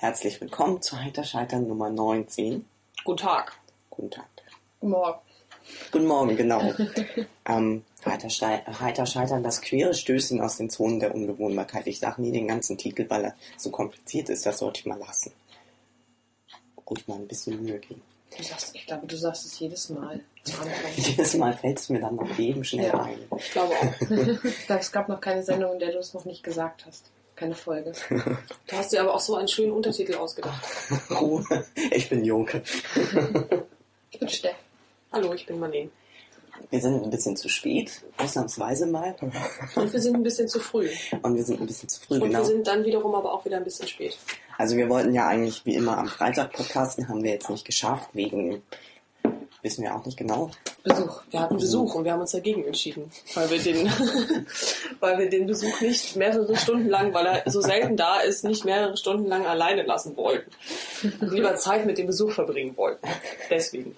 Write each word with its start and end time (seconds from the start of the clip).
Herzlich 0.00 0.40
willkommen 0.40 0.80
zu 0.80 0.98
Heiter 0.98 1.24
Scheitern 1.24 1.66
Nummer 1.68 1.90
19. 1.90 2.64
Guten 3.04 3.18
Tag. 3.18 3.58
Guten 3.90 4.10
Tag. 4.10 4.28
Guten 4.80 4.92
Morgen. 4.92 5.18
Guten 5.92 6.06
Morgen, 6.06 6.36
genau. 6.36 6.62
ähm, 7.46 7.84
Heiter, 8.06 8.30
Stei- 8.30 8.64
Heiter 8.80 9.04
Scheitern, 9.04 9.42
das 9.42 9.60
queere 9.60 9.92
Stößen 9.92 10.40
aus 10.40 10.56
den 10.56 10.70
Zonen 10.70 11.00
der 11.00 11.14
Unbewohnbarkeit. 11.14 11.86
Ich 11.86 11.98
sage 12.00 12.22
nie 12.22 12.32
den 12.32 12.48
ganzen 12.48 12.78
Titel, 12.78 13.04
weil 13.10 13.24
er 13.26 13.34
so 13.58 13.70
kompliziert 13.70 14.30
ist. 14.30 14.46
Das 14.46 14.58
sollte 14.58 14.80
ich 14.80 14.86
mal 14.86 14.98
lassen. 14.98 15.32
Ruhig 16.88 17.06
mal 17.06 17.16
ein 17.16 17.28
bisschen 17.28 17.62
Mühe 17.62 17.78
geben. 17.78 18.00
Du 18.36 18.42
sagst, 18.42 18.74
ich 18.74 18.86
glaube, 18.86 19.06
du 19.06 19.16
sagst 19.16 19.44
es 19.44 19.58
jedes 19.58 19.90
Mal. 19.90 20.20
Jedes 20.96 21.34
Mal 21.36 21.52
fällt 21.52 21.78
es 21.78 21.90
mir 21.90 22.00
dann 22.00 22.16
noch 22.16 22.38
eben 22.38 22.64
schnell 22.64 22.86
Ja. 22.86 23.02
ein. 23.02 23.18
Ich 23.36 23.50
glaube 23.50 23.74
auch. 23.74 24.78
es 24.78 24.90
gab 24.92 25.08
noch 25.10 25.20
keine 25.20 25.42
Sendung, 25.42 25.74
in 25.74 25.78
der 25.80 25.92
du 25.92 25.98
es 25.98 26.14
noch 26.14 26.24
nicht 26.24 26.42
gesagt 26.42 26.86
hast. 26.86 27.10
Keine 27.40 27.54
Folge. 27.54 27.92
Du 28.66 28.76
hast 28.76 28.92
dir 28.92 29.00
aber 29.00 29.14
auch 29.14 29.20
so 29.20 29.34
einen 29.34 29.48
schönen 29.48 29.72
Untertitel 29.72 30.14
ausgedacht. 30.14 30.62
Oh, 31.10 31.42
ich 31.90 32.08
bin 32.10 32.22
Joke. 32.22 32.62
Ich 34.10 34.20
bin 34.20 34.28
Steff. 34.28 34.54
Hallo, 35.10 35.32
ich 35.32 35.46
bin 35.46 35.58
Marlene. 35.58 35.88
Wir 36.68 36.80
sind 36.80 37.02
ein 37.02 37.08
bisschen 37.08 37.36
zu 37.38 37.48
spät, 37.48 38.02
ausnahmsweise 38.18 38.86
mal. 38.86 39.16
Und 39.74 39.90
wir 39.90 40.00
sind 40.00 40.14
ein 40.14 40.22
bisschen 40.22 40.48
zu 40.48 40.60
früh. 40.60 40.90
Und 41.22 41.34
wir 41.34 41.42
sind 41.42 41.60
ein 41.60 41.66
bisschen 41.66 41.88
zu 41.88 42.00
früh, 42.02 42.16
Und 42.16 42.24
genau. 42.24 42.40
wir 42.40 42.44
sind 42.44 42.66
dann 42.66 42.84
wiederum 42.84 43.14
aber 43.14 43.32
auch 43.32 43.44
wieder 43.46 43.56
ein 43.56 43.64
bisschen 43.64 43.88
spät. 43.88 44.18
Also 44.58 44.76
wir 44.76 44.90
wollten 44.90 45.14
ja 45.14 45.26
eigentlich 45.26 45.64
wie 45.64 45.74
immer 45.74 45.96
am 45.96 46.08
Freitag 46.08 46.52
podcasten, 46.52 47.08
haben 47.08 47.24
wir 47.24 47.32
jetzt 47.32 47.48
nicht 47.48 47.64
geschafft, 47.64 48.10
wegen, 48.12 48.62
wissen 49.62 49.82
wir 49.82 49.94
auch 49.94 50.04
nicht 50.04 50.16
genau. 50.16 50.50
Besuch. 50.82 51.22
Wir 51.30 51.40
hatten 51.40 51.56
Besuch 51.56 51.94
und 51.94 52.04
wir 52.04 52.12
haben 52.12 52.20
uns 52.20 52.32
dagegen 52.32 52.64
entschieden, 52.64 53.10
weil 53.34 53.50
wir 53.50 53.58
den, 53.58 53.86
weil 55.00 55.18
wir 55.18 55.28
den 55.28 55.46
Besuch 55.46 55.80
nicht 55.80 56.16
mehrere 56.16 56.56
Stunden 56.56 56.88
lang, 56.88 57.12
weil 57.12 57.26
er 57.26 57.50
so 57.50 57.60
selten 57.60 57.96
da 57.96 58.20
ist, 58.20 58.44
nicht 58.44 58.64
mehrere 58.64 58.96
Stunden 58.96 59.26
lang 59.26 59.46
alleine 59.46 59.82
lassen 59.82 60.16
wollten. 60.16 60.50
Und 61.20 61.32
lieber 61.32 61.56
Zeit 61.56 61.86
mit 61.86 61.98
dem 61.98 62.06
Besuch 62.06 62.32
verbringen 62.32 62.76
wollten. 62.76 63.06
Deswegen 63.50 63.96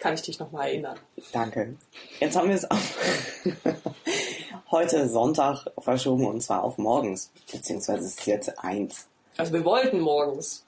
kann 0.00 0.14
ich 0.14 0.22
dich 0.22 0.38
nochmal 0.38 0.68
erinnern. 0.68 0.98
Danke. 1.32 1.76
Jetzt 2.20 2.36
haben 2.36 2.48
wir 2.48 2.56
es 2.56 2.70
auf 2.70 2.98
heute 4.70 5.08
Sonntag 5.08 5.66
verschoben 5.78 6.26
und 6.26 6.42
zwar 6.42 6.62
auf 6.62 6.78
morgens, 6.78 7.30
beziehungsweise 7.50 8.04
es 8.04 8.18
ist 8.18 8.26
jetzt 8.26 8.58
eins. 8.58 9.06
Also 9.36 9.52
wir 9.52 9.64
wollten 9.64 10.00
morgens. 10.00 10.64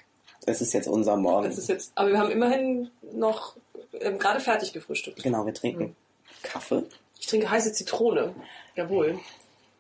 Es 0.47 0.60
ist 0.60 0.72
jetzt 0.72 0.86
unser 0.86 1.16
Morgen. 1.16 1.48
Das 1.48 1.58
ist 1.58 1.69
jetzt, 1.69 1.92
aber 1.97 2.10
wir 2.10 2.19
haben 2.19 2.30
immerhin 2.30 2.91
noch 3.12 3.56
ähm, 4.00 4.19
gerade 4.19 4.41
fertig 4.41 4.72
gefrühstückt. 4.72 5.22
Genau, 5.22 5.44
wir 5.47 5.55
trinken 5.55 5.97
Kaffee. 6.42 6.84
Ich 7.20 7.27
trinke 7.27 7.50
heiße 7.50 7.72
Zitrone. 7.72 8.34
Jawohl. 8.75 9.19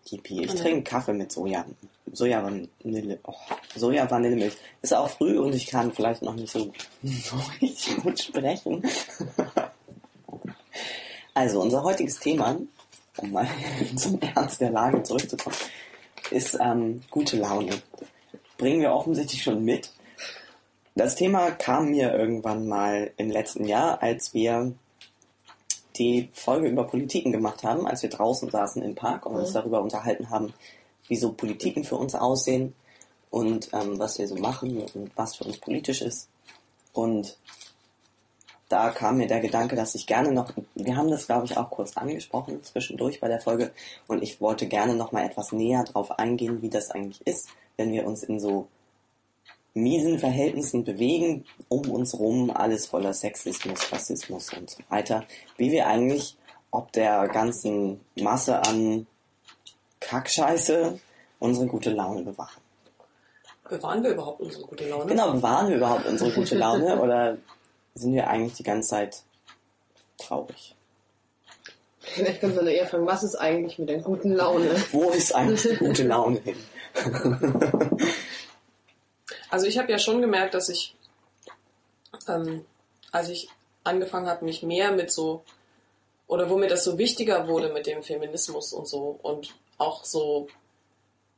Yippie. 0.06 0.44
Ich 0.44 0.52
Mhm. 0.54 0.58
trinke 0.58 0.82
Kaffee 0.90 1.12
mit 1.12 1.32
Soja. 1.32 1.64
Soja 2.12 2.42
Vanille. 2.42 3.18
Oh, 3.24 3.34
Soja 3.74 4.08
Vanillemilch. 4.10 4.54
Ist 4.82 4.94
auch 4.94 5.10
früh 5.10 5.38
und 5.38 5.54
ich 5.54 5.66
kann 5.66 5.92
vielleicht 5.92 6.22
noch 6.22 6.34
nicht 6.34 6.52
so, 6.52 6.72
so 7.02 7.36
richtig 7.60 7.96
gut 7.98 8.20
sprechen. 8.20 8.82
Also, 11.34 11.60
unser 11.60 11.82
heutiges 11.82 12.18
Thema, 12.18 12.56
um 13.18 13.32
mal 13.32 13.46
zum 13.96 14.20
Ernst 14.20 14.60
der 14.60 14.70
Lage 14.70 15.02
zurückzukommen, 15.02 15.56
ist 16.30 16.56
ähm, 16.60 17.02
gute 17.10 17.36
Laune. 17.36 17.70
Bringen 18.58 18.80
wir 18.80 18.92
offensichtlich 18.92 19.42
schon 19.42 19.64
mit. 19.64 19.90
Das 20.96 21.14
Thema 21.14 21.50
kam 21.50 21.90
mir 21.90 22.14
irgendwann 22.14 22.66
mal 22.66 23.12
im 23.18 23.30
letzten 23.30 23.66
Jahr, 23.66 24.02
als 24.02 24.32
wir 24.32 24.72
die 25.98 26.30
Folge 26.32 26.68
über 26.68 26.84
Politiken 26.86 27.32
gemacht 27.32 27.62
haben, 27.64 27.86
als 27.86 28.02
wir 28.02 28.08
draußen 28.10 28.50
saßen 28.50 28.82
im 28.82 28.94
Park 28.94 29.26
und 29.26 29.36
uns 29.36 29.50
Mhm. 29.50 29.54
darüber 29.54 29.82
unterhalten 29.82 30.30
haben, 30.30 30.54
wie 31.08 31.16
so 31.16 31.32
Politiken 31.32 31.84
für 31.84 31.96
uns 31.96 32.14
aussehen 32.14 32.74
und 33.30 33.68
ähm, 33.74 33.98
was 33.98 34.18
wir 34.18 34.26
so 34.26 34.36
machen 34.36 34.78
und 34.94 35.10
was 35.16 35.36
für 35.36 35.44
uns 35.44 35.58
politisch 35.58 36.00
ist. 36.00 36.28
Und 36.94 37.38
da 38.70 38.90
kam 38.90 39.18
mir 39.18 39.26
der 39.26 39.40
Gedanke, 39.40 39.76
dass 39.76 39.94
ich 39.94 40.06
gerne 40.06 40.32
noch, 40.32 40.50
wir 40.74 40.96
haben 40.96 41.10
das 41.10 41.26
glaube 41.26 41.44
ich 41.44 41.58
auch 41.58 41.70
kurz 41.70 41.96
angesprochen 41.96 42.64
zwischendurch 42.64 43.20
bei 43.20 43.28
der 43.28 43.40
Folge 43.40 43.70
und 44.08 44.22
ich 44.22 44.40
wollte 44.40 44.66
gerne 44.66 44.94
noch 44.94 45.12
mal 45.12 45.24
etwas 45.26 45.52
näher 45.52 45.84
drauf 45.84 46.18
eingehen, 46.18 46.62
wie 46.62 46.70
das 46.70 46.90
eigentlich 46.90 47.24
ist, 47.26 47.48
wenn 47.76 47.92
wir 47.92 48.06
uns 48.06 48.22
in 48.24 48.40
so 48.40 48.66
miesen 49.76 50.18
Verhältnissen 50.18 50.84
bewegen, 50.84 51.44
um 51.68 51.90
uns 51.90 52.18
rum, 52.18 52.50
alles 52.50 52.86
voller 52.86 53.12
Sexismus, 53.12 53.92
Rassismus 53.92 54.52
und 54.54 54.70
so 54.70 54.82
weiter, 54.88 55.24
wie 55.56 55.70
wir 55.70 55.86
eigentlich 55.86 56.36
ob 56.70 56.92
der 56.92 57.28
ganzen 57.28 58.00
Masse 58.16 58.62
an 58.62 59.06
Kackscheiße 60.00 60.98
unsere 61.38 61.66
gute 61.66 61.90
Laune 61.90 62.22
bewahren. 62.22 62.60
Bewahren 63.68 64.02
wir 64.02 64.10
überhaupt 64.10 64.40
unsere 64.40 64.64
gute 64.64 64.88
Laune? 64.88 65.06
Genau, 65.06 65.32
bewahren 65.32 65.68
wir 65.68 65.76
überhaupt 65.76 66.06
unsere 66.06 66.30
gute 66.32 66.54
Laune 66.58 67.00
oder 67.00 67.38
sind 67.94 68.12
wir 68.12 68.28
eigentlich 68.28 68.54
die 68.54 68.62
ganze 68.62 68.90
Zeit 68.90 69.22
traurig? 70.18 70.74
Vielleicht 72.00 72.40
können 72.40 72.54
wir 72.54 72.62
nur 72.62 72.72
eher 72.72 72.86
fragen, 72.86 73.06
was 73.06 73.24
ist 73.24 73.34
eigentlich 73.36 73.78
mit 73.78 73.88
der 73.88 74.00
guten 74.00 74.32
Laune? 74.32 74.76
Wo 74.92 75.10
ist 75.10 75.34
eigentlich 75.34 75.62
die 75.62 75.76
gute 75.76 76.04
Laune 76.04 76.40
hin? 76.40 76.56
Also 79.56 79.68
ich 79.68 79.78
habe 79.78 79.90
ja 79.90 79.98
schon 79.98 80.20
gemerkt, 80.20 80.52
dass 80.52 80.68
ich, 80.68 80.94
ähm, 82.28 82.66
als 83.10 83.30
ich 83.30 83.48
angefangen 83.84 84.26
habe, 84.26 84.44
mich 84.44 84.62
mehr 84.62 84.92
mit 84.92 85.10
so, 85.10 85.44
oder 86.26 86.50
wo 86.50 86.58
mir 86.58 86.68
das 86.68 86.84
so 86.84 86.98
wichtiger 86.98 87.48
wurde 87.48 87.72
mit 87.72 87.86
dem 87.86 88.02
Feminismus 88.02 88.74
und 88.74 88.86
so 88.86 89.18
und 89.22 89.54
auch 89.78 90.04
so, 90.04 90.48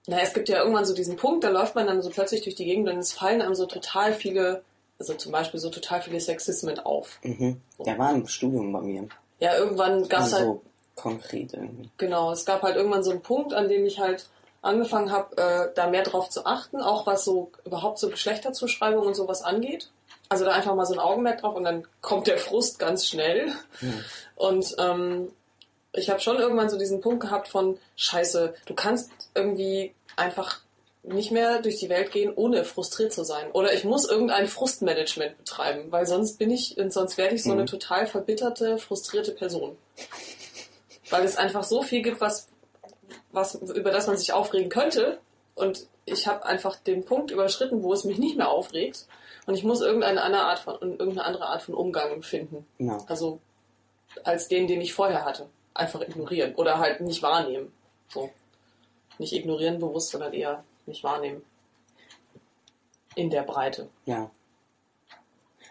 naja, 0.08 0.24
es 0.24 0.34
gibt 0.34 0.48
ja 0.48 0.58
irgendwann 0.58 0.84
so 0.84 0.96
diesen 0.96 1.14
Punkt, 1.14 1.44
da 1.44 1.50
läuft 1.50 1.76
man 1.76 1.86
dann 1.86 2.02
so 2.02 2.10
plötzlich 2.10 2.42
durch 2.42 2.56
die 2.56 2.64
Gegend 2.64 2.88
und 2.88 2.98
es 2.98 3.12
fallen 3.12 3.40
einem 3.40 3.54
so 3.54 3.66
total 3.66 4.12
viele, 4.12 4.64
also 4.98 5.14
zum 5.14 5.30
Beispiel 5.30 5.60
so 5.60 5.70
total 5.70 6.02
viele 6.02 6.18
Sexismen 6.18 6.80
auf. 6.80 7.20
Mhm. 7.22 7.60
Der 7.86 7.96
war 8.00 8.10
im 8.10 8.26
Studium 8.26 8.72
bei 8.72 8.80
mir. 8.80 9.06
Ja, 9.38 9.56
irgendwann 9.56 10.08
gab 10.08 10.22
es 10.22 10.34
Also 10.34 10.36
halt 10.36 10.44
so 10.44 10.62
konkret 10.96 11.54
irgendwie. 11.54 11.88
Genau, 11.98 12.32
es 12.32 12.44
gab 12.44 12.62
halt 12.62 12.74
irgendwann 12.74 13.04
so 13.04 13.12
einen 13.12 13.22
Punkt, 13.22 13.54
an 13.54 13.68
dem 13.68 13.86
ich 13.86 14.00
halt 14.00 14.26
angefangen 14.62 15.12
habe, 15.12 15.36
äh, 15.36 15.74
da 15.74 15.86
mehr 15.88 16.02
drauf 16.02 16.30
zu 16.30 16.46
achten, 16.46 16.80
auch 16.80 17.06
was 17.06 17.24
so 17.24 17.50
überhaupt 17.64 17.98
so 17.98 18.08
Geschlechterzuschreibung 18.08 19.06
und 19.06 19.14
sowas 19.14 19.42
angeht. 19.42 19.91
Also 20.28 20.44
da 20.44 20.52
einfach 20.52 20.74
mal 20.74 20.84
so 20.84 20.94
ein 20.94 20.98
Augenmerk 20.98 21.41
drauf 21.41 21.54
und 21.54 21.64
dann 21.64 21.86
kommt 22.00 22.26
der 22.26 22.38
Frust 22.38 22.78
ganz 22.78 23.06
schnell. 23.06 23.52
Mhm. 23.80 24.04
Und 24.36 24.76
ähm, 24.78 25.32
ich 25.92 26.10
habe 26.10 26.20
schon 26.20 26.36
irgendwann 26.38 26.69
so 26.69 26.78
diesen 26.78 27.00
Punkt 27.00 27.20
gehabt 27.20 27.48
von 27.48 27.78
Scheiße, 27.96 28.54
du 28.66 28.74
kannst 28.74 29.10
irgendwie 29.34 29.94
einfach 30.16 30.60
nicht 31.02 31.30
mehr 31.30 31.62
durch 31.62 31.78
die 31.78 31.88
Welt 31.88 32.10
gehen, 32.10 32.32
ohne 32.34 32.64
frustriert 32.64 33.12
zu 33.12 33.25
sein. 33.25 33.50
Oder 33.52 33.72
ich 33.72 33.84
muss 33.84 34.06
irgendein 34.06 34.48
Frustmanagement 34.48 35.38
betreiben, 35.38 35.90
weil 35.90 36.04
sonst 36.04 36.38
bin 36.38 36.50
ich, 36.50 36.76
sonst 36.88 37.16
werde 37.16 37.34
ich 37.36 37.42
so 37.42 37.52
eine 37.52 37.62
Mhm. 37.62 37.66
total 37.66 38.06
verbitterte, 38.06 38.76
frustrierte 38.76 39.32
Person. 39.32 39.78
Weil 41.08 41.25
es 41.25 41.36
einfach 41.36 41.64
so 41.64 41.82
viel 41.82 42.02
gibt, 42.02 42.20
was, 42.20 42.48
was, 43.32 43.54
über 43.54 43.90
das 43.90 44.06
man 44.06 44.16
sich 44.16 44.32
aufregen 44.32 44.68
könnte. 44.68 45.18
Und 45.54 45.86
ich 46.04 46.26
habe 46.26 46.44
einfach 46.44 46.76
den 46.76 47.04
Punkt 47.04 47.30
überschritten, 47.30 47.82
wo 47.82 47.92
es 47.92 48.04
mich 48.04 48.18
nicht 48.18 48.36
mehr 48.36 48.50
aufregt. 48.50 49.06
Und 49.46 49.54
ich 49.54 49.64
muss 49.64 49.80
irgendeine 49.80 50.22
andere 50.22 50.42
Art 50.42 50.58
von, 50.58 50.80
irgendeine 50.80 51.24
andere 51.24 51.46
Art 51.46 51.62
von 51.62 51.74
Umgang 51.74 52.22
finden. 52.22 52.66
Genau. 52.78 53.04
Also 53.06 53.40
als 54.24 54.48
den, 54.48 54.66
den 54.66 54.80
ich 54.80 54.92
vorher 54.92 55.24
hatte. 55.24 55.48
Einfach 55.74 56.00
ignorieren. 56.00 56.54
Oder 56.54 56.78
halt 56.78 57.00
nicht 57.00 57.22
wahrnehmen. 57.22 57.72
So. 58.08 58.30
Nicht 59.18 59.32
ignorieren 59.32 59.78
bewusst, 59.78 60.10
sondern 60.10 60.32
eher 60.32 60.64
nicht 60.86 61.04
wahrnehmen. 61.04 61.42
In 63.14 63.30
der 63.30 63.42
Breite. 63.42 63.88
Ja. 64.06 64.30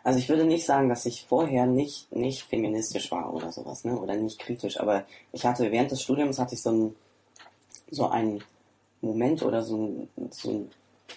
Also 0.03 0.19
ich 0.19 0.29
würde 0.29 0.45
nicht 0.45 0.65
sagen, 0.65 0.89
dass 0.89 1.05
ich 1.05 1.25
vorher 1.25 1.65
nicht, 1.65 2.11
nicht 2.13 2.43
feministisch 2.43 3.11
war 3.11 3.33
oder 3.33 3.51
sowas, 3.51 3.83
ne? 3.83 3.99
Oder 3.99 4.15
nicht 4.15 4.39
kritisch, 4.39 4.79
aber 4.79 5.05
ich 5.33 5.45
hatte 5.45 5.69
während 5.71 5.91
des 5.91 6.01
Studiums 6.01 6.39
hatte 6.39 6.55
ich 6.55 6.61
so 6.61 6.69
einen, 6.69 6.95
so 7.89 8.07
einen 8.09 8.43
Moment 9.01 9.43
oder 9.43 9.63
so 9.63 10.07
so 10.31 10.49
einen 10.49 10.71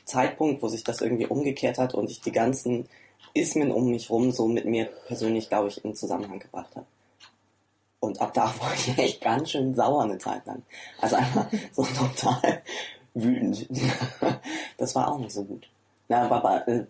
Zeitpunkt, 0.04 0.62
wo 0.62 0.68
sich 0.68 0.84
das 0.84 1.00
irgendwie 1.00 1.26
umgekehrt 1.26 1.78
hat 1.78 1.94
und 1.94 2.10
ich 2.10 2.20
die 2.20 2.32
ganzen 2.32 2.88
Ismen 3.34 3.70
um 3.70 3.90
mich 3.90 4.10
rum 4.10 4.32
so 4.32 4.46
mit 4.48 4.64
mir 4.64 4.86
persönlich, 5.06 5.48
glaube 5.48 5.68
ich, 5.68 5.84
in 5.84 5.94
Zusammenhang 5.94 6.38
gebracht 6.38 6.74
habe. 6.76 6.86
Und 8.00 8.20
ab 8.20 8.34
da 8.34 8.46
war 8.60 8.74
ich 8.74 8.96
echt 8.98 9.20
ganz 9.20 9.50
schön 9.50 9.74
sauer 9.74 10.02
eine 10.02 10.18
Zeit 10.18 10.46
lang. 10.46 10.62
Also 11.00 11.16
einfach 11.16 11.46
so 11.72 11.84
total 11.84 12.62
wütend. 13.14 13.68
Das 14.78 14.94
war 14.94 15.12
auch 15.12 15.18
nicht 15.18 15.32
so 15.32 15.44
gut. 15.44 15.68
Na, 16.08 16.30
aber, 16.30 16.66
äh, 16.66 16.86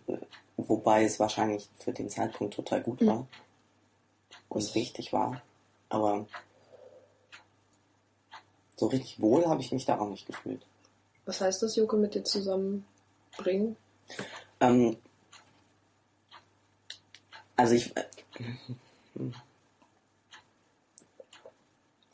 wobei 0.56 1.02
es 1.02 1.18
wahrscheinlich 1.18 1.68
für 1.80 1.92
den 1.92 2.08
Zeitpunkt 2.08 2.54
total 2.54 2.82
gut 2.82 3.04
war. 3.04 3.26
Und 4.48 4.74
richtig 4.76 5.12
war. 5.12 5.42
Aber 5.88 6.26
so 8.80 8.86
richtig 8.86 9.20
wohl 9.20 9.46
habe 9.46 9.60
ich 9.60 9.70
mich 9.72 9.84
da 9.84 9.98
auch 9.98 10.08
nicht 10.08 10.26
gefühlt. 10.26 10.62
Was 11.26 11.40
heißt 11.40 11.62
das, 11.62 11.76
Joko, 11.76 11.96
mit 11.96 12.14
dir 12.14 12.24
zusammenbringen? 12.24 13.76
Ähm, 14.60 14.96
also 17.56 17.74
ich. 17.74 17.94
äh, 17.96 18.04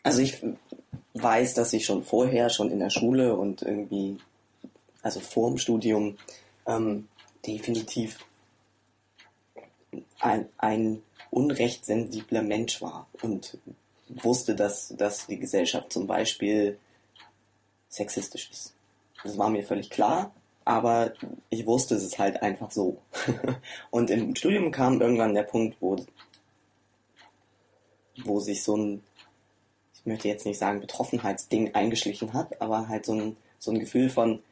Also 0.02 0.22
ich 0.22 0.40
weiß, 1.14 1.54
dass 1.54 1.72
ich 1.72 1.84
schon 1.84 2.04
vorher, 2.04 2.48
schon 2.48 2.70
in 2.70 2.78
der 2.78 2.90
Schule 2.90 3.34
und 3.34 3.62
irgendwie, 3.62 4.18
also 5.02 5.18
vor 5.18 5.48
dem 5.48 5.58
Studium, 5.58 6.16
ähm, 6.64 7.08
definitiv 7.44 8.24
ein, 10.20 10.48
ein 10.58 11.02
unrechtsensibler 11.32 12.42
Mensch 12.42 12.80
war 12.80 13.08
und 13.20 13.58
wusste, 14.22 14.54
dass, 14.54 14.94
dass 14.96 15.26
die 15.26 15.38
Gesellschaft 15.38 15.92
zum 15.92 16.06
Beispiel 16.06 16.78
sexistisch 17.88 18.50
ist. 18.50 18.74
Das 19.22 19.38
war 19.38 19.50
mir 19.50 19.62
völlig 19.64 19.90
klar, 19.90 20.32
aber 20.64 21.12
ich 21.50 21.66
wusste 21.66 21.94
es 21.94 22.04
ist 22.04 22.18
halt 22.18 22.42
einfach 22.42 22.70
so. 22.70 22.98
und 23.90 24.10
im 24.10 24.34
Studium 24.34 24.70
kam 24.70 25.00
irgendwann 25.00 25.34
der 25.34 25.42
Punkt, 25.42 25.76
wo, 25.80 25.96
wo 28.24 28.40
sich 28.40 28.62
so 28.62 28.76
ein, 28.76 29.02
ich 29.94 30.06
möchte 30.06 30.28
jetzt 30.28 30.46
nicht 30.46 30.58
sagen 30.58 30.80
Betroffenheitsding 30.80 31.74
eingeschlichen 31.74 32.32
hat, 32.32 32.60
aber 32.60 32.88
halt 32.88 33.06
so 33.06 33.14
ein, 33.14 33.36
so 33.58 33.70
ein 33.70 33.78
Gefühl 33.78 34.10
von, 34.10 34.42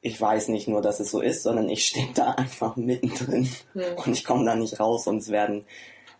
ich 0.00 0.20
weiß 0.20 0.48
nicht 0.48 0.68
nur, 0.68 0.82
dass 0.82 1.00
es 1.00 1.10
so 1.10 1.22
ist, 1.22 1.42
sondern 1.42 1.68
ich 1.70 1.86
stehe 1.86 2.12
da 2.14 2.30
einfach 2.36 2.76
mittendrin 2.76 3.48
ja. 3.74 3.94
und 3.94 4.12
ich 4.12 4.24
komme 4.24 4.44
da 4.44 4.54
nicht 4.54 4.78
raus 4.78 5.06
und 5.06 5.18
es 5.18 5.30
werden 5.30 5.64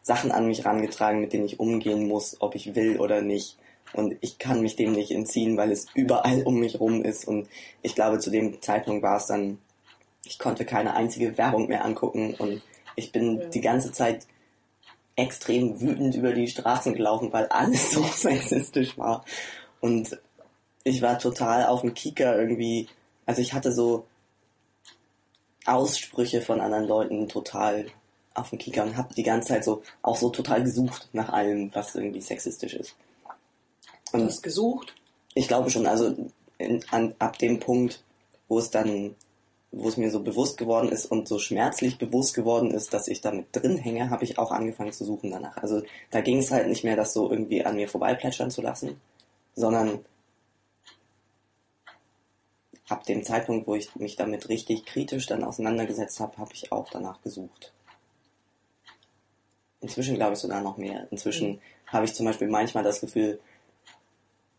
Sachen 0.05 0.31
an 0.31 0.47
mich 0.47 0.65
rangetragen, 0.65 1.21
mit 1.21 1.33
denen 1.33 1.47
ich 1.47 1.59
umgehen 1.59 2.07
muss, 2.07 2.37
ob 2.41 2.55
ich 2.55 2.77
will 2.77 3.01
oder 3.01 3.23
nicht. 3.23 3.59
Und 3.93 4.17
ich 4.21 4.39
kann 4.39 4.61
mich 4.61 4.77
dem 4.77 4.93
nicht 4.93 5.11
entziehen, 5.11 5.57
weil 5.57 5.73
es 5.73 5.87
überall 5.95 6.43
um 6.45 6.61
mich 6.61 6.79
rum 6.79 7.03
ist. 7.03 7.27
Und 7.27 7.49
ich 7.83 7.97
glaube, 7.97 8.21
zu 8.21 8.31
dem 8.31 8.63
Zeitpunkt 8.63 9.03
war 9.03 9.17
es 9.17 9.27
dann, 9.27 9.59
ich 10.25 10.39
konnte 10.39 10.65
keine 10.65 10.95
einzige 10.95 11.37
Werbung 11.37 11.69
mehr 11.69 11.85
angucken 11.85 12.35
und 12.39 12.63
ich 12.95 13.11
bin 13.11 13.41
ja. 13.41 13.47
die 13.49 13.61
ganze 13.61 13.91
Zeit 13.91 14.27
extrem 15.17 15.81
wütend 15.81 16.15
über 16.15 16.33
die 16.33 16.47
Straßen 16.47 16.95
gelaufen, 16.95 17.33
weil 17.33 17.47
alles 17.47 17.91
so 17.93 18.03
sexistisch 18.05 18.97
war. 18.97 19.25
Und 19.81 20.19
ich 20.85 21.03
war 21.03 21.19
total 21.19 21.67
auf 21.67 21.81
dem 21.81 21.95
Kieker 21.95 22.39
irgendwie 22.39 22.89
also 23.27 23.41
ich 23.41 23.53
hatte 23.55 23.73
so 23.73 24.07
Aussprüche 25.65 26.43
von 26.43 26.61
anderen 26.61 26.87
Leuten 26.87 27.29
total 27.29 27.87
auf 28.35 28.51
dem 28.51 28.59
Kicker 28.59 28.83
und 28.83 28.97
habe 28.97 29.15
die 29.15 29.23
ganze 29.23 29.49
Zeit 29.49 29.65
so 29.65 29.83
auch 30.03 30.17
so 30.17 30.31
total 30.31 30.63
gesucht 30.63 31.09
nach 31.13 31.31
allem, 31.31 31.71
was 31.75 31.95
irgendwie 31.95 32.21
sexistisch 32.21 32.75
ist. 32.75 32.97
Und 34.13 34.21
du 34.21 34.27
hast 34.27 34.43
gesucht? 34.43 34.95
Ich 35.35 35.49
glaube 35.49 35.71
schon, 35.71 35.87
also 35.87 36.15
in, 36.59 36.85
an, 36.91 37.15
ab 37.19 37.39
dem 37.39 37.61
Punkt, 37.61 38.03
wo 38.49 38.59
es 38.59 38.71
dann, 38.71 39.15
wo 39.73 39.89
es 39.89 39.97
mir 39.97 40.11
so 40.11 40.21
bewusst 40.21 40.57
geworden 40.57 40.91
ist 40.91 41.07
und 41.07 41.27
so 41.27 41.39
schmerzlich 41.39 41.99
bewusst 41.99 42.35
geworden 42.35 42.71
ist, 42.71 42.95
dass 42.95 43.09
ich 43.09 43.21
damit 43.21 43.47
drin 43.53 43.77
hänge, 43.77 44.11
habe 44.11 44.25
ich 44.25 44.39
auch 44.39 44.53
angefangen 44.53 44.93
zu 44.93 45.05
suchen 45.05 45.31
danach. 45.31 45.57
Also 45.57 45.83
da 46.11 46.21
ging 46.21 46.39
es 46.39 46.51
halt 46.51 46.69
nicht 46.69 46.85
mehr, 46.85 46.97
das 46.97 47.13
so 47.13 47.31
irgendwie 47.31 47.65
an 47.65 47.77
mir 47.77 47.89
vorbeiplätschern 47.89 48.51
zu 48.51 48.63
lassen, 48.63 49.01
sondern 49.55 50.05
ab 52.89 53.05
dem 53.05 53.25
Zeitpunkt, 53.25 53.67
wo 53.67 53.75
ich 53.75 53.95
mich 53.97 54.17
damit 54.17 54.49
richtig 54.49 54.85
kritisch 54.85 55.27
dann 55.27 55.45
auseinandergesetzt 55.45 56.21
habe, 56.21 56.39
habe 56.39 56.53
ich 56.53 56.71
auch 56.71 56.89
danach 56.91 57.21
gesucht. 57.23 57.73
Inzwischen 59.85 60.15
glaube 60.17 60.33
ich 60.33 60.39
sogar 60.39 60.63
noch 60.63 60.79
mehr. 60.79 61.07
Inzwischen 61.11 61.51
mhm. 61.53 61.59
habe 61.89 62.07
ich 62.07 62.15
zum 62.15 62.25
Beispiel 62.25 62.49
manchmal 62.49 62.83
das 62.83 63.03
Gefühl, 63.03 63.39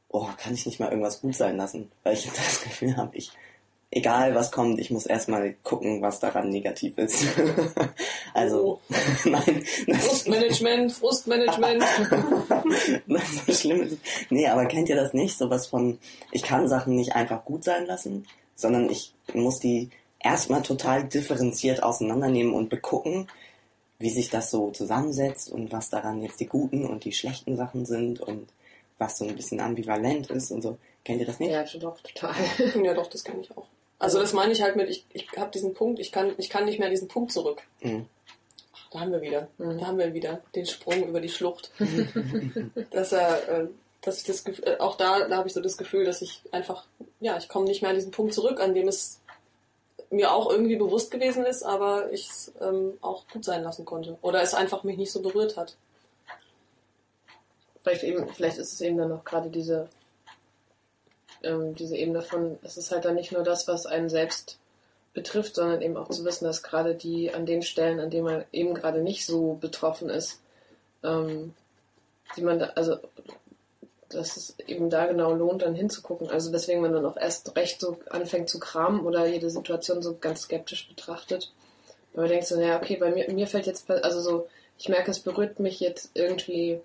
oh, 0.09 0.27
kann 0.37 0.53
ich 0.53 0.67
nicht 0.67 0.79
mal 0.79 0.91
irgendwas 0.91 1.19
gut 1.19 1.35
sein 1.35 1.57
lassen, 1.57 1.91
weil 2.03 2.13
ich 2.13 2.25
das 2.35 2.61
Gefühl 2.61 2.95
habe, 2.95 3.17
ich 3.17 3.31
egal 3.89 4.35
was 4.35 4.51
kommt, 4.51 4.79
ich 4.79 4.91
muss 4.91 5.07
erstmal 5.07 5.55
gucken, 5.63 6.03
was 6.03 6.19
daran 6.19 6.49
negativ 6.49 6.95
ist. 6.99 7.25
also, 8.35 8.79
oh. 8.87 8.93
nein. 9.25 9.65
Frustmanagement, 9.99 10.91
Frustmanagement. 10.91 11.83
das 13.07 13.47
ist 13.47 13.61
schlimm 13.61 13.81
ist. 13.81 13.97
Nee, 14.29 14.47
aber 14.47 14.67
kennt 14.67 14.89
ihr 14.89 14.95
das 14.95 15.13
nicht? 15.13 15.39
Sowas 15.39 15.65
von, 15.65 15.97
ich 16.31 16.43
kann 16.43 16.67
Sachen 16.67 16.95
nicht 16.95 17.15
einfach 17.15 17.45
gut 17.45 17.63
sein 17.63 17.87
lassen, 17.87 18.27
sondern 18.55 18.91
ich 18.91 19.15
muss 19.33 19.59
die 19.59 19.89
erstmal 20.19 20.61
total 20.61 21.03
differenziert 21.05 21.81
auseinandernehmen 21.81 22.53
und 22.53 22.69
begucken, 22.69 23.27
wie 23.99 24.09
sich 24.09 24.29
das 24.29 24.51
so 24.51 24.71
zusammensetzt 24.71 25.51
und 25.51 25.71
was 25.71 25.89
daran 25.89 26.21
jetzt 26.21 26.39
die 26.39 26.47
guten 26.47 26.85
und 26.85 27.05
die 27.05 27.13
schlechten 27.13 27.55
Sachen 27.55 27.85
sind 27.85 28.19
und 28.19 28.49
was 28.97 29.17
so 29.17 29.25
ein 29.25 29.35
bisschen 29.35 29.59
ambivalent 29.59 30.29
ist 30.29 30.51
und 30.51 30.61
so. 30.61 30.77
Kennt 31.03 31.19
ihr 31.19 31.25
das 31.25 31.39
nicht? 31.39 31.51
Ja, 31.51 31.63
doch, 31.79 31.99
total. 32.01 32.35
ja, 32.83 32.93
doch, 32.93 33.07
das 33.07 33.23
kenne 33.23 33.41
ich 33.41 33.51
auch. 33.55 33.65
Also 33.99 34.19
das 34.19 34.33
meine 34.33 34.51
ich 34.51 34.61
halt 34.61 34.75
mit, 34.75 34.89
ich, 34.89 35.05
ich 35.13 35.27
habe 35.37 35.51
diesen 35.51 35.73
Punkt, 35.73 35.99
ich 35.99 36.11
kann, 36.11 36.33
ich 36.37 36.49
kann 36.49 36.65
nicht 36.65 36.79
mehr 36.79 36.89
diesen 36.89 37.07
Punkt 37.07 37.31
zurück. 37.31 37.63
Mhm. 37.81 38.05
Da 38.91 38.99
haben 38.99 39.11
wir 39.11 39.21
wieder, 39.21 39.47
mhm. 39.57 39.77
da 39.77 39.87
haben 39.87 39.97
wir 39.97 40.13
wieder 40.13 40.41
den 40.53 40.65
Sprung 40.65 41.07
über 41.07 41.21
die 41.21 41.29
Schlucht. 41.29 41.71
dass 42.91 43.11
er, 43.11 43.49
äh, 43.49 43.67
dass 44.01 44.19
ich 44.19 44.25
das 44.25 44.43
Gefühl, 44.43 44.67
äh, 44.67 44.77
auch 44.79 44.97
da, 44.97 45.27
da 45.27 45.37
habe 45.37 45.47
ich 45.47 45.53
so 45.53 45.61
das 45.61 45.77
Gefühl, 45.77 46.05
dass 46.05 46.21
ich 46.21 46.41
einfach, 46.51 46.85
ja, 47.19 47.37
ich 47.37 47.47
komme 47.47 47.65
nicht 47.65 47.81
mehr 47.81 47.91
an 47.91 47.95
diesen 47.95 48.11
Punkt 48.11 48.33
zurück, 48.33 48.59
an 48.59 48.73
dem 48.73 48.87
es 48.87 49.19
mir 50.15 50.33
auch 50.33 50.49
irgendwie 50.49 50.75
bewusst 50.75 51.11
gewesen 51.11 51.45
ist, 51.45 51.63
aber 51.63 52.11
ich 52.11 52.29
es 52.29 52.51
ähm, 52.61 52.97
auch 53.01 53.27
gut 53.27 53.45
sein 53.45 53.63
lassen 53.63 53.85
konnte. 53.85 54.17
Oder 54.21 54.41
es 54.41 54.53
einfach 54.53 54.83
mich 54.83 54.97
nicht 54.97 55.11
so 55.11 55.21
berührt 55.21 55.57
hat. 55.57 55.75
Vielleicht 57.83 58.03
eben, 58.03 58.27
vielleicht 58.29 58.57
ist 58.57 58.73
es 58.73 58.81
eben 58.81 58.97
dann 58.97 59.11
auch 59.11 59.23
gerade 59.23 59.49
diese 59.49 59.89
ähm, 61.45 61.75
diese 61.75 61.95
Ebene 61.95 62.21
von, 62.21 62.57
es 62.63 62.77
ist 62.77 62.91
halt 62.91 63.05
dann 63.05 63.15
nicht 63.15 63.31
nur 63.31 63.43
das, 63.43 63.67
was 63.67 63.85
einen 63.85 64.09
selbst 64.09 64.57
betrifft, 65.13 65.55
sondern 65.55 65.81
eben 65.81 65.95
auch 65.95 66.09
zu 66.09 66.25
wissen, 66.25 66.45
dass 66.45 66.63
gerade 66.63 66.95
die 66.95 67.33
an 67.33 67.45
den 67.45 67.61
Stellen, 67.61 67.99
an 67.99 68.09
denen 68.09 68.25
man 68.25 68.45
eben 68.51 68.73
gerade 68.73 69.01
nicht 69.01 69.25
so 69.25 69.53
betroffen 69.53 70.09
ist, 70.09 70.41
ähm, 71.03 71.53
die 72.35 72.41
man 72.41 72.59
da, 72.59 72.65
also 72.75 72.97
dass 74.15 74.37
es 74.37 74.55
eben 74.67 74.89
da 74.89 75.05
genau 75.05 75.33
lohnt, 75.33 75.61
dann 75.61 75.75
hinzugucken. 75.75 76.29
Also 76.29 76.51
deswegen 76.51 76.81
man 76.81 76.93
dann 76.93 77.05
auch 77.05 77.17
erst 77.17 77.55
recht 77.55 77.79
so 77.79 77.97
anfängt 78.09 78.49
zu 78.49 78.59
kramen 78.59 79.05
oder 79.05 79.25
jede 79.25 79.49
Situation 79.49 80.01
so 80.01 80.15
ganz 80.19 80.41
skeptisch 80.41 80.87
betrachtet. 80.87 81.51
Weil 82.13 82.23
man 82.23 82.29
denkt 82.31 82.47
so, 82.47 82.55
naja, 82.55 82.77
okay, 82.77 82.97
bei 82.97 83.11
mir, 83.11 83.29
mir 83.31 83.47
fällt 83.47 83.65
jetzt, 83.65 83.89
also 83.89 84.21
so, 84.21 84.47
ich 84.77 84.89
merke, 84.89 85.11
es 85.11 85.19
berührt 85.19 85.59
mich 85.59 85.79
jetzt 85.79 86.11
irgendwie 86.13 86.81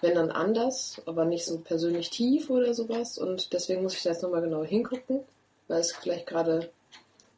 wenn 0.00 0.14
dann 0.14 0.30
anders, 0.30 1.00
aber 1.06 1.24
nicht 1.24 1.44
so 1.44 1.58
persönlich 1.58 2.10
tief 2.10 2.50
oder 2.50 2.74
sowas. 2.74 3.18
Und 3.18 3.52
deswegen 3.52 3.82
muss 3.82 3.94
ich 3.94 4.02
da 4.02 4.10
jetzt 4.10 4.22
nochmal 4.22 4.42
genau 4.42 4.64
hingucken, 4.64 5.20
weil 5.68 5.80
es 5.80 5.92
vielleicht 5.92 6.26
gerade, 6.26 6.70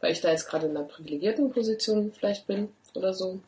weil 0.00 0.12
ich 0.12 0.20
da 0.20 0.30
jetzt 0.30 0.48
gerade 0.48 0.66
in 0.66 0.76
einer 0.76 0.86
privilegierten 0.86 1.50
Position 1.50 2.12
vielleicht 2.12 2.46
bin 2.46 2.68
oder 2.94 3.14
so. 3.14 3.40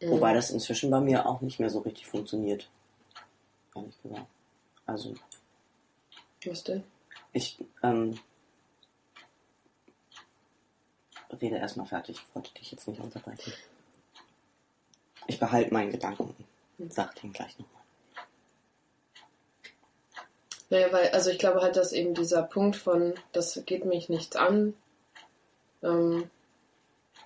Wobei 0.00 0.34
das 0.34 0.50
inzwischen 0.50 0.90
bei 0.90 1.00
mir 1.00 1.26
auch 1.26 1.42
nicht 1.42 1.60
mehr 1.60 1.70
so 1.70 1.80
richtig 1.80 2.06
funktioniert. 2.06 2.68
Ehrlich 3.74 4.02
gesagt. 4.02 4.26
Also. 4.86 5.14
Was 6.44 6.64
denn? 6.64 6.84
Ich, 7.32 7.58
ähm, 7.82 8.18
rede 11.40 11.56
erstmal 11.56 11.86
fertig. 11.86 12.16
Ich 12.16 12.34
wollte 12.34 12.52
dich 12.54 12.72
jetzt 12.72 12.88
nicht 12.88 13.00
unterbrechen. 13.00 13.52
Ich 15.28 15.38
behalte 15.38 15.72
meinen 15.72 15.92
Gedanken 15.92 16.34
sagt 16.90 17.22
ihn 17.22 17.32
gleich 17.32 17.58
nochmal. 17.58 17.82
Naja, 20.70 20.92
weil, 20.92 21.08
also 21.10 21.30
ich 21.30 21.38
glaube 21.38 21.60
halt, 21.60 21.76
dass 21.76 21.92
eben 21.92 22.14
dieser 22.14 22.42
Punkt 22.42 22.76
von, 22.76 23.14
das 23.32 23.62
geht 23.66 23.84
mich 23.84 24.08
nichts 24.08 24.36
an, 24.36 24.74
ähm, 25.82 26.30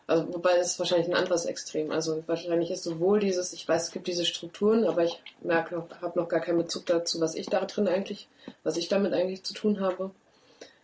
also 0.06 0.32
wobei 0.32 0.52
ist 0.58 0.78
wahrscheinlich 0.78 1.08
ein 1.08 1.14
anderes 1.14 1.46
Extrem. 1.46 1.90
Also 1.90 2.22
wahrscheinlich 2.26 2.70
ist 2.70 2.84
sowohl 2.84 3.18
dieses, 3.18 3.52
ich 3.52 3.66
weiß, 3.66 3.84
es 3.84 3.90
gibt 3.90 4.06
diese 4.06 4.24
Strukturen, 4.24 4.84
aber 4.84 5.04
ich 5.04 5.20
merke 5.40 5.74
noch, 5.74 5.88
habe 6.00 6.18
noch 6.18 6.28
gar 6.28 6.40
keinen 6.40 6.58
Bezug 6.58 6.86
dazu, 6.86 7.20
was 7.20 7.34
ich 7.34 7.46
da 7.46 7.64
drin 7.64 7.88
eigentlich, 7.88 8.28
was 8.62 8.76
ich 8.76 8.88
damit 8.88 9.12
eigentlich 9.12 9.42
zu 9.42 9.52
tun 9.52 9.80
habe. 9.80 10.10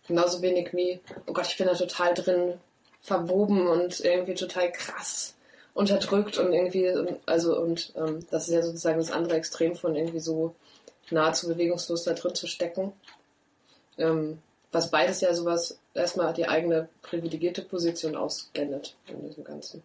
Genauso 0.07 0.41
wenig 0.41 0.73
wie, 0.73 0.99
oh 1.27 1.33
Gott, 1.33 1.47
ich 1.47 1.57
bin 1.57 1.67
da 1.67 1.73
total 1.73 2.13
drin 2.13 2.55
verwoben 3.01 3.67
und 3.67 4.01
irgendwie 4.01 4.33
total 4.33 4.71
krass 4.71 5.35
unterdrückt 5.73 6.37
und 6.37 6.53
irgendwie, 6.53 6.91
also 7.25 7.57
und 7.59 7.93
ähm, 7.95 8.25
das 8.29 8.47
ist 8.47 8.53
ja 8.53 8.61
sozusagen 8.61 8.99
das 8.99 9.11
andere 9.11 9.35
Extrem 9.35 9.75
von 9.75 9.95
irgendwie 9.95 10.19
so 10.19 10.53
nahezu 11.09 11.47
bewegungslos 11.47 12.03
da 12.03 12.13
drin 12.13 12.35
zu 12.35 12.47
stecken. 12.47 12.93
Ähm, 13.97 14.39
was 14.73 14.89
beides 14.89 15.21
ja 15.21 15.33
sowas 15.33 15.77
erstmal 15.93 16.33
die 16.33 16.47
eigene 16.47 16.89
privilegierte 17.03 17.61
Position 17.61 18.15
ausblendet 18.15 18.95
in 19.07 19.25
diesem 19.27 19.43
Ganzen. 19.43 19.83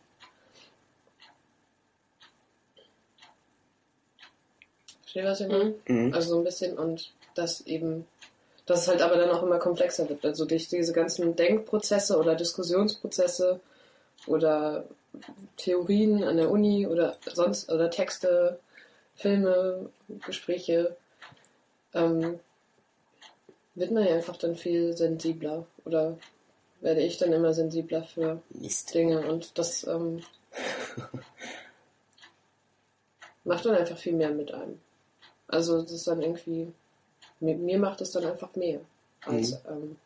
Versteht 5.02 5.24
was 5.24 5.40
ich 5.40 5.48
meine? 5.48 5.74
Mhm. 5.86 6.14
Also 6.14 6.30
so 6.30 6.38
ein 6.38 6.44
bisschen 6.44 6.78
und 6.78 7.12
das 7.34 7.60
eben, 7.62 8.06
dass 8.66 8.82
es 8.82 8.88
halt 8.88 9.02
aber 9.02 9.16
dann 9.16 9.30
auch 9.30 9.42
immer 9.42 9.58
komplexer 9.58 10.08
wird. 10.08 10.24
Also 10.24 10.46
durch 10.46 10.68
diese 10.68 10.92
ganzen 10.92 11.36
Denkprozesse 11.36 12.18
oder 12.18 12.34
Diskussionsprozesse 12.34 13.60
oder 14.26 14.84
Theorien 15.56 16.24
an 16.24 16.36
der 16.36 16.50
Uni 16.50 16.86
oder 16.86 17.16
sonst 17.32 17.70
oder 17.70 17.90
Texte, 17.90 18.58
Filme, 19.16 19.90
Gespräche, 20.26 20.96
ähm, 21.94 22.40
wird 23.78 23.90
man 23.90 24.04
ja 24.04 24.14
einfach 24.14 24.36
dann 24.36 24.56
viel 24.56 24.96
sensibler 24.96 25.66
oder 25.84 26.18
werde 26.80 27.02
ich 27.02 27.18
dann 27.18 27.32
immer 27.32 27.54
sensibler 27.54 28.04
für 28.04 28.40
Mist. 28.50 28.94
Dinge 28.94 29.20
und 29.20 29.58
das 29.58 29.86
ähm, 29.86 30.22
macht 33.44 33.64
dann 33.64 33.74
einfach 33.74 33.98
viel 33.98 34.14
mehr 34.14 34.30
mit 34.30 34.52
einem. 34.52 34.80
Also 35.48 35.82
das 35.82 35.92
ist 35.92 36.06
dann 36.06 36.22
irgendwie, 36.22 36.72
mit 37.40 37.58
mir 37.58 37.78
macht 37.78 38.00
es 38.00 38.12
dann 38.12 38.24
einfach 38.24 38.54
mehr. 38.54 38.80
Als, 39.24 39.52
mhm. 39.52 39.58
ähm, 39.68 39.96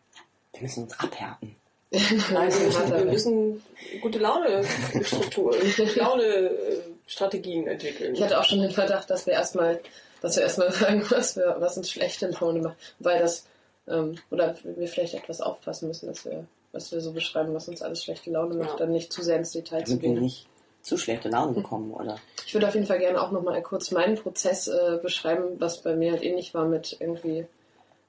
Wir 0.52 0.62
müssen 0.62 0.85
uns 0.85 0.99
abhärten. 0.99 1.57
Nein, 1.91 2.50
wir 2.50 2.67
müssen, 2.67 2.91
wir 2.91 3.05
müssen 3.05 3.62
gute 4.00 4.19
Laune 4.19 4.64
Strukturen, 5.02 5.59
gute 5.61 5.99
Laune 5.99 6.25
äh, 6.25 6.81
Strategien 7.07 7.67
entwickeln. 7.67 8.14
Ich 8.14 8.23
hatte 8.23 8.41
auch 8.41 8.45
schon 8.45 8.62
den 8.62 8.71
Verdacht, 8.71 9.11
dass 9.11 9.26
wir 9.26 9.35
erstmal, 9.35 9.81
dass 10.23 10.37
wir 10.37 10.45
erstmal 10.45 10.73
sagen, 10.73 11.05
was, 11.11 11.37
wir, 11.37 11.57
was 11.59 11.76
uns 11.76 11.91
schlechte 11.91 12.29
Laune 12.29 12.61
macht. 12.61 12.76
Weil 12.99 13.19
das, 13.19 13.45
ähm, 13.89 14.17
oder 14.31 14.57
wir 14.62 14.89
vielleicht 14.89 15.15
etwas 15.15 15.41
aufpassen 15.41 15.89
müssen, 15.89 16.07
dass 16.07 16.25
wir, 16.25 16.47
was 16.73 16.93
wir 16.93 17.01
so 17.01 17.12
beschreiben, 17.12 17.55
was 17.55 17.69
uns 17.69 17.83
alles 17.83 18.03
schlechte 18.05 18.31
Laune 18.31 18.55
macht, 18.55 18.71
Ja. 18.71 18.77
dann 18.77 18.93
nicht 18.93 19.12
zu 19.12 19.23
sehr 19.23 19.37
ins 19.37 19.53
Detail 19.53 19.85
zu 19.85 19.93
Damit 19.93 20.03
wir 20.03 20.11
gehen. 20.15 20.23
nicht 20.23 20.47
zu 20.83 20.97
schlechte 20.97 21.29
Laune 21.29 21.53
bekommen, 21.53 21.93
oder? 21.93 22.19
Ich 22.47 22.55
würde 22.55 22.67
auf 22.69 22.75
jeden 22.75 22.87
Fall 22.87 22.99
gerne 22.99 23.23
auch 23.23 23.31
nochmal 23.31 23.61
kurz 23.62 23.91
meinen 23.93 24.17
Prozess 24.17 24.67
äh, 24.69 24.99
beschreiben, 25.01 25.61
was 25.61 25.81
bei 25.83 25.95
mir 25.95 26.12
halt 26.12 26.23
ähnlich 26.23 26.55
war 26.55 26.65
mit 26.67 26.97
irgendwie, 26.99 27.47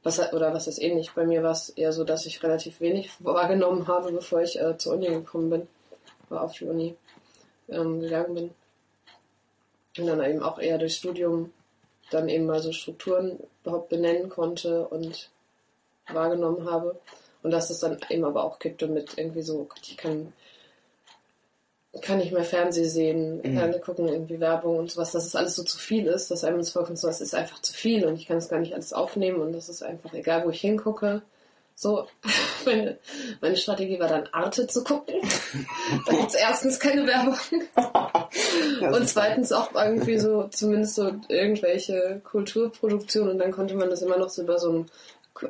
was 0.03 0.20
oder 0.34 0.53
was 0.53 0.68
ist 0.68 0.82
ähnlich. 0.82 1.12
Bei 1.13 1.25
mir 1.25 1.44
war 1.44 1.51
es 1.51 1.70
eher 1.70 1.94
so, 1.94 2.03
dass 2.03 2.25
ich 2.25 2.42
relativ 2.42 2.80
wenig 2.82 3.12
wahrgenommen 3.20 3.88
habe, 3.88 4.12
bevor 4.12 4.42
ich 4.42 4.60
äh, 4.60 4.75
zur 4.77 4.94
Uni 4.94 5.08
gekommen 5.08 5.50
bin, 5.51 5.68
oder 6.30 6.42
auf 6.44 6.53
die 6.53 6.65
Uni 6.65 6.96
ähm, 7.70 8.00
gegangen 8.00 8.34
bin. 8.34 8.50
Und 10.00 10.08
dann 10.08 10.24
eben 10.24 10.42
auch 10.42 10.58
eher 10.58 10.80
durch 10.80 10.96
Studium 10.96 11.53
dann 12.10 12.27
eben 12.27 12.46
mal 12.48 12.60
so 12.60 12.72
Strukturen 12.72 13.39
überhaupt 13.63 13.89
benennen 13.89 14.30
konnte 14.30 14.88
und 14.88 15.30
wahrgenommen 16.12 16.69
habe. 16.69 17.00
Und 17.41 17.51
dass 17.51 17.69
es 17.69 17.79
dann 17.79 17.98
eben 18.10 18.24
aber 18.24 18.43
auch 18.43 18.60
kippte 18.60 18.88
mit 18.88 19.17
irgendwie 19.17 19.41
so, 19.41 19.67
ich 19.81 19.98
kann 19.98 20.33
kann 22.01 22.17
nicht 22.17 22.31
mehr 22.31 22.43
Fernsehen 22.43 22.89
sehen, 22.89 23.41
Mhm. 23.43 23.57
kann 23.57 23.81
gucken, 23.81 24.07
irgendwie 24.07 24.39
Werbung 24.39 24.77
und 24.77 24.89
sowas, 24.89 25.12
dass 25.12 25.25
es 25.25 25.36
alles 25.36 25.55
so 25.55 25.63
zu 25.63 25.77
viel 25.77 26.07
ist, 26.07 26.31
dass 26.31 26.43
einem 26.43 26.57
das 26.57 26.72
vorkommt, 26.72 26.98
so, 26.98 27.07
es 27.07 27.22
ist 27.22 27.36
einfach 27.36 27.62
zu 27.62 27.74
viel 27.74 28.05
und 28.05 28.15
ich 28.15 28.25
kann 28.27 28.38
es 28.38 28.50
gar 28.50 28.60
nicht 28.60 28.74
alles 28.74 28.93
aufnehmen 28.93 29.41
und 29.41 29.53
das 29.53 29.69
ist 29.69 29.83
einfach 29.83 30.13
egal, 30.13 30.43
wo 30.45 30.50
ich 30.50 30.62
hingucke. 30.62 31.22
So, 31.75 32.07
meine, 32.65 32.98
meine 33.41 33.57
Strategie 33.57 34.00
war 34.00 34.07
dann 34.07 34.27
Arte 34.31 34.67
zu 34.67 34.83
gucken. 34.83 35.15
da 36.07 36.13
gibt's 36.13 36.36
erstens 36.36 36.79
keine 36.79 37.05
Werbung 37.05 37.38
und 38.93 39.07
zweitens 39.07 39.51
auch 39.51 39.74
irgendwie 39.74 40.17
so, 40.17 40.48
zumindest 40.50 40.95
so 40.95 41.12
irgendwelche 41.27 42.22
Kulturproduktionen 42.24 43.33
und 43.33 43.39
dann 43.39 43.51
konnte 43.51 43.75
man 43.75 43.89
das 43.89 44.01
immer 44.01 44.17
noch 44.17 44.29
so 44.29 44.41
über 44.41 44.57
so 44.57 44.69
einen, 44.69 44.91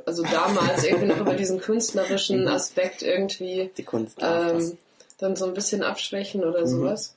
also 0.05 0.23
damals 0.23 0.83
irgendwie 0.83 1.07
noch 1.07 1.19
über 1.19 1.35
diesen 1.35 1.59
künstlerischen 1.59 2.41
Mhm. 2.41 2.47
Aspekt 2.47 3.01
irgendwie 3.01 3.71
Die 3.77 3.83
Kunst 3.83 4.17
ähm, 4.21 4.77
dann 5.17 5.35
so 5.35 5.45
ein 5.45 5.53
bisschen 5.53 5.83
abschwächen 5.83 6.43
oder 6.43 6.61
Mhm. 6.61 6.67
sowas. 6.67 7.15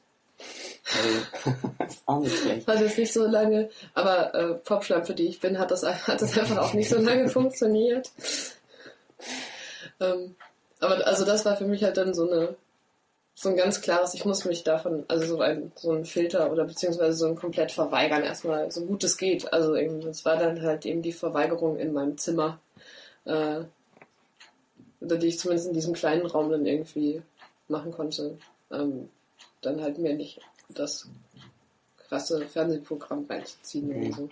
Also, 0.94 1.18
das 1.78 1.92
ist 1.94 2.02
auch 2.06 2.20
nicht 2.20 2.36
schlecht. 2.36 2.66
Hat 2.68 2.80
jetzt 2.80 2.98
nicht 2.98 3.12
so 3.12 3.26
lange, 3.26 3.70
aber 3.94 4.34
äh, 4.34 4.54
Popschlampe, 4.54 5.14
die 5.14 5.26
ich 5.28 5.40
bin, 5.40 5.58
hat 5.58 5.70
das, 5.70 5.82
hat 5.84 6.20
das 6.20 6.36
einfach 6.38 6.58
auch 6.58 6.74
nicht 6.74 6.90
so 6.90 6.98
lange 6.98 7.28
funktioniert. 7.30 8.10
Ähm, 10.00 10.36
aber 10.80 11.06
also 11.06 11.24
das 11.24 11.44
war 11.44 11.56
für 11.56 11.64
mich 11.66 11.82
halt 11.84 11.96
dann 11.96 12.12
so 12.14 12.30
eine 12.30 12.56
so 13.38 13.50
ein 13.50 13.56
ganz 13.56 13.82
klares, 13.82 14.14
ich 14.14 14.24
muss 14.24 14.46
mich 14.46 14.64
davon, 14.64 15.04
also 15.08 15.26
so 15.26 15.40
ein, 15.42 15.70
so 15.76 15.92
ein 15.92 16.06
Filter 16.06 16.50
oder 16.50 16.64
beziehungsweise 16.64 17.12
so 17.18 17.26
ein 17.26 17.36
komplett 17.36 17.70
verweigern 17.70 18.22
erstmal, 18.22 18.72
so 18.72 18.86
gut 18.86 19.04
es 19.04 19.18
geht. 19.18 19.52
Also 19.52 19.76
eben, 19.76 20.00
das 20.00 20.24
war 20.24 20.38
dann 20.38 20.62
halt 20.62 20.86
eben 20.86 21.02
die 21.02 21.12
Verweigerung 21.12 21.78
in 21.78 21.92
meinem 21.92 22.16
Zimmer, 22.16 22.58
äh, 23.26 23.64
oder 25.00 25.16
die 25.18 25.26
ich 25.28 25.38
zumindest 25.38 25.68
in 25.68 25.74
diesem 25.74 25.94
kleinen 25.94 26.26
Raum 26.26 26.50
dann 26.50 26.64
irgendwie 26.66 27.22
machen 27.68 27.92
konnte. 27.92 28.38
Ähm, 28.70 29.08
dann 29.60 29.80
halt 29.82 29.98
mir 29.98 30.14
nicht 30.14 30.40
das 30.68 31.08
krasse 32.08 32.46
Fernsehprogramm 32.46 33.26
reinzuziehen 33.28 33.88
Mhm. 33.88 34.06
oder 34.06 34.16
so. 34.16 34.28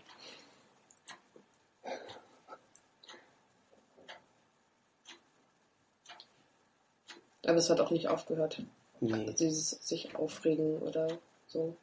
Aber 7.46 7.56
es 7.56 7.68
hat 7.70 7.80
auch 7.80 7.90
nicht 7.90 8.08
aufgehört. 8.08 8.62
Nee. 9.00 9.34
Dieses 9.38 9.70
sich 9.70 10.14
aufregen 10.16 10.78
oder 10.78 11.08
so. 11.46 11.76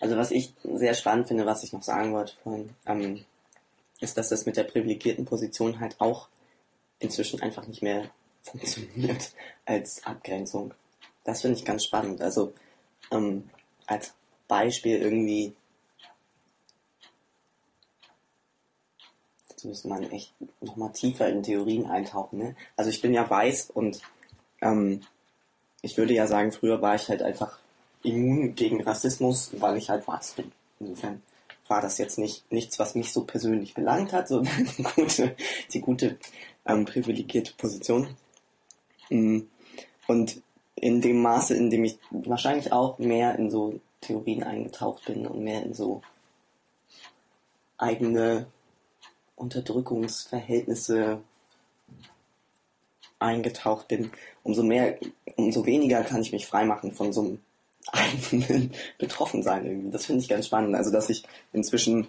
Also 0.00 0.16
was 0.16 0.30
ich 0.30 0.54
sehr 0.62 0.94
spannend 0.94 1.28
finde, 1.28 1.46
was 1.46 1.62
ich 1.62 1.72
noch 1.72 1.82
sagen 1.82 2.12
wollte 2.12 2.34
vorhin, 2.42 2.70
ähm, 2.86 3.24
ist, 4.00 4.16
dass 4.16 4.28
das 4.28 4.46
mit 4.46 4.56
der 4.56 4.64
privilegierten 4.64 5.24
Position 5.24 5.80
halt 5.80 5.96
auch 6.00 6.28
inzwischen 6.98 7.40
einfach 7.42 7.66
nicht 7.66 7.82
mehr 7.82 8.10
funktioniert 8.42 9.32
als 9.64 10.04
Abgrenzung. 10.04 10.74
Das 11.24 11.42
finde 11.42 11.58
ich 11.58 11.64
ganz 11.64 11.84
spannend. 11.84 12.22
Also 12.22 12.52
ähm, 13.10 13.50
als 13.86 14.14
Beispiel 14.46 14.96
irgendwie, 14.96 15.54
jetzt 19.50 19.64
müsste 19.64 19.88
man 19.88 20.10
echt 20.10 20.32
nochmal 20.60 20.92
tiefer 20.92 21.28
in 21.28 21.42
Theorien 21.42 21.86
eintauchen. 21.86 22.38
Ne? 22.38 22.56
Also 22.76 22.90
ich 22.90 23.02
bin 23.02 23.12
ja 23.12 23.28
weiß 23.28 23.70
und 23.70 24.00
ähm, 24.62 25.02
ich 25.82 25.96
würde 25.96 26.14
ja 26.14 26.26
sagen, 26.26 26.52
früher 26.52 26.80
war 26.80 26.94
ich 26.94 27.08
halt 27.08 27.22
einfach 27.22 27.58
immun 28.02 28.54
gegen 28.54 28.82
Rassismus, 28.82 29.50
weil 29.60 29.76
ich 29.76 29.90
halt 29.90 30.06
weiß 30.06 30.32
bin. 30.34 30.52
Insofern 30.80 31.22
war 31.68 31.80
das 31.80 31.98
jetzt 31.98 32.18
nicht 32.18 32.50
nichts, 32.50 32.78
was 32.78 32.94
mich 32.94 33.12
so 33.12 33.24
persönlich 33.24 33.74
belangt 33.74 34.12
hat, 34.12 34.28
sondern 34.28 34.68
die 34.78 34.82
gute, 34.82 35.36
die 35.72 35.80
gute 35.80 36.18
ähm, 36.66 36.84
privilegierte 36.84 37.52
Position. 37.56 38.16
Mm. 39.10 39.40
Und 40.06 40.40
in 40.74 41.00
dem 41.00 41.20
Maße, 41.20 41.54
in 41.54 41.70
dem 41.70 41.84
ich 41.84 41.98
wahrscheinlich 42.10 42.72
auch 42.72 42.98
mehr 42.98 43.34
in 43.36 43.50
so 43.50 43.80
Theorien 44.00 44.42
eingetaucht 44.42 45.04
bin 45.06 45.26
und 45.26 45.42
mehr 45.42 45.62
in 45.62 45.74
so 45.74 46.02
eigene 47.76 48.46
Unterdrückungsverhältnisse 49.36 51.20
eingetaucht 53.18 53.88
bin, 53.88 54.10
umso 54.42 54.62
mehr, 54.62 54.98
umso 55.36 55.66
weniger 55.66 56.02
kann 56.04 56.22
ich 56.22 56.32
mich 56.32 56.46
freimachen 56.46 56.92
von 56.92 57.12
so 57.12 57.20
einem 57.20 57.40
eigenen 57.92 58.72
Betroffensein 58.98 59.66
irgendwie. 59.66 59.90
Das 59.90 60.06
finde 60.06 60.22
ich 60.22 60.28
ganz 60.28 60.46
spannend. 60.46 60.74
Also, 60.74 60.90
dass 60.90 61.10
ich 61.10 61.24
inzwischen 61.52 62.08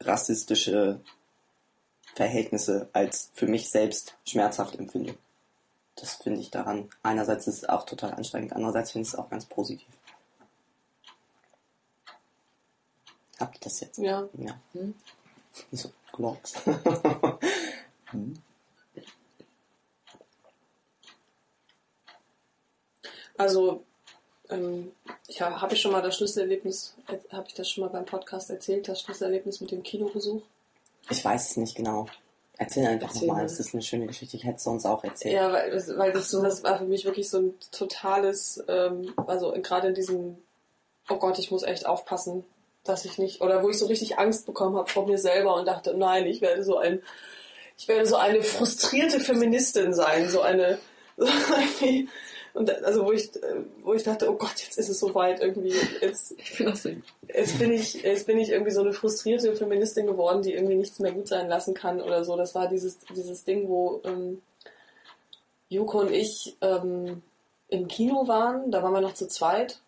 rassistische 0.00 1.00
Verhältnisse 2.14 2.88
als 2.92 3.30
für 3.34 3.46
mich 3.46 3.70
selbst 3.70 4.16
schmerzhaft 4.26 4.76
empfinde. 4.76 5.14
Das 5.96 6.14
finde 6.14 6.40
ich 6.40 6.50
daran. 6.50 6.88
Einerseits 7.02 7.46
ist 7.46 7.58
es 7.58 7.68
auch 7.68 7.84
total 7.84 8.12
anstrengend, 8.14 8.52
andererseits 8.52 8.92
finde 8.92 9.06
ich 9.06 9.12
es 9.12 9.18
auch 9.18 9.30
ganz 9.30 9.46
positiv. 9.46 9.88
Habt 13.38 13.56
ihr 13.56 13.60
das 13.60 13.80
jetzt? 13.80 13.98
Ja. 13.98 14.28
Ja. 14.34 14.58
Hm? 14.72 14.94
So, 15.70 15.90
Glocks. 16.12 16.54
Hm. 18.12 18.34
Also, 23.38 23.82
ähm, 24.50 24.92
ich 25.28 25.40
habe 25.40 25.60
hab 25.60 25.72
ich 25.72 25.80
schon 25.80 25.92
mal 25.92 26.02
das 26.02 26.16
Schlüsselerlebnis, 26.16 26.94
habe 27.30 27.46
ich 27.48 27.54
das 27.54 27.68
schon 27.70 27.84
mal 27.84 27.90
beim 27.90 28.04
Podcast 28.04 28.50
erzählt, 28.50 28.88
das 28.88 29.00
Schlüsselerlebnis 29.00 29.60
mit 29.60 29.70
dem 29.70 29.82
Kinobesuch? 29.82 30.42
Ich 31.10 31.24
weiß 31.24 31.50
es 31.50 31.56
nicht 31.56 31.74
genau. 31.76 32.06
Erzähl 32.58 32.86
einfach 32.86 33.12
nochmal, 33.14 33.38
mal. 33.38 33.44
es 33.46 33.58
ist 33.58 33.72
eine 33.74 33.82
schöne 33.82 34.06
Geschichte. 34.06 34.36
Ich 34.36 34.44
hätte 34.44 34.56
es 34.56 34.64
sonst 34.64 34.84
auch 34.84 35.02
erzählt. 35.02 35.34
Ja, 35.34 35.52
weil, 35.52 35.70
das- 35.70 35.96
weil 35.98 36.12
das, 36.12 36.30
das 36.30 36.62
war 36.62 36.78
für 36.78 36.84
mich 36.84 37.04
wirklich 37.04 37.28
so 37.28 37.38
ein 37.38 37.54
totales, 37.72 38.62
ähm, 38.68 39.12
also 39.26 39.52
gerade 39.62 39.88
in 39.88 39.94
diesem, 39.94 40.36
oh 41.08 41.16
Gott, 41.16 41.38
ich 41.38 41.50
muss 41.50 41.62
echt 41.64 41.86
aufpassen, 41.86 42.44
dass 42.84 43.04
ich 43.04 43.18
nicht, 43.18 43.40
oder 43.40 43.62
wo 43.62 43.70
ich 43.70 43.78
so 43.78 43.86
richtig 43.86 44.18
Angst 44.18 44.46
bekommen 44.46 44.76
habe 44.76 44.88
vor 44.90 45.06
mir 45.06 45.18
selber 45.18 45.56
und 45.56 45.66
dachte, 45.66 45.94
nein, 45.96 46.26
ich 46.26 46.40
werde 46.40 46.62
so 46.62 46.76
ein, 46.78 47.02
ich 47.78 47.88
werde 47.88 48.06
so 48.06 48.16
eine 48.16 48.42
frustrierte 48.42 49.18
Feministin 49.18 49.92
sein, 49.94 50.28
so 50.28 50.40
eine, 50.42 50.78
so 51.16 51.26
irgendwie, 51.26 52.08
und 52.54 52.70
also 52.84 53.06
wo 53.06 53.12
ich, 53.12 53.34
äh, 53.36 53.64
wo 53.82 53.94
ich 53.94 54.02
dachte, 54.02 54.30
oh 54.30 54.34
Gott, 54.34 54.58
jetzt 54.58 54.78
ist 54.78 54.88
es 54.88 55.00
soweit 55.00 55.40
irgendwie, 55.40 55.74
jetzt, 56.00 56.32
Ich 56.38 56.58
bin 56.58 56.68
auch 56.68 56.76
so. 56.76 56.90
jetzt 57.28 57.58
bin 57.58 57.72
ich, 57.72 57.94
jetzt 58.02 58.26
bin 58.26 58.38
ich 58.38 58.50
irgendwie 58.50 58.72
so 58.72 58.82
eine 58.82 58.92
frustrierte 58.92 59.54
Feministin 59.56 60.06
geworden, 60.06 60.42
die 60.42 60.52
irgendwie 60.52 60.74
nichts 60.74 60.98
mehr 60.98 61.12
gut 61.12 61.28
sein 61.28 61.48
lassen 61.48 61.72
kann 61.72 62.00
oder 62.00 62.24
so. 62.24 62.36
Das 62.36 62.54
war 62.54 62.68
dieses, 62.68 62.98
dieses 63.14 63.44
Ding, 63.44 63.68
wo 63.68 64.00
ähm, 64.04 64.42
Joko 65.70 66.00
und 66.00 66.12
ich 66.12 66.56
ähm, 66.60 67.22
im 67.68 67.88
Kino 67.88 68.28
waren. 68.28 68.70
Da 68.70 68.82
waren 68.82 68.92
wir 68.92 69.00
noch 69.00 69.14
zu 69.14 69.26
zweit. 69.28 69.80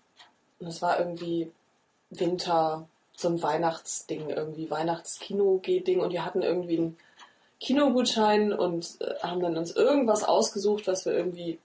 Und 0.59 0.69
es 0.69 0.81
war 0.81 0.99
irgendwie 0.99 1.51
Winter, 2.09 2.89
so 3.15 3.29
ein 3.29 3.43
Weihnachtsding, 3.43 4.31
irgendwie 4.31 4.71
Weihnachtskino-Ding. 4.71 6.01
Und 6.01 6.13
wir 6.13 6.25
hatten 6.25 6.41
irgendwie 6.41 6.79
einen 6.79 6.97
Kinogutschein 7.61 8.55
und 8.55 8.97
äh, 9.01 9.15
haben 9.23 9.41
dann 9.41 9.59
uns 9.59 9.77
irgendwas 9.77 10.25
ausgesucht, 10.25 10.87
was 10.87 11.05
wir 11.05 11.13
irgendwie. 11.13 11.59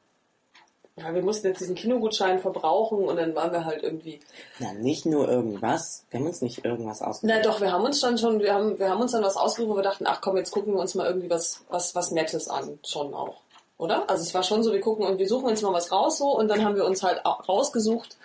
Ja, 0.99 1.13
wir 1.13 1.21
mussten 1.21 1.47
jetzt 1.47 1.61
diesen 1.61 1.75
Kinogutschein 1.75 2.39
verbrauchen 2.39 3.05
und 3.05 3.15
dann 3.17 3.33
waren 3.35 3.51
wir 3.51 3.65
halt 3.65 3.81
irgendwie 3.83 4.19
Na, 4.59 4.73
nicht 4.73 5.05
nur 5.05 5.27
irgendwas. 5.29 6.03
Wir 6.11 6.19
haben 6.19 6.27
uns 6.27 6.41
nicht 6.41 6.65
irgendwas 6.65 7.01
ausgesucht. 7.01 7.33
na 7.35 7.41
doch, 7.41 7.61
wir 7.61 7.71
haben 7.71 7.83
uns 7.85 8.01
dann 8.01 8.17
schon, 8.17 8.39
wir 8.39 8.53
haben, 8.53 8.77
wir 8.77 8.89
haben 8.89 9.01
uns 9.01 9.13
dann 9.13 9.23
was 9.23 9.37
ausgesucht, 9.37 9.71
wo 9.71 9.75
wir 9.77 9.83
dachten, 9.83 10.05
ach 10.07 10.19
komm, 10.21 10.37
jetzt 10.37 10.51
gucken 10.51 10.73
wir 10.73 10.79
uns 10.81 10.95
mal 10.95 11.07
irgendwie 11.07 11.29
was, 11.29 11.61
was, 11.69 11.95
was 11.95 12.11
Nettes 12.11 12.47
an, 12.49 12.77
schon 12.85 13.13
auch. 13.13 13.35
Oder? 13.77 14.09
Also 14.09 14.23
es 14.23 14.33
war 14.33 14.43
schon 14.43 14.61
so, 14.61 14.73
wir 14.73 14.81
gucken 14.81 15.05
und 15.05 15.19
wir 15.19 15.27
suchen 15.27 15.47
uns 15.49 15.61
mal 15.61 15.71
was 15.73 15.91
raus 15.91 16.17
so 16.17 16.37
und 16.37 16.49
dann 16.49 16.65
haben 16.65 16.75
wir 16.75 16.83
uns 16.85 17.01
halt 17.01 17.25
au- 17.25 17.41
rausgesucht, 17.47 18.17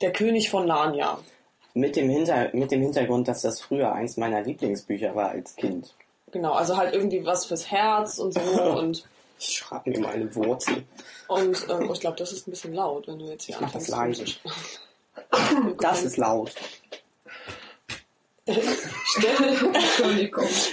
der 0.00 0.12
König 0.12 0.48
von 0.50 0.66
Narnia. 0.66 1.18
Mit 1.74 1.96
dem, 1.96 2.08
Hinter 2.08 2.50
mit 2.52 2.70
dem 2.70 2.80
Hintergrund, 2.82 3.26
dass 3.28 3.42
das 3.42 3.60
früher 3.60 3.92
eins 3.92 4.16
meiner 4.16 4.42
Lieblingsbücher 4.42 5.14
war 5.14 5.30
als 5.30 5.56
Kind. 5.56 5.92
genau, 6.30 6.52
also 6.52 6.76
halt 6.76 6.94
irgendwie 6.94 7.26
was 7.26 7.46
fürs 7.46 7.70
Herz 7.70 8.18
und 8.18 8.32
so 8.32 8.40
und 8.78 9.04
Ich 9.38 9.58
schreibe 9.58 9.90
mir 9.90 10.00
mal 10.00 10.12
eine 10.14 10.34
Wurzel. 10.34 10.84
Und 11.28 11.66
ähm, 11.68 11.90
ich 11.92 12.00
glaube, 12.00 12.16
das 12.16 12.32
ist 12.32 12.46
ein 12.46 12.50
bisschen 12.50 12.74
laut, 12.74 13.06
wenn 13.08 13.18
du 13.18 13.26
jetzt 13.26 13.44
hier 13.44 13.54
Ich 13.56 13.60
mach 13.60 13.72
das 13.72 13.90
anfängst. 13.92 14.40
leise. 14.44 15.76
Das 15.80 16.02
ist 16.04 16.16
laut. 16.16 16.52
Steff. 19.04 19.64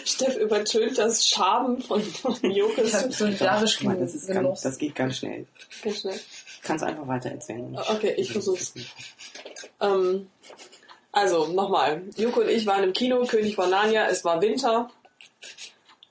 Steff 0.05 0.37
übertönt 0.37 0.97
das 0.97 1.27
Schaben 1.27 1.81
von, 1.81 2.01
von 2.03 2.37
Ich 2.41 2.55
Jokes. 2.57 2.93
habe 2.93 3.11
solidarisch 3.11 3.77
Guck 3.79 3.87
mal, 3.87 3.97
das, 3.97 4.13
ist 4.13 4.27
ganz, 4.27 4.61
das 4.61 4.77
geht 4.77 4.93
ganz 4.95 5.17
schnell. 5.17 5.47
Ganz 5.83 6.01
schnell. 6.01 6.19
Kannst 6.61 6.83
einfach 6.83 7.07
weiter 7.07 7.29
erzählen. 7.31 7.75
Okay, 7.89 8.13
ich 8.17 8.31
versuch's. 8.31 8.73
Ähm, 9.81 10.29
also, 11.11 11.47
nochmal. 11.47 12.03
Joko 12.15 12.41
und 12.41 12.49
ich 12.49 12.65
waren 12.65 12.83
im 12.83 12.93
Kino, 12.93 13.25
König 13.25 13.55
von 13.55 13.69
Narnia, 13.69 14.07
es 14.07 14.23
war 14.23 14.41
Winter. 14.41 14.89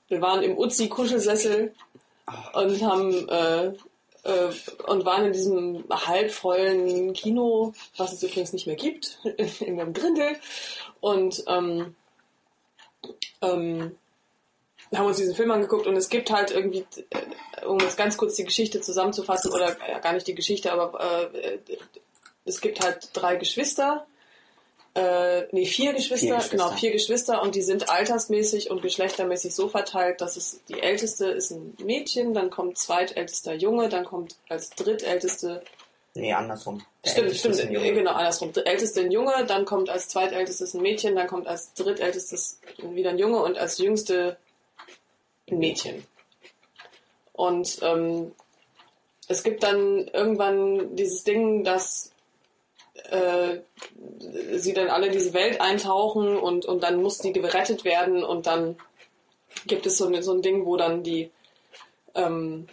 Wir 0.09 0.21
waren 0.21 0.43
im 0.43 0.57
Uzi-Kuschelsessel 0.57 1.73
und 2.53 2.81
haben 2.83 3.29
äh, 3.29 3.73
äh, 4.23 4.49
und 4.87 5.05
waren 5.05 5.25
in 5.25 5.33
diesem 5.33 5.85
halbvollen 5.89 7.13
Kino, 7.13 7.73
was 7.97 8.13
es 8.13 8.23
übrigens 8.23 8.53
nicht 8.53 8.67
mehr 8.67 8.75
gibt, 8.75 9.19
in 9.59 9.79
einem 9.79 9.93
Grindel. 9.93 10.37
Und 11.01 11.43
ähm, 11.47 11.95
ähm, 13.41 13.95
haben 14.95 15.05
uns 15.07 15.17
diesen 15.17 15.35
Film 15.35 15.51
angeguckt 15.51 15.87
und 15.87 15.95
es 15.95 16.09
gibt 16.09 16.31
halt 16.31 16.51
irgendwie, 16.51 16.85
äh, 17.09 17.65
um 17.65 17.79
jetzt 17.79 17.97
ganz 17.97 18.17
kurz 18.17 18.35
die 18.35 18.43
Geschichte 18.43 18.81
zusammenzufassen, 18.81 19.51
oder 19.51 19.75
äh, 19.87 19.99
gar 20.01 20.13
nicht 20.13 20.27
die 20.27 20.35
Geschichte, 20.35 20.71
aber 20.71 21.33
äh, 21.33 21.59
es 22.45 22.61
gibt 22.61 22.83
halt 22.83 23.09
drei 23.13 23.35
Geschwister, 23.35 24.05
äh, 24.95 25.47
nee, 25.51 25.65
vier 25.65 25.93
Geschwister, 25.93 26.27
Vier 26.27 26.35
Geschwister. 26.35 26.57
genau, 26.57 26.71
vier 26.71 26.91
Geschwister 26.91 27.41
und 27.41 27.55
die 27.55 27.63
sind 27.63 27.89
altersmäßig 27.89 28.69
und 28.69 28.81
geschlechtermäßig 28.81 29.55
so 29.55 29.67
verteilt, 29.67 30.21
dass 30.21 30.37
es 30.37 30.61
die 30.67 30.79
älteste 30.79 31.27
ist 31.27 31.51
ein 31.51 31.75
Mädchen, 31.83 32.33
dann 32.33 32.51
kommt 32.51 32.77
zweitältester 32.77 33.53
Junge, 33.53 33.89
dann 33.89 34.05
kommt 34.05 34.35
als 34.49 34.69
drittälteste 34.71 35.63
Nee, 36.15 36.31
andersrum. 36.31 36.83
Der 37.03 37.09
Stimmt, 37.09 37.35
stimmt, 37.35 37.69
genau, 37.71 38.11
andersrum. 38.11 38.53
Der 38.53 38.67
Älteste 38.67 39.01
ein 39.01 39.11
Junge, 39.11 39.45
dann 39.47 39.65
kommt 39.65 39.89
als 39.89 40.09
zweitältestes 40.09 40.75
ein 40.75 40.81
Mädchen, 40.83 41.15
dann 41.15 41.25
kommt 41.27 41.47
als 41.47 41.73
drittältestes 41.73 42.59
wieder 42.77 43.09
ein 43.09 43.17
Junge 43.17 43.41
und 43.41 43.57
als 43.57 43.79
jüngste 43.79 44.37
ein 45.49 45.57
Mädchen. 45.57 46.05
Und 47.31 47.79
ähm, 47.81 48.31
es 49.27 49.41
gibt 49.41 49.63
dann 49.63 50.07
irgendwann 50.09 50.95
dieses 50.95 51.23
Ding, 51.23 51.63
dass 51.63 52.12
äh, 53.09 53.59
sie 54.57 54.73
dann 54.73 54.89
alle 54.89 55.09
diese 55.09 55.33
Welt 55.33 55.59
eintauchen 55.61 56.37
und, 56.37 56.65
und 56.65 56.83
dann 56.83 57.01
muss 57.01 57.17
die 57.19 57.33
gerettet 57.33 57.83
werden 57.85 58.23
und 58.23 58.45
dann 58.47 58.77
gibt 59.67 59.85
es 59.85 59.97
so, 59.97 60.07
ein- 60.07 60.21
so 60.23 60.33
ein 60.33 60.41
Ding, 60.41 60.65
wo 60.65 60.77
dann 60.77 61.03
die 61.03 61.31
ähm, 62.15 62.67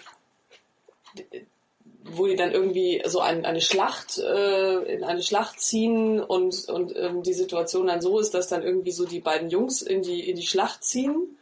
wo 2.05 2.27
die 2.27 2.37
dann 2.37 2.53
irgendwie 2.53 3.03
so 3.07 3.21
ein, 3.21 3.45
eine 3.45 3.61
Schlacht 3.61 4.19
äh, 4.19 4.95
in 4.95 5.05
eine 5.05 5.23
Schlacht 5.23 5.61
ziehen 5.61 6.21
und 6.21 6.69
und 6.69 6.97
ähm, 6.97 7.23
die 7.23 7.33
Situation 7.35 7.87
dann 7.87 8.01
so 8.01 8.19
ist, 8.19 8.33
dass 8.35 8.49
dann 8.49 8.63
irgendwie 8.63 8.91
so 8.93 9.07
die 9.07 9.21
beiden 9.21 9.51
Jungs 9.51 9.83
in 9.83 10.03
die 10.03 10.29
in 10.29 10.37
die 10.37 10.47
Schlacht 10.47 10.83
ziehen 10.85 11.37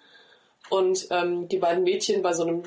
und 0.71 1.07
ähm, 1.11 1.49
die 1.49 1.59
beiden 1.59 1.85
Mädchen 1.85 2.23
bei 2.23 2.33
so 2.35 2.45
einem 2.45 2.63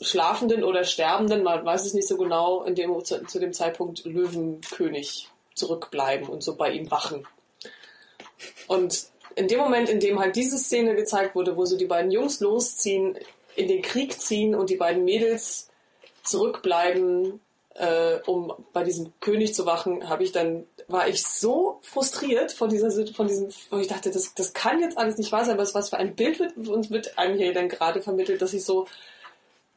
schlafenden 0.00 0.62
oder 0.62 0.84
sterbenden, 0.84 1.42
man 1.42 1.64
weiß 1.64 1.84
es 1.84 1.94
nicht 1.94 2.06
so 2.06 2.16
genau, 2.16 2.62
in 2.64 2.74
dem 2.74 3.04
zu, 3.04 3.24
zu 3.26 3.38
dem 3.40 3.52
Zeitpunkt 3.52 4.04
Löwenkönig 4.04 5.28
zurückbleiben 5.54 6.28
und 6.28 6.42
so 6.42 6.54
bei 6.54 6.70
ihm 6.70 6.90
wachen. 6.90 7.26
Und 8.68 9.08
in 9.34 9.48
dem 9.48 9.58
Moment, 9.58 9.88
in 9.88 10.00
dem 10.00 10.18
halt 10.18 10.36
diese 10.36 10.58
Szene 10.58 10.94
gezeigt 10.94 11.34
wurde, 11.34 11.56
wo 11.56 11.64
so 11.64 11.76
die 11.76 11.86
beiden 11.86 12.10
Jungs 12.10 12.40
losziehen, 12.40 13.16
in 13.56 13.68
den 13.68 13.82
Krieg 13.82 14.20
ziehen 14.20 14.54
und 14.54 14.70
die 14.70 14.76
beiden 14.76 15.04
Mädels 15.04 15.68
zurückbleiben, 16.22 17.40
äh, 17.74 18.18
um 18.26 18.52
bei 18.72 18.84
diesem 18.84 19.12
König 19.20 19.54
zu 19.54 19.66
wachen, 19.66 20.08
habe 20.08 20.24
ich 20.24 20.32
dann 20.32 20.66
war 20.88 21.06
ich 21.06 21.22
so 21.22 21.80
frustriert 21.82 22.50
von 22.50 22.70
dieser 22.70 22.90
von 23.12 23.28
diesem, 23.28 23.48
wo 23.70 23.78
ich 23.78 23.88
dachte, 23.88 24.10
das, 24.10 24.34
das 24.34 24.52
kann 24.54 24.80
jetzt 24.80 24.96
alles 24.96 25.18
nicht 25.18 25.30
wahr 25.32 25.44
sein, 25.44 25.58
was, 25.58 25.74
was 25.74 25.90
für 25.90 25.98
ein 25.98 26.16
Bild 26.16 26.38
wird 26.38 26.56
uns 26.56 26.90
wird 26.90 27.18
einem 27.18 27.36
hier 27.36 27.52
dann 27.52 27.68
gerade 27.68 28.00
vermittelt, 28.00 28.40
dass 28.42 28.54
ich 28.54 28.64
so 28.64 28.86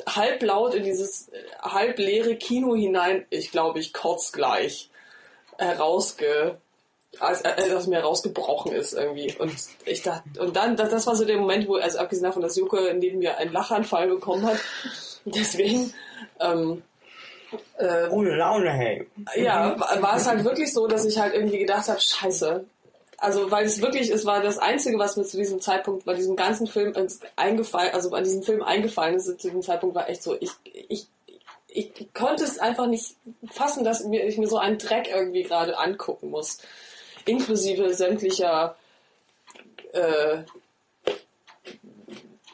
halblaut 0.08 0.74
in 0.76 0.84
dieses 0.84 1.30
äh, 1.30 1.38
halbleere 1.62 2.36
Kino 2.36 2.76
hinein, 2.76 3.26
ich 3.30 3.52
glaube, 3.52 3.80
ich 3.80 3.94
kotz 3.94 4.32
gleich, 4.32 4.90
herausge 5.58 6.58
als, 7.20 7.44
als 7.44 7.72
aus 7.74 7.88
mir 7.88 8.00
rausgebrochen 8.00 8.72
ist 8.72 8.94
irgendwie. 8.94 9.36
Und 9.38 9.54
ich 9.86 10.02
dachte, 10.02 10.24
und 10.40 10.56
dann, 10.56 10.76
das, 10.78 10.90
das 10.90 11.08
war 11.08 11.16
so 11.16 11.26
der 11.26 11.38
Moment, 11.38 11.68
wo, 11.68 11.76
also 11.76 11.98
abgesehen 12.00 12.24
davon, 12.24 12.42
dass 12.42 12.56
Juke 12.56 12.94
neben 12.98 13.20
mir 13.20 13.38
einen 13.38 13.52
Lachanfall 13.52 14.08
bekommen 14.08 14.46
hat. 14.46 14.58
Deswegen, 15.26 15.94
ähm, 16.40 16.82
äh, 17.78 18.08
Ohne 18.10 18.36
Laune, 18.38 18.72
hey. 18.72 19.08
ja, 19.36 19.78
wa- 19.78 20.02
war 20.02 20.16
es 20.16 20.26
halt 20.26 20.44
wirklich 20.46 20.74
so, 20.74 20.88
dass 20.88 21.06
ich 21.06 21.20
halt 21.20 21.34
irgendwie 21.34 21.60
gedacht 21.60 21.90
habe, 21.90 22.00
scheiße. 22.00 22.64
Also, 23.22 23.52
weil 23.52 23.68
es 23.68 23.80
wirklich, 23.84 24.10
es 24.10 24.26
war 24.26 24.42
das 24.42 24.58
Einzige, 24.58 24.98
was 24.98 25.16
mir 25.16 25.26
zu 25.26 25.38
diesem 25.38 25.62
Zeitpunkt 25.62 26.06
bei 26.06 26.16
diesem 26.16 26.36
ganzen 26.36 26.66
Film 26.66 26.92
eingefallen, 27.36 27.94
also 27.94 28.10
bei 28.10 28.22
diesem 28.22 28.42
Film 28.42 28.64
eingefallen 28.64 29.16
ist, 29.16 29.26
zu 29.26 29.36
diesem 29.36 29.62
Zeitpunkt 29.62 29.96
war 29.96 30.10
echt 30.10 30.24
so, 30.24 30.36
ich, 30.40 30.50
ich, 30.90 31.06
ich 31.68 32.12
konnte 32.16 32.44
es 32.44 32.58
einfach 32.58 32.88
nicht 32.88 33.16
fassen, 33.52 33.84
dass 33.84 34.02
ich 34.02 34.38
mir 34.40 34.48
so 34.48 34.58
einen 34.58 34.80
Dreck 34.80 35.08
irgendwie 35.08 35.44
gerade 35.44 35.78
angucken 35.78 36.32
muss. 36.32 36.58
Inklusive 37.26 37.94
sämtlicher 37.94 38.76
äh, 39.94 40.40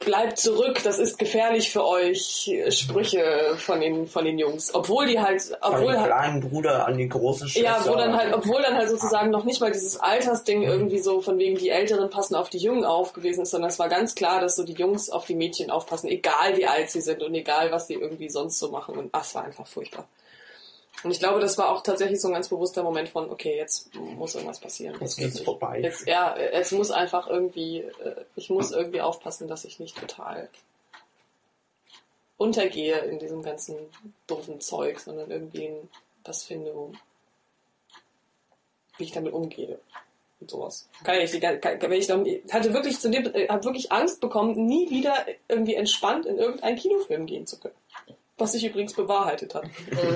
bleibt 0.08 0.40
zurück, 0.40 0.80
das 0.86 1.00
ist 1.00 1.20
gefährlich 1.20 1.70
für 1.70 1.86
euch, 1.86 2.50
Sprüche 2.70 3.56
von 3.58 3.82
den, 3.82 4.08
von 4.08 4.24
den 4.24 4.40
Jungs. 4.40 4.74
Obwohl 4.74 5.06
die 5.06 5.20
halt, 5.20 5.42
Von 5.42 5.58
obwohl 5.62 5.92
dem 5.92 6.00
halt, 6.00 6.06
kleinen 6.08 6.40
Bruder 6.40 6.88
an 6.88 6.98
die 6.98 7.10
große 7.10 7.50
Schwester. 7.50 7.70
ja, 7.70 7.86
wo 7.86 7.96
dann 7.96 8.16
halt, 8.16 8.34
obwohl 8.34 8.62
dann 8.62 8.76
halt 8.76 8.90
sozusagen 8.90 9.32
noch 9.32 9.44
nicht 9.44 9.60
mal 9.60 9.70
dieses 9.70 10.00
Altersding 10.00 10.64
irgendwie 10.64 11.00
so 11.00 11.20
von 11.20 11.38
wegen 11.38 11.58
die 11.58 11.70
Älteren 11.70 12.10
passen 12.10 12.36
auf 12.36 12.50
die 12.50 12.58
Jungen 12.58 12.86
auf 12.86 13.12
gewesen 13.12 13.42
ist, 13.42 13.52
sondern 13.52 13.70
es 13.70 13.80
war 13.80 13.90
ganz 13.90 14.16
klar, 14.16 14.40
dass 14.40 14.56
so 14.56 14.64
die 14.64 14.74
Jungs 14.74 15.10
auf 15.10 15.26
die 15.26 15.36
Mädchen 15.36 15.70
aufpassen, 15.72 16.08
egal 16.08 16.56
wie 16.56 16.68
alt 16.68 16.90
sie 16.90 17.02
sind 17.02 17.22
und 17.22 17.36
egal 17.36 17.74
was 17.74 17.88
sie 17.88 17.96
irgendwie 17.96 18.30
sonst 18.30 18.60
so 18.60 18.72
machen. 18.72 18.98
Und 18.98 19.14
das 19.14 19.36
war 19.36 19.44
einfach 19.44 19.68
furchtbar. 19.68 20.08
Und 21.04 21.12
ich 21.12 21.20
glaube, 21.20 21.40
das 21.40 21.58
war 21.58 21.70
auch 21.70 21.82
tatsächlich 21.84 22.20
so 22.20 22.28
ein 22.28 22.34
ganz 22.34 22.50
bewusster 22.50 22.82
Moment 22.84 23.10
von, 23.10 23.30
okay, 23.30 23.56
jetzt 23.56 23.94
muss 23.96 24.34
irgendwas 24.36 24.60
passieren. 24.60 24.94
Jetzt 24.94 25.02
geht's 25.02 25.16
geht's 25.18 25.36
nicht. 25.36 25.46
vorbei. 25.46 25.80
Jetzt, 25.82 26.08
ja, 26.08 26.36
jetzt 26.38 26.72
muss 26.72 26.90
einfach 26.92 27.28
irgendwie, 27.28 27.80
äh, 27.82 28.26
ich 28.36 28.50
muss 28.50 28.72
irgendwie 28.72 29.02
aufpassen, 29.02 29.48
dass 29.48 29.64
ich 29.66 29.80
nicht 29.80 29.98
total 29.98 30.50
untergehe 32.38 32.98
in 33.00 33.20
diesem 33.20 33.42
ganzen 33.44 33.76
doofen 34.28 34.60
Zeug, 34.60 35.00
sondern 35.00 35.32
irgendwie 35.32 35.72
was 36.24 36.44
finde, 36.44 36.74
wo, 36.76 36.92
wie 38.98 39.04
ich 39.06 39.12
damit 39.12 39.34
umgehe. 39.34 39.80
Und 40.40 40.52
sowas. 40.52 40.88
Kann 41.04 41.16
ich, 41.20 41.32
die 41.32 41.40
gan- 41.40 41.60
kann, 41.60 41.82
wenn 41.82 41.92
ich 41.94 42.06
dann, 42.06 42.24
hatte 42.52 42.72
wirklich 42.72 43.00
zu 43.00 43.10
dem, 43.10 43.26
äh, 43.34 43.48
habe 43.48 43.64
wirklich 43.64 43.92
Angst 43.92 44.22
bekommen, 44.22 44.68
nie 44.68 44.88
wieder 44.92 45.26
irgendwie 45.48 45.74
entspannt 45.74 46.28
in 46.28 46.38
irgendeinen 46.38 46.76
Kinofilm 46.78 47.26
gehen 47.26 47.48
zu 47.48 47.60
können. 47.60 47.74
Was 48.38 48.52
sich 48.52 48.66
übrigens 48.66 48.94
bewahrheitet 48.94 49.56
hat. 49.56 49.64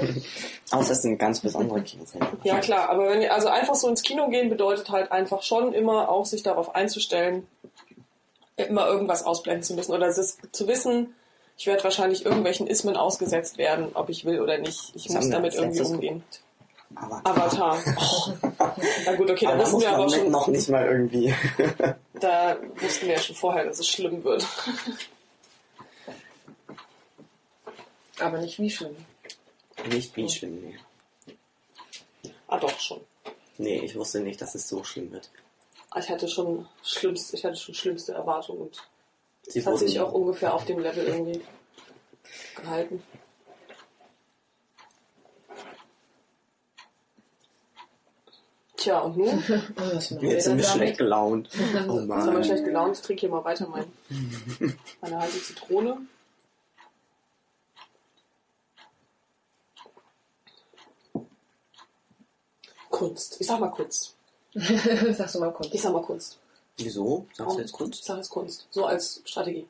Außer 0.71 0.91
es 0.91 1.01
sind 1.01 1.17
ganz 1.17 1.39
besondere 1.39 1.81
Kinofilme. 1.81 2.27
Ja 2.43 2.59
klar, 2.59 2.89
aber 2.89 3.09
wenn 3.09 3.27
also 3.29 3.47
einfach 3.47 3.75
so 3.75 3.87
ins 3.87 4.03
Kino 4.03 4.29
gehen 4.29 4.49
bedeutet 4.49 4.89
halt 4.91 5.11
einfach 5.11 5.41
schon 5.41 5.73
immer 5.73 6.09
auch 6.09 6.25
sich 6.25 6.43
darauf 6.43 6.75
einzustellen, 6.75 7.47
immer 8.57 8.87
irgendwas 8.87 9.23
ausblenden 9.25 9.63
zu 9.63 9.73
müssen 9.73 9.91
oder 9.91 10.07
es 10.07 10.19
ist 10.19 10.39
zu 10.51 10.67
wissen, 10.67 11.15
ich 11.57 11.67
werde 11.67 11.83
wahrscheinlich 11.83 12.25
irgendwelchen 12.25 12.67
Ismen 12.67 12.95
ausgesetzt 12.95 13.57
werden, 13.57 13.91
ob 13.93 14.09
ich 14.09 14.25
will 14.25 14.41
oder 14.41 14.57
nicht. 14.57 14.95
Ich 14.95 15.09
Was 15.09 15.15
muss 15.15 15.29
damit 15.29 15.53
irgendwie 15.53 15.81
umgehen. 15.81 16.23
Aber, 16.95 17.21
Avatar. 17.23 17.77
Oh. 17.97 18.33
Na 19.05 19.15
gut, 19.15 19.29
okay, 19.29 19.45
da 19.45 19.53
aber 19.53 19.69
muss 19.69 19.81
wir 19.81 19.91
aber 19.91 20.09
schon, 20.09 20.31
noch 20.31 20.47
nicht 20.47 20.69
mal 20.69 20.85
irgendwie. 20.85 21.33
da 22.19 22.57
wussten 22.79 23.07
wir 23.07 23.13
ja 23.13 23.19
schon 23.19 23.35
vorher, 23.35 23.65
dass 23.65 23.79
es 23.79 23.87
schlimm 23.87 24.23
wird. 24.23 24.45
Aber 28.21 28.39
nicht 28.39 28.59
wie 28.59 28.69
schlimm. 28.69 28.95
nicht 29.89 30.15
wie 30.15 30.29
schlimm, 30.29 30.61
nee. 30.61 30.79
ah 32.47 32.57
doch 32.59 32.79
schon. 32.79 33.01
Nee, 33.57 33.79
ich 33.79 33.95
wusste 33.95 34.19
nicht, 34.19 34.41
dass 34.41 34.55
es 34.55 34.67
so 34.67 34.83
schlimm 34.83 35.11
wird. 35.11 35.29
Ich 35.97 36.09
hatte 36.09 36.27
schon 36.27 36.67
schlimmste, 36.83 37.35
ich 37.35 37.43
hatte 37.43 37.57
schon 37.57 37.75
schlimmste 37.75 38.13
Erwartungen 38.13 38.61
und 38.61 38.77
Sie 39.43 39.59
es 39.59 39.65
hat 39.65 39.77
sich 39.79 39.99
auch 39.99 40.13
ungefähr 40.13 40.53
auf 40.53 40.65
dem 40.65 40.79
Level 40.79 41.03
irgendwie 41.05 41.41
gehalten. 42.55 43.03
Tja, 48.77 48.99
und 48.99 49.17
nun? 49.17 49.43
Oh, 49.77 49.93
Jetzt 49.93 50.45
sind 50.45 50.57
wir 50.57 50.63
schlecht 50.63 50.97
gelaunt. 50.97 51.49
Oh 51.55 51.57
Jetzt 51.59 51.75
haben 51.87 52.07
wir 52.07 52.33
Mann. 52.33 52.43
schlecht 52.43 52.63
gelaunt. 52.65 52.95
Ich 52.95 53.01
trinke 53.03 53.19
hier 53.21 53.29
mal 53.29 53.43
weiter 53.43 53.67
mein, 53.67 53.85
meine 55.01 55.19
heiße 55.19 55.43
Zitrone. 55.43 55.97
Kunst. 63.01 63.37
Ich 63.39 63.47
sag 63.47 63.59
mal 63.59 63.71
Kunst. 63.71 64.15
Sagst 64.53 65.33
du 65.33 65.39
mal 65.39 65.51
kurz. 65.51 65.73
Ich 65.73 65.81
sag 65.81 65.91
mal 65.91 66.03
Kunst. 66.03 66.37
Wieso? 66.77 67.25
Sagst 67.33 67.55
du 67.55 67.61
jetzt 67.61 67.71
Kunst? 67.71 67.99
Ich 67.99 68.05
sage 68.05 68.19
jetzt 68.19 68.29
Kunst. 68.29 68.67
So 68.69 68.85
als 68.85 69.21
Strategie. 69.25 69.67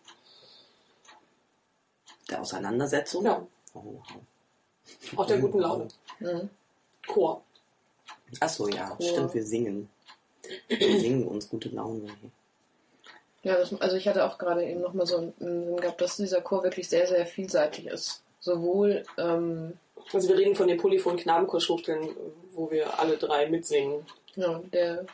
Der 2.29 2.41
Auseinandersetzung? 2.41 3.23
Ja. 3.23 3.41
Oh, 3.73 3.81
wow. 3.83 5.19
Auch 5.19 5.25
der 5.27 5.37
guten 5.39 5.59
Laune. 5.59 5.87
Mhm. 6.19 6.49
Chor. 7.07 7.41
Achso, 8.41 8.67
ja, 8.67 8.89
Chor. 8.89 9.07
stimmt, 9.07 9.33
wir 9.33 9.45
singen. 9.45 9.89
Wir 10.67 10.99
singen 10.99 11.25
uns 11.25 11.47
gute 11.47 11.69
Laune. 11.69 12.07
Ja, 13.43 13.55
das, 13.55 13.73
also 13.79 13.95
ich 13.95 14.09
hatte 14.09 14.25
auch 14.25 14.37
gerade 14.37 14.65
eben 14.65 14.81
nochmal 14.81 15.05
so 15.05 15.17
einen 15.17 15.33
Sinn 15.39 15.77
gehabt, 15.77 16.01
dass 16.01 16.17
dieser 16.17 16.41
Chor 16.41 16.63
wirklich 16.63 16.89
sehr, 16.89 17.07
sehr 17.07 17.25
vielseitig 17.25 17.87
ist. 17.87 18.23
Sowohl, 18.41 19.03
ähm, 19.17 19.77
Also 20.11 20.27
wir 20.27 20.37
reden 20.37 20.55
von 20.55 20.67
den 20.67 20.77
polyphonen 20.77 21.17
Knabenchorschwuchteln, 21.17 22.09
wo 22.53 22.71
wir 22.71 22.99
alle 22.99 23.17
drei 23.17 23.49
mitsingen. 23.49 24.05
ja, 24.35 24.59
der 24.73 25.05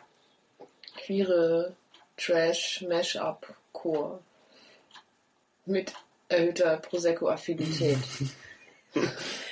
queere 0.95 1.75
Trash-Mash-Up-Chor 2.17 4.19
mit 5.65 5.93
erhöhter 6.29 6.77
Prosecco-Affinität. 6.77 7.97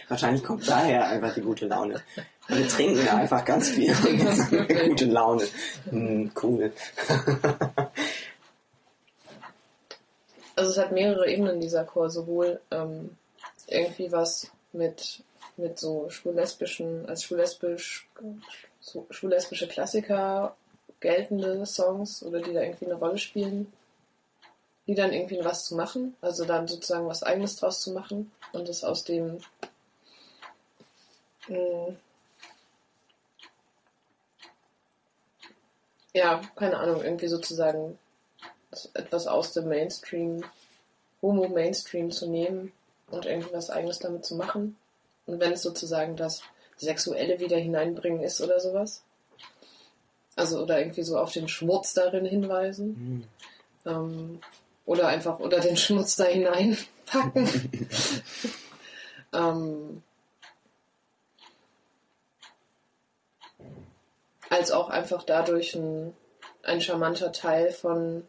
Wahrscheinlich 0.08 0.44
kommt 0.44 0.68
daher 0.68 1.08
einfach 1.08 1.34
die 1.34 1.42
gute 1.42 1.68
Laune. 1.68 2.02
Wir 2.48 2.68
trinken 2.68 3.08
einfach 3.08 3.44
ganz 3.44 3.70
viel 3.70 3.92
und 3.92 4.20
jetzt 4.20 4.40
haben 4.40 4.68
wir 4.68 4.90
gute 4.90 5.06
Laune. 5.06 5.48
Hm, 5.90 6.32
cool. 6.42 6.72
Also 10.56 10.72
es 10.72 10.78
hat 10.78 10.92
mehrere 10.92 11.28
Ebenen, 11.28 11.60
dieser 11.60 11.84
Chor. 11.84 12.10
Sowohl 12.10 12.60
ähm, 12.72 13.18
irgendwie 13.68 14.12
was 14.12 14.52
mit, 14.72 15.24
mit 15.58 15.80
so 15.80 16.10
schwul-lesbischen, 16.10 17.08
als 17.08 17.24
schwul-lesbisch, 17.24 18.08
so 18.80 19.06
schwul-lesbische 19.10 19.68
Klassiker 19.68 20.56
geltende 21.00 21.66
Songs 21.66 22.24
oder 22.24 22.40
die 22.42 22.54
da 22.54 22.62
irgendwie 22.62 22.86
eine 22.86 22.96
Rolle 22.96 23.18
spielen, 23.18 23.72
die 24.88 24.96
dann 24.96 25.14
irgendwie 25.14 25.44
was 25.44 25.66
zu 25.66 25.76
machen, 25.76 26.16
also 26.22 26.46
dann 26.46 26.68
sozusagen 26.68 27.08
was 27.08 27.24
eigenes 27.24 27.56
draus 27.58 27.82
zu 27.82 27.92
machen 27.92 28.32
und 28.54 28.70
es 28.70 28.84
aus 28.84 29.04
dem 29.04 29.40
mh, 31.48 31.96
ja, 36.14 36.42
keine 36.56 36.78
Ahnung, 36.78 37.04
irgendwie 37.04 37.28
sozusagen 37.28 38.00
etwas 38.94 39.28
aus 39.28 39.54
dem 39.54 39.68
Mainstream, 39.68 40.44
Homo-Mainstream 41.22 42.12
zu 42.12 42.28
nehmen 42.28 42.72
und 43.10 43.26
irgendwie 43.26 43.54
was 43.54 43.70
eigenes 43.70 44.00
damit 44.00 44.26
zu 44.26 44.36
machen. 44.36 44.78
Und 45.26 45.40
wenn 45.40 45.54
es 45.54 45.62
sozusagen 45.62 46.16
das 46.16 46.42
Sexuelle 46.78 47.40
wieder 47.40 47.58
hineinbringen 47.58 48.22
ist 48.22 48.42
oder 48.42 48.60
sowas. 48.60 49.04
Also, 50.36 50.62
oder 50.62 50.80
irgendwie 50.80 51.04
so 51.04 51.18
auf 51.18 51.32
den 51.32 51.48
Schmutz 51.48 51.94
darin 51.94 52.26
hinweisen. 52.26 53.28
Hm. 53.86 53.92
Ähm, 53.92 54.40
oder 54.86 55.08
einfach, 55.08 55.40
oder 55.40 55.60
den 55.60 55.78
Schmutz 55.78 56.16
da 56.16 56.26
hineinpacken. 56.26 57.50
ähm, 59.34 60.04
als 64.50 64.72
auch 64.72 64.90
einfach 64.90 65.24
dadurch 65.24 65.76
ein, 65.76 66.14
ein 66.64 66.82
charmanter 66.82 67.32
Teil 67.32 67.72
von 67.72 68.28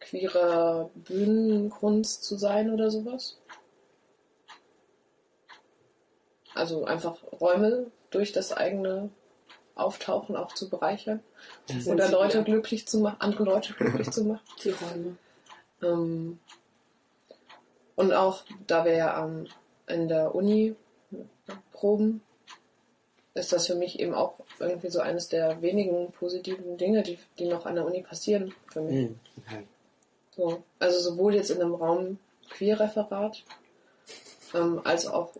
queerer 0.00 0.90
Bühnenkunst 0.94 2.24
zu 2.24 2.36
sein 2.36 2.70
oder 2.70 2.90
sowas. 2.90 3.38
Also 6.54 6.84
einfach 6.84 7.16
Räume 7.40 7.90
durch 8.10 8.32
das 8.32 8.52
eigene 8.52 9.10
Auftauchen 9.74 10.36
auch 10.36 10.52
zu 10.52 10.68
bereichern. 10.68 11.20
sind 11.66 11.86
Oder 11.86 12.10
Leute 12.10 12.38
wieder. 12.38 12.44
glücklich 12.44 12.86
zu 12.86 12.98
machen, 12.98 13.16
andere 13.20 13.44
Leute 13.44 13.72
glücklich 13.72 14.10
zu 14.10 14.24
machen. 14.24 14.40
Die 14.64 14.70
Räume. 14.70 15.16
Ähm, 15.82 16.38
und 17.96 18.12
auch, 18.12 18.42
da 18.66 18.84
wir 18.84 18.94
ja 18.96 19.24
ähm, 19.24 19.46
in 19.86 20.08
der 20.08 20.34
Uni 20.34 20.74
proben, 21.72 22.22
ist 23.34 23.52
das 23.52 23.66
für 23.66 23.74
mich 23.74 23.98
eben 23.98 24.14
auch 24.14 24.34
irgendwie 24.58 24.90
so 24.90 25.00
eines 25.00 25.28
der 25.28 25.62
wenigen 25.62 26.12
positiven 26.12 26.76
Dinge, 26.76 27.02
die, 27.02 27.18
die 27.38 27.46
noch 27.46 27.64
an 27.64 27.76
der 27.76 27.86
Uni 27.86 28.02
passieren 28.02 28.54
für 28.70 28.82
mich. 28.82 29.10
Okay. 29.38 29.66
So, 30.36 30.62
also 30.78 30.98
sowohl 30.98 31.34
jetzt 31.34 31.50
in 31.50 31.60
einem 31.60 31.74
Raum 31.74 32.18
Queerreferat 32.50 33.42
ähm, 34.54 34.80
als 34.84 35.06
auch 35.06 35.32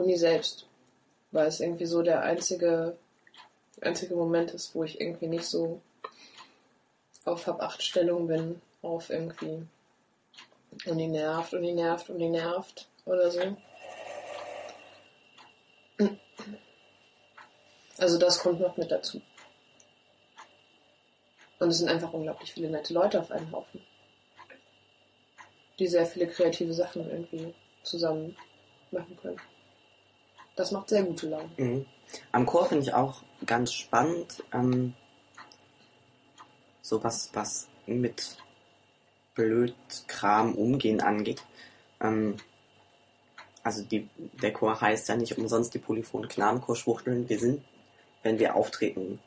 Uni 0.00 0.16
selbst, 0.16 0.66
weil 1.30 1.46
es 1.46 1.60
irgendwie 1.60 1.86
so 1.86 2.02
der 2.02 2.22
einzige, 2.22 2.96
einzige 3.80 4.14
Moment 4.14 4.50
ist, 4.52 4.74
wo 4.74 4.84
ich 4.84 5.00
irgendwie 5.00 5.28
nicht 5.28 5.44
so 5.44 5.80
auf 7.24 7.46
hab 7.46 7.60
acht 7.62 7.82
Stellung 7.82 8.26
bin, 8.26 8.60
auf 8.82 9.10
irgendwie 9.10 9.66
Uni 10.86 11.08
nervt, 11.08 11.52
Uni 11.54 11.72
nervt, 11.72 12.10
Uni 12.10 12.28
nervt 12.28 12.88
oder 13.04 13.30
so. 13.30 13.56
Also 17.98 18.18
das 18.18 18.38
kommt 18.38 18.60
noch 18.60 18.76
mit 18.78 18.90
dazu. 18.90 19.20
Und 21.58 21.68
es 21.68 21.78
sind 21.78 21.90
einfach 21.90 22.14
unglaublich 22.14 22.52
viele 22.52 22.70
nette 22.70 22.94
Leute 22.94 23.20
auf 23.20 23.30
einem 23.30 23.52
Haufen 23.52 23.84
die 25.80 25.88
sehr 25.88 26.06
viele 26.06 26.28
kreative 26.28 26.74
Sachen 26.74 27.10
irgendwie 27.10 27.54
zusammen 27.82 28.36
machen 28.92 29.16
können. 29.16 29.40
Das 30.56 30.72
macht 30.72 30.88
sehr 30.88 31.04
gute 31.04 31.28
Laune. 31.28 31.50
Mhm. 31.56 31.86
Am 32.32 32.46
Chor 32.46 32.66
finde 32.66 32.84
ich 32.84 32.94
auch 32.94 33.22
ganz 33.46 33.72
spannend, 33.72 34.42
ähm, 34.52 34.94
so 36.82 37.02
was, 37.04 37.30
was 37.32 37.68
mit 37.86 38.36
Blödkram 39.34 40.54
umgehen 40.54 41.00
angeht. 41.00 41.42
Ähm, 42.00 42.36
also 43.62 43.82
die, 43.82 44.08
der 44.42 44.52
Chor 44.52 44.80
heißt 44.80 45.08
ja 45.08 45.16
nicht 45.16 45.38
umsonst 45.38 45.74
die 45.74 45.78
polyphone 45.78 46.28
Knabenchorschwuchteln. 46.28 47.28
Wir 47.28 47.38
sind, 47.38 47.62
wenn 48.22 48.38
wir 48.38 48.56
auftreten, 48.56 49.20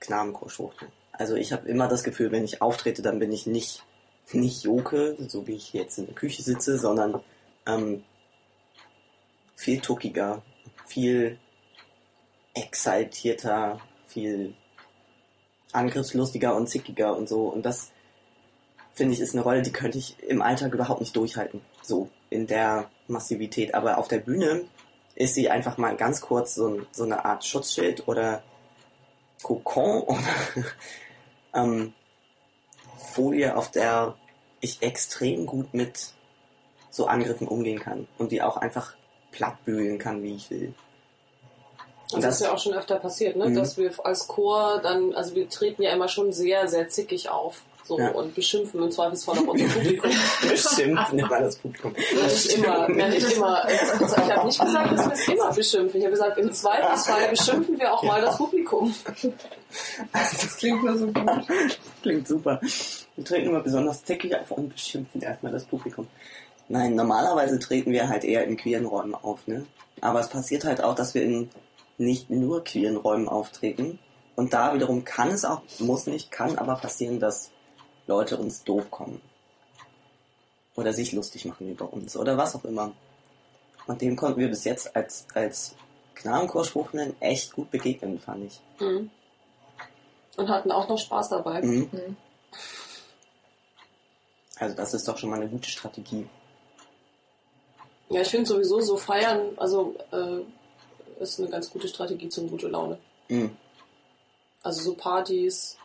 Knabenchorschwuchteln. 0.00 0.92
Also 1.12 1.34
ich 1.34 1.52
habe 1.52 1.68
immer 1.68 1.88
das 1.88 2.04
Gefühl, 2.04 2.30
wenn 2.32 2.44
ich 2.44 2.62
auftrete, 2.62 3.02
dann 3.02 3.18
bin 3.18 3.32
ich 3.32 3.46
nicht, 3.46 3.84
nicht 4.32 4.64
Joke, 4.64 5.16
so 5.28 5.46
wie 5.46 5.54
ich 5.54 5.72
jetzt 5.72 5.98
in 5.98 6.06
der 6.06 6.14
Küche 6.14 6.42
sitze, 6.42 6.78
sondern 6.78 7.20
ähm, 7.66 8.04
viel 9.60 9.80
tuckiger, 9.80 10.40
viel 10.86 11.38
exaltierter, 12.54 13.78
viel 14.06 14.54
angriffslustiger 15.72 16.56
und 16.56 16.66
zickiger 16.66 17.14
und 17.14 17.28
so. 17.28 17.48
Und 17.48 17.66
das 17.66 17.92
finde 18.94 19.12
ich 19.12 19.20
ist 19.20 19.34
eine 19.34 19.42
Rolle, 19.42 19.60
die 19.60 19.70
könnte 19.70 19.98
ich 19.98 20.18
im 20.22 20.40
Alltag 20.40 20.72
überhaupt 20.72 21.00
nicht 21.00 21.14
durchhalten. 21.14 21.60
So 21.82 22.08
in 22.30 22.46
der 22.46 22.88
Massivität. 23.06 23.74
Aber 23.74 23.98
auf 23.98 24.08
der 24.08 24.20
Bühne 24.20 24.64
ist 25.14 25.34
sie 25.34 25.50
einfach 25.50 25.76
mal 25.76 25.94
ganz 25.94 26.22
kurz 26.22 26.54
so, 26.54 26.86
so 26.90 27.04
eine 27.04 27.26
Art 27.26 27.44
Schutzschild 27.44 28.08
oder 28.08 28.42
Kokon 29.42 30.00
oder 30.06 30.64
ähm, 31.52 31.92
Folie, 33.12 33.54
auf 33.54 33.70
der 33.70 34.16
ich 34.62 34.80
extrem 34.80 35.44
gut 35.44 35.74
mit 35.74 36.14
so 36.88 37.06
Angriffen 37.06 37.46
umgehen 37.46 37.78
kann 37.78 38.08
und 38.16 38.32
die 38.32 38.40
auch 38.40 38.56
einfach 38.56 38.94
plattbügeln 39.32 39.98
kann, 39.98 40.22
wie 40.22 40.36
ich 40.36 40.50
will. 40.50 40.72
Und 42.12 42.24
das 42.24 42.40
ist 42.40 42.46
ja 42.46 42.52
auch 42.52 42.58
schon 42.58 42.74
öfter 42.74 42.96
passiert, 42.96 43.36
ne? 43.36 43.48
Mhm. 43.48 43.54
dass 43.54 43.76
wir 43.78 43.92
als 44.04 44.26
Chor 44.26 44.80
dann, 44.82 45.14
also 45.14 45.34
wir 45.36 45.48
treten 45.48 45.82
ja 45.82 45.92
immer 45.92 46.08
schon 46.08 46.32
sehr, 46.32 46.66
sehr 46.68 46.88
zickig 46.88 47.28
auf. 47.30 47.62
So, 47.84 47.98
Ja. 47.98 48.10
und 48.10 48.36
beschimpfen 48.36 48.80
im 48.80 48.90
Zweifelsfall 48.92 49.38
auch 49.38 49.48
unser 49.48 49.66
Publikum. 49.66 50.10
beschimpfen 50.48 51.18
immer 51.18 51.40
das 51.40 51.56
Publikum. 51.56 51.92
Ja, 51.96 52.22
nicht 52.22 52.52
immer, 52.54 52.90
ja, 52.96 53.08
nicht 53.08 53.32
immer. 53.32 53.64
Also, 53.64 54.16
ich 54.16 54.30
habe 54.30 54.46
nicht 54.46 54.60
gesagt, 54.60 54.92
dass 54.92 55.06
wir 55.06 55.12
es 55.12 55.28
immer 55.28 55.52
beschimpfen. 55.52 55.98
Ich 55.98 56.04
habe 56.06 56.12
gesagt, 56.12 56.38
im 56.38 56.52
Zweifelsfall 56.52 57.28
beschimpfen 57.30 57.80
wir 57.80 57.92
auch 57.92 58.02
mal 58.04 58.20
das 58.20 58.36
Publikum. 58.36 58.94
Das 60.12 60.56
klingt 60.56 60.84
nur 60.84 60.96
so 60.98 61.06
gut. 61.06 61.26
Das 61.26 62.02
klingt 62.02 62.28
super. 62.28 62.60
Wir 63.16 63.24
treten 63.24 63.48
immer 63.48 63.60
besonders 63.60 64.04
zickig 64.04 64.36
auf 64.36 64.52
und 64.52 64.68
beschimpfen 64.72 65.20
erstmal 65.22 65.50
das 65.50 65.64
Publikum. 65.64 66.06
Nein, 66.70 66.94
normalerweise 66.94 67.58
treten 67.58 67.90
wir 67.90 68.08
halt 68.08 68.22
eher 68.22 68.44
in 68.44 68.56
queeren 68.56 68.86
Räumen 68.86 69.16
auf, 69.16 69.48
ne? 69.48 69.66
Aber 70.00 70.20
es 70.20 70.28
passiert 70.28 70.64
halt 70.64 70.80
auch, 70.80 70.94
dass 70.94 71.14
wir 71.14 71.24
in 71.24 71.50
nicht 71.98 72.30
nur 72.30 72.62
queeren 72.62 72.96
Räumen 72.96 73.28
auftreten. 73.28 73.98
Und 74.36 74.52
da 74.52 74.72
wiederum 74.72 75.04
kann 75.04 75.30
es 75.30 75.44
auch, 75.44 75.62
muss 75.80 76.06
nicht, 76.06 76.30
kann 76.30 76.56
aber 76.58 76.76
passieren, 76.76 77.18
dass 77.18 77.50
Leute 78.06 78.36
uns 78.36 78.62
doof 78.62 78.88
kommen. 78.88 79.20
Oder 80.76 80.92
sich 80.92 81.10
lustig 81.10 81.44
machen 81.44 81.68
über 81.68 81.92
uns 81.92 82.16
oder 82.16 82.38
was 82.38 82.54
auch 82.54 82.64
immer. 82.64 82.92
Und 83.88 84.00
dem 84.00 84.14
konnten 84.14 84.38
wir 84.38 84.48
bis 84.48 84.62
jetzt 84.62 84.94
als, 84.94 85.26
als 85.34 85.74
Knabenchorspruchenden 86.14 87.20
echt 87.20 87.52
gut 87.52 87.72
begegnen, 87.72 88.20
fand 88.20 88.44
ich. 88.44 88.60
Mhm. 88.78 89.10
Und 90.36 90.48
hatten 90.48 90.70
auch 90.70 90.88
noch 90.88 90.98
Spaß 90.98 91.30
dabei. 91.30 91.62
Mhm. 91.62 91.88
Mhm. 91.90 92.16
Also 94.60 94.76
das 94.76 94.94
ist 94.94 95.08
doch 95.08 95.18
schon 95.18 95.30
mal 95.30 95.40
eine 95.40 95.48
gute 95.48 95.68
Strategie. 95.68 96.28
Ja, 98.10 98.22
ich 98.22 98.28
finde 98.28 98.46
sowieso 98.46 98.80
so 98.80 98.96
feiern, 98.96 99.52
also 99.56 99.94
äh, 100.10 101.22
ist 101.22 101.38
eine 101.38 101.48
ganz 101.48 101.70
gute 101.70 101.88
Strategie 101.88 102.28
zum 102.28 102.50
gute 102.50 102.68
Laune. 102.68 102.98
Mhm. 103.28 103.56
Also 104.62 104.82
so 104.82 104.94
Partys, 104.94 105.78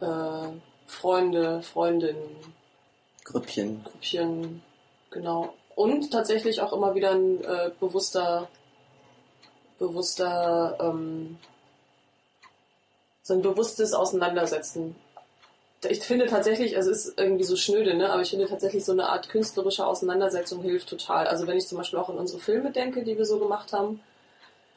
äh, 0.00 0.48
Freunde, 0.86 1.62
Freundinnen, 1.62 2.54
Grüppchen. 3.24 3.82
Grüppchen, 3.84 4.62
genau. 5.10 5.54
Und 5.74 6.10
tatsächlich 6.10 6.60
auch 6.60 6.72
immer 6.72 6.94
wieder 6.94 7.12
ein 7.12 7.42
äh, 7.42 7.70
bewusster, 7.80 8.48
bewusster, 9.78 10.76
ähm, 10.80 11.38
so 13.22 13.34
ein 13.34 13.42
bewusstes 13.42 13.94
Auseinandersetzen. 13.94 14.94
Ich 15.90 16.00
finde 16.00 16.26
tatsächlich, 16.26 16.76
also 16.76 16.90
es 16.90 17.06
ist 17.06 17.18
irgendwie 17.18 17.44
so 17.44 17.56
schnöde, 17.56 17.94
ne? 17.94 18.10
aber 18.10 18.22
ich 18.22 18.30
finde 18.30 18.46
tatsächlich 18.46 18.84
so 18.84 18.92
eine 18.92 19.08
Art 19.08 19.28
künstlerische 19.28 19.86
Auseinandersetzung 19.86 20.62
hilft 20.62 20.88
total. 20.88 21.26
Also 21.26 21.46
wenn 21.46 21.56
ich 21.56 21.66
zum 21.66 21.78
Beispiel 21.78 21.98
auch 21.98 22.08
an 22.08 22.18
unsere 22.18 22.40
Filme 22.40 22.70
denke, 22.70 23.02
die 23.04 23.16
wir 23.16 23.24
so 23.26 23.38
gemacht 23.38 23.72
haben, 23.72 24.00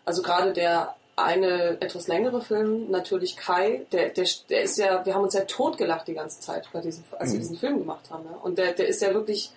also 0.05 0.21
gerade 0.21 0.53
der 0.53 0.95
eine 1.15 1.81
etwas 1.81 2.07
längere 2.07 2.41
Film, 2.41 2.91
natürlich 2.91 3.35
Kai, 3.35 3.85
der, 3.91 4.09
der, 4.09 4.27
der 4.49 4.61
ist 4.61 4.77
ja, 4.77 5.03
wir 5.05 5.15
haben 5.15 5.23
uns 5.23 5.33
ja 5.33 5.41
totgelacht 5.41 6.07
die 6.07 6.13
ganze 6.13 6.39
Zeit, 6.39 6.69
bei 6.71 6.79
diesem, 6.79 7.03
als 7.17 7.31
wir 7.31 7.37
Mhm. 7.37 7.41
diesen 7.41 7.57
Film 7.57 7.79
gemacht 7.79 8.11
haben. 8.11 8.25
Ja? 8.25 8.37
Und 8.43 8.57
der, 8.59 8.73
der 8.73 8.87
ist 8.87 9.01
ja 9.01 9.13
wirklich 9.13 9.51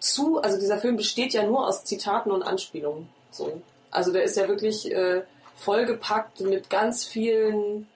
zu, 0.00 0.40
also 0.40 0.58
dieser 0.58 0.78
Film 0.78 0.96
besteht 0.96 1.34
ja 1.34 1.42
nur 1.42 1.66
aus 1.68 1.84
Zitaten 1.84 2.30
und 2.30 2.42
Anspielungen. 2.42 3.08
So. 3.30 3.60
Also 3.90 4.10
der 4.12 4.24
ist 4.24 4.36
ja 4.36 4.48
wirklich 4.48 4.90
äh, 4.90 5.22
vollgepackt 5.56 6.40
mit 6.40 6.70
ganz 6.70 7.04
vielen 7.04 7.86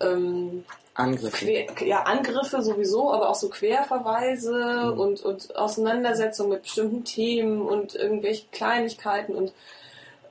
ähm, 0.00 0.64
Angriffe. 0.94 1.46
Quer, 1.46 1.86
ja, 1.86 2.02
Angriffe 2.02 2.62
sowieso, 2.62 3.12
aber 3.12 3.30
auch 3.30 3.34
so 3.34 3.48
Querverweise 3.48 4.90
Mhm. 4.92 5.00
und, 5.00 5.22
und 5.22 5.56
Auseinandersetzungen 5.56 6.50
mit 6.50 6.62
bestimmten 6.62 7.04
Themen 7.04 7.62
und 7.62 7.94
irgendwelche 7.94 8.46
Kleinigkeiten 8.50 9.34
und 9.34 9.52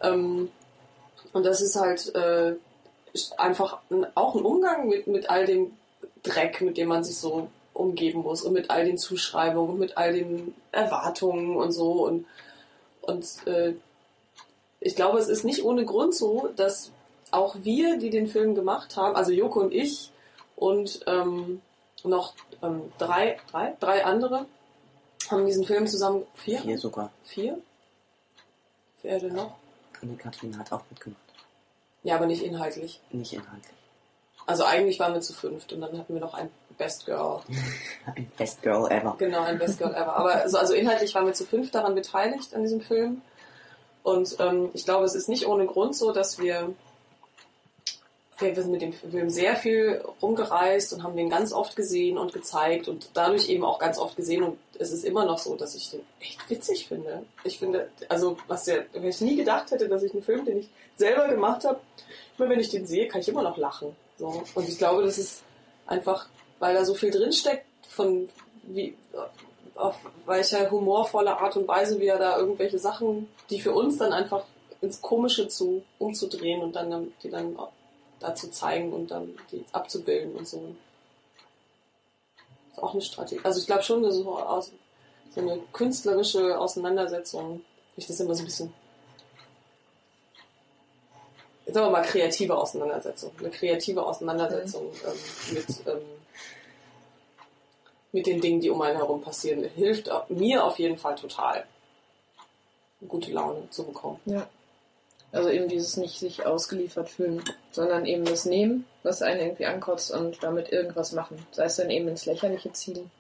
ähm, 0.02 0.52
und 1.32 1.46
das 1.46 1.62
ist 1.62 1.76
halt 1.76 2.14
äh, 2.16 2.56
einfach 3.38 3.80
ein, 3.90 4.06
auch 4.16 4.36
ein 4.36 4.44
Umgang 4.44 4.88
mit, 4.88 5.08
mit 5.08 5.30
all 5.30 5.46
dem 5.46 5.72
Dreck, 6.24 6.62
mit 6.62 6.78
dem 6.78 6.90
man 6.90 7.04
sich 7.04 7.18
so 7.18 7.50
umgeben 7.74 8.22
muss 8.22 8.44
und 8.44 8.54
mit 8.54 8.70
all 8.70 8.86
den 8.86 8.98
Zuschreibungen 8.98 9.74
und 9.74 9.80
mit 9.80 9.98
all 9.98 10.14
den 10.14 10.54
Erwartungen 10.72 11.56
und 11.56 11.72
so 11.72 12.06
und 12.06 12.26
und 13.02 13.26
äh, 13.48 13.74
ich 14.82 14.96
glaube, 14.96 15.18
es 15.20 15.28
ist 15.28 15.44
nicht 15.44 15.64
ohne 15.64 15.84
Grund 15.86 16.16
so, 16.16 16.50
dass 16.56 16.92
auch 17.32 17.56
wir, 17.64 17.98
die 17.98 18.10
den 18.10 18.28
Film 18.28 18.56
gemacht 18.56 18.96
haben, 18.96 19.16
also 19.16 19.32
Joko 19.32 19.60
und 19.62 19.74
ich 19.74 20.12
und 20.60 21.00
ähm, 21.08 21.62
noch 22.04 22.34
ähm, 22.62 22.92
drei, 22.98 23.38
drei, 23.52 23.76
drei 23.80 24.06
andere, 24.06 24.46
haben 25.30 25.46
diesen 25.46 25.66
Film 25.66 25.88
zusammen 25.88 26.26
vier, 26.36 26.60
Hier 26.62 26.78
sogar. 26.78 27.12
vier, 27.24 27.60
wer 29.02 29.20
denn 29.20 29.34
noch? 29.36 29.56
Anne-Kathrin 30.02 30.58
hat 30.58 30.72
auch 30.72 30.84
mitgemacht. 30.90 31.20
Ja, 32.04 32.16
aber 32.16 32.26
nicht 32.26 32.44
inhaltlich. 32.44 33.02
Nicht 33.12 33.34
inhaltlich. 33.34 33.74
Also 34.46 34.64
eigentlich 34.64 35.00
waren 35.00 35.14
wir 35.14 35.22
zu 35.22 35.34
fünft 35.34 35.74
und 35.74 35.82
dann 35.82 35.98
hatten 35.98 36.14
wir 36.14 36.22
noch 36.22 36.34
ein 36.34 36.50
Best 36.78 37.06
Girl. 37.06 37.42
Best 38.38 38.62
Girl 38.62 38.90
ever. 38.90 39.16
Genau, 39.20 39.42
ein 39.42 39.60
Best 39.60 39.78
Girl 39.78 39.94
ever. 39.94 40.16
Aber 40.16 40.32
also, 40.36 40.58
also 40.58 40.74
inhaltlich 40.74 41.14
waren 41.14 41.26
wir 41.26 41.34
zu 41.34 41.46
fünft 41.46 41.76
daran 41.76 41.94
beteiligt 41.94 42.54
an 42.56 42.64
diesem 42.64 42.82
Film. 42.82 43.22
Und 44.02 44.38
ähm, 44.40 44.70
ich 44.74 44.86
glaube, 44.86 45.06
es 45.06 45.14
ist 45.14 45.30
nicht 45.30 45.46
ohne 45.46 45.66
Grund 45.68 45.96
so, 45.96 46.12
dass 46.14 46.40
wir, 46.40 46.74
wir 48.42 48.56
sind 48.56 48.72
mit 48.72 48.82
dem 48.82 48.94
Film 48.94 49.30
sehr 49.30 49.56
viel 49.56 50.02
rumgereist 50.22 50.94
und 50.94 51.04
haben 51.04 51.16
den 51.16 51.30
ganz 51.30 51.52
oft 51.52 51.76
gesehen 51.76 52.18
und 52.18 52.34
gezeigt 52.34 52.88
und 52.88 53.10
dadurch 53.14 53.50
eben 53.50 53.64
auch 53.64 53.80
ganz 53.80 53.98
oft 53.98 54.16
gesehen. 54.16 54.44
Und 54.44 54.58
es 54.78 54.92
ist 54.92 55.04
immer 55.04 55.26
noch 55.26 55.38
so, 55.38 55.56
dass 55.56 55.76
ich 55.76 55.90
den 55.92 56.02
echt 56.20 56.50
witzig 56.50 56.88
finde. 56.88 57.26
Ich 57.44 57.60
finde, 57.60 57.90
also 58.08 58.38
was 58.48 58.66
ja, 58.66 58.78
wenn 58.94 59.04
ich 59.04 59.22
nie 59.22 59.36
gedacht 59.36 59.72
hätte, 59.72 59.90
dass 59.90 60.04
ich 60.04 60.14
einen 60.14 60.24
Film, 60.24 60.46
den 60.46 60.60
ich 60.60 60.70
selber 60.96 61.28
gemacht 61.28 61.66
habe, 61.66 61.80
immer 62.38 62.50
wenn 62.50 62.60
ich 62.60 62.70
den 62.70 62.86
sehe, 62.86 63.08
kann 63.08 63.22
ich 63.22 63.30
immer 63.30 63.44
noch 63.44 63.58
lachen. 63.58 63.96
So. 64.18 64.44
Und 64.56 64.68
ich 64.68 64.78
glaube, 64.78 65.04
das 65.04 65.18
ist 65.18 65.44
einfach, 65.86 66.28
weil 66.60 66.74
da 66.74 66.86
so 66.86 66.94
viel 66.94 67.12
drinsteckt 67.12 67.66
von 67.88 68.30
wie 68.64 68.96
auf 69.76 69.96
welcher 70.26 70.70
humorvolle 70.70 71.38
Art 71.38 71.56
und 71.56 71.68
Weise 71.68 72.00
wir 72.00 72.18
da 72.18 72.38
irgendwelche 72.38 72.80
Sachen, 72.80 73.30
die 73.50 73.62
für 73.62 73.72
uns 73.72 73.98
dann 73.98 74.12
einfach 74.12 74.44
ins 74.82 75.02
Komische 75.02 75.48
zu 75.48 75.84
umzudrehen 75.98 76.62
und 76.62 76.76
dann 76.76 77.12
die 77.24 77.30
dann 77.30 77.58
da 78.20 78.36
zu 78.36 78.52
zeigen 78.52 78.94
und 78.94 79.12
dann 79.12 79.38
die 79.52 79.66
abzubilden 79.72 80.36
und 80.36 80.48
so. 80.48 80.76
Ist 82.72 82.84
auch 82.84 82.94
eine 82.94 83.02
Strategie. 83.02 83.42
Also 83.44 83.60
ich 83.60 83.66
glaube 83.66 83.84
schon, 83.84 84.10
so, 84.12 84.38
aus, 84.38 84.72
so 85.34 85.42
eine 85.42 85.60
künstlerische 85.74 86.60
Auseinandersetzung, 86.60 87.62
ich 87.96 88.08
das 88.08 88.20
immer 88.20 88.36
so 88.36 88.44
ein 88.44 88.46
bisschen 88.46 88.74
jetzt 91.70 91.76
sagen 91.76 91.88
wir 91.88 91.92
mal 91.92 92.02
kreative 92.02 92.58
Auseinandersetzung. 92.58 93.32
Eine 93.40 93.52
kreative 93.52 94.04
Auseinandersetzung 94.04 94.88
ähm, 95.06 95.54
mit, 95.54 95.88
ähm, 95.88 96.02
mit 98.12 98.26
den 98.26 98.42
Dingen, 98.42 98.60
die 98.60 98.72
um 98.72 98.82
einen 98.82 98.98
herum 98.98 99.22
passieren, 99.22 99.64
hilft 99.64 100.10
mir 100.30 100.64
auf 100.64 100.80
jeden 100.80 100.98
Fall 100.98 101.16
total, 101.16 101.66
gute 103.08 103.32
Laune 103.32 103.70
zu 103.70 103.86
bekommen. 103.86 104.20
Ja. 104.26 104.48
Also 105.32 105.50
eben 105.50 105.68
dieses 105.68 105.98
nicht 105.98 106.20
sich 106.20 106.46
ausgeliefert 106.46 107.10
fühlen, 107.10 107.44
sondern 107.72 108.06
eben 108.06 108.26
das 108.26 108.46
Nehmen, 108.46 108.86
was 109.04 109.22
einen 109.22 109.40
irgendwie 109.42 109.68
ankotzt 109.68 110.12
und 110.12 110.42
damit 110.42 110.72
irgendwas 110.72 111.12
machen. 111.12 111.46
Sei 111.52 111.66
es 111.66 111.76
dann 111.76 111.92
eben 111.92 112.08
ins 112.08 112.26
Lächerliche 112.26 112.72
ziehen. 112.74 113.12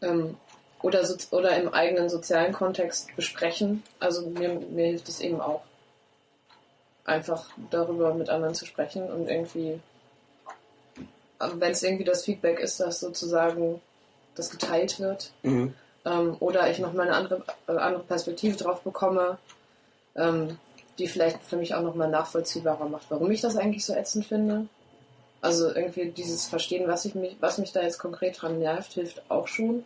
Ähm, 0.00 0.36
oder, 0.82 1.04
so, 1.04 1.16
oder 1.36 1.56
im 1.58 1.68
eigenen 1.74 2.08
sozialen 2.08 2.52
Kontext 2.54 3.14
besprechen. 3.16 3.82
Also 3.98 4.28
mir, 4.30 4.48
mir 4.54 4.86
hilft 4.86 5.08
es 5.10 5.20
eben 5.20 5.40
auch. 5.42 5.62
Einfach 7.04 7.50
darüber 7.70 8.14
mit 8.14 8.30
anderen 8.30 8.54
zu 8.54 8.64
sprechen 8.64 9.10
und 9.10 9.28
irgendwie, 9.28 9.80
wenn 11.38 11.72
es 11.72 11.82
irgendwie 11.82 12.04
das 12.04 12.24
Feedback 12.24 12.60
ist, 12.60 12.80
dass 12.80 13.00
sozusagen 13.00 13.80
das 14.36 14.50
geteilt 14.50 15.00
wird, 15.00 15.32
Mhm. 15.42 15.74
ähm, 16.06 16.36
oder 16.40 16.70
ich 16.70 16.78
nochmal 16.78 17.08
eine 17.08 17.16
andere, 17.16 17.42
äh, 17.66 17.72
andere 17.72 18.04
Perspektive 18.04 18.56
drauf 18.56 18.82
bekomme, 18.82 19.38
ähm, 20.20 20.58
die 20.98 21.08
vielleicht 21.08 21.42
für 21.42 21.56
mich 21.56 21.74
auch 21.74 21.82
nochmal 21.82 22.10
nachvollziehbarer 22.10 22.88
macht, 22.88 23.06
warum 23.08 23.30
ich 23.30 23.40
das 23.40 23.56
eigentlich 23.56 23.84
so 23.84 23.94
ätzend 23.94 24.26
finde. 24.26 24.66
Also 25.40 25.74
irgendwie 25.74 26.10
dieses 26.10 26.46
Verstehen, 26.46 26.86
was, 26.86 27.06
ich 27.06 27.14
mich, 27.14 27.36
was 27.40 27.58
mich 27.58 27.72
da 27.72 27.82
jetzt 27.82 27.98
konkret 27.98 28.40
dran 28.40 28.58
nervt, 28.58 28.92
hilft 28.92 29.22
auch 29.30 29.48
schon. 29.48 29.84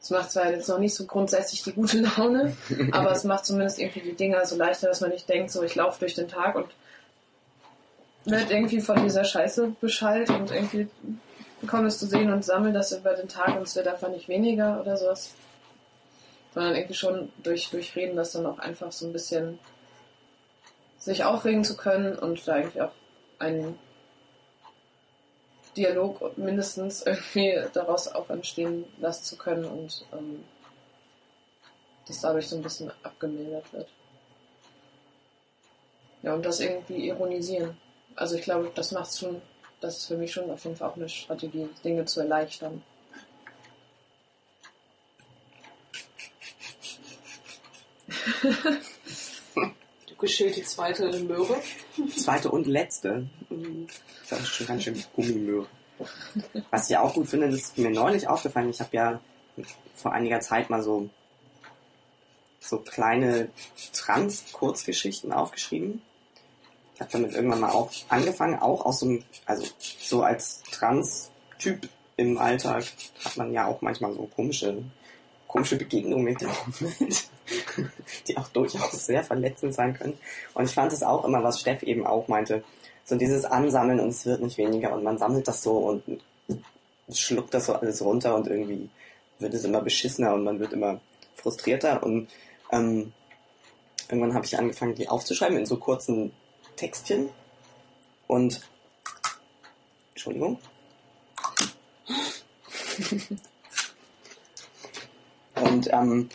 Es 0.00 0.10
macht 0.10 0.30
zwar 0.30 0.50
jetzt 0.50 0.68
noch 0.68 0.78
nicht 0.78 0.94
so 0.94 1.06
grundsätzlich 1.06 1.62
die 1.62 1.72
gute 1.72 1.98
Laune, 1.98 2.56
aber 2.92 3.10
es 3.10 3.24
macht 3.24 3.46
zumindest 3.46 3.80
irgendwie 3.80 4.02
die 4.02 4.14
Dinge 4.14 4.44
so 4.46 4.56
leichter, 4.56 4.86
dass 4.86 5.00
man 5.00 5.10
nicht 5.10 5.28
denkt, 5.28 5.50
so 5.50 5.62
ich 5.62 5.74
laufe 5.74 5.98
durch 5.98 6.14
den 6.14 6.28
Tag 6.28 6.54
und 6.54 6.68
wird 8.26 8.50
irgendwie 8.50 8.80
von 8.80 9.02
dieser 9.02 9.24
Scheiße 9.24 9.74
beschallt 9.80 10.30
und 10.30 10.50
irgendwie 10.50 10.88
bekomme 11.60 11.88
es 11.88 11.98
zu 11.98 12.06
sehen 12.06 12.32
und 12.32 12.44
sammle 12.44 12.72
das 12.72 12.92
über 12.92 13.14
den 13.14 13.28
Tag 13.28 13.56
und 13.56 13.62
es 13.62 13.74
wird 13.74 13.88
einfach 13.88 14.08
nicht 14.08 14.28
weniger 14.28 14.80
oder 14.80 14.96
sowas. 14.96 15.32
Sondern 16.54 16.76
irgendwie 16.76 16.94
schon 16.94 17.32
durch, 17.42 17.70
durch 17.70 17.96
Reden 17.96 18.16
das 18.16 18.32
dann 18.32 18.46
auch 18.46 18.58
einfach 18.58 18.92
so 18.92 19.06
ein 19.06 19.12
bisschen 19.12 19.58
sich 20.98 21.24
aufregen 21.24 21.64
zu 21.64 21.76
können 21.76 22.18
und 22.18 22.46
da 22.48 22.56
irgendwie 22.56 22.80
auch 22.80 22.92
einen 23.38 23.78
Dialog 25.76 26.38
mindestens 26.38 27.02
irgendwie 27.02 27.60
daraus 27.72 28.08
auch 28.08 28.30
entstehen 28.30 28.84
lassen 28.98 29.24
zu 29.24 29.36
können 29.36 29.64
und 29.64 30.06
ähm, 30.12 30.44
das 32.06 32.20
dadurch 32.20 32.48
so 32.48 32.56
ein 32.56 32.62
bisschen 32.62 32.90
abgemildert 33.02 33.72
wird. 33.72 33.88
Ja, 36.22 36.34
und 36.34 36.44
das 36.46 36.60
irgendwie 36.60 37.08
ironisieren. 37.08 37.76
Also 38.16 38.36
ich 38.36 38.42
glaube, 38.42 38.70
das 38.74 38.92
macht 38.92 39.18
schon, 39.18 39.42
das 39.80 39.98
ist 39.98 40.06
für 40.06 40.16
mich 40.16 40.32
schon 40.32 40.50
auf 40.50 40.64
jeden 40.64 40.76
Fall 40.76 40.88
auch 40.88 40.96
eine 40.96 41.08
Strategie, 41.08 41.68
Dinge 41.84 42.04
zu 42.04 42.20
erleichtern. 42.20 42.82
Du 50.06 50.14
geschält 50.18 50.56
die 50.56 50.62
zweite 50.62 51.10
Möhre. 51.20 51.56
Zweite 52.16 52.50
und 52.50 52.66
letzte. 52.66 53.28
Mhm. 53.50 53.86
Das 54.28 54.40
ist 54.40 54.48
schon 54.48 54.66
ganz 54.66 54.82
schön 54.82 55.02
Gummimöhre. 55.14 55.66
Was 56.70 56.90
ich 56.90 56.96
auch 56.96 57.14
gut 57.14 57.28
finde, 57.28 57.50
das 57.50 57.60
ist 57.60 57.78
mir 57.78 57.90
neulich 57.90 58.26
aufgefallen. 58.26 58.70
Ich 58.70 58.80
habe 58.80 58.96
ja 58.96 59.20
vor 59.94 60.12
einiger 60.12 60.40
Zeit 60.40 60.70
mal 60.70 60.82
so, 60.82 61.08
so 62.60 62.78
kleine 62.78 63.48
Trans-Kurzgeschichten 63.92 65.32
aufgeschrieben. 65.32 66.02
Ich 66.94 67.00
habe 67.00 67.12
damit 67.12 67.34
irgendwann 67.34 67.60
mal 67.60 67.70
auch 67.70 67.90
angefangen, 68.08 68.58
auch 68.58 68.84
aus 68.84 69.00
so 69.00 69.06
einem, 69.06 69.24
also 69.46 69.66
so 70.00 70.22
als 70.22 70.62
Trans-Typ 70.70 71.88
im 72.16 72.38
Alltag 72.38 72.84
hat 73.24 73.36
man 73.36 73.52
ja 73.52 73.66
auch 73.66 73.80
manchmal 73.82 74.12
so 74.12 74.28
komische, 74.34 74.82
komische 75.54 75.76
Begegnungen 75.76 76.24
mit 76.24 76.40
der 76.40 76.48
Umwelt, 76.48 77.28
die 78.26 78.36
auch 78.36 78.48
durchaus 78.48 79.06
sehr 79.06 79.22
verletzend 79.22 79.72
sein 79.72 79.94
können. 79.94 80.18
Und 80.52 80.64
ich 80.64 80.72
fand 80.72 80.92
es 80.92 81.04
auch 81.04 81.24
immer, 81.24 81.44
was 81.44 81.60
Steff 81.60 81.84
eben 81.84 82.04
auch 82.04 82.26
meinte, 82.26 82.64
so 83.04 83.14
dieses 83.14 83.44
Ansammeln 83.44 84.00
und 84.00 84.08
es 84.08 84.26
wird 84.26 84.42
nicht 84.42 84.58
weniger 84.58 84.92
und 84.92 85.04
man 85.04 85.16
sammelt 85.16 85.46
das 85.46 85.62
so 85.62 85.76
und 85.78 86.02
schluckt 87.08 87.54
das 87.54 87.66
so 87.66 87.74
alles 87.74 88.02
runter 88.02 88.34
und 88.34 88.48
irgendwie 88.48 88.90
wird 89.38 89.54
es 89.54 89.62
immer 89.62 89.80
beschissener 89.80 90.34
und 90.34 90.42
man 90.42 90.58
wird 90.58 90.72
immer 90.72 91.00
frustrierter 91.36 92.02
und 92.02 92.28
ähm, 92.72 93.12
irgendwann 94.08 94.34
habe 94.34 94.46
ich 94.46 94.58
angefangen, 94.58 94.96
die 94.96 95.08
aufzuschreiben 95.08 95.56
in 95.56 95.66
so 95.66 95.76
kurzen 95.76 96.32
Textchen 96.74 97.28
und 98.26 98.60
Entschuldigung. 100.14 100.58
und 105.56 105.88
ähm, 105.92 106.28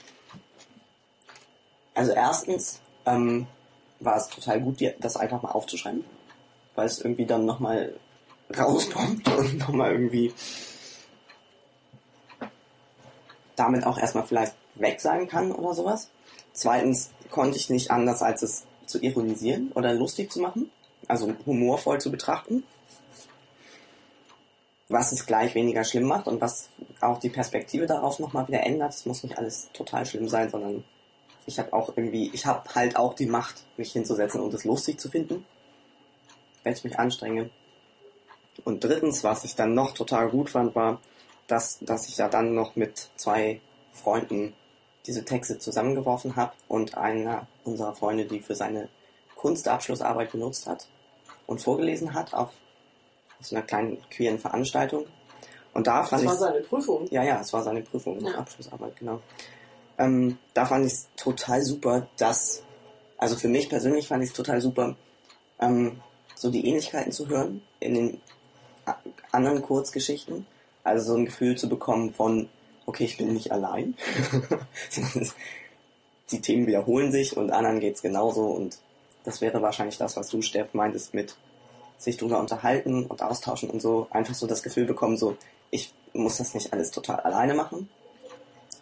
also 1.94 2.14
erstens 2.14 2.80
ähm, 3.06 3.48
war 4.00 4.18
es 4.18 4.30
total 4.30 4.62
gut, 4.62 4.82
das 5.00 5.18
einfach 5.18 5.42
mal 5.42 5.52
aufzuschreiben, 5.52 6.04
weil 6.76 6.86
es 6.86 7.00
irgendwie 7.00 7.26
dann 7.26 7.46
nochmal 7.46 7.94
rauskommt 8.58 9.28
und 9.38 9.58
nochmal 9.60 9.92
irgendwie 9.92 10.34
damit 13.56 13.86
auch 13.86 13.98
erstmal 13.98 14.26
vielleicht 14.26 14.54
weg 14.76 15.02
sein 15.02 15.28
kann 15.28 15.52
oder 15.52 15.74
sowas. 15.74 16.10
Zweitens 16.54 17.12
konnte 17.30 17.58
ich 17.58 17.70
nicht 17.70 17.92
anders, 17.92 18.22
als 18.22 18.42
es 18.42 18.66
zu 18.86 19.02
ironisieren 19.02 19.72
oder 19.74 19.94
lustig 19.94 20.32
zu 20.32 20.40
machen, 20.40 20.72
also 21.08 21.34
humorvoll 21.46 22.00
zu 22.00 22.10
betrachten, 22.10 22.64
was 24.90 25.12
es 25.12 25.28
gleich 25.28 25.54
weniger 25.54 25.84
schlimm 25.84 26.06
macht 26.06 26.28
und 26.28 26.42
was 26.42 26.70
auch 27.00 27.20
die 27.20 27.30
Perspektive 27.30 27.86
darauf 27.86 28.20
nochmal 28.20 28.48
wieder 28.48 28.66
ändert. 28.66 28.94
Es 28.94 29.06
muss 29.06 29.24
nicht 29.24 29.38
alles 29.38 29.70
total 29.72 30.06
schlimm 30.06 30.28
sein, 30.28 30.50
sondern 30.50 30.84
ich 31.46 31.60
habe 31.60 31.74
auch 31.74 31.90
irgendwie, 31.96 32.32
ich 32.34 32.46
habe 32.48 32.74
halt 32.74 32.96
auch 32.96 33.14
die 33.14 33.28
Macht, 33.28 33.64
mich 33.78 33.92
hinzusetzen 33.92 34.42
und 34.42 34.54
es 34.54 34.66
lustig 34.66 35.00
zu 35.00 35.10
finden, 35.10 35.46
wenn 36.64 36.74
ich 36.74 36.84
mich 36.84 36.98
anstrenge. 36.98 37.52
Und 38.66 38.84
drittens, 38.84 39.24
was 39.24 39.44
ich 39.44 39.56
dann 39.56 39.76
noch 39.76 39.94
total 39.94 40.30
gut 40.30 40.50
fand, 40.50 40.76
war, 40.76 41.00
dass, 41.48 41.80
dass 41.80 42.08
ich 42.08 42.18
ja 42.18 42.28
dann 42.28 42.54
noch 42.54 42.76
mit 42.76 43.10
zwei 43.16 43.62
Freunden 43.94 44.54
diese 45.06 45.24
Texte 45.24 45.60
zusammengeworfen 45.60 46.36
habe 46.36 46.54
und 46.68 46.98
einer 46.98 47.48
unserer 47.64 47.96
Freunde, 47.96 48.26
die 48.26 48.42
für 48.42 48.56
seine 48.56 48.90
Kunstabschlussarbeit 49.36 50.32
benutzt 50.32 50.68
hat 50.68 50.88
und 51.48 51.62
vorgelesen 51.62 52.14
hat 52.14 52.34
auf, 52.34 52.52
so 53.42 53.56
einer 53.56 53.66
kleinen 53.66 53.98
queeren 54.10 54.40
Veranstaltung. 54.40 55.06
Und 55.74 55.88
da 55.88 56.04
fand 56.04 56.24
Das 56.24 56.28
war 56.28 56.34
ich 56.34 56.40
seine 56.40 56.62
Prüfung. 56.66 57.08
ja, 57.12 57.24
ja, 57.24 57.40
es 57.42 57.54
war 57.54 57.64
seine 57.64 57.82
Prüfung, 57.82 58.20
Ja. 58.26 58.36
Abschlussarbeit, 58.40 58.96
genau. 58.98 59.22
Ähm, 59.98 60.38
da 60.54 60.66
fand 60.66 60.86
ich 60.86 60.94
es 60.94 61.08
total 61.16 61.62
super, 61.62 62.08
dass, 62.18 62.64
also 63.18 63.36
für 63.36 63.48
mich 63.50 63.70
persönlich 63.70 64.08
fand 64.08 64.24
ich 64.24 64.30
es 64.30 64.36
total 64.36 64.62
super, 64.62 64.96
ähm, 65.60 66.00
so 66.36 66.50
die 66.50 66.66
Ähnlichkeiten 66.68 67.12
zu 67.12 67.28
hören 67.28 67.62
in 67.80 67.94
den 67.94 68.22
anderen 69.32 69.62
Kurzgeschichten. 69.62 70.46
Also 70.84 71.12
so 71.14 71.18
ein 71.18 71.26
Gefühl 71.26 71.58
zu 71.58 71.68
bekommen 71.70 72.14
von, 72.14 72.50
okay, 72.86 73.04
ich 73.04 73.18
bin 73.18 73.34
nicht 73.34 73.52
allein. 73.52 73.96
Die 76.32 76.42
Themen 76.42 76.68
wiederholen 76.68 77.12
sich 77.12 77.36
und 77.38 77.52
anderen 77.52 77.80
geht's 77.80 78.02
genauso 78.02 78.46
und 78.46 78.78
das 79.24 79.42
wäre 79.42 79.62
wahrscheinlich 79.62 79.98
das, 79.98 80.16
was 80.16 80.30
du, 80.30 80.42
Steff, 80.42 80.74
meintest 80.74 81.14
mit 81.14 81.36
sich 82.00 82.18
drüber 82.18 82.40
unterhalten 82.40 83.06
und 83.06 83.22
austauschen 83.22 83.70
und 83.70 83.82
so 83.82 84.08
einfach 84.10 84.34
so 84.34 84.48
das 84.48 84.64
Gefühl 84.64 84.86
bekommen, 84.86 85.18
so, 85.18 85.38
ich 85.70 85.94
muss 86.14 86.38
das 86.38 86.54
nicht 86.56 86.74
alles 86.74 86.92
total 86.92 87.20
alleine 87.20 87.54
machen, 87.54 87.90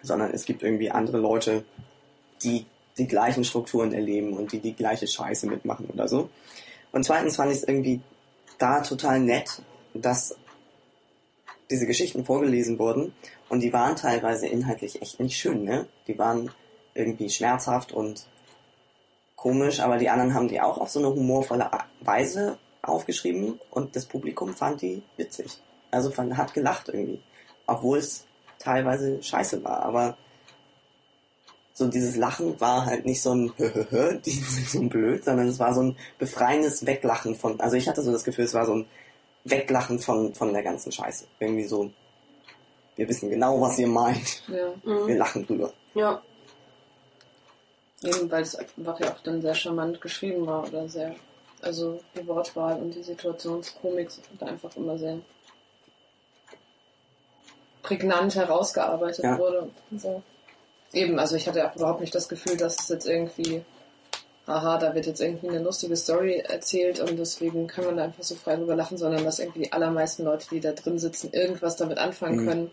sondern 0.02 0.32
es 0.32 0.46
gibt 0.46 0.64
irgendwie 0.64 0.92
andere 0.92 1.18
Leute, 1.18 1.66
die 2.44 2.66
die 2.98 3.08
gleichen 3.08 3.44
Strukturen 3.44 3.92
erleben 3.92 4.34
und 4.34 4.52
die 4.52 4.60
die 4.60 4.74
gleiche 4.74 5.08
Scheiße 5.08 5.48
mitmachen 5.48 5.88
oder 5.88 6.08
so. 6.08 6.30
Und 6.92 7.04
zweitens 7.04 7.36
fand 7.36 7.52
ich 7.52 7.58
es 7.58 7.64
irgendwie 7.64 8.02
da 8.60 8.82
total 8.82 9.20
nett, 9.20 9.62
dass 9.94 10.36
diese 11.70 11.86
Geschichten 11.86 12.24
vorgelesen 12.24 12.80
wurden 12.80 13.14
und 13.50 13.62
die 13.62 13.74
waren 13.74 13.96
teilweise 13.96 14.48
inhaltlich 14.48 15.02
echt 15.02 15.20
nicht 15.20 15.38
schön, 15.38 15.64
ne? 15.64 15.88
Die 16.08 16.18
waren 16.18 16.52
irgendwie 16.94 17.30
schmerzhaft 17.30 17.92
und 17.92 18.28
komisch, 19.36 19.80
aber 19.80 19.98
die 19.98 20.10
anderen 20.10 20.34
haben 20.34 20.48
die 20.48 20.62
auch 20.62 20.78
auf 20.78 20.90
so 20.90 21.00
eine 21.00 21.10
humorvolle 21.10 21.70
Weise 22.02 22.58
aufgeschrieben 22.88 23.60
und 23.72 23.96
das 23.96 24.06
Publikum 24.06 24.54
fand 24.56 24.82
die 24.82 25.02
witzig. 25.18 25.58
Also 25.92 26.12
fand, 26.12 26.36
hat 26.38 26.54
gelacht 26.54 26.90
irgendwie. 26.90 27.22
Obwohl 27.66 27.98
es 28.00 28.26
teilweise 28.60 29.22
scheiße 29.22 29.64
war, 29.64 29.84
aber 29.84 30.18
so 31.74 31.88
dieses 31.88 32.16
Lachen 32.16 32.60
war 32.60 32.86
halt 32.86 33.06
nicht 33.06 33.22
so 33.22 33.34
ein 33.34 33.54
Höhöhö, 33.58 34.20
die 34.20 34.32
sind 34.32 34.68
so 34.68 34.82
blöd, 34.90 35.24
sondern 35.24 35.48
es 35.48 35.60
war 35.60 35.74
so 35.76 35.82
ein 35.84 35.98
befreiendes 36.18 36.86
Weglachen 36.86 37.36
von, 37.36 37.60
also 37.60 37.76
ich 37.76 37.88
hatte 37.88 38.02
so 38.02 38.12
das 38.12 38.24
Gefühl, 38.24 38.46
es 38.46 38.54
war 38.54 38.66
so 38.66 38.76
ein 38.76 38.86
Weglachen 39.44 40.00
von, 40.00 40.34
von 40.34 40.52
der 40.54 40.64
ganzen 40.64 40.92
Scheiße. 40.92 41.26
Irgendwie 41.40 41.66
so, 41.66 41.92
wir 42.96 43.08
wissen 43.08 43.30
genau, 43.30 43.62
was 43.62 43.78
ihr 43.80 43.88
meint. 43.88 44.44
Ja, 44.48 44.74
Wir 44.84 44.94
Mhm. 44.94 45.18
lachen 45.18 45.46
drüber. 45.46 45.72
Ja. 45.94 46.22
eben 48.04 48.30
weil 48.30 48.42
es 48.44 48.56
einfach 48.56 49.00
ja 49.00 49.12
auch 49.14 49.20
dann 49.22 49.42
sehr 49.42 49.56
charmant 49.56 50.02
geschrieben 50.02 50.46
war 50.46 50.68
oder 50.68 50.88
sehr, 50.90 51.16
also 51.68 52.00
die 52.16 52.26
Wortwahl 52.28 52.80
und 52.80 52.92
die 52.96 53.04
Situationskomik 53.04 54.10
sind 54.10 54.42
einfach 54.42 54.76
immer 54.76 54.98
sehr 54.98 55.20
prägnant 57.84 58.36
herausgearbeitet 58.36 59.24
Ja. 59.24 59.38
wurde. 59.38 59.70
So. 59.96 60.22
Eben, 60.94 61.20
also 61.20 61.36
ich 61.36 61.48
hatte 61.48 61.70
auch 61.70 61.76
überhaupt 61.76 62.02
nicht 62.02 62.16
das 62.16 62.28
Gefühl, 62.30 62.58
dass 62.58 62.80
es 62.80 62.90
jetzt 62.90 63.08
irgendwie, 63.08 63.64
haha, 64.48 64.78
da 64.78 64.96
wird 64.96 65.06
jetzt 65.06 65.22
irgendwie 65.22 65.50
eine 65.50 65.60
lustige 65.60 65.96
Story 65.96 66.40
erzählt 66.40 67.00
und 67.00 67.18
deswegen 67.18 67.68
kann 67.68 67.86
man 67.86 67.98
da 67.98 68.04
einfach 68.06 68.24
so 68.24 68.36
frei 68.36 68.56
drüber 68.56 68.76
lachen, 68.76 68.98
sondern 68.98 69.24
dass 69.24 69.40
irgendwie 69.40 69.64
die 69.64 69.74
allermeisten 69.74 70.24
Leute, 70.24 70.48
die 70.50 70.60
da 70.62 70.72
drin 70.72 71.00
sitzen, 71.00 71.32
irgendwas 71.34 71.76
damit 71.76 71.98
anfangen 71.98 72.44
Mhm. 72.44 72.48
können, 72.48 72.72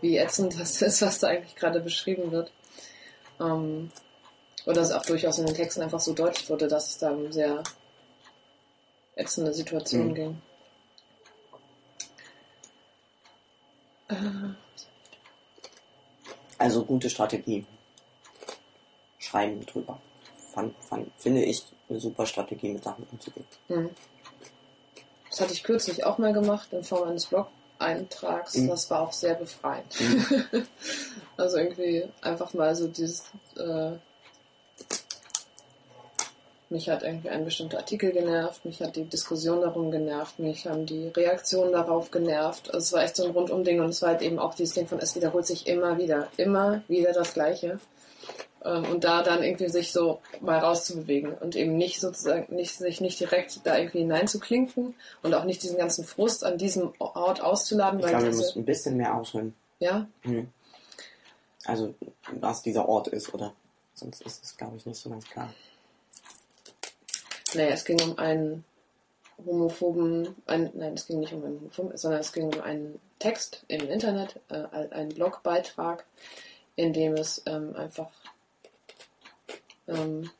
wie 0.00 0.18
ätzend 0.18 0.58
das 0.60 0.80
ist, 0.82 1.02
was 1.02 1.18
da 1.18 1.28
eigentlich 1.28 1.56
gerade 1.56 1.80
beschrieben 1.80 2.30
wird. 2.32 2.52
Ähm, 3.40 3.90
oder 4.66 4.80
es 4.80 4.92
auch 4.92 5.04
durchaus 5.04 5.38
in 5.38 5.46
den 5.46 5.54
Texten 5.54 5.82
einfach 5.82 6.00
so 6.00 6.14
deutlich 6.14 6.48
wurde, 6.48 6.68
dass 6.68 6.88
es 6.90 6.98
da 6.98 7.10
um 7.10 7.30
sehr 7.32 7.62
ätzende 9.16 9.52
Situationen 9.54 10.08
Mhm. 10.08 10.14
ging. 10.14 10.42
Also 16.58 16.84
gute 16.84 17.10
Strategie. 17.10 17.66
Schreiben 19.18 19.64
drüber. 19.66 19.98
Fand, 20.52 20.74
fand, 20.84 21.10
finde 21.18 21.42
ich 21.44 21.64
eine 21.88 21.98
super 22.00 22.26
Strategie, 22.26 22.68
mit 22.68 22.84
Sachen 22.84 23.06
umzugehen. 23.10 23.46
hm. 23.68 23.90
Das 25.30 25.40
hatte 25.40 25.52
ich 25.52 25.64
kürzlich 25.64 26.04
auch 26.04 26.18
mal 26.18 26.32
gemacht 26.32 26.68
in 26.72 26.84
Form 26.84 27.08
eines 27.08 27.26
Blog-Eintrags. 27.26 28.54
Mhm. 28.56 28.68
Das 28.68 28.88
war 28.88 29.00
auch 29.00 29.12
sehr 29.12 29.34
befreiend. 29.34 30.00
Mhm. 30.00 30.66
also 31.36 31.56
irgendwie 31.56 32.04
einfach 32.20 32.54
mal 32.54 32.76
so 32.76 32.86
dieses. 32.86 33.24
Äh, 33.56 33.92
mich 36.74 36.90
hat 36.90 37.04
irgendwie 37.04 37.30
ein 37.30 37.44
bestimmter 37.44 37.78
Artikel 37.78 38.10
genervt, 38.10 38.64
mich 38.64 38.82
hat 38.82 38.96
die 38.96 39.04
Diskussion 39.04 39.60
darum 39.60 39.92
genervt, 39.92 40.40
mich 40.40 40.66
haben 40.66 40.86
die 40.86 41.06
Reaktionen 41.06 41.72
darauf 41.72 42.10
genervt. 42.10 42.66
Also 42.74 42.78
es 42.78 42.92
war 42.92 43.04
echt 43.04 43.16
so 43.16 43.24
ein 43.24 43.30
Rundum-Ding 43.30 43.80
und 43.80 43.90
es 43.90 44.02
war 44.02 44.10
halt 44.10 44.22
eben 44.22 44.40
auch 44.40 44.54
dieses 44.54 44.74
Ding 44.74 44.88
von, 44.88 44.98
es 44.98 45.14
wiederholt 45.14 45.46
sich 45.46 45.68
immer 45.68 45.98
wieder, 45.98 46.28
immer 46.36 46.82
wieder 46.88 47.12
das 47.12 47.32
Gleiche. 47.32 47.78
Ähm, 48.64 48.84
und 48.86 49.04
da 49.04 49.22
dann 49.22 49.44
irgendwie 49.44 49.68
sich 49.68 49.92
so 49.92 50.20
mal 50.40 50.58
rauszubewegen 50.58 51.32
und 51.34 51.54
eben 51.54 51.76
nicht 51.76 52.00
sozusagen, 52.00 52.52
nicht, 52.54 52.76
sich 52.76 53.00
nicht 53.00 53.20
direkt 53.20 53.60
da 53.64 53.78
irgendwie 53.78 54.00
hineinzuklinken 54.00 54.94
und 55.22 55.34
auch 55.34 55.44
nicht 55.44 55.62
diesen 55.62 55.78
ganzen 55.78 56.04
Frust 56.04 56.44
an 56.44 56.58
diesem 56.58 56.92
Ort 56.98 57.40
auszuladen, 57.40 58.00
Ich 58.00 58.04
weil 58.04 58.10
glaube, 58.10 58.24
wir 58.24 58.30
diese, 58.30 58.42
müssen 58.42 58.58
ein 58.62 58.64
bisschen 58.64 58.96
mehr 58.96 59.14
ausholen. 59.14 59.54
ja, 59.78 60.06
Mhm. 60.24 60.48
Also, 61.66 61.94
was 62.40 62.60
dieser 62.62 62.86
Ort 62.88 63.08
ist, 63.08 63.32
oder? 63.32 63.54
Sonst 63.94 64.20
ist 64.22 64.44
es, 64.44 64.56
glaube 64.56 64.76
ich, 64.76 64.84
nicht 64.84 65.00
so 65.00 65.08
ganz 65.08 65.24
klar. 65.30 65.48
Naja, 67.54 67.70
es 67.70 67.84
ging 67.84 68.00
um 68.02 68.18
einen 68.18 68.64
homophoben, 69.44 70.34
ein, 70.46 70.70
nein, 70.74 70.94
es 70.94 71.06
ging 71.06 71.20
nicht 71.20 71.32
um 71.32 71.44
einen 71.44 71.60
homophoben, 71.60 71.96
sondern 71.96 72.20
es 72.20 72.32
ging 72.32 72.52
um 72.52 72.60
einen 72.60 73.00
Text 73.18 73.64
im 73.68 73.88
Internet, 73.88 74.40
äh, 74.48 74.64
einen 74.90 75.10
Blogbeitrag, 75.10 76.04
in 76.76 76.92
dem 76.92 77.14
es 77.14 77.42
ähm, 77.46 77.74
einfach 77.76 78.10
ähm, 79.88 80.30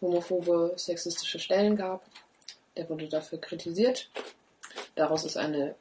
homophobe, 0.00 0.74
sexistische 0.76 1.38
Stellen 1.38 1.76
gab. 1.76 2.04
Der 2.76 2.88
wurde 2.88 3.08
dafür 3.08 3.40
kritisiert. 3.40 4.10
Daraus 4.94 5.24
ist 5.24 5.36
eine 5.36 5.74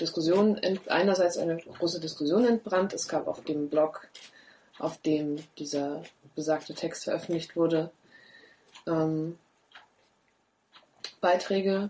Diskussion, 0.00 0.60
einerseits 0.88 1.38
eine 1.38 1.56
große 1.56 2.00
Diskussion 2.00 2.44
entbrannt. 2.44 2.92
Es 2.92 3.08
gab 3.08 3.28
auf 3.28 3.44
dem 3.44 3.68
Blog, 3.68 4.08
auf 4.78 4.98
dem 4.98 5.36
dieser 5.58 6.02
besagte 6.34 6.74
Text 6.74 7.04
veröffentlicht 7.04 7.54
wurde, 7.56 7.90
ähm, 8.86 9.38
Beiträge, 11.24 11.88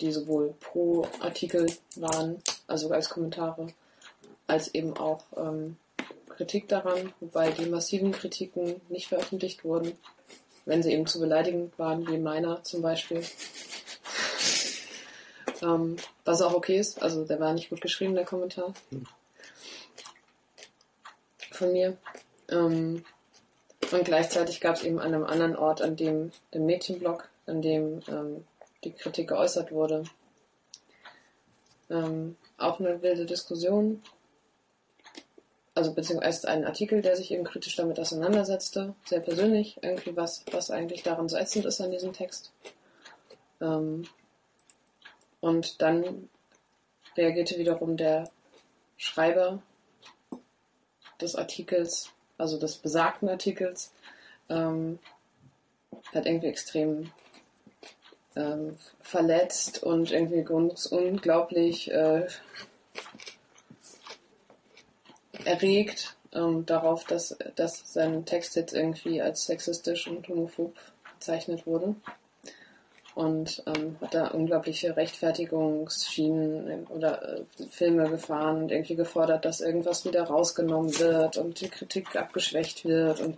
die 0.00 0.12
sowohl 0.12 0.54
pro 0.60 1.08
Artikel 1.18 1.66
waren, 1.96 2.40
also 2.68 2.88
als 2.92 3.08
Kommentare, 3.08 3.66
als 4.46 4.72
eben 4.72 4.96
auch 4.96 5.24
ähm, 5.36 5.76
Kritik 6.28 6.68
daran, 6.68 7.12
wobei 7.18 7.50
die 7.50 7.66
massiven 7.66 8.12
Kritiken 8.12 8.80
nicht 8.88 9.08
veröffentlicht 9.08 9.64
wurden, 9.64 9.98
wenn 10.66 10.84
sie 10.84 10.92
eben 10.92 11.08
zu 11.08 11.18
beleidigend 11.18 11.76
waren, 11.80 12.06
wie 12.06 12.16
meiner 12.16 12.62
zum 12.62 12.80
Beispiel. 12.80 13.22
ähm, 15.60 15.96
was 16.24 16.40
auch 16.40 16.54
okay 16.54 16.78
ist, 16.78 17.02
also 17.02 17.24
der 17.24 17.40
war 17.40 17.54
nicht 17.54 17.70
gut 17.70 17.80
geschrieben, 17.80 18.14
der 18.14 18.24
Kommentar. 18.24 18.72
Von 21.50 21.72
mir. 21.72 21.96
Ähm, 22.48 23.04
und 23.90 24.04
gleichzeitig 24.04 24.60
gab 24.60 24.76
es 24.76 24.84
eben 24.84 25.00
an 25.00 25.12
einem 25.12 25.24
anderen 25.24 25.56
Ort, 25.56 25.82
an 25.82 25.96
dem, 25.96 26.30
dem 26.52 26.66
Mädchenblog, 26.66 27.28
in 27.46 27.62
dem 27.62 28.00
ähm, 28.08 28.44
die 28.84 28.92
Kritik 28.92 29.28
geäußert 29.28 29.72
wurde. 29.72 30.04
Ähm, 31.90 32.36
auch 32.58 32.80
eine 32.80 33.02
wilde 33.02 33.26
Diskussion. 33.26 34.02
Also 35.74 35.92
beziehungsweise 35.92 36.48
ein 36.48 36.64
Artikel, 36.64 37.02
der 37.02 37.16
sich 37.16 37.32
eben 37.32 37.44
kritisch 37.44 37.74
damit 37.74 37.98
auseinandersetzte, 37.98 38.94
sehr 39.04 39.20
persönlich, 39.20 39.78
irgendwie 39.82 40.16
was, 40.16 40.44
was 40.52 40.70
eigentlich 40.70 41.02
daran 41.02 41.28
so 41.28 41.36
ätzend 41.36 41.64
ist 41.64 41.80
an 41.80 41.90
diesem 41.90 42.12
Text. 42.12 42.52
Ähm, 43.60 44.06
und 45.40 45.82
dann 45.82 46.28
reagierte 47.16 47.58
wiederum 47.58 47.96
der 47.96 48.30
Schreiber 48.96 49.62
des 51.20 51.34
Artikels, 51.34 52.10
also 52.38 52.58
des 52.58 52.76
besagten 52.76 53.28
Artikels, 53.28 53.92
ähm, 54.48 54.98
hat 56.14 56.26
irgendwie 56.26 56.48
extrem 56.48 57.10
ähm, 58.36 58.76
verletzt 59.00 59.82
und 59.82 60.10
irgendwie 60.10 60.42
ganz 60.42 60.86
unglaublich 60.86 61.90
äh, 61.90 62.26
erregt 65.44 66.16
ähm, 66.34 66.66
darauf, 66.66 67.04
dass, 67.04 67.36
dass 67.54 67.92
sein 67.92 68.24
Text 68.24 68.56
jetzt 68.56 68.74
irgendwie 68.74 69.22
als 69.22 69.46
sexistisch 69.46 70.08
und 70.08 70.28
homophob 70.28 70.74
bezeichnet 71.14 71.66
wurde. 71.66 71.94
Und 73.14 73.62
ähm, 73.66 73.96
hat 74.00 74.12
da 74.12 74.26
unglaubliche 74.28 74.96
Rechtfertigungsschienen 74.96 76.88
oder 76.88 77.38
äh, 77.38 77.44
Filme 77.70 78.10
gefahren 78.10 78.64
und 78.64 78.72
irgendwie 78.72 78.96
gefordert, 78.96 79.44
dass 79.44 79.60
irgendwas 79.60 80.04
wieder 80.04 80.24
rausgenommen 80.24 80.98
wird 80.98 81.36
und 81.36 81.60
die 81.60 81.68
Kritik 81.68 82.16
abgeschwächt 82.16 82.84
wird 82.84 83.20
und 83.20 83.36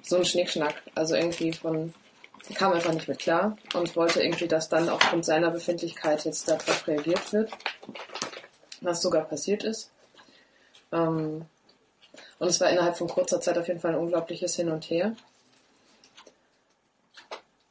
so 0.00 0.18
ein 0.18 0.24
Schnickschnack. 0.24 0.80
Also 0.94 1.16
irgendwie 1.16 1.52
von 1.52 1.92
kam 2.54 2.72
einfach 2.72 2.92
nicht 2.92 3.08
mit 3.08 3.18
klar 3.18 3.56
und 3.74 3.96
wollte 3.96 4.22
irgendwie, 4.22 4.48
dass 4.48 4.68
dann 4.68 4.88
aufgrund 4.88 5.24
seiner 5.24 5.50
Befindlichkeit 5.50 6.24
jetzt 6.24 6.48
darauf 6.48 6.86
reagiert 6.86 7.32
wird, 7.32 7.50
was 8.80 9.02
sogar 9.02 9.24
passiert 9.24 9.64
ist. 9.64 9.90
Ähm, 10.92 11.46
und 12.38 12.48
es 12.48 12.60
war 12.60 12.70
innerhalb 12.70 12.96
von 12.96 13.08
kurzer 13.08 13.40
Zeit 13.40 13.58
auf 13.58 13.68
jeden 13.68 13.80
Fall 13.80 13.92
ein 13.92 14.00
unglaubliches 14.00 14.56
Hin 14.56 14.70
und 14.70 14.84
Her. 14.90 15.16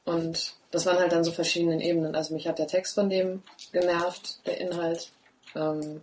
Und 0.03 0.55
das 0.71 0.85
waren 0.85 0.99
halt 0.99 1.11
dann 1.11 1.23
so 1.23 1.31
verschiedene 1.31 1.83
Ebenen. 1.83 2.15
Also 2.15 2.33
mich 2.33 2.47
hat 2.47 2.59
der 2.59 2.67
Text 2.67 2.95
von 2.95 3.09
dem 3.09 3.43
genervt, 3.71 4.45
der 4.45 4.59
Inhalt. 4.59 5.11
Ähm, 5.55 6.01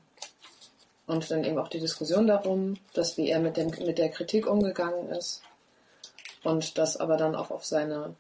und 1.06 1.30
dann 1.30 1.44
eben 1.44 1.58
auch 1.58 1.68
die 1.68 1.80
Diskussion 1.80 2.26
darum, 2.26 2.76
dass 2.94 3.16
wie 3.16 3.28
er 3.28 3.40
mit, 3.40 3.56
dem, 3.56 3.68
mit 3.84 3.98
der 3.98 4.08
Kritik 4.08 4.46
umgegangen 4.46 5.10
ist. 5.10 5.42
Und 6.42 6.78
das 6.78 6.96
aber 6.96 7.16
dann 7.16 7.34
auch 7.34 7.50
auf 7.50 7.64
seine 7.64 8.14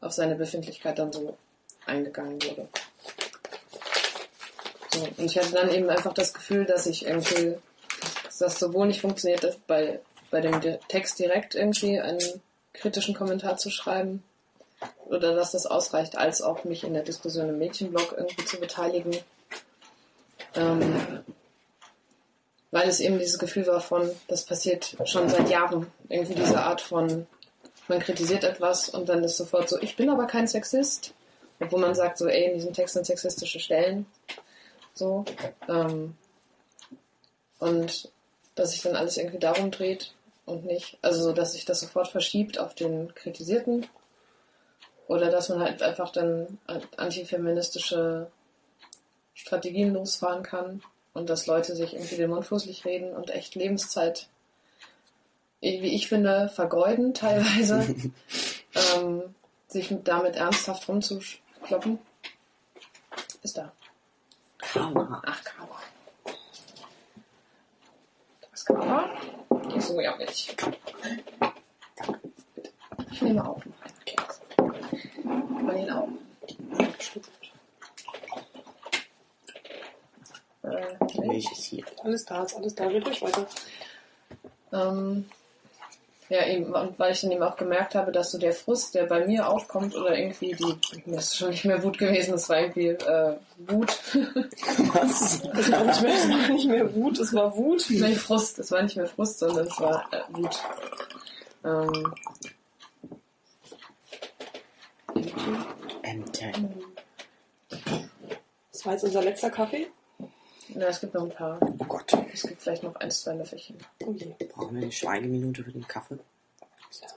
auf 0.00 0.12
seine 0.12 0.34
Befindlichkeit 0.34 0.98
dann 0.98 1.12
so 1.12 1.36
eingegangen 1.86 2.42
wurde. 2.42 2.68
So, 4.92 5.00
und 5.02 5.20
ich 5.20 5.38
hatte 5.38 5.52
dann 5.52 5.70
eben 5.70 5.88
einfach 5.88 6.12
das 6.12 6.34
Gefühl, 6.34 6.64
dass 6.64 6.86
ich 6.86 7.06
irgendwie, 7.06 7.56
dass 8.24 8.38
das 8.38 8.58
sowohl 8.58 8.86
nicht 8.86 9.00
funktioniert, 9.00 9.44
dass 9.44 9.56
bei, 9.56 10.00
bei 10.30 10.40
dem 10.40 10.60
Text 10.88 11.18
direkt 11.18 11.54
irgendwie 11.54 12.00
einen 12.00 12.42
kritischen 12.72 13.14
Kommentar 13.14 13.56
zu 13.56 13.70
schreiben 13.70 14.22
oder 15.06 15.34
dass 15.34 15.52
das 15.52 15.66
ausreicht, 15.66 16.16
als 16.16 16.40
auch 16.42 16.64
mich 16.64 16.84
in 16.84 16.94
der 16.94 17.02
Diskussion 17.02 17.48
im 17.48 17.58
Mädchenblog 17.58 18.14
irgendwie 18.16 18.44
zu 18.44 18.58
beteiligen. 18.58 19.16
Ähm, 20.54 21.22
weil 22.70 22.88
es 22.88 23.00
eben 23.00 23.18
dieses 23.18 23.38
Gefühl 23.38 23.66
war 23.66 23.80
von, 23.80 24.10
das 24.28 24.44
passiert 24.44 24.96
schon 25.04 25.28
seit 25.28 25.50
Jahren, 25.50 25.86
irgendwie 26.08 26.34
diese 26.34 26.60
Art 26.62 26.80
von 26.80 27.26
man 27.90 28.00
kritisiert 28.00 28.44
etwas 28.44 28.88
und 28.88 29.08
dann 29.08 29.22
ist 29.22 29.36
sofort 29.36 29.68
so, 29.68 29.78
ich 29.82 29.96
bin 29.96 30.08
aber 30.08 30.26
kein 30.26 30.46
Sexist. 30.46 31.12
Obwohl 31.62 31.80
man 31.80 31.94
sagt 31.94 32.16
so, 32.16 32.26
ey, 32.26 32.46
in 32.46 32.54
diesem 32.54 32.72
Text 32.72 32.94
sind 32.94 33.04
sexistische 33.04 33.60
Stellen. 33.60 34.06
So. 34.94 35.26
Ähm, 35.68 36.16
und 37.58 38.10
dass 38.54 38.70
sich 38.70 38.80
dann 38.80 38.96
alles 38.96 39.18
irgendwie 39.18 39.38
darum 39.38 39.70
dreht 39.70 40.14
und 40.46 40.64
nicht, 40.64 40.96
also 41.02 41.22
so, 41.22 41.32
dass 41.32 41.52
sich 41.52 41.66
das 41.66 41.80
sofort 41.80 42.08
verschiebt 42.08 42.58
auf 42.58 42.74
den 42.74 43.14
Kritisierten. 43.14 43.86
Oder 45.06 45.30
dass 45.30 45.50
man 45.50 45.60
halt 45.60 45.82
einfach 45.82 46.10
dann 46.12 46.58
antifeministische 46.96 48.30
Strategien 49.34 49.92
losfahren 49.92 50.42
kann 50.42 50.82
und 51.12 51.28
dass 51.28 51.46
Leute 51.46 51.74
sich 51.74 51.94
irgendwie 51.94 52.16
den 52.16 52.30
Mund 52.30 52.46
fußlich 52.46 52.84
reden 52.84 53.14
und 53.14 53.30
echt 53.30 53.54
Lebenszeit 53.54 54.28
wie 55.60 55.94
ich 55.94 56.08
finde, 56.08 56.48
vergeuden 56.48 57.14
teilweise, 57.14 57.94
ähm, 58.96 59.34
sich 59.68 59.94
damit 60.04 60.36
ernsthaft 60.36 60.88
rumzukloppen. 60.88 61.98
Ist 63.42 63.56
da. 63.56 63.72
Karma. 64.58 65.22
Ach, 65.26 65.44
Karma. 65.44 65.76
Das 68.50 68.64
Karma? 68.64 69.10
Ich 69.74 69.84
so 69.84 70.00
ja 70.00 70.16
nicht. 70.16 70.56
Ich 73.12 73.22
nehme 73.22 73.46
auf. 73.46 73.62
Okay. 73.66 74.16
Kann 75.22 75.78
ihn 75.78 75.90
auch. 75.90 76.08
Äh, 80.62 81.06
Die 81.12 81.20
Milch 81.20 81.52
ist 81.52 81.64
hier. 81.64 81.84
Alles 82.02 82.24
da, 82.24 82.42
ist 82.44 82.56
alles 82.56 82.74
da, 82.74 82.84
ruhig 82.84 83.22
weiter. 83.22 83.46
Ähm, 84.72 85.26
ja, 86.30 86.46
eben, 86.46 86.72
und 86.72 86.96
weil 87.00 87.10
ich 87.10 87.20
dann 87.22 87.32
eben 87.32 87.42
auch 87.42 87.56
gemerkt 87.56 87.96
habe, 87.96 88.12
dass 88.12 88.30
so 88.30 88.38
der 88.38 88.52
Frust, 88.52 88.94
der 88.94 89.06
bei 89.06 89.26
mir 89.26 89.48
aufkommt, 89.48 89.96
oder 89.96 90.16
irgendwie 90.16 90.54
die, 90.54 90.76
das 91.06 91.32
ist 91.32 91.38
schon 91.38 91.50
nicht 91.50 91.64
mehr 91.64 91.82
Wut 91.82 91.98
gewesen, 91.98 92.30
das 92.30 92.48
war 92.48 92.60
irgendwie 92.60 92.86
äh, 92.86 93.36
Wut. 93.66 93.98
Was? 94.94 95.42
Das 95.42 95.72
war 95.72 95.84
nicht 95.84 96.02
mehr, 96.02 96.12
das 96.12 96.28
war 96.30 96.48
nicht 96.50 96.68
mehr 96.68 96.94
Wut, 96.94 97.18
es 97.18 97.34
war 97.34 97.56
Wut. 97.56 97.84
Nein, 97.90 98.14
Frust, 98.14 98.60
das 98.60 98.70
war 98.70 98.80
nicht 98.80 98.96
mehr 98.96 99.08
Frust, 99.08 99.40
sondern 99.40 99.66
es 99.66 99.80
war 99.80 100.08
äh, 100.12 100.20
Wut. 100.30 100.56
Ähm, 101.64 102.14
Ämter. 106.02 106.52
Das 108.70 108.86
war 108.86 108.92
jetzt 108.92 109.02
unser 109.02 109.22
letzter 109.22 109.50
Kaffee. 109.50 109.88
Na, 110.74 110.86
es 110.86 111.00
gibt 111.00 111.14
noch 111.14 111.24
ein 111.24 111.30
paar. 111.30 111.58
Oh 111.62 111.84
Gott. 111.84 112.12
Es 112.32 112.42
gibt 112.42 112.62
vielleicht 112.62 112.82
noch 112.82 112.96
ein, 112.96 113.10
zwei 113.10 113.34
Löffelchen. 113.34 113.76
Oh 114.04 114.12
je. 114.12 114.34
Brauchen 114.52 114.76
wir 114.76 114.82
eine 114.82 114.92
Schweigeminute 114.92 115.64
für 115.64 115.72
den 115.72 115.86
Kaffee? 115.86 116.18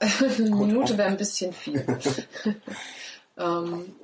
Eine 0.38 0.54
Minute 0.54 0.96
wäre 0.96 1.08
ein 1.08 1.16
bisschen 1.16 1.52
viel. 1.52 1.84
ähm, 3.38 3.96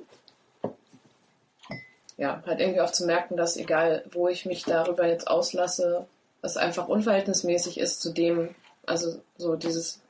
ja, 2.17 2.43
halt 2.45 2.59
irgendwie 2.59 2.81
auch 2.81 2.91
zu 2.91 3.05
merken, 3.05 3.37
dass 3.37 3.55
egal, 3.55 4.03
wo 4.11 4.27
ich 4.27 4.45
mich 4.45 4.63
darüber 4.63 5.07
jetzt 5.07 5.27
auslasse, 5.27 6.07
es 6.41 6.57
einfach 6.57 6.89
unverhältnismäßig 6.89 7.79
ist 7.79 8.01
zu 8.01 8.11
dem, 8.11 8.53
also 8.85 9.21
so 9.37 9.55
dieses 9.55 10.01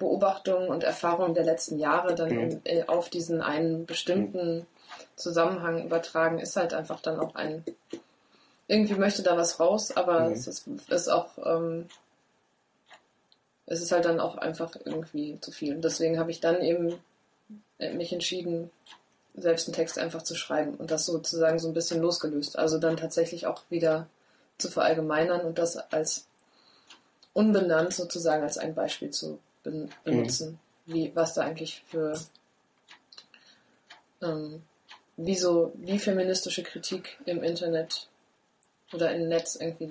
Beobachtungen 0.00 0.68
und 0.68 0.82
Erfahrungen 0.82 1.34
der 1.34 1.44
letzten 1.44 1.78
Jahre 1.78 2.14
dann 2.14 2.30
Mhm. 2.30 2.60
in, 2.64 2.88
auf 2.88 3.08
diesen 3.08 3.40
einen 3.40 3.86
bestimmten 3.86 4.66
Zusammenhang 5.16 5.84
übertragen, 5.84 6.38
ist 6.38 6.56
halt 6.56 6.74
einfach 6.74 7.00
dann 7.00 7.20
auch 7.20 7.34
ein, 7.34 7.64
irgendwie 8.68 8.94
möchte 8.94 9.22
da 9.22 9.36
was 9.36 9.58
raus, 9.58 9.96
aber 9.96 10.28
Mhm. 10.28 10.32
es 10.32 10.46
ist, 10.46 10.66
ist 10.88 11.08
auch, 11.08 11.30
ähm, 11.44 11.88
es 13.66 13.80
ist 13.80 13.92
halt 13.92 14.04
dann 14.04 14.20
auch 14.20 14.36
einfach 14.36 14.76
irgendwie 14.84 15.38
zu 15.40 15.50
viel. 15.50 15.74
Und 15.74 15.82
deswegen 15.82 16.18
habe 16.18 16.30
ich 16.30 16.40
dann 16.40 16.62
eben 16.62 16.94
äh, 17.78 17.92
mich 17.92 18.12
entschieden, 18.12 18.70
selbst 19.34 19.68
einen 19.68 19.74
Text 19.74 19.98
einfach 19.98 20.22
zu 20.22 20.34
schreiben 20.34 20.74
und 20.74 20.90
das 20.90 21.06
sozusagen 21.06 21.58
so 21.58 21.68
ein 21.68 21.74
bisschen 21.74 22.00
losgelöst. 22.00 22.58
Also 22.58 22.78
dann 22.78 22.96
tatsächlich 22.96 23.46
auch 23.46 23.62
wieder 23.70 24.06
zu 24.58 24.68
verallgemeinern 24.68 25.42
und 25.42 25.58
das 25.58 25.76
als 25.76 26.26
unbenannt 27.32 27.94
sozusagen 27.94 28.42
als 28.42 28.58
ein 28.58 28.74
Beispiel 28.74 29.10
zu 29.10 29.38
ben 29.62 29.90
benutzen, 30.04 30.58
wie 30.86 31.12
was 31.14 31.34
da 31.34 31.42
eigentlich 31.42 31.84
für 31.88 32.14
ähm, 34.22 34.62
wie 35.16 35.36
so 35.36 35.72
wie 35.76 35.98
feministische 35.98 36.64
Kritik 36.64 37.18
im 37.26 37.42
Internet 37.44 38.07
oder 38.92 39.14
im 39.14 39.28
Netz 39.28 39.56
irgendwie 39.56 39.90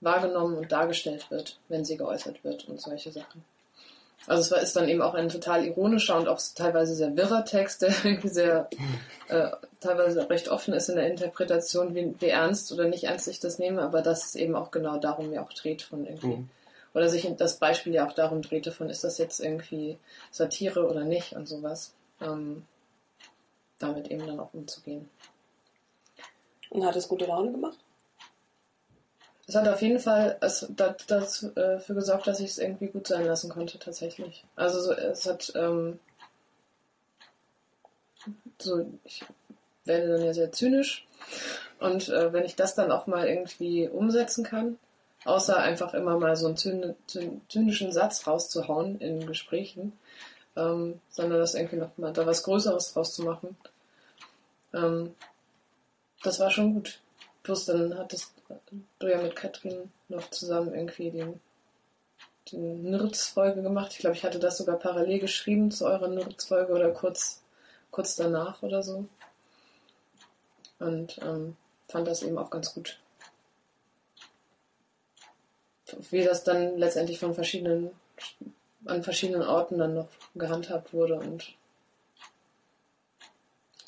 wahrgenommen 0.00 0.56
und 0.56 0.72
dargestellt 0.72 1.30
wird, 1.30 1.58
wenn 1.68 1.84
sie 1.84 1.96
geäußert 1.96 2.44
wird 2.44 2.68
und 2.68 2.80
solche 2.80 3.10
Sachen. 3.10 3.44
Also 4.26 4.42
es 4.42 4.50
war, 4.50 4.60
ist 4.60 4.76
dann 4.76 4.88
eben 4.88 5.00
auch 5.00 5.14
ein 5.14 5.28
total 5.28 5.64
ironischer 5.64 6.16
und 6.18 6.28
auch 6.28 6.40
teilweise 6.54 6.94
sehr 6.94 7.16
wirrer 7.16 7.44
Text, 7.44 7.82
der 7.82 7.90
irgendwie 8.04 8.28
sehr 8.28 8.68
äh, 9.28 9.50
teilweise 9.80 10.28
recht 10.28 10.48
offen 10.48 10.74
ist 10.74 10.88
in 10.88 10.96
der 10.96 11.06
Interpretation, 11.06 11.94
wie, 11.94 12.14
wie 12.18 12.28
ernst 12.28 12.72
oder 12.72 12.88
nicht 12.88 13.04
ernst 13.04 13.28
ich 13.28 13.40
das 13.40 13.58
nehme, 13.58 13.82
aber 13.82 14.02
dass 14.02 14.26
es 14.26 14.34
eben 14.34 14.54
auch 14.54 14.70
genau 14.70 14.98
darum 14.98 15.32
ja 15.32 15.42
auch 15.42 15.52
dreht 15.52 15.82
von 15.82 16.06
irgendwie. 16.06 16.38
Mhm. 16.38 16.50
Oder 16.94 17.08
sich 17.08 17.28
das 17.36 17.58
Beispiel 17.58 17.94
ja 17.94 18.06
auch 18.06 18.12
darum 18.12 18.42
drehte 18.42 18.72
von, 18.72 18.90
ist 18.90 19.04
das 19.04 19.18
jetzt 19.18 19.40
irgendwie 19.40 19.98
Satire 20.30 20.88
oder 20.88 21.04
nicht 21.04 21.34
und 21.34 21.46
sowas. 21.46 21.92
Ähm, 22.20 22.64
damit 23.78 24.10
eben 24.10 24.26
dann 24.26 24.40
auch 24.40 24.52
umzugehen. 24.52 25.08
Und 26.70 26.84
hat 26.84 26.96
es 26.96 27.08
gute 27.08 27.26
Laune 27.26 27.52
gemacht? 27.52 27.78
Es 29.48 29.54
hat 29.54 29.66
auf 29.66 29.80
jeden 29.80 29.98
Fall 29.98 30.36
es, 30.42 30.66
das, 30.68 31.06
das, 31.06 31.42
äh, 31.42 31.52
dafür 31.54 31.94
gesorgt, 31.94 32.26
dass 32.26 32.38
ich 32.38 32.50
es 32.50 32.58
irgendwie 32.58 32.88
gut 32.88 33.06
sein 33.06 33.24
lassen 33.24 33.48
konnte, 33.48 33.78
tatsächlich. 33.78 34.44
Also 34.56 34.78
so, 34.78 34.92
es 34.92 35.24
hat, 35.26 35.50
ähm, 35.56 35.98
so, 38.58 38.86
ich 39.04 39.24
werde 39.86 40.08
dann 40.12 40.24
ja 40.24 40.34
sehr 40.34 40.52
zynisch. 40.52 41.06
Und 41.80 42.10
äh, 42.10 42.30
wenn 42.34 42.44
ich 42.44 42.56
das 42.56 42.74
dann 42.74 42.92
auch 42.92 43.06
mal 43.06 43.26
irgendwie 43.26 43.88
umsetzen 43.88 44.44
kann, 44.44 44.78
außer 45.24 45.56
einfach 45.56 45.94
immer 45.94 46.18
mal 46.18 46.36
so 46.36 46.46
einen 46.46 46.58
zyn 46.58 46.94
zyn 47.06 47.40
zynischen 47.48 47.90
Satz 47.90 48.26
rauszuhauen 48.26 49.00
in 49.00 49.26
Gesprächen, 49.26 49.98
ähm, 50.56 51.00
sondern 51.08 51.38
das 51.38 51.54
irgendwie 51.54 51.76
noch 51.76 51.96
mal 51.96 52.12
da 52.12 52.26
was 52.26 52.42
Größeres 52.42 52.92
draus 52.92 53.14
zu 53.14 53.22
machen, 53.22 53.56
ähm, 54.74 55.14
das 56.22 56.38
war 56.38 56.50
schon 56.50 56.74
gut. 56.74 57.00
Plus 57.42 57.64
dann 57.64 57.96
hattest 57.96 58.37
du 58.98 59.06
ja 59.06 59.20
mit 59.20 59.36
Katrin 59.36 59.92
noch 60.08 60.30
zusammen 60.30 60.74
irgendwie 60.74 61.10
den, 61.10 61.40
den 62.52 62.90
Nirz-Folge 62.90 63.62
gemacht. 63.62 63.92
Ich 63.92 63.98
glaube, 63.98 64.16
ich 64.16 64.24
hatte 64.24 64.38
das 64.38 64.58
sogar 64.58 64.78
parallel 64.78 65.18
geschrieben 65.18 65.70
zu 65.70 65.86
eurer 65.86 66.08
Nirz-Folge 66.08 66.72
oder 66.72 66.90
kurz, 66.90 67.42
kurz 67.90 68.16
danach 68.16 68.62
oder 68.62 68.82
so. 68.82 69.06
Und 70.78 71.18
ähm, 71.22 71.56
fand 71.88 72.06
das 72.06 72.22
eben 72.22 72.38
auch 72.38 72.50
ganz 72.50 72.74
gut. 72.74 72.98
Wie 76.10 76.22
das 76.22 76.44
dann 76.44 76.76
letztendlich 76.78 77.18
von 77.18 77.34
verschiedenen, 77.34 77.90
an 78.84 79.02
verschiedenen 79.02 79.42
Orten 79.42 79.78
dann 79.78 79.94
noch 79.94 80.08
gehandhabt 80.34 80.92
wurde 80.92 81.16
und 81.16 81.54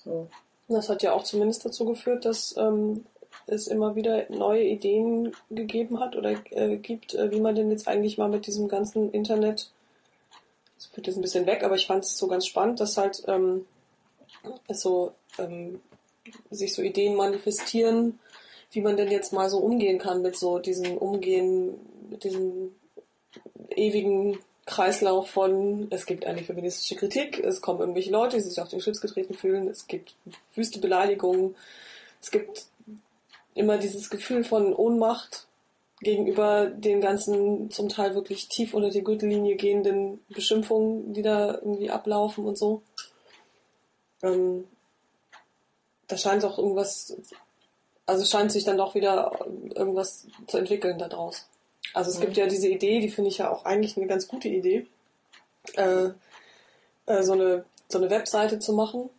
so. 0.03 0.29
Das 0.69 0.89
hat 0.89 1.03
ja 1.03 1.13
auch 1.13 1.25
zumindest 1.25 1.65
dazu 1.65 1.85
geführt, 1.85 2.25
dass 2.25 2.57
ähm, 2.57 3.05
es 3.51 3.67
immer 3.67 3.95
wieder 3.97 4.27
neue 4.31 4.65
Ideen 4.65 5.33
gegeben 5.51 6.01
hat 6.01 6.17
oder 6.17 6.35
äh, 6.51 6.77
gibt, 6.77 7.15
äh, 7.15 7.31
wie 7.31 7.41
man 7.41 7.55
denn 7.55 7.71
jetzt 7.71 7.89
eigentlich 7.89 8.19
mal 8.19 8.29
mit 8.29 8.47
diesem 8.47 8.69
ganzen 8.69 9.11
Internet, 9.13 9.71
das 10.77 10.87
führt 10.87 11.07
jetzt 11.07 11.17
ein 11.17 11.23
bisschen 11.23 11.47
weg, 11.47 11.63
aber 11.63 11.75
ich 11.75 11.87
fand 11.87 12.05
es 12.05 12.17
so 12.17 12.27
ganz 12.27 12.47
spannend, 12.47 12.81
dass 12.81 12.97
halt 12.97 13.23
ähm, 13.27 13.67
so 14.69 15.13
ähm, 15.39 15.81
sich 16.51 16.75
so 16.75 16.83
Ideen 16.83 17.15
manifestieren, 17.15 18.19
wie 18.73 18.81
man 18.81 18.97
denn 18.97 19.11
jetzt 19.11 19.33
mal 19.33 19.51
so 19.51 19.59
umgehen 19.59 19.99
kann 19.99 20.23
mit 20.23 20.37
so 20.37 20.59
diesem 20.59 20.97
Umgehen, 20.97 21.75
mit 22.09 22.25
diesem 22.25 22.75
ewigen 23.71 24.39
Kreislauf 24.67 25.29
von, 25.29 25.89
es 25.91 26.07
gibt 26.07 26.25
eine 26.25 26.45
feministische 26.45 26.95
Kritik, 26.95 27.41
es 27.41 27.61
kommen 27.61 27.81
irgendwelche 27.81 28.13
Leute, 28.13 28.37
die 28.37 28.43
sich 28.43 28.61
auf 28.61 28.69
den 28.69 28.81
Schlips 28.81 29.01
getreten 29.01 29.35
fühlen, 29.35 29.69
es 29.69 29.87
gibt 29.87 30.15
wüste 30.55 30.79
Beleidigungen, 30.79 31.57
es 32.23 32.31
gibt 32.31 32.67
immer 33.55 33.79
dieses 33.79 34.11
Gefühl 34.11 34.45
von 34.45 34.75
Ohnmacht 34.75 35.47
gegenüber 36.01 36.67
den 36.67 37.01
ganzen 37.01 37.71
zum 37.71 37.89
Teil 37.89 38.15
wirklich 38.15 38.49
tief 38.49 38.73
unter 38.75 38.91
die 38.91 39.05
Gürtellinie 39.05 39.57
gehenden 39.57 40.25
Beschimpfungen, 40.29 41.13
die 41.13 41.23
da 41.23 41.55
irgendwie 41.55 41.91
ablaufen 41.91 42.47
und 42.47 42.57
so. 42.57 42.83
Ähm, 44.23 44.67
da 46.09 46.17
scheint 46.17 46.45
auch 46.45 46.59
irgendwas, 46.59 47.17
also 48.07 48.25
scheint 48.25 48.51
sich 48.51 48.65
dann 48.65 48.79
doch 48.79 48.95
wieder 48.95 49.31
irgendwas 49.75 50.27
zu 50.47 50.59
entwickeln 50.59 50.99
daraus. 50.99 51.47
Also 51.93 52.11
es 52.11 52.17
Mhm. 52.17 52.23
gibt 52.23 52.37
ja 52.37 52.47
diese 52.47 52.69
Idee, 52.69 53.01
die 53.01 53.11
finde 53.11 53.31
ich 53.31 53.39
ja 53.39 53.51
auch 53.51 53.65
eigentlich 53.65 53.97
eine 53.97 54.07
ganz 54.07 54.27
gute 54.27 54.49
Idee, 54.49 54.87
äh, 55.77 56.11
äh, 57.07 57.23
so, 57.23 57.33
eine, 57.33 57.65
so 57.89 57.99
eine 57.99 58.11
Webseite 58.11 58.59
zu 58.59 58.73
machen, 58.73 59.11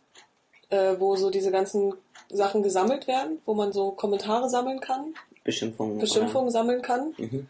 äh, 0.70 0.96
wo 0.98 1.16
so 1.16 1.30
diese 1.30 1.50
ganzen 1.50 1.94
Sachen 2.32 2.62
gesammelt 2.62 3.06
werden, 3.06 3.38
wo 3.46 3.54
man 3.54 3.72
so 3.72 3.92
Kommentare 3.92 4.48
sammeln 4.48 4.80
kann, 4.80 5.14
Beschimpfungen. 5.44 5.98
Beschimpfungen 5.98 6.50
sammeln 6.50 6.82
kann 6.82 7.14
Oder? 7.18 7.26
Mhm. 7.26 7.48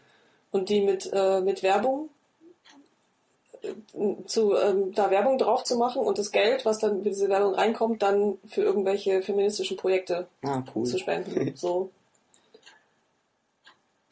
und 0.51 0.69
die 0.69 0.81
mit, 0.81 1.09
äh, 1.13 1.41
mit 1.41 1.63
Werbung 1.63 2.09
äh, 3.61 3.73
zu, 4.25 4.55
ähm, 4.55 4.93
da 4.93 5.09
Werbung 5.11 5.37
drauf 5.37 5.63
zu 5.63 5.77
machen 5.77 6.01
und 6.03 6.17
das 6.17 6.31
Geld, 6.31 6.65
was 6.65 6.79
dann 6.79 6.97
mit 6.97 7.05
dieser 7.07 7.29
Werbung 7.29 7.53
reinkommt, 7.55 8.01
dann 8.01 8.37
für 8.47 8.61
irgendwelche 8.61 9.21
feministischen 9.21 9.77
Projekte 9.77 10.27
Ah, 10.43 10.63
cool. 10.75 10.85
zu 10.85 10.97
spenden. 10.97 11.53
So. 11.57 11.89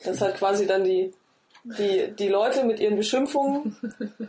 Das 0.04 0.20
halt 0.22 0.36
quasi 0.38 0.66
dann 0.66 0.84
die, 0.84 1.12
die, 1.64 2.12
die 2.18 2.28
Leute 2.28 2.64
mit 2.64 2.80
ihren 2.80 2.96
Beschimpfungen 2.96 3.76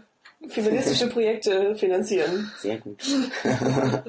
feministische 0.49 1.09
Projekte 1.09 1.76
finanzieren. 1.76 2.51
Sehr 2.59 2.76
gut. 2.78 3.01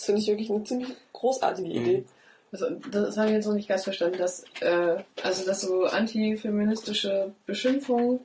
Das 0.00 0.06
finde 0.06 0.22
ich 0.22 0.28
wirklich 0.28 0.50
eine 0.50 0.64
ziemlich 0.64 0.96
großartige 1.12 1.68
Idee. 1.68 2.04
Also, 2.52 2.70
das 2.90 3.18
habe 3.18 3.28
ich 3.28 3.34
jetzt 3.34 3.44
noch 3.46 3.52
nicht 3.52 3.68
ganz 3.68 3.84
verstanden, 3.84 4.16
dass, 4.16 4.44
äh, 4.60 4.96
also, 5.22 5.44
dass 5.44 5.60
so 5.60 5.84
antifeministische 5.84 7.34
Beschimpfungen, 7.44 8.20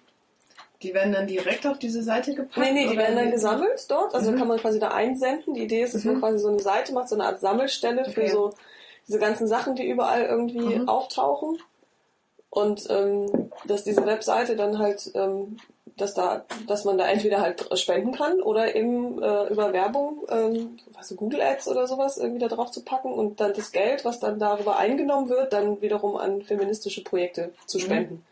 die 0.81 0.93
werden 0.93 1.11
dann 1.11 1.27
direkt 1.27 1.67
auf 1.67 1.77
diese 1.77 2.01
Seite 2.01 2.33
gepackt? 2.33 2.55
Nee, 2.55 2.71
nee, 2.71 2.87
die 2.87 2.95
werden 2.97 3.17
dann 3.17 3.29
gesammelt 3.29 3.91
dort. 3.91 4.15
Also 4.15 4.31
Mhm. 4.31 4.37
kann 4.37 4.47
man 4.47 4.59
quasi 4.61 4.79
da 4.79 4.91
einsenden. 4.91 5.53
Die 5.53 5.63
Idee 5.63 5.81
ist, 5.83 5.93
dass 5.95 6.05
man 6.05 6.15
Mhm. 6.15 6.19
quasi 6.21 6.39
so 6.39 6.47
eine 6.47 6.59
Seite 6.59 6.93
macht, 6.93 7.09
so 7.09 7.15
eine 7.15 7.25
Art 7.25 7.41
Sammelstelle 7.41 8.05
für 8.05 8.21
Okay. 8.21 8.31
so 8.31 8.53
diese 9.05 9.19
ganzen 9.19 9.45
Sachen, 9.45 9.75
die 9.75 9.85
überall 9.85 10.23
irgendwie 10.23 10.77
Mhm. 10.79 10.87
auftauchen. 10.87 11.59
Und 12.49 12.89
ähm, 12.89 13.51
dass 13.65 13.83
diese 13.83 14.05
Webseite 14.05 14.55
dann 14.55 14.79
halt, 14.79 15.11
ähm, 15.13 15.57
dass 15.97 16.13
da, 16.13 16.45
dass 16.67 16.83
man 16.83 16.97
da 16.97 17.07
entweder 17.07 17.41
halt 17.41 17.67
spenden 17.79 18.11
kann 18.11 18.41
oder 18.41 18.75
eben 18.75 19.21
äh, 19.21 19.47
über 19.47 19.71
Werbung, 19.71 20.25
ähm, 20.29 20.79
also 20.95 21.15
Google 21.15 21.41
Ads 21.41 21.67
oder 21.67 21.87
sowas 21.87 22.17
irgendwie 22.17 22.39
da 22.39 22.47
drauf 22.47 22.71
zu 22.71 22.83
packen 22.83 23.13
und 23.13 23.39
dann 23.39 23.53
das 23.53 23.71
Geld, 23.71 24.03
was 24.03 24.19
dann 24.19 24.39
darüber 24.39 24.77
eingenommen 24.77 25.29
wird, 25.29 25.53
dann 25.53 25.81
wiederum 25.81 26.17
an 26.17 26.41
feministische 26.41 27.03
Projekte 27.03 27.51
zu 27.65 27.77
Mhm. 27.77 27.81
spenden. 27.81 28.25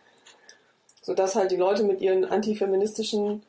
Sodass 1.02 1.36
halt 1.36 1.52
die 1.52 1.58
Leute 1.58 1.84
mit 1.84 2.02
ihren 2.02 2.26
antifeministischen 2.26 3.44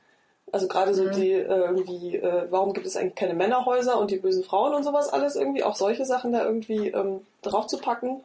also 0.52 0.68
gerade 0.68 0.94
so 0.94 1.04
Mhm. 1.04 1.12
die 1.12 1.32
äh, 1.32 1.46
irgendwie, 1.46 2.16
äh, 2.16 2.46
warum 2.50 2.74
gibt 2.74 2.86
es 2.86 2.96
eigentlich 2.96 3.16
keine 3.16 3.34
Männerhäuser 3.34 3.98
und 3.98 4.12
die 4.12 4.18
bösen 4.18 4.44
Frauen 4.44 4.74
und 4.74 4.84
sowas 4.84 5.08
alles 5.08 5.34
irgendwie, 5.34 5.64
auch 5.64 5.74
solche 5.74 6.04
Sachen 6.04 6.32
da 6.32 6.44
irgendwie 6.44 6.88
ähm, 6.88 7.26
drauf 7.42 7.66
zu 7.66 7.78
packen 7.78 8.20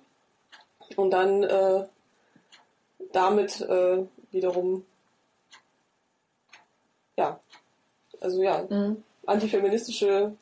und 0.96 1.10
dann 1.10 1.42
äh, 1.44 1.86
damit 3.14 3.62
äh, 3.62 4.04
wiederum 4.32 4.86
ja, 7.20 7.40
also 8.22 8.42
ja, 8.42 8.66
Mhm. 8.70 9.04
antifeministische 9.26 10.34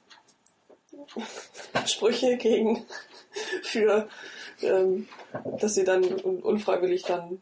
Sprüche 1.86 2.38
gegen 2.38 2.86
für 3.64 4.08
ähm, 4.62 5.08
dass 5.60 5.76
sie 5.76 5.84
dann 5.84 6.04
un 6.24 6.42
unfreiwillig 6.42 7.04
dann 7.04 7.42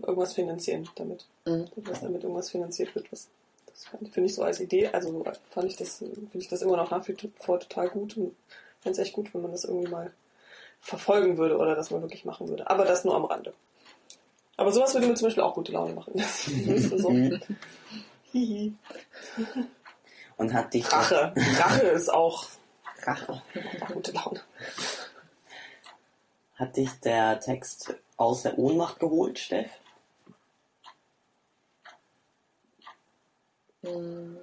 irgendwas 0.00 0.32
finanzieren 0.34 0.88
damit. 0.94 1.26
Mhm. 1.46 1.66
Dass 1.76 2.00
damit 2.00 2.22
irgendwas 2.22 2.50
finanziert 2.50 2.94
wird. 2.94 3.10
Was, 3.12 3.28
das 3.66 3.86
finde 4.12 4.28
ich 4.28 4.34
so 4.34 4.42
als 4.42 4.60
Idee, 4.60 4.88
also 4.88 5.24
fand 5.50 5.68
ich 5.68 5.76
das, 5.76 5.98
finde 5.98 6.38
ich 6.38 6.48
das 6.48 6.62
immer 6.62 6.76
noch 6.76 6.90
nach 6.90 7.06
wie 7.08 7.16
vor 7.40 7.58
total 7.60 7.88
gut 7.88 8.16
und 8.16 8.34
fände 8.80 8.98
es 9.00 9.06
echt 9.06 9.14
gut, 9.14 9.32
wenn 9.34 9.42
man 9.42 9.52
das 9.52 9.64
irgendwie 9.64 9.90
mal 9.90 10.12
verfolgen 10.80 11.38
würde 11.38 11.56
oder 11.58 11.74
das 11.74 11.90
mal 11.90 12.02
wirklich 12.02 12.24
machen 12.24 12.48
würde. 12.48 12.68
Aber 12.68 12.84
das 12.84 13.04
nur 13.04 13.14
am 13.14 13.24
Rande. 13.24 13.52
Aber 14.56 14.72
sowas 14.72 14.94
würde 14.94 15.06
mir 15.06 15.14
zum 15.14 15.26
Beispiel 15.26 15.42
auch 15.42 15.54
gute 15.54 15.72
Laune 15.72 15.94
machen. 15.94 16.12
Das 16.16 16.48
ist 16.48 16.98
so. 16.98 17.10
Mhm. 18.32 18.38
Hihi. 18.38 18.76
Und 20.36 20.52
hat 20.54 20.74
dich 20.74 20.90
Rache. 20.90 21.32
Rache 21.58 21.82
ist 21.82 22.08
auch 22.08 22.46
Rache. 23.02 23.42
gute 23.92 24.12
Laune. 24.12 24.40
Hat 26.54 26.76
dich 26.76 26.90
der 27.00 27.40
Text 27.40 27.94
aus 28.16 28.42
der 28.42 28.58
Ohnmacht 28.58 29.00
geholt, 29.00 29.38
Steff? 29.38 29.70
Mhm. 33.82 34.38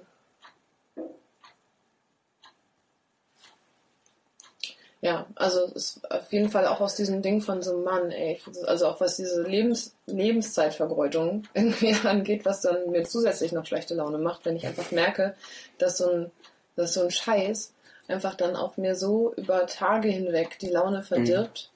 Ja, 5.02 5.26
also 5.34 5.64
ist 5.64 6.00
auf 6.10 6.30
jeden 6.30 6.50
Fall 6.50 6.66
auch 6.66 6.80
aus 6.80 6.94
diesem 6.94 7.22
Ding 7.22 7.40
von 7.40 7.62
so 7.62 7.72
einem 7.72 7.84
Mann, 7.84 8.10
ey. 8.10 8.40
Also 8.66 8.86
auch 8.86 9.00
was 9.00 9.16
diese 9.16 9.42
Lebens 9.42 9.94
Lebenszeitvergeutung 10.06 11.44
irgendwie 11.54 11.96
angeht, 12.04 12.44
was 12.44 12.60
dann 12.60 12.90
mir 12.90 13.04
zusätzlich 13.04 13.52
noch 13.52 13.64
schlechte 13.64 13.94
Laune 13.94 14.18
macht, 14.18 14.44
wenn 14.44 14.56
ich 14.56 14.66
einfach 14.66 14.90
merke, 14.90 15.34
dass 15.78 15.98
so 15.98 16.10
ein, 16.10 16.30
dass 16.76 16.94
so 16.94 17.02
ein 17.02 17.10
Scheiß 17.10 17.72
einfach 18.08 18.34
dann 18.34 18.56
auch 18.56 18.76
mir 18.76 18.94
so 18.94 19.32
über 19.36 19.66
Tage 19.66 20.08
hinweg 20.08 20.58
die 20.58 20.68
Laune 20.68 21.02
verdirbt. 21.02 21.70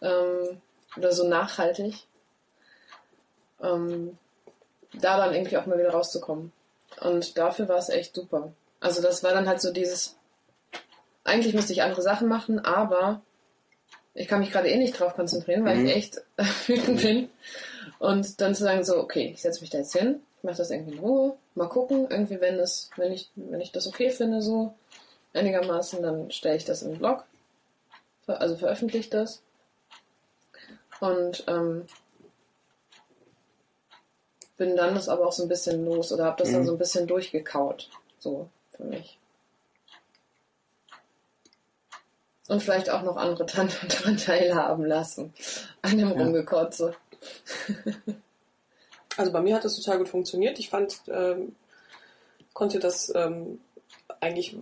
Ähm, 0.00 0.60
oder 0.96 1.12
so 1.12 1.28
nachhaltig. 1.28 1.94
Ähm, 3.62 4.16
da 4.94 5.18
dann 5.18 5.34
irgendwie 5.34 5.58
auch 5.58 5.66
mal 5.66 5.78
wieder 5.78 5.90
rauszukommen. 5.90 6.52
Und 7.00 7.36
dafür 7.36 7.68
war 7.68 7.78
es 7.78 7.88
echt 7.88 8.14
super. 8.14 8.52
Also 8.80 9.02
das 9.02 9.22
war 9.22 9.32
dann 9.32 9.48
halt 9.48 9.60
so 9.60 9.72
dieses, 9.72 10.16
eigentlich 11.28 11.54
müsste 11.54 11.72
ich 11.72 11.82
andere 11.82 12.02
Sachen 12.02 12.28
machen, 12.28 12.58
aber 12.64 13.20
ich 14.14 14.26
kann 14.28 14.40
mich 14.40 14.50
gerade 14.50 14.68
eh 14.68 14.76
nicht 14.76 14.98
drauf 14.98 15.14
konzentrieren, 15.14 15.64
weil 15.64 15.78
Mhm. 15.78 15.86
ich 15.86 15.94
echt 15.96 16.22
wütend 16.66 17.00
bin. 17.02 17.30
Und 17.98 18.40
dann 18.40 18.54
zu 18.54 18.64
sagen 18.64 18.84
so, 18.84 18.98
okay, 18.98 19.30
ich 19.34 19.42
setze 19.42 19.60
mich 19.60 19.70
da 19.70 19.78
jetzt 19.78 19.96
hin, 19.96 20.20
ich 20.38 20.44
mache 20.44 20.56
das 20.56 20.70
irgendwie 20.70 20.94
in 20.94 20.98
Ruhe, 21.00 21.36
mal 21.54 21.68
gucken, 21.68 22.06
irgendwie 22.10 22.40
wenn 22.40 22.58
es, 22.58 22.90
wenn 22.96 23.12
ich, 23.12 23.30
wenn 23.36 23.60
ich 23.60 23.72
das 23.72 23.86
okay 23.86 24.10
finde, 24.10 24.40
so 24.42 24.74
einigermaßen, 25.34 26.02
dann 26.02 26.30
stelle 26.30 26.56
ich 26.56 26.64
das 26.64 26.82
in 26.82 26.90
den 26.90 26.98
Blog, 26.98 27.24
also 28.26 28.56
veröffentliche 28.56 29.10
das. 29.10 29.42
Und 31.00 31.44
ähm, 31.46 31.86
bin 34.56 34.76
dann 34.76 34.94
das 34.94 35.08
aber 35.08 35.26
auch 35.26 35.32
so 35.32 35.44
ein 35.44 35.48
bisschen 35.48 35.84
los 35.84 36.12
oder 36.12 36.24
habe 36.24 36.38
das 36.42 36.52
dann 36.52 36.62
Mhm. 36.62 36.66
so 36.66 36.72
ein 36.72 36.78
bisschen 36.78 37.06
durchgekaut, 37.06 37.88
so 38.18 38.48
für 38.72 38.84
mich. 38.84 39.18
Und 42.48 42.62
vielleicht 42.62 42.90
auch 42.90 43.02
noch 43.02 43.16
andere 43.16 43.46
Tanten 43.46 43.88
daran 43.88 44.16
teilhaben 44.16 44.84
lassen. 44.84 45.32
An 45.82 45.98
dem 45.98 46.08
Ja. 46.08 46.14
Rumgekotze. 46.14 46.94
Also 49.16 49.32
bei 49.32 49.40
mir 49.40 49.54
hat 49.54 49.64
das 49.64 49.76
total 49.76 49.98
gut 49.98 50.08
funktioniert. 50.08 50.58
Ich 50.58 50.70
fand, 50.70 51.00
ähm, 51.08 51.54
konnte 52.54 52.78
das 52.78 53.12
ähm, 53.14 53.60
eigentlich 54.20 54.56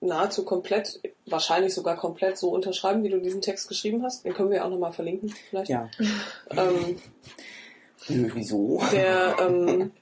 nahezu 0.00 0.44
komplett, 0.44 1.00
wahrscheinlich 1.26 1.74
sogar 1.74 1.96
komplett 1.96 2.38
so 2.38 2.50
unterschreiben, 2.50 3.02
wie 3.02 3.08
du 3.08 3.20
diesen 3.20 3.40
Text 3.40 3.68
geschrieben 3.68 4.02
hast. 4.02 4.24
Den 4.24 4.34
können 4.34 4.50
wir 4.50 4.64
auch 4.64 4.70
nochmal 4.70 4.92
verlinken, 4.92 5.30
vielleicht. 5.50 5.70
Ja. 5.70 5.88
Ähm, 6.50 7.00
wieso? 8.08 8.82
der, 8.92 9.36
ähm, 9.40 9.92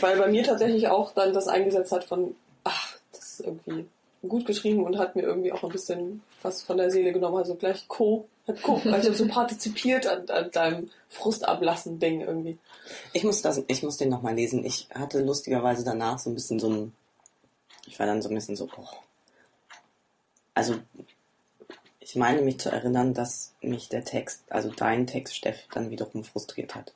weil 0.00 0.18
bei 0.18 0.28
mir 0.28 0.42
tatsächlich 0.44 0.88
auch 0.88 1.12
dann 1.12 1.32
das 1.32 1.48
eingesetzt 1.48 1.92
hat 1.92 2.04
von, 2.04 2.34
ach, 2.64 2.94
das 3.12 3.32
ist 3.32 3.40
irgendwie 3.40 3.86
gut 4.28 4.46
geschrieben 4.46 4.84
und 4.84 4.98
hat 4.98 5.16
mir 5.16 5.22
irgendwie 5.22 5.52
auch 5.52 5.62
ein 5.62 5.70
bisschen 5.70 6.22
was 6.42 6.62
von 6.62 6.76
der 6.76 6.90
Seele 6.90 7.12
genommen. 7.12 7.36
Also 7.36 7.54
gleich 7.54 7.88
Co. 7.88 8.28
Hat 8.46 8.62
Co. 8.62 8.80
Also 8.84 9.12
so 9.12 9.26
partizipiert 9.28 10.06
an, 10.06 10.28
an 10.28 10.50
deinem 10.50 10.90
Frustablassen-Ding 11.08 12.20
irgendwie. 12.20 12.58
Ich 13.12 13.24
muss, 13.24 13.42
das, 13.42 13.62
ich 13.66 13.82
muss 13.82 13.96
den 13.96 14.08
nochmal 14.08 14.34
lesen. 14.34 14.64
Ich 14.64 14.88
hatte 14.94 15.22
lustigerweise 15.22 15.84
danach 15.84 16.18
so 16.18 16.30
ein 16.30 16.34
bisschen 16.34 16.60
so 16.60 16.70
ein. 16.70 16.92
Ich 17.86 17.98
war 17.98 18.06
dann 18.06 18.22
so 18.22 18.28
ein 18.28 18.34
bisschen 18.34 18.56
so, 18.56 18.68
oh. 18.76 18.86
Also, 20.54 20.76
ich 22.00 22.16
meine 22.16 22.42
mich 22.42 22.58
zu 22.58 22.70
erinnern, 22.70 23.14
dass 23.14 23.52
mich 23.60 23.88
der 23.88 24.04
Text, 24.04 24.42
also 24.48 24.70
dein 24.70 25.06
Text, 25.06 25.36
Steff, 25.36 25.66
dann 25.72 25.90
wiederum 25.90 26.24
frustriert 26.24 26.74
hat. 26.74 26.92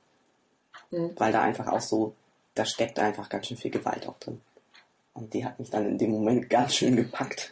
Hm. 0.90 1.12
Weil 1.16 1.32
da 1.32 1.42
einfach 1.42 1.68
auch 1.68 1.80
so, 1.80 2.14
da 2.54 2.64
steckt 2.64 2.98
einfach 2.98 3.28
ganz 3.28 3.46
schön 3.46 3.56
viel 3.56 3.70
Gewalt 3.70 4.08
auch 4.08 4.18
drin. 4.18 4.40
Und 5.12 5.34
die 5.34 5.44
hat 5.44 5.58
mich 5.58 5.70
dann 5.70 5.86
in 5.86 5.98
dem 5.98 6.10
Moment 6.10 6.48
ganz 6.48 6.74
schön 6.74 6.96
gepackt. 6.96 7.50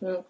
Ja. 0.00 0.22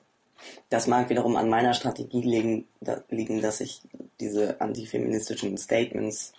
Das 0.68 0.87
mag 0.87 1.09
wiederum 1.09 1.37
an 1.37 1.49
meiner 1.49 1.75
Strategie 1.75 2.20
liegen, 2.20 2.68
da, 2.81 3.03
liegen, 3.09 3.41
dass 3.41 3.61
ich 3.61 3.83
diese 4.20 4.61
antifeministischen 4.61 5.57
Statements, 5.59 6.33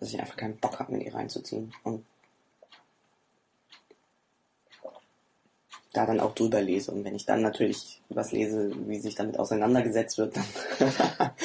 dass 0.00 0.10
ich 0.10 0.20
einfach 0.20 0.36
keinen 0.36 0.56
Bock 0.56 0.78
habe, 0.78 0.92
mir 0.92 1.04
die 1.04 1.08
reinzuziehen. 1.08 1.72
Und 1.82 2.06
da 5.92 6.06
dann 6.06 6.20
auch 6.20 6.34
drüber 6.34 6.62
lese. 6.62 6.92
Und 6.92 7.04
wenn 7.04 7.16
ich 7.16 7.26
dann 7.26 7.42
natürlich 7.42 8.00
was 8.08 8.32
lese, 8.32 8.72
wie 8.88 9.00
sich 9.00 9.14
damit 9.14 9.38
auseinandergesetzt 9.38 10.18
wird, 10.18 10.36
dann. 10.36 11.30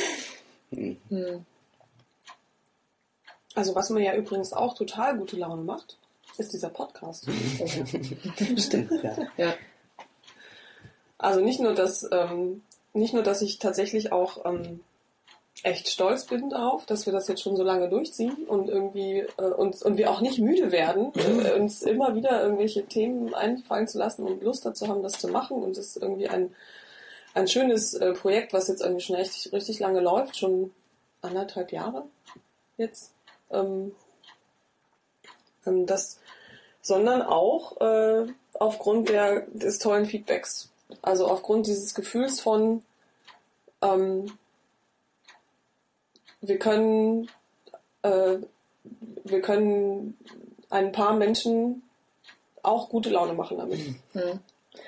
Hm. 0.76 0.98
Hm. 1.10 1.46
Also 3.56 3.76
was 3.76 3.90
mir 3.90 4.04
ja 4.04 4.16
übrigens 4.16 4.54
auch 4.54 4.74
total 4.74 5.18
gute 5.18 5.38
Laune 5.38 5.64
macht, 5.64 5.98
ist 6.38 6.54
dieser 6.54 6.70
Podcast. 6.70 7.28
Stimmt, 8.58 9.04
ja. 9.04 9.16
Ja. 9.38 9.54
Also 11.18 11.40
nicht 11.40 11.60
nur, 11.60 11.74
dass 11.74 12.08
ähm, 12.12 12.64
nicht 12.94 13.14
nur, 13.14 13.24
dass 13.24 13.42
ich 13.42 13.60
tatsächlich 13.60 14.12
auch 14.12 14.46
ähm, 14.46 14.82
echt 15.64 15.88
stolz 15.88 16.26
bin 16.26 16.50
darauf, 16.50 16.86
dass 16.86 17.06
wir 17.06 17.14
das 17.14 17.28
jetzt 17.28 17.42
schon 17.42 17.56
so 17.56 17.64
lange 17.64 17.90
durchziehen 17.90 18.46
und 18.48 18.70
irgendwie 18.70 19.26
äh, 19.38 19.44
uns 19.44 19.84
und 19.84 19.98
wir 19.98 20.12
auch 20.12 20.22
nicht 20.22 20.40
müde 20.40 20.72
werden, 20.72 21.12
äh, 21.16 21.54
uns 21.54 21.82
immer 21.84 22.16
wieder 22.16 22.44
irgendwelche 22.44 22.86
Themen 22.86 23.34
einfallen 23.34 23.88
zu 23.88 23.98
lassen 24.00 24.24
und 24.24 24.44
Lust 24.44 24.66
dazu 24.66 24.88
haben, 24.88 25.04
das 25.04 25.20
zu 25.20 25.28
machen 25.28 25.62
und 25.64 25.78
es 25.78 25.96
ist 25.96 25.98
irgendwie 25.98 26.28
ein 26.28 26.54
ein 27.34 27.48
schönes 27.48 27.94
äh, 27.96 28.14
Projekt, 28.14 28.54
was 28.54 28.68
jetzt 28.68 28.82
irgendwie 28.82 29.02
schon 29.02 29.16
echt 29.16 29.52
richtig 29.54 29.80
lange 29.80 30.02
läuft, 30.02 30.38
schon 30.38 30.72
anderthalb 31.22 31.72
Jahre 31.72 32.06
jetzt. 32.78 33.12
Ähm, 33.54 33.94
ähm, 35.66 35.86
das, 35.86 36.20
sondern 36.82 37.22
auch 37.22 37.80
äh, 37.80 38.28
aufgrund 38.54 39.10
der, 39.10 39.42
des 39.52 39.80
tollen 39.80 40.06
Feedbacks. 40.06 40.70
Also 41.02 41.28
aufgrund 41.28 41.68
dieses 41.68 41.94
Gefühls 41.94 42.40
von, 42.40 42.84
ähm, 43.82 44.38
wir 46.42 46.60
können, 46.60 47.30
äh, 48.04 48.38
wir 49.24 49.42
können 49.42 50.18
ein 50.70 50.92
paar 50.92 51.16
Menschen 51.16 51.84
auch 52.62 52.90
gute 52.90 53.10
Laune 53.10 53.34
machen 53.34 53.58
damit. 53.58 53.80
Hm. 54.14 54.40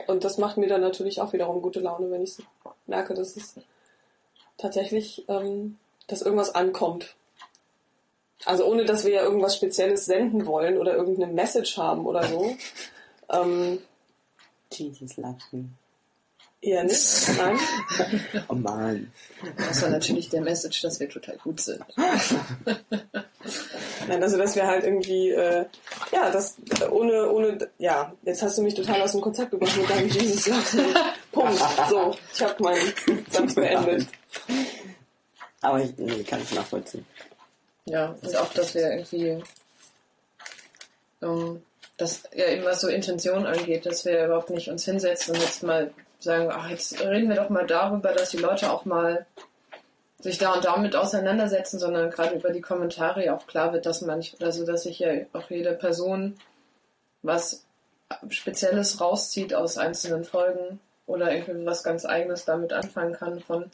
Und 0.08 0.24
das 0.24 0.38
macht 0.38 0.58
mir 0.58 0.68
dann 0.68 0.82
natürlich 0.82 1.22
auch 1.22 1.34
wiederum 1.34 1.62
gute 1.62 1.80
Laune, 1.80 2.10
wenn 2.10 2.24
ich 2.24 2.38
merke, 2.88 3.14
dass 3.14 3.36
es 3.36 3.56
tatsächlich, 4.58 5.26
ähm, 5.28 5.78
dass 6.08 6.22
irgendwas 6.22 6.56
ankommt. 6.56 7.16
Also 8.44 8.66
ohne, 8.66 8.86
dass 8.86 9.06
wir 9.06 9.14
ja 9.14 9.24
irgendwas 9.24 9.56
Spezielles 9.56 10.06
senden 10.06 10.46
wollen 10.46 10.78
oder 10.78 10.96
irgendeine 10.96 11.32
Message 11.32 11.78
haben 11.78 12.06
oder 12.06 12.28
so. 12.28 12.56
ähm, 13.30 13.80
Jesus 14.72 15.16
loves 15.18 15.46
me. 15.52 15.70
eher 16.62 16.84
nicht, 16.84 17.30
nein. 17.38 17.58
Oh 18.50 18.56
Mann. 18.56 19.12
Das 19.58 19.82
war 19.82 19.90
natürlich 19.90 20.30
der 20.30 20.42
Message, 20.42 20.82
dass 20.82 21.00
wir 21.00 21.08
total 21.10 21.38
gut 21.38 21.62
sind. 21.62 21.84
Nein, 24.08 24.22
also 24.24 24.38
dass 24.38 24.56
wir 24.56 24.66
halt 24.66 24.84
irgendwie, 24.84 25.30
äh, 25.30 25.66
ja, 26.12 26.32
das 26.32 26.58
ohne, 26.90 27.32
ohne, 27.32 27.70
ja, 27.78 28.14
jetzt 28.24 28.42
hast 28.42 28.58
du 28.58 28.64
mich 28.64 28.74
total 28.74 29.02
aus 29.02 29.12
dem 29.14 29.22
Konzept 29.22 29.52
gebracht 29.52 29.78
mit 29.78 29.90
deinem 29.90 30.10
Jesus 30.10 30.48
Loves 30.48 30.74
me. 30.74 30.84
Punkt. 31.32 31.60
So, 31.90 32.16
ich 32.34 32.42
habe 32.42 32.64
meinen 32.64 32.94
Satz 33.30 33.54
beendet. 33.54 34.08
Aber 35.62 35.82
ich 35.82 35.96
nee, 35.98 36.24
kann 36.24 36.42
ich 36.42 36.54
nachvollziehen. 36.54 37.06
Ja, 37.86 38.16
und 38.22 38.36
auch, 38.36 38.52
dass 38.54 38.74
wir 38.74 38.90
irgendwie, 38.90 39.44
ähm, 41.22 41.64
das 41.98 42.24
ja 42.34 42.48
eben 42.48 42.66
was 42.66 42.82
so 42.82 42.88
Intention 42.88 43.46
angeht, 43.46 43.86
dass 43.86 44.06
wir 44.06 44.26
überhaupt 44.26 44.50
nicht 44.50 44.70
uns 44.70 44.86
hinsetzen 44.86 45.36
und 45.36 45.42
jetzt 45.42 45.64
mal 45.64 45.94
sagen, 46.20 46.50
ach, 46.52 46.70
jetzt 46.70 47.00
reden 47.00 47.30
wir 47.30 47.36
doch 47.36 47.50
mal 47.50 47.68
darüber, 47.68 48.12
dass 48.12 48.32
die 48.32 48.38
Leute 48.38 48.72
auch 48.72 48.86
mal 48.86 49.26
sich 50.20 50.40
da 50.40 50.54
und 50.54 50.66
damit 50.66 50.96
auseinandersetzen, 50.96 51.78
sondern 51.78 52.10
gerade 52.10 52.36
über 52.36 52.50
die 52.50 52.62
Kommentare 52.62 53.32
auch 53.34 53.46
klar 53.46 53.74
wird, 53.74 53.86
dass 53.86 54.02
man, 54.02 54.24
also 54.40 54.66
dass 54.66 54.84
sich 54.84 55.00
ja 55.00 55.12
auch 55.34 55.50
jede 55.52 55.74
Person 55.74 56.36
was 57.22 57.66
Spezielles 58.30 59.00
rauszieht 59.00 59.54
aus 59.54 59.78
einzelnen 59.78 60.24
Folgen 60.24 60.80
oder 61.06 61.32
irgendwie 61.32 61.66
was 61.66 61.84
ganz 61.84 62.06
Eigenes 62.06 62.46
damit 62.46 62.74
anfangen 62.74 63.14
kann 63.14 63.40
von 63.40 63.72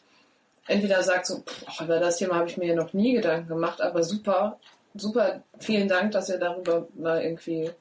entweder 0.67 1.03
sagt 1.03 1.25
so, 1.27 1.39
pff, 1.39 1.81
über 1.81 1.99
das 1.99 2.17
Thema 2.17 2.35
habe 2.35 2.49
ich 2.49 2.57
mir 2.57 2.67
ja 2.67 2.75
noch 2.75 2.93
nie 2.93 3.13
Gedanken 3.13 3.47
gemacht, 3.49 3.81
aber 3.81 4.03
super, 4.03 4.59
super, 4.95 5.41
vielen 5.59 5.87
Dank, 5.87 6.11
dass 6.11 6.29
ihr 6.29 6.37
darüber 6.37 6.87
mal 6.95 7.21
irgendwie 7.23 7.71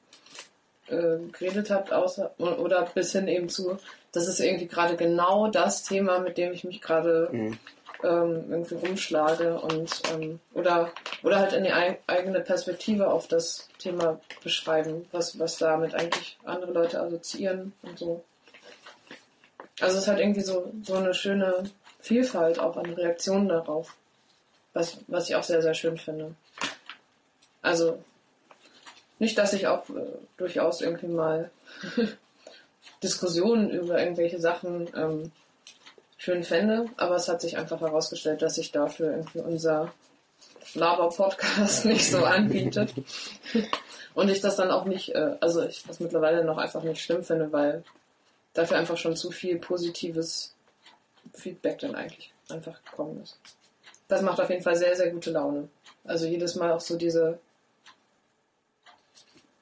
äh, 0.87 1.17
geredet 1.31 1.69
habt, 1.69 1.93
außer, 1.93 2.31
oder 2.39 2.83
bis 2.93 3.11
hin 3.11 3.27
eben 3.27 3.49
zu, 3.49 3.77
das 4.11 4.27
ist 4.27 4.39
irgendwie 4.39 4.67
gerade 4.67 4.95
genau 4.97 5.47
das 5.47 5.83
Thema, 5.83 6.19
mit 6.19 6.37
dem 6.37 6.51
ich 6.53 6.63
mich 6.63 6.81
gerade 6.81 7.29
Mhm. 7.31 7.57
ähm, 8.03 8.45
irgendwie 8.49 8.75
rumschlage 8.75 9.59
und 9.61 10.01
ähm, 10.13 10.39
oder 10.55 10.91
oder 11.23 11.39
halt 11.39 11.53
eine 11.53 11.73
ei- 11.73 11.99
eigene 12.07 12.41
Perspektive 12.41 13.09
auf 13.11 13.27
das 13.27 13.69
Thema 13.77 14.19
beschreiben, 14.43 15.05
was 15.11 15.37
was 15.39 15.57
damit 15.59 15.93
eigentlich 15.93 16.37
andere 16.43 16.71
Leute 16.71 16.99
assoziieren 16.99 17.73
und 17.83 17.99
so. 17.99 18.23
Also 19.79 19.99
es 19.99 20.07
hat 20.07 20.19
irgendwie 20.19 20.41
so 20.41 20.71
so 20.83 20.95
eine 20.95 21.13
schöne 21.13 21.63
Vielfalt 22.01 22.59
auch 22.59 22.77
an 22.77 22.93
Reaktionen 22.93 23.47
darauf, 23.47 23.95
was 24.73 24.97
was 25.07 25.29
ich 25.29 25.35
auch 25.35 25.43
sehr 25.43 25.61
sehr 25.61 25.73
schön 25.73 25.97
finde. 25.97 26.35
Also 27.61 28.03
nicht, 29.19 29.37
dass 29.37 29.53
ich 29.53 29.67
auch 29.67 29.87
äh, 29.89 30.05
durchaus 30.37 30.81
irgendwie 30.81 31.07
mal 31.07 31.51
Diskussionen 33.03 33.69
über 33.69 33.99
irgendwelche 33.99 34.39
Sachen 34.39 34.89
ähm, 34.95 35.31
schön 36.17 36.43
fände, 36.43 36.85
aber 36.97 37.15
es 37.15 37.27
hat 37.27 37.41
sich 37.41 37.57
einfach 37.57 37.81
herausgestellt, 37.81 38.41
dass 38.41 38.55
sich 38.55 38.71
dafür 38.71 39.11
irgendwie 39.11 39.39
unser 39.39 39.91
Laber-Podcast 40.73 41.85
nicht 41.85 42.09
so 42.09 42.23
anbietet. 42.23 42.93
Und 44.13 44.29
ich 44.29 44.41
das 44.41 44.55
dann 44.55 44.71
auch 44.71 44.85
nicht, 44.85 45.15
äh, 45.15 45.35
also 45.39 45.63
ich 45.63 45.83
das 45.87 45.99
mittlerweile 45.99 46.43
noch 46.43 46.57
einfach 46.57 46.83
nicht 46.83 47.01
schlimm 47.01 47.23
finde, 47.23 47.51
weil 47.51 47.83
dafür 48.53 48.77
einfach 48.77 48.97
schon 48.97 49.15
zu 49.15 49.31
viel 49.31 49.57
positives 49.57 50.53
Feedback 51.33 51.79
dann 51.79 51.95
eigentlich 51.95 52.33
einfach 52.49 52.83
gekommen 52.83 53.21
ist. 53.21 53.37
Das 54.07 54.21
macht 54.21 54.41
auf 54.41 54.49
jeden 54.49 54.63
Fall 54.63 54.75
sehr, 54.75 54.95
sehr 54.95 55.09
gute 55.09 55.31
Laune. 55.31 55.69
Also 56.03 56.25
jedes 56.25 56.55
Mal 56.55 56.71
auch 56.71 56.81
so 56.81 56.97
diese 56.97 57.39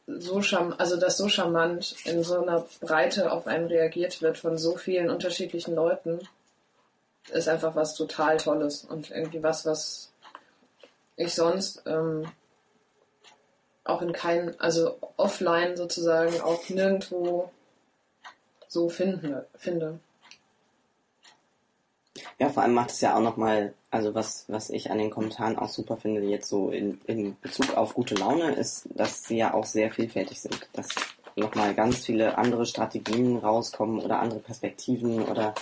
so 0.07 0.41
charm 0.41 0.73
also 0.77 0.97
dass 0.97 1.17
so 1.17 1.29
charmant 1.29 1.95
in 2.05 2.23
so 2.23 2.41
einer 2.41 2.65
Breite 2.81 3.31
auf 3.31 3.45
einen 3.45 3.67
reagiert 3.67 4.23
wird 4.23 4.39
von 4.39 4.57
so 4.57 4.75
vielen 4.75 5.11
unterschiedlichen 5.11 5.75
Leuten, 5.75 6.19
ist 7.31 7.47
einfach 7.47 7.75
was 7.75 7.93
total 7.93 8.37
Tolles 8.37 8.83
und 8.85 9.11
irgendwie 9.11 9.43
was, 9.43 9.65
was 9.65 10.11
ich 11.15 11.35
sonst 11.35 11.83
ähm, 11.85 12.31
auch 13.83 14.01
in 14.01 14.13
keinem, 14.13 14.55
also 14.57 14.97
offline 15.17 15.75
sozusagen 15.75 16.39
auch 16.41 16.69
nirgendwo 16.69 17.51
so 18.67 18.89
finden, 18.89 19.41
finde. 19.55 19.99
Ja, 22.39 22.49
vor 22.49 22.63
allem 22.63 22.73
macht 22.73 22.91
es 22.91 23.01
ja 23.01 23.17
auch 23.17 23.21
nochmal, 23.21 23.73
also 23.91 24.15
was, 24.15 24.45
was 24.47 24.69
ich 24.69 24.91
an 24.91 24.97
den 24.97 25.09
Kommentaren 25.09 25.57
auch 25.57 25.67
super 25.67 25.97
finde, 25.97 26.21
jetzt 26.21 26.47
so 26.47 26.69
in, 26.69 27.01
in 27.05 27.35
Bezug 27.41 27.75
auf 27.75 27.93
gute 27.93 28.15
Laune, 28.15 28.53
ist, 28.53 28.87
dass 28.95 29.25
sie 29.25 29.37
ja 29.37 29.53
auch 29.53 29.65
sehr 29.65 29.91
vielfältig 29.91 30.39
sind. 30.39 30.69
Dass 30.71 30.87
nochmal 31.35 31.75
ganz 31.75 32.05
viele 32.05 32.37
andere 32.37 32.65
Strategien 32.65 33.37
rauskommen 33.37 33.99
oder 33.99 34.19
andere 34.19 34.39
Perspektiven 34.39 35.21
oder 35.23 35.53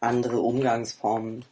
andere 0.00 0.40
Umgangsformen. 0.40 1.46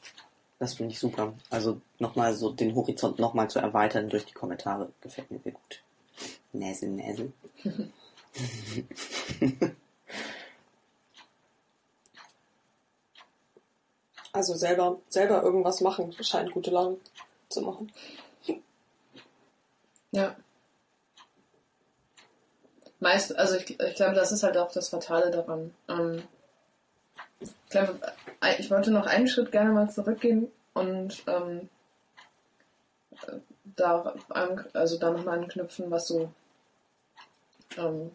Das 0.59 0.75
finde 0.75 0.93
ich 0.93 0.99
super. 0.99 1.33
Also 1.49 1.81
nochmal 1.99 2.35
so 2.35 2.53
den 2.53 2.75
Horizont 2.75 3.19
nochmal 3.19 3.49
zu 3.49 3.61
erweitern 3.61 4.11
durch 4.11 4.27
die 4.27 4.35
Kommentare 4.35 4.91
gefällt 5.01 5.31
mir 5.31 5.41
sehr 5.41 5.53
gut. 5.53 5.83
Näsel, 6.53 6.91
Näsel. 6.91 7.33
Also 14.33 14.55
selber, 14.55 14.99
selber 15.09 15.43
irgendwas 15.43 15.81
machen 15.83 16.13
scheint 16.23 16.53
gute 16.53 16.71
Laune 16.71 16.97
zu 17.49 17.61
machen. 17.61 17.93
Ja. 20.11 20.37
Meist, 23.01 23.37
also 23.37 23.57
ich, 23.57 23.79
ich 23.79 23.95
glaube, 23.95 24.15
das 24.15 24.33
ist 24.33 24.43
halt 24.43 24.57
auch 24.57 24.71
das 24.71 24.89
Fatale 24.89 25.31
daran. 25.31 25.75
Ähm, 25.89 26.23
ich 27.41 27.71
glaube, 27.71 27.99
ich 28.59 28.71
wollte 28.71 28.91
noch 28.91 29.07
einen 29.07 29.27
Schritt 29.27 29.51
gerne 29.53 29.73
mal 29.73 29.91
zurückgehen 29.91 30.51
und 30.75 31.23
ähm, 31.27 31.69
da, 33.65 34.15
an, 34.29 34.65
also 34.73 34.99
da 34.99 35.11
nochmal 35.11 35.41
anknüpfen, 35.41 35.91
was 35.91 36.09
so 36.09 36.31
ähm, 37.77 38.13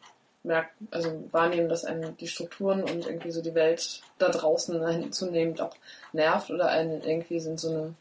merkt, 0.47 0.71
also 0.91 1.23
wahrnehmen, 1.31 1.69
dass 1.69 1.85
einen 1.85 2.17
die 2.17 2.27
Strukturen 2.27 2.83
und 2.83 3.05
irgendwie 3.05 3.31
so 3.31 3.41
die 3.41 3.55
Welt 3.55 4.01
da 4.17 4.29
draußen 4.29 5.11
zunehmend 5.11 5.61
auch 5.61 5.75
nervt 6.13 6.49
oder 6.49 6.69
einen 6.69 7.01
irgendwie 7.03 7.39
sind 7.39 7.59
so 7.59 7.69
eine 7.69 7.95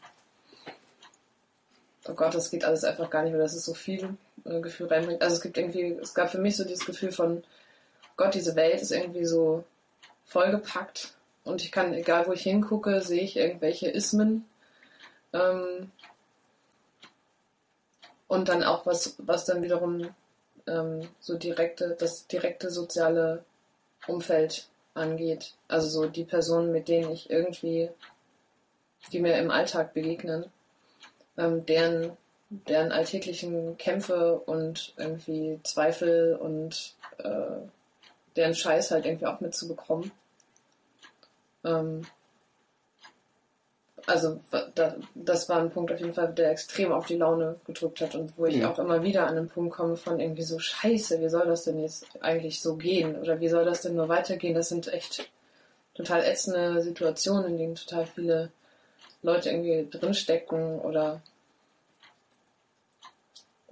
oh 2.09 2.13
Gott, 2.13 2.33
das 2.33 2.49
geht 2.49 2.63
alles 2.63 2.83
einfach 2.83 3.09
gar 3.09 3.23
nicht 3.23 3.31
mehr, 3.31 3.41
das 3.41 3.53
ist 3.53 3.65
so 3.65 3.73
viel 3.73 4.17
äh, 4.45 4.59
Gefühl 4.61 4.87
reinbringt. 4.87 5.21
Also 5.21 5.35
es 5.35 5.41
gibt 5.41 5.57
irgendwie, 5.57 5.97
es 6.01 6.13
gab 6.13 6.29
für 6.29 6.39
mich 6.39 6.55
so 6.55 6.63
dieses 6.63 6.85
Gefühl 6.85 7.11
von 7.11 7.43
Gott, 8.15 8.33
diese 8.33 8.55
Welt 8.55 8.81
ist 8.81 8.91
irgendwie 8.91 9.25
so 9.25 9.63
vollgepackt 10.25 11.13
und 11.43 11.61
ich 11.61 11.71
kann, 11.71 11.93
egal 11.93 12.27
wo 12.27 12.33
ich 12.33 12.41
hingucke, 12.41 13.01
sehe 13.01 13.21
ich 13.21 13.37
irgendwelche 13.37 13.89
Ismen. 13.89 14.45
Ähm, 15.33 15.91
und 18.27 18.49
dann 18.49 18.63
auch 18.63 18.85
was, 18.85 19.15
was 19.19 19.45
dann 19.45 19.61
wiederum 19.61 20.09
ähm, 20.67 21.07
so 21.19 21.37
direkte, 21.37 21.95
das 21.99 22.27
direkte 22.27 22.69
soziale 22.69 23.43
Umfeld 24.07 24.67
angeht. 24.93 25.53
Also 25.67 25.87
so 25.87 26.07
die 26.07 26.23
Personen, 26.23 26.71
mit 26.71 26.87
denen 26.87 27.11
ich 27.11 27.29
irgendwie, 27.29 27.89
die 29.11 29.19
mir 29.19 29.37
im 29.37 29.51
Alltag 29.51 29.93
begegnen, 29.93 30.45
ähm, 31.37 31.65
deren, 31.65 32.17
deren 32.49 32.91
alltäglichen 32.91 33.77
Kämpfe 33.77 34.39
und 34.39 34.93
irgendwie 34.97 35.59
Zweifel 35.63 36.35
und 36.35 36.95
äh, 37.19 37.57
deren 38.35 38.55
Scheiß 38.55 38.91
halt 38.91 39.05
irgendwie 39.05 39.25
auch 39.25 39.39
mitzubekommen. 39.39 40.11
Ähm, 41.63 42.07
also 44.07 44.39
da, 44.73 44.95
das 45.15 45.49
war 45.49 45.59
ein 45.59 45.69
Punkt 45.69 45.91
auf 45.91 45.99
jeden 45.99 46.13
Fall, 46.13 46.33
der 46.33 46.51
extrem 46.51 46.93
auf 46.93 47.07
die 47.07 47.17
Laune 47.17 47.59
gedrückt 47.65 47.99
hat 47.99 48.15
und 48.15 48.37
wo 48.37 48.45
ich 48.45 48.55
ja. 48.55 48.71
auch 48.71 48.79
immer 48.79 49.03
wieder 49.03 49.27
an 49.27 49.37
einen 49.37 49.49
Punkt 49.49 49.75
komme 49.75 49.97
von 49.97 50.21
irgendwie 50.21 50.43
so 50.43 50.59
Scheiße, 50.59 51.19
wie 51.19 51.27
soll 51.27 51.45
das 51.45 51.65
denn 51.65 51.77
jetzt 51.81 52.07
eigentlich 52.21 52.61
so 52.61 52.77
gehen 52.77 53.19
oder 53.19 53.41
wie 53.41 53.49
soll 53.49 53.65
das 53.65 53.81
denn 53.81 53.95
nur 53.95 54.07
weitergehen? 54.07 54.55
Das 54.55 54.69
sind 54.69 54.87
echt 54.87 55.29
total 55.93 56.23
ätzende 56.23 56.81
Situationen, 56.81 57.47
in 57.47 57.57
denen 57.57 57.75
total 57.75 58.05
viele 58.05 58.49
Leute 59.23 59.49
irgendwie 59.49 59.89
drinstecken 59.91 60.79
oder 60.79 61.21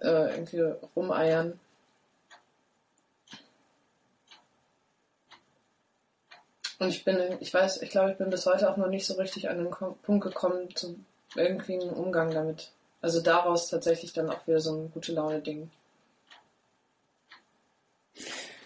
äh, 0.01 0.35
irgendwie 0.35 0.73
rumeiern. 0.97 1.61
Und 6.79 6.89
ich 6.89 7.03
bin, 7.03 7.37
ich 7.39 7.53
weiß, 7.53 7.81
ich 7.81 7.89
glaube, 7.89 8.11
ich 8.11 8.17
bin 8.17 8.29
bis 8.29 8.45
heute 8.45 8.69
auch 8.69 8.77
noch 8.77 8.89
nicht 8.89 9.05
so 9.05 9.15
richtig 9.15 9.49
an 9.49 9.57
den 9.57 9.69
Punkt 9.69 10.23
gekommen, 10.23 10.75
zu 10.75 10.95
irgendwie 11.35 11.79
einen 11.79 11.91
Umgang 11.91 12.31
damit. 12.31 12.71
Also 13.01 13.21
daraus 13.21 13.69
tatsächlich 13.69 14.13
dann 14.13 14.29
auch 14.29 14.45
wieder 14.47 14.59
so 14.59 14.75
ein 14.75 14.91
gute 14.91 15.13
Laune-Ding 15.13 15.69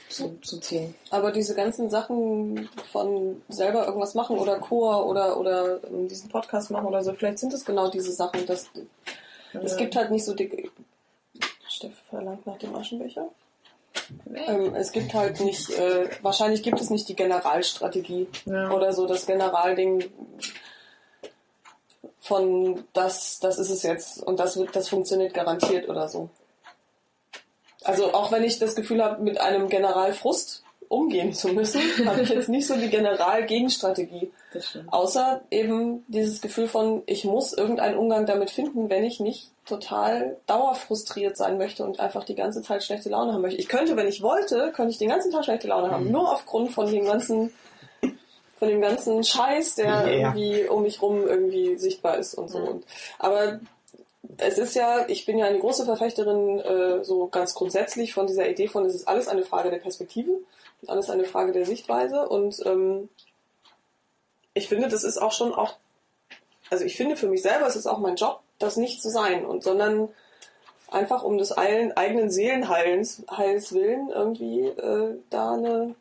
zu, 0.10 0.38
zu 0.42 0.60
ziehen. 0.60 0.96
Aber 1.10 1.32
diese 1.32 1.56
ganzen 1.56 1.90
Sachen 1.90 2.70
von 2.92 3.42
selber 3.50 3.86
irgendwas 3.86 4.16
machen 4.16 4.38
oder 4.38 4.60
Chor 4.60 5.06
oder, 5.08 5.40
oder 5.40 5.80
diesen 6.08 6.30
Podcast 6.30 6.72
machen 6.72 6.88
oder 6.88 7.04
so, 7.04 7.14
vielleicht 7.14 7.40
sind 7.40 7.54
es 7.54 7.66
genau 7.66 7.90
diese 7.90 8.12
Sachen, 8.12 8.46
dass 8.46 8.70
ja. 9.54 9.62
es 9.62 9.78
gibt 9.78 9.96
halt 9.96 10.12
nicht 10.12 10.26
so 10.26 10.34
die. 10.34 10.72
Steff 11.68 11.94
verlangt 12.10 12.46
nach 12.46 12.58
dem 12.58 12.76
Aschenbecher. 12.76 13.30
Ähm, 14.34 14.76
es 14.76 14.92
gibt 14.92 15.14
halt 15.14 15.40
nicht, 15.40 15.70
äh, 15.72 16.10
wahrscheinlich 16.22 16.64
gibt 16.64 16.80
es 16.80 16.90
nicht 16.90 17.08
die 17.10 17.16
Generalstrategie 17.16 18.28
ja. 18.46 18.72
oder 18.72 18.94
so 18.94 19.06
das 19.06 19.26
Generalding 19.26 20.06
von 22.20 22.84
das, 22.94 23.40
das 23.40 23.58
ist 23.60 23.70
es 23.70 23.84
jetzt 23.84 24.22
und 24.22 24.40
das 24.40 24.58
wird, 24.58 24.76
das 24.76 24.90
funktioniert 24.90 25.34
garantiert 25.34 25.90
oder 25.90 26.08
so. 26.08 26.30
Also 27.84 28.14
auch 28.14 28.32
wenn 28.32 28.44
ich 28.44 28.60
das 28.60 28.76
Gefühl 28.76 29.04
habe, 29.04 29.24
mit 29.24 29.40
einem 29.40 29.70
Generalfrust 29.70 30.64
umgehen 30.90 31.34
zu 31.34 31.50
müssen, 31.50 31.82
habe 32.06 32.22
ich 32.22 32.30
jetzt 32.30 32.50
nicht 32.50 32.68
so 32.68 32.76
die 32.76 32.90
General-Gegenstrategie. 32.90 34.32
Außer 34.88 35.42
eben 35.52 36.04
dieses 36.08 36.42
Gefühl 36.42 36.68
von, 36.68 37.04
ich 37.06 37.24
muss 37.24 37.54
irgendeinen 37.54 37.98
Umgang 37.98 38.26
damit 38.26 38.50
finden, 38.50 38.90
wenn 38.90 39.04
ich 39.04 39.20
nicht 39.20 39.52
total 39.66 40.38
dauerfrustriert 40.48 41.38
sein 41.38 41.60
möchte 41.60 41.86
und 41.86 42.00
einfach 42.00 42.24
die 42.24 42.34
ganze 42.34 42.64
Zeit 42.64 42.84
schlechte 42.84 43.10
Laune 43.10 43.34
haben 43.34 43.42
möchte. 43.42 43.60
Ich 43.60 43.70
könnte, 43.70 43.96
wenn 43.96 44.08
ich 44.08 44.24
wollte, 44.24 44.72
könnte 44.76 44.92
ich 44.92 44.98
den 44.98 45.10
ganzen 45.10 45.32
Tag 45.32 45.46
schlechte 45.46 45.68
Laune 45.68 45.92
haben. 45.92 46.06
Mhm. 46.06 46.12
Nur 46.12 46.34
aufgrund 46.34 46.72
von 46.72 46.92
dem 46.92 47.06
ganzen, 47.06 47.54
von 48.58 48.68
dem 48.68 48.82
ganzen 48.82 49.24
Scheiß, 49.24 49.76
der 49.76 49.86
yeah. 49.86 50.08
irgendwie 50.08 50.68
um 50.68 50.82
mich 50.82 51.00
rum 51.04 51.28
irgendwie 51.28 51.78
sichtbar 51.78 52.18
ist 52.18 52.34
und 52.34 52.50
so. 52.50 52.58
Mhm. 52.58 52.68
Und, 52.68 52.86
aber 53.20 53.60
es 54.40 54.58
ist 54.58 54.76
ja, 54.76 55.08
ich 55.08 55.26
bin 55.26 55.38
ja 55.38 55.46
eine 55.46 55.60
große 55.60 55.86
Verfechterin 55.86 56.60
äh, 56.60 57.04
so 57.04 57.28
ganz 57.28 57.54
grundsätzlich 57.54 58.14
von 58.14 58.28
dieser 58.28 58.50
Idee 58.50 58.68
von, 58.68 58.86
es 58.86 58.96
ist 58.96 59.08
alles 59.08 59.28
eine 59.28 59.44
Frage 59.44 59.70
der 59.70 59.80
Perspektive, 59.80 60.32
ist 60.82 60.90
alles 60.90 61.10
eine 61.10 61.26
Frage 61.26 61.52
der 61.52 61.66
Sichtweise. 61.66 62.28
Und 62.28 62.64
ähm, 62.66 63.10
ich 64.54 64.68
finde, 64.68 64.88
das 64.88 65.04
ist 65.04 65.18
auch 65.18 65.32
schon 65.32 65.54
auch, 65.54 65.76
also 66.70 66.86
ich 66.86 66.96
finde 66.96 67.18
für 67.18 67.28
mich 67.28 67.42
selber, 67.42 67.68
es 67.68 67.76
ist 67.76 67.88
auch 67.88 68.00
mein 68.00 68.16
Job, 68.16 68.40
das 68.60 68.78
nicht 68.78 69.02
zu 69.02 69.10
sein 69.10 69.46
und 69.46 69.64
sondern 69.64 70.10
einfach 70.90 71.24
um 71.24 71.38
des 71.38 71.52
eigenen 71.52 72.32
Seelenheils 72.32 73.24
Heils 73.30 73.74
willen 73.74 74.10
irgendwie 74.10 74.66
äh, 74.66 75.18
da 75.30 75.54
eine 75.54 75.96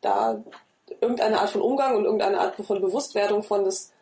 da 0.00 0.42
irgendeine 1.00 1.40
Art 1.40 1.50
von 1.50 1.60
Umgang 1.60 1.96
und 1.96 2.04
irgendeine 2.04 2.40
Art 2.40 2.56
von 2.56 2.80
Bewusstwerdung 2.80 3.42
von 3.42 3.64
das 3.64 3.92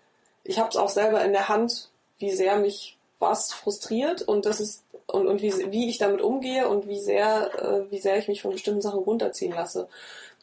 ich 0.44 0.58
habe 0.58 0.68
es 0.68 0.76
auch 0.76 0.88
selber 0.88 1.24
in 1.24 1.32
der 1.32 1.48
Hand 1.48 1.90
wie 2.18 2.30
sehr 2.30 2.56
mich 2.56 2.96
was 3.24 3.52
frustriert 3.52 4.22
und 4.22 4.46
das 4.46 4.60
ist 4.60 4.84
und, 5.06 5.26
und 5.26 5.42
wie, 5.42 5.52
wie 5.70 5.90
ich 5.90 5.98
damit 5.98 6.22
umgehe 6.22 6.68
und 6.68 6.88
wie 6.88 7.00
sehr 7.00 7.50
äh, 7.60 7.90
wie 7.90 7.98
sehr 7.98 8.18
ich 8.18 8.28
mich 8.28 8.42
von 8.42 8.52
bestimmten 8.52 8.80
Sachen 8.80 9.00
runterziehen 9.00 9.52
lasse 9.52 9.88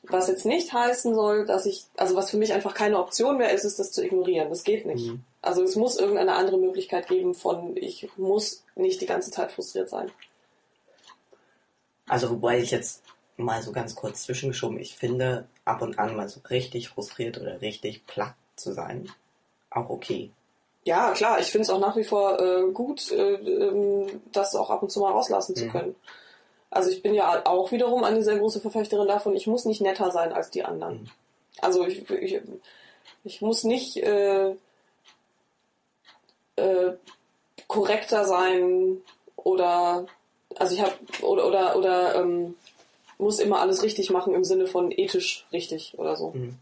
was 0.03 0.27
jetzt 0.27 0.45
nicht 0.45 0.73
heißen 0.73 1.13
soll, 1.13 1.45
dass 1.45 1.65
ich, 1.65 1.85
also 1.95 2.15
was 2.15 2.31
für 2.31 2.37
mich 2.37 2.53
einfach 2.53 2.73
keine 2.73 2.99
Option 2.99 3.37
mehr 3.37 3.51
ist, 3.51 3.65
ist 3.65 3.79
das 3.79 3.91
zu 3.91 4.03
ignorieren. 4.03 4.49
Das 4.49 4.63
geht 4.63 4.85
nicht. 4.85 5.07
Mhm. 5.07 5.23
Also 5.41 5.63
es 5.63 5.75
muss 5.75 5.97
irgendeine 5.97 6.35
andere 6.35 6.57
Möglichkeit 6.57 7.07
geben 7.07 7.35
von, 7.35 7.77
ich 7.77 8.09
muss 8.17 8.63
nicht 8.75 9.01
die 9.01 9.05
ganze 9.05 9.31
Zeit 9.31 9.51
frustriert 9.51 9.89
sein. 9.89 10.11
Also 12.07 12.29
wobei 12.29 12.59
ich 12.59 12.71
jetzt 12.71 13.03
mal 13.37 13.61
so 13.61 13.71
ganz 13.71 13.95
kurz 13.95 14.23
zwischengeschoben, 14.23 14.79
ich 14.79 14.95
finde 14.95 15.47
ab 15.65 15.81
und 15.81 15.99
an 15.99 16.15
mal 16.15 16.29
so 16.29 16.41
richtig 16.49 16.89
frustriert 16.89 17.39
oder 17.39 17.61
richtig 17.61 18.05
platt 18.05 18.35
zu 18.55 18.73
sein, 18.73 19.09
auch 19.69 19.89
okay. 19.89 20.31
Ja, 20.83 21.11
klar, 21.11 21.39
ich 21.39 21.51
finde 21.51 21.63
es 21.63 21.69
auch 21.69 21.79
nach 21.79 21.95
wie 21.95 22.03
vor 22.03 22.39
äh, 22.39 22.71
gut, 22.71 23.11
äh, 23.11 23.33
äh, 23.35 24.07
das 24.31 24.55
auch 24.55 24.69
ab 24.69 24.81
und 24.81 24.91
zu 24.91 24.99
mal 24.99 25.11
rauslassen 25.11 25.55
zu 25.55 25.65
mhm. 25.65 25.71
können. 25.71 25.95
Also 26.71 26.89
ich 26.89 27.03
bin 27.03 27.13
ja 27.13 27.45
auch 27.45 27.71
wiederum 27.71 28.03
eine 28.03 28.23
sehr 28.23 28.37
große 28.37 28.61
Verfechterin 28.61 29.07
davon, 29.07 29.35
ich 29.35 29.45
muss 29.45 29.65
nicht 29.65 29.81
netter 29.81 30.11
sein 30.11 30.33
als 30.33 30.49
die 30.49 30.63
anderen. 30.63 31.01
Mhm. 31.01 31.09
Also 31.61 31.85
ich, 31.85 32.09
ich, 32.09 32.41
ich 33.23 33.41
muss 33.41 33.63
nicht 33.63 33.97
äh, 33.97 34.55
äh, 36.55 36.93
korrekter 37.67 38.25
sein 38.25 38.97
oder 39.35 40.05
also 40.57 40.75
ich 40.75 40.81
habe 40.81 40.93
oder 41.21 41.47
oder 41.47 41.75
oder 41.75 42.15
ähm, 42.15 42.55
muss 43.17 43.39
immer 43.39 43.59
alles 43.59 43.83
richtig 43.83 44.09
machen 44.09 44.33
im 44.33 44.43
Sinne 44.43 44.65
von 44.65 44.91
ethisch 44.91 45.45
richtig 45.51 45.93
oder 45.97 46.15
so. 46.15 46.31
Mhm. 46.31 46.57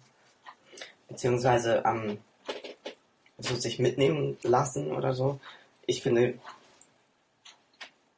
Beziehungsweise 1.07 1.83
ähm, 1.85 2.19
so 3.39 3.55
sich 3.55 3.79
mitnehmen 3.79 4.37
lassen 4.43 4.91
oder 4.91 5.13
so. 5.13 5.39
Ich 5.85 6.01
finde, 6.01 6.35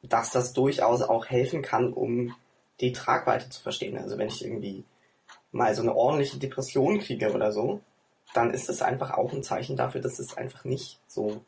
dass 0.02 0.30
das 0.30 0.52
durchaus 0.52 1.02
auch 1.02 1.26
helfen 1.26 1.62
kann, 1.62 1.92
um 1.92 2.34
die 2.80 2.92
Tragweite 2.92 3.48
zu 3.48 3.62
verstehen. 3.62 3.96
Also 3.96 4.18
wenn 4.18 4.28
ich 4.28 4.44
irgendwie 4.44 4.84
mal 5.52 5.74
so 5.74 5.82
eine 5.82 5.94
ordentliche 5.94 6.38
Depression 6.38 6.98
kriege 6.98 7.32
oder 7.32 7.52
so, 7.52 7.80
dann 8.34 8.52
ist 8.52 8.68
es 8.68 8.82
einfach 8.82 9.12
auch 9.12 9.32
ein 9.32 9.42
Zeichen 9.42 9.76
dafür, 9.76 10.00
dass 10.00 10.18
es 10.18 10.36
einfach 10.36 10.64
nicht 10.64 10.98
so 11.06 11.44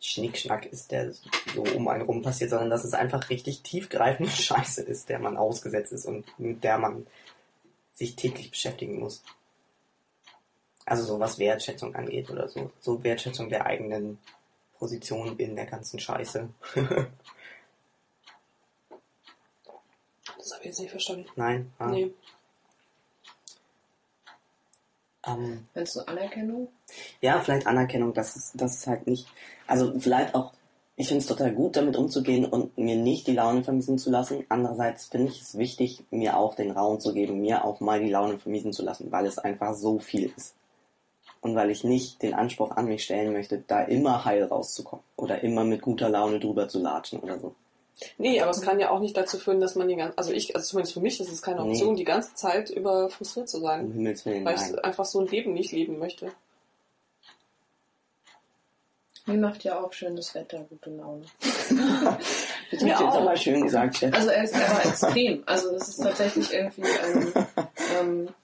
Schnickschnack 0.00 0.66
ist, 0.66 0.90
der 0.90 1.12
so 1.12 1.62
um 1.76 1.88
einen 1.88 2.02
rum 2.02 2.22
passiert, 2.22 2.50
sondern 2.50 2.70
dass 2.70 2.84
es 2.84 2.94
einfach 2.94 3.30
richtig 3.30 3.62
tiefgreifende 3.62 4.30
Scheiße 4.32 4.82
ist, 4.82 5.08
der 5.08 5.18
man 5.18 5.36
ausgesetzt 5.36 5.92
ist 5.92 6.06
und 6.06 6.26
mit 6.38 6.64
der 6.64 6.78
man 6.78 7.06
sich 7.94 8.16
täglich 8.16 8.50
beschäftigen 8.50 8.98
muss. 8.98 9.22
Also 10.86 11.04
so 11.04 11.20
was 11.20 11.38
Wertschätzung 11.38 11.94
angeht 11.94 12.30
oder 12.30 12.48
so. 12.48 12.70
So 12.80 13.02
Wertschätzung 13.02 13.48
der 13.48 13.66
eigenen 13.66 14.18
Position 14.78 15.36
in 15.38 15.56
der 15.56 15.66
ganzen 15.66 16.00
Scheiße. 16.00 16.48
Das 20.38 20.52
habe 20.52 20.62
ich 20.62 20.68
jetzt 20.68 20.80
nicht 20.80 20.90
verstanden. 20.90 21.26
Nein. 21.36 21.70
Ah. 21.78 21.86
Nee. 21.90 22.12
Ähm, 25.26 25.66
Meinst 25.74 25.96
du 25.96 26.00
Anerkennung? 26.00 26.68
ja, 27.20 27.40
vielleicht 27.40 27.66
Anerkennung, 27.66 28.14
dass 28.14 28.36
es, 28.36 28.52
dass 28.54 28.78
es 28.78 28.86
halt 28.86 29.06
nicht, 29.06 29.26
also 29.66 29.98
vielleicht 30.00 30.34
auch, 30.34 30.52
ich 30.96 31.08
finde 31.08 31.20
es 31.20 31.26
total 31.26 31.52
gut, 31.52 31.76
damit 31.76 31.96
umzugehen 31.96 32.46
und 32.46 32.76
mir 32.78 32.96
nicht 32.96 33.26
die 33.26 33.34
Laune 33.34 33.62
vermiesen 33.62 33.98
zu 33.98 34.10
lassen. 34.10 34.44
Andererseits 34.48 35.06
finde 35.06 35.30
ich 35.30 35.42
es 35.42 35.58
wichtig, 35.58 36.04
mir 36.10 36.38
auch 36.38 36.54
den 36.54 36.70
Raum 36.70 37.00
zu 37.00 37.12
geben, 37.12 37.40
mir 37.40 37.64
auch 37.64 37.80
mal 37.80 38.00
die 38.00 38.10
Laune 38.10 38.38
vermiesen 38.38 38.72
zu 38.72 38.82
lassen, 38.82 39.12
weil 39.12 39.26
es 39.26 39.38
einfach 39.38 39.74
so 39.74 39.98
viel 39.98 40.32
ist. 40.36 40.54
Und 41.42 41.54
weil 41.54 41.70
ich 41.70 41.84
nicht 41.84 42.22
den 42.22 42.34
Anspruch 42.34 42.70
an 42.72 42.86
mich 42.86 43.04
stellen 43.04 43.32
möchte, 43.32 43.62
da 43.66 43.82
immer 43.82 44.24
heil 44.26 44.44
rauszukommen 44.44 45.04
oder 45.16 45.42
immer 45.42 45.64
mit 45.64 45.80
guter 45.80 46.10
Laune 46.10 46.38
drüber 46.38 46.68
zu 46.68 46.80
latschen 46.80 47.20
oder 47.20 47.38
so. 47.38 47.54
Nee, 48.18 48.40
aber 48.40 48.50
es 48.50 48.62
kann 48.62 48.78
ja 48.80 48.90
auch 48.90 49.00
nicht 49.00 49.16
dazu 49.16 49.38
führen, 49.38 49.60
dass 49.60 49.74
man 49.74 49.88
die 49.88 49.96
ganze, 49.96 50.16
also 50.16 50.32
ich, 50.32 50.54
also 50.54 50.68
zumindest 50.68 50.94
für 50.94 51.00
mich 51.00 51.20
ist 51.20 51.30
es 51.32 51.42
keine 51.42 51.62
Nee. 51.62 51.70
Option, 51.70 51.96
die 51.96 52.04
ganze 52.04 52.34
Zeit 52.34 52.70
über 52.70 53.08
frustriert 53.10 53.48
zu 53.48 53.58
Um 53.58 53.62
sein, 53.64 53.92
Himmels 53.92 54.24
Willen, 54.24 54.44
weil 54.44 54.54
nein. 54.56 54.74
ich 54.74 54.84
einfach 54.84 55.04
so 55.04 55.20
ein 55.20 55.26
Leben 55.28 55.52
nicht 55.52 55.72
leben 55.72 55.98
möchte. 55.98 56.30
Mir 59.26 59.36
macht 59.38 59.62
ja 59.64 59.78
auch 59.78 59.92
schönes 59.92 60.34
Wetter 60.34 60.64
gute 60.68 60.90
Laune. 60.90 61.24
Das 61.40 61.70
Mir 62.82 62.88
jetzt 62.88 63.00
auch. 63.02 63.20
aber 63.20 63.36
schön 63.36 63.62
gesagt, 63.62 63.96
Chef. 63.98 64.14
Also 64.14 64.30
er 64.30 64.44
ist 64.44 64.54
aber 64.54 64.84
extrem. 64.86 65.42
Also 65.46 65.72
das 65.72 65.88
ist 65.88 66.02
tatsächlich 66.02 66.52
irgendwie 66.52 66.82
ein, 66.84 67.32
ähm, 68.00 68.28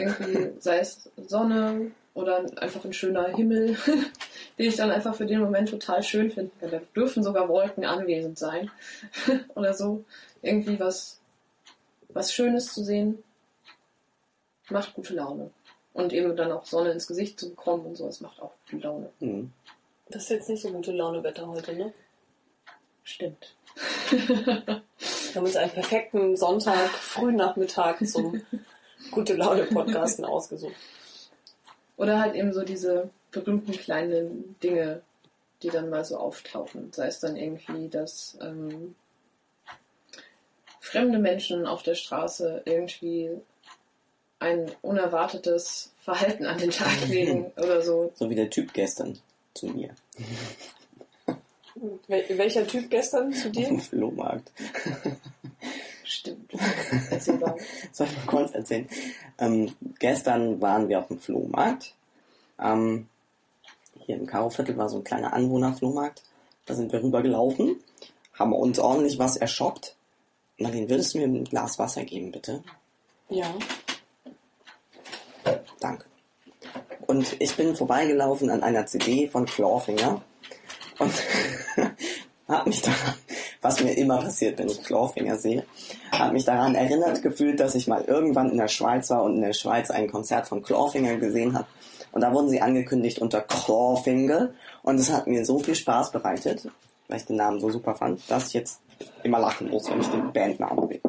irgendwie, 0.00 0.60
sei 0.60 0.78
es 0.78 1.10
Sonne 1.16 1.92
oder 2.14 2.44
einfach 2.56 2.84
ein 2.84 2.92
schöner 2.92 3.28
Himmel, 3.28 3.76
den 4.58 4.68
ich 4.68 4.76
dann 4.76 4.90
einfach 4.90 5.14
für 5.14 5.26
den 5.26 5.40
Moment 5.40 5.70
total 5.70 6.02
schön 6.02 6.30
finden 6.30 6.52
kann. 6.60 6.70
Da 6.70 6.80
dürfen 6.94 7.22
sogar 7.22 7.48
Wolken 7.48 7.84
anwesend 7.84 8.38
sein 8.38 8.70
oder 9.54 9.74
so. 9.74 10.04
Irgendwie 10.42 10.80
was, 10.80 11.20
was 12.08 12.32
Schönes 12.32 12.72
zu 12.72 12.82
sehen, 12.82 13.22
macht 14.68 14.94
gute 14.94 15.14
Laune. 15.14 15.50
Und 15.92 16.12
eben 16.12 16.36
dann 16.36 16.52
auch 16.52 16.64
Sonne 16.66 16.92
ins 16.92 17.06
Gesicht 17.06 17.38
zu 17.38 17.50
bekommen 17.50 17.84
und 17.84 17.96
so, 17.96 18.06
das 18.06 18.20
macht 18.20 18.40
auch 18.40 18.52
gute 18.70 18.82
Laune. 18.82 19.10
Hm. 19.18 19.52
Das 20.08 20.24
ist 20.24 20.30
jetzt 20.30 20.48
nicht 20.48 20.62
so 20.62 20.70
gute 20.70 20.92
Laune-Wetter 20.92 21.46
heute, 21.46 21.72
ne? 21.74 21.92
Stimmt. 23.04 23.54
Wir 24.10 24.82
haben 25.34 25.44
uns 25.44 25.56
einen 25.56 25.70
perfekten 25.70 26.36
Sonntag, 26.36 26.90
Frühnachmittag 26.90 28.04
zum 28.06 28.42
gute 29.10 29.34
Laune-Podcasten 29.34 30.24
ausgesucht. 30.24 30.74
Oder 31.96 32.20
halt 32.20 32.34
eben 32.34 32.52
so 32.52 32.62
diese 32.62 33.10
berühmten 33.30 33.72
kleinen 33.72 34.56
Dinge, 34.62 35.02
die 35.62 35.68
dann 35.68 35.90
mal 35.90 36.04
so 36.04 36.16
auftauchen. 36.16 36.92
Sei 36.92 37.06
es 37.06 37.20
dann 37.20 37.36
irgendwie, 37.36 37.88
dass 37.88 38.38
ähm, 38.40 38.94
fremde 40.80 41.18
Menschen 41.18 41.66
auf 41.66 41.82
der 41.82 41.94
Straße 41.94 42.62
irgendwie 42.64 43.30
ein 44.38 44.70
unerwartetes 44.80 45.92
Verhalten 46.02 46.46
an 46.46 46.58
den 46.58 46.70
Tag 46.70 47.06
legen 47.08 47.52
oder 47.56 47.82
so. 47.82 48.12
So 48.14 48.30
wie 48.30 48.34
der 48.34 48.50
Typ 48.50 48.72
gestern 48.72 49.18
zu 49.54 49.66
mir. 49.66 49.94
Wel 52.08 52.24
welcher 52.38 52.66
Typ 52.66 52.90
gestern 52.90 53.32
zu 53.32 53.48
Auf 53.48 53.52
dir? 53.52 53.68
dem 53.68 53.80
Flohmarkt. 53.80 54.50
Stimmt. 56.10 56.50
Soll 57.92 58.08
ich 58.08 58.16
mal 58.16 58.26
kurz 58.26 58.52
erzählen? 58.52 58.88
Ähm, 59.38 59.72
gestern 60.00 60.60
waren 60.60 60.88
wir 60.88 60.98
auf 60.98 61.06
dem 61.06 61.20
Flohmarkt. 61.20 61.94
Ähm, 62.58 63.06
hier 64.00 64.16
im 64.16 64.26
Karoviertel 64.26 64.76
war 64.76 64.88
so 64.88 64.96
ein 64.98 65.04
kleiner 65.04 65.32
Anwohnerflohmarkt. 65.32 66.24
Da 66.66 66.74
sind 66.74 66.90
wir 66.92 67.00
rübergelaufen, 67.00 67.76
haben 68.34 68.52
uns 68.52 68.80
ordentlich 68.80 69.20
was 69.20 69.36
erschoppt. 69.36 69.94
Marlene, 70.58 70.90
würdest 70.90 71.14
du 71.14 71.18
mir 71.18 71.28
ein 71.28 71.44
Glas 71.44 71.78
Wasser 71.78 72.02
geben, 72.04 72.32
bitte? 72.32 72.64
Ja. 73.28 73.54
Danke. 75.78 76.06
Und 77.06 77.40
ich 77.40 77.54
bin 77.54 77.76
vorbeigelaufen 77.76 78.50
an 78.50 78.64
einer 78.64 78.84
CD 78.86 79.28
von 79.28 79.46
Clawfinger 79.46 80.22
und 80.98 81.12
habe 82.48 82.68
mich 82.68 82.82
daran, 82.82 83.14
was 83.62 83.82
mir 83.82 83.92
immer 83.92 84.18
passiert, 84.18 84.58
wenn 84.58 84.68
ich 84.68 84.82
Clawfinger 84.82 85.36
sehe, 85.36 85.64
habe 86.12 86.32
mich 86.32 86.44
daran 86.44 86.74
erinnert 86.74 87.22
gefühlt, 87.22 87.60
dass 87.60 87.74
ich 87.74 87.86
mal 87.86 88.04
irgendwann 88.04 88.50
in 88.50 88.56
der 88.56 88.68
Schweiz 88.68 89.10
war 89.10 89.22
und 89.22 89.36
in 89.36 89.42
der 89.42 89.52
Schweiz 89.52 89.90
ein 89.90 90.10
Konzert 90.10 90.48
von 90.48 90.62
Clawfinger 90.62 91.16
gesehen 91.16 91.54
habe. 91.54 91.66
Und 92.12 92.22
da 92.22 92.32
wurden 92.32 92.48
sie 92.48 92.60
angekündigt 92.60 93.20
unter 93.20 93.42
Clawfinger 93.42 94.50
und 94.82 94.98
es 94.98 95.12
hat 95.12 95.26
mir 95.26 95.44
so 95.44 95.58
viel 95.58 95.74
Spaß 95.74 96.10
bereitet, 96.10 96.68
weil 97.08 97.18
ich 97.18 97.26
den 97.26 97.36
Namen 97.36 97.60
so 97.60 97.70
super 97.70 97.94
fand, 97.94 98.28
dass 98.30 98.48
ich 98.48 98.54
jetzt 98.54 98.80
immer 99.22 99.38
lachen 99.38 99.70
muss, 99.70 99.90
wenn 99.90 100.00
ich 100.00 100.08
den 100.08 100.32
Bandnamen 100.32 100.88
sehe. 100.88 101.00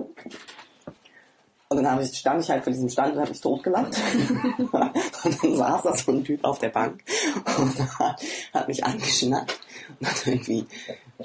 Und 1.70 1.78
dann 1.78 1.89
hab 1.89 2.02
ich, 2.02 2.18
stand 2.18 2.43
ich 2.43 2.49
halt 2.49 2.66
vor 2.66 2.74
diesem 2.74 2.89
Stand 2.89 3.14
und 3.14 3.22
habe 3.22 3.30
mich 3.30 3.39
totgelacht. 3.39 3.97
und 4.60 5.43
dann 5.43 5.56
saß 5.56 5.84
da 5.84 5.95
so 5.95 6.12
ein 6.12 6.22
Typ 6.22 6.43
auf 6.43 6.60
der 6.60 6.68
Bank 6.68 7.02
und 7.58 7.99
hat, 7.99 8.22
hat 8.54 8.68
mich 8.68 8.84
angeschnackt 8.84 9.58
und 9.97 10.08
hat 10.08 10.28
irgendwie 10.28 10.68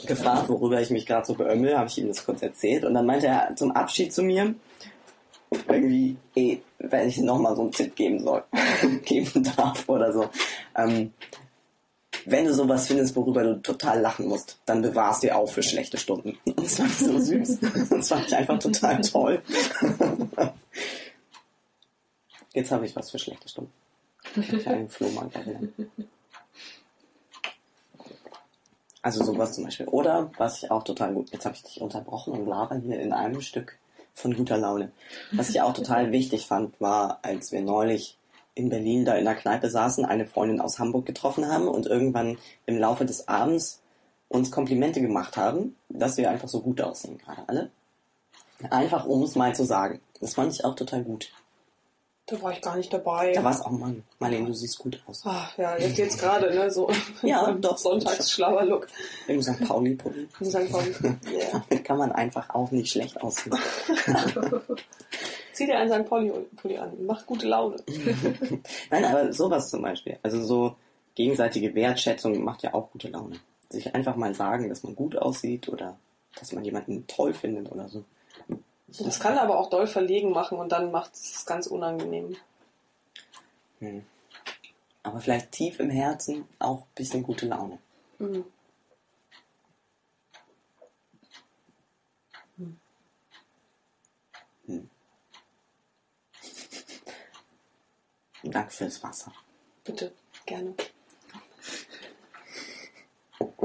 gefragt, 0.05 0.49
worüber 0.49 0.81
ich 0.81 0.91
mich 0.91 1.07
gerade 1.07 1.27
so 1.27 1.35
beömmel. 1.35 1.77
Habe 1.77 1.89
ich 1.89 1.99
ihm 1.99 2.09
das 2.09 2.25
kurz 2.25 2.43
erzählt. 2.43 2.85
Und 2.85 2.95
dann 2.95 3.07
meinte 3.07 3.27
er 3.27 3.55
zum 3.57 3.73
Abschied 3.73 4.13
zu 4.13 4.23
mir, 4.23 4.55
irgendwie, 5.69 6.17
eh, 6.35 6.59
wenn 6.79 7.09
ich 7.09 7.19
nochmal 7.19 7.57
so 7.57 7.63
einen 7.63 7.73
Tipp 7.73 7.95
geben 7.95 8.21
soll, 8.23 8.43
geben 9.05 9.45
darf 9.57 9.89
oder 9.89 10.13
so. 10.13 10.29
Ähm, 10.77 11.13
wenn 12.25 12.45
du 12.45 12.53
sowas 12.53 12.89
findest, 12.89 13.15
worüber 13.15 13.45
du 13.45 13.63
total 13.63 14.01
lachen 14.01 14.27
musst, 14.27 14.59
dann 14.67 14.83
bewahrst 14.83 15.23
dir 15.23 15.37
auf 15.37 15.53
für 15.53 15.63
schlechte 15.63 15.97
Stunden. 15.97 16.37
Und 16.45 16.59
das 16.79 16.79
ich 16.79 16.99
so 16.99 17.19
süß. 17.19 17.59
Das 17.91 18.09
fand 18.09 18.27
ich 18.27 18.35
einfach 18.35 18.59
total 18.59 19.01
toll. 19.01 19.41
Jetzt 22.53 22.73
habe 22.73 22.87
ich 22.87 22.97
was 22.97 23.11
für 23.11 23.19
schlechte 23.19 23.49
Stunden. 23.49 23.73
Einen 24.65 24.89
Flohmarkt 24.89 25.37
erinnern. 25.37 25.73
Also 29.07 29.23
sowas 29.23 29.53
zum 29.53 29.63
Beispiel. 29.63 29.87
Oder 29.87 30.33
was 30.37 30.65
ich 30.65 30.73
auch 30.73 30.83
total 30.83 31.15
gut, 31.15 31.31
jetzt 31.31 31.45
habe 31.45 31.55
ich 31.55 31.63
dich 31.63 31.81
unterbrochen 31.81 32.33
und 32.33 32.45
laber 32.45 32.75
hier 32.75 32.99
in 32.99 33.13
einem 33.13 33.41
Stück 33.41 33.79
von 34.15 34.35
guter 34.35 34.59
Laune. 34.59 34.91
Was 35.31 35.49
ich 35.49 35.61
auch 35.61 35.75
total 35.75 36.11
wichtig 36.19 36.49
fand, 36.49 36.81
war, 36.81 37.21
als 37.23 37.53
wir 37.53 37.63
neulich 37.63 38.19
in 38.57 38.69
Berlin 38.69 39.05
da 39.05 39.15
in 39.15 39.25
der 39.25 39.37
Kneipe 39.37 39.71
saßen, 39.71 40.05
eine 40.05 40.27
Freundin 40.27 40.61
aus 40.61 40.81
Hamburg 40.81 41.07
getroffen 41.07 41.47
haben 41.47 41.69
und 41.69 41.87
irgendwann 41.87 42.37
im 42.67 42.79
Laufe 42.79 43.05
des 43.05 43.29
Abends 43.29 43.81
uns 44.27 44.51
Komplimente 44.51 45.01
gemacht 45.01 45.37
haben, 45.37 45.77
dass 45.89 46.17
wir 46.17 46.29
einfach 46.29 46.49
so 46.49 46.61
gut 46.61 46.81
aussehen 46.81 47.19
gerade 47.19 47.49
alle. 47.49 47.71
Einfach 48.71 49.07
um 49.07 49.23
es 49.23 49.37
mal 49.37 49.55
zu 49.55 49.65
sagen. 49.65 50.01
Das 50.21 50.35
fand 50.35 50.53
ich 50.53 50.65
auch 50.65 50.75
total 50.75 51.05
gut. 51.05 51.31
Da 52.29 52.43
war 52.43 52.53
ich 52.53 52.61
gar 52.61 52.77
nicht 52.77 52.93
dabei. 52.93 53.33
Da 53.33 53.45
war 53.45 53.53
es 53.53 53.61
auch, 53.61 53.70
Mann, 53.70 54.03
Marlene, 54.18 54.47
du 54.47 54.53
siehst 54.53 54.81
gut 54.81 55.01
aus. 55.07 55.22
Ach, 55.24 55.57
ja, 55.57 55.79
jetzt 55.79 55.97
jetzt 55.97 56.18
gerade, 56.18 56.53
ne, 56.53 56.68
so. 56.72 56.91
Ja, 57.22 57.53
doch. 57.61 57.79
Sonntagsschlauer 57.79 58.64
Look. 58.64 58.89
Im 59.29 59.41
St. 59.41 59.61
Pauli-Pulli. 59.61 60.27
In 60.41 60.51
St. 60.51 60.70
Pauli. 60.70 60.93
Yeah. 61.31 61.64
Damit 61.68 61.85
kann 61.85 61.99
man 61.99 62.11
einfach 62.11 62.51
auch 62.51 62.72
nicht 62.72 62.91
schlecht 62.91 63.20
aussehen. 63.22 63.57
Zieh 65.53 65.66
dir 65.66 65.79
einen 65.79 65.93
St. 65.93 66.09
Pauli 66.09 66.33
Pulli 66.57 66.79
an. 66.79 67.07
Macht 67.07 67.27
gute 67.27 67.47
Laune. 67.47 67.77
Nein, 68.91 69.05
aber 69.05 69.33
sowas 69.33 69.70
zum 69.70 69.83
Beispiel. 69.83 70.18
Also 70.24 70.43
so 70.43 70.74
gegenseitige 71.14 71.77
Wertschätzung 71.77 72.43
macht 72.43 72.64
ja 72.64 72.74
auch 72.74 72.91
gute 72.91 73.09
Laune. 73.09 73.37
Sich 73.70 73.95
einfach 73.95 74.16
mal 74.16 74.35
sagen, 74.35 74.68
dass 74.68 74.83
man 74.83 74.97
gut 74.97 75.16
aussieht 75.16 75.68
oder 75.68 75.97
dass 76.39 76.53
man 76.53 76.64
jemanden 76.64 77.07
toll 77.07 77.35
findet 77.35 77.70
oder 77.70 77.89
so. 77.89 78.05
Das 78.89 79.18
kann 79.20 79.37
aber 79.37 79.59
auch 79.59 79.68
doll 79.68 79.87
verlegen 79.87 80.30
machen 80.30 80.59
und 80.59 80.70
dann 80.70 80.91
macht 80.91 81.14
es 81.14 81.45
ganz 81.45 81.66
unangenehm. 81.66 82.37
Hm. 83.80 84.07
Aber 85.03 85.20
vielleicht 85.20 85.53
tief 85.53 85.80
im 85.80 85.91
Herzen 85.91 86.49
auch 86.59 86.82
ein 86.82 86.95
bisschen 86.95 87.22
gute 87.22 87.47
Laune. 87.47 87.78
Mhm. 88.18 88.45
Danke 98.43 98.70
fürs 98.70 99.03
Wasser. 99.03 99.32
Bitte, 99.84 100.12
gerne. 100.45 100.74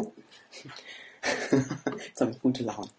Jetzt 1.52 2.22
habe 2.22 2.32
ich 2.32 2.40
gute 2.40 2.64
Laune. 2.64 2.90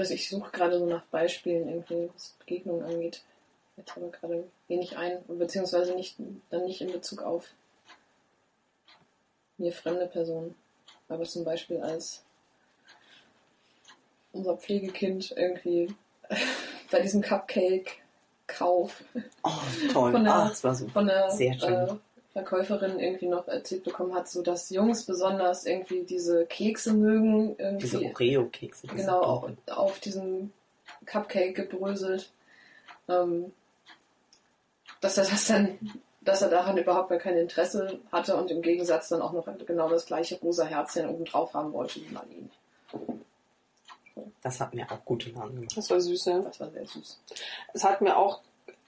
Ich 0.00 0.04
weiß, 0.08 0.10
ich 0.12 0.30
suche 0.30 0.50
gerade 0.50 0.78
so 0.78 0.86
nach 0.86 1.04
Beispielen 1.10 1.68
irgendwie, 1.68 2.08
was 2.14 2.30
Begegnungen 2.38 2.84
angeht. 2.86 3.22
jetzt 3.76 3.94
aber 3.98 4.08
gerade 4.08 4.48
wenig 4.66 4.96
ein, 4.96 5.18
beziehungsweise 5.28 5.94
nicht, 5.94 6.16
dann 6.48 6.64
nicht 6.64 6.80
in 6.80 6.90
Bezug 6.90 7.20
auf 7.22 7.48
mir 9.58 9.72
fremde 9.72 10.06
Personen, 10.06 10.54
aber 11.10 11.24
zum 11.24 11.44
Beispiel 11.44 11.82
als 11.82 12.22
unser 14.32 14.56
Pflegekind 14.56 15.32
irgendwie 15.36 15.94
bei 16.90 17.00
diesem 17.00 17.20
Cupcake-Kauf 17.20 19.04
Oh, 19.42 19.50
toll. 19.92 20.12
Von 20.12 20.24
der- 20.24 20.34
ah, 20.34 20.48
das 20.48 20.64
war 20.64 20.74
so. 20.74 20.88
von 20.88 21.06
der 21.06 21.30
Sehr 21.30 21.52
schön. 21.60 21.74
äh, 21.74 21.94
Verkäuferin 22.32 23.00
irgendwie 23.00 23.26
noch 23.26 23.48
erzählt 23.48 23.82
bekommen 23.84 24.14
hat, 24.14 24.28
so 24.28 24.42
dass 24.42 24.70
Jungs 24.70 25.04
besonders 25.04 25.66
irgendwie 25.66 26.04
diese 26.04 26.46
Kekse 26.46 26.92
mögen, 26.94 27.56
Diese 27.78 27.98
irgendwie 27.98 28.36
Oreo-Kekse. 28.36 28.86
diese 28.86 28.96
genau 29.04 29.20
auf, 29.20 29.50
auf 29.66 29.98
diesem 29.98 30.52
Cupcake 31.06 31.54
gebröselt, 31.54 32.30
ähm, 33.08 33.52
dass 35.00 35.18
er 35.18 35.24
das 35.24 35.46
dann, 35.48 35.78
dass 36.20 36.42
er 36.42 36.50
daran 36.50 36.76
überhaupt 36.78 37.08
gar 37.08 37.18
kein 37.18 37.36
Interesse 37.36 37.98
hatte 38.12 38.36
und 38.36 38.50
im 38.50 38.62
Gegensatz 38.62 39.08
dann 39.08 39.22
auch 39.22 39.32
noch 39.32 39.48
genau 39.66 39.88
das 39.88 40.06
gleiche 40.06 40.38
rosa 40.38 40.64
Herzchen 40.66 41.08
oben 41.08 41.24
drauf 41.24 41.54
haben 41.54 41.72
wollte 41.72 42.00
wie 42.00 42.12
Marlene. 42.12 42.48
Das 44.42 44.60
hat 44.60 44.74
mir 44.74 44.90
auch 44.90 45.04
gute 45.04 45.30
Laune 45.30 45.54
gemacht. 45.54 45.76
Das 45.76 45.90
war 45.90 46.00
süß, 46.00 46.24
ja. 46.26 46.38
Das 46.40 46.60
war 46.60 46.70
sehr 46.70 46.86
süß. 46.86 47.20
Es 47.74 47.84
hat 47.84 48.00
mir 48.00 48.16
auch, 48.16 48.40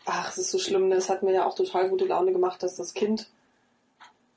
ach, 0.04 0.30
es 0.30 0.38
ist 0.38 0.50
so 0.50 0.58
schlimm, 0.58 0.88
ne? 0.88 0.96
es 0.96 1.08
hat 1.08 1.22
mir 1.22 1.32
ja 1.32 1.46
auch 1.46 1.54
total 1.54 1.88
gute 1.88 2.06
Laune 2.06 2.32
gemacht, 2.32 2.62
dass 2.62 2.76
das 2.76 2.94
Kind 2.94 3.28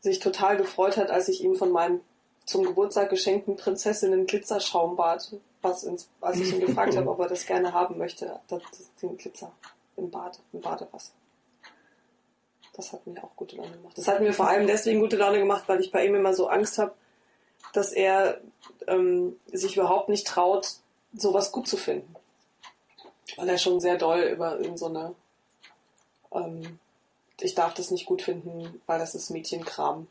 sich 0.01 0.20
total 0.20 0.57
gefreut 0.57 0.97
hat, 0.97 1.09
als 1.09 1.28
ich 1.28 1.43
ihm 1.43 1.55
von 1.55 1.72
meinem 1.72 2.01
zum 2.45 2.63
Geburtstag 2.63 3.09
geschenkten 3.09 3.55
Prinzessinnen 3.55 4.28
Glitzerschaumbad, 4.28 5.34
was 5.63 5.84
ins, 5.84 6.09
als 6.22 6.39
ich 6.39 6.53
ihn 6.53 6.59
gefragt 6.59 6.95
habe, 6.97 7.09
ob 7.09 7.20
er 7.20 7.28
das 7.28 7.45
gerne 7.45 7.74
haben 7.74 7.97
möchte, 7.97 8.39
das, 8.47 8.61
das, 8.70 8.89
den 9.01 9.18
Glitzer 9.18 9.51
im 9.97 10.11
Bad, 10.11 10.39
im 10.53 10.61
Badewasser. 10.61 11.13
Das 12.74 12.91
hat 12.91 13.07
mir 13.07 13.24
auch 13.24 13.36
gute 13.36 13.55
Laune 13.55 13.72
gemacht. 13.72 13.97
Das 13.97 14.07
hat 14.07 14.20
mir 14.20 14.34
vor 14.34 14.47
allem 14.47 14.68
deswegen 14.68 14.99
gute 14.99 15.16
Laune 15.16 15.39
gemacht, 15.39 15.63
weil 15.68 15.80
ich 15.80 15.91
bei 15.91 16.05
ihm 16.05 16.13
immer 16.13 16.34
so 16.34 16.47
Angst 16.47 16.78
habe, 16.78 16.93
dass 17.74 17.91
er 17.91 18.41
ähm, 18.88 19.38
sich 19.51 19.78
überhaupt 19.78 20.09
nicht 20.09 20.28
traut, 20.28 20.74
sowas 21.13 21.51
gut 21.51 21.68
zu 21.68 21.78
finden. 21.78 22.13
Weil 23.38 23.49
er 23.49 23.57
schon 23.57 23.80
sehr 23.80 23.97
doll 23.97 24.22
über 24.22 24.59
in 24.59 24.78
so 24.78 24.88
eine 24.88 25.16
ähm, 26.36 26.80
ich 27.40 27.56
darf 27.56 27.74
das 27.74 27.92
nicht 27.92 28.06
gut 28.06 28.22
finden, 28.22 28.82
weil 28.86 29.00
das 29.00 29.16
ist 29.16 29.30
Mädchenkram 29.30 30.08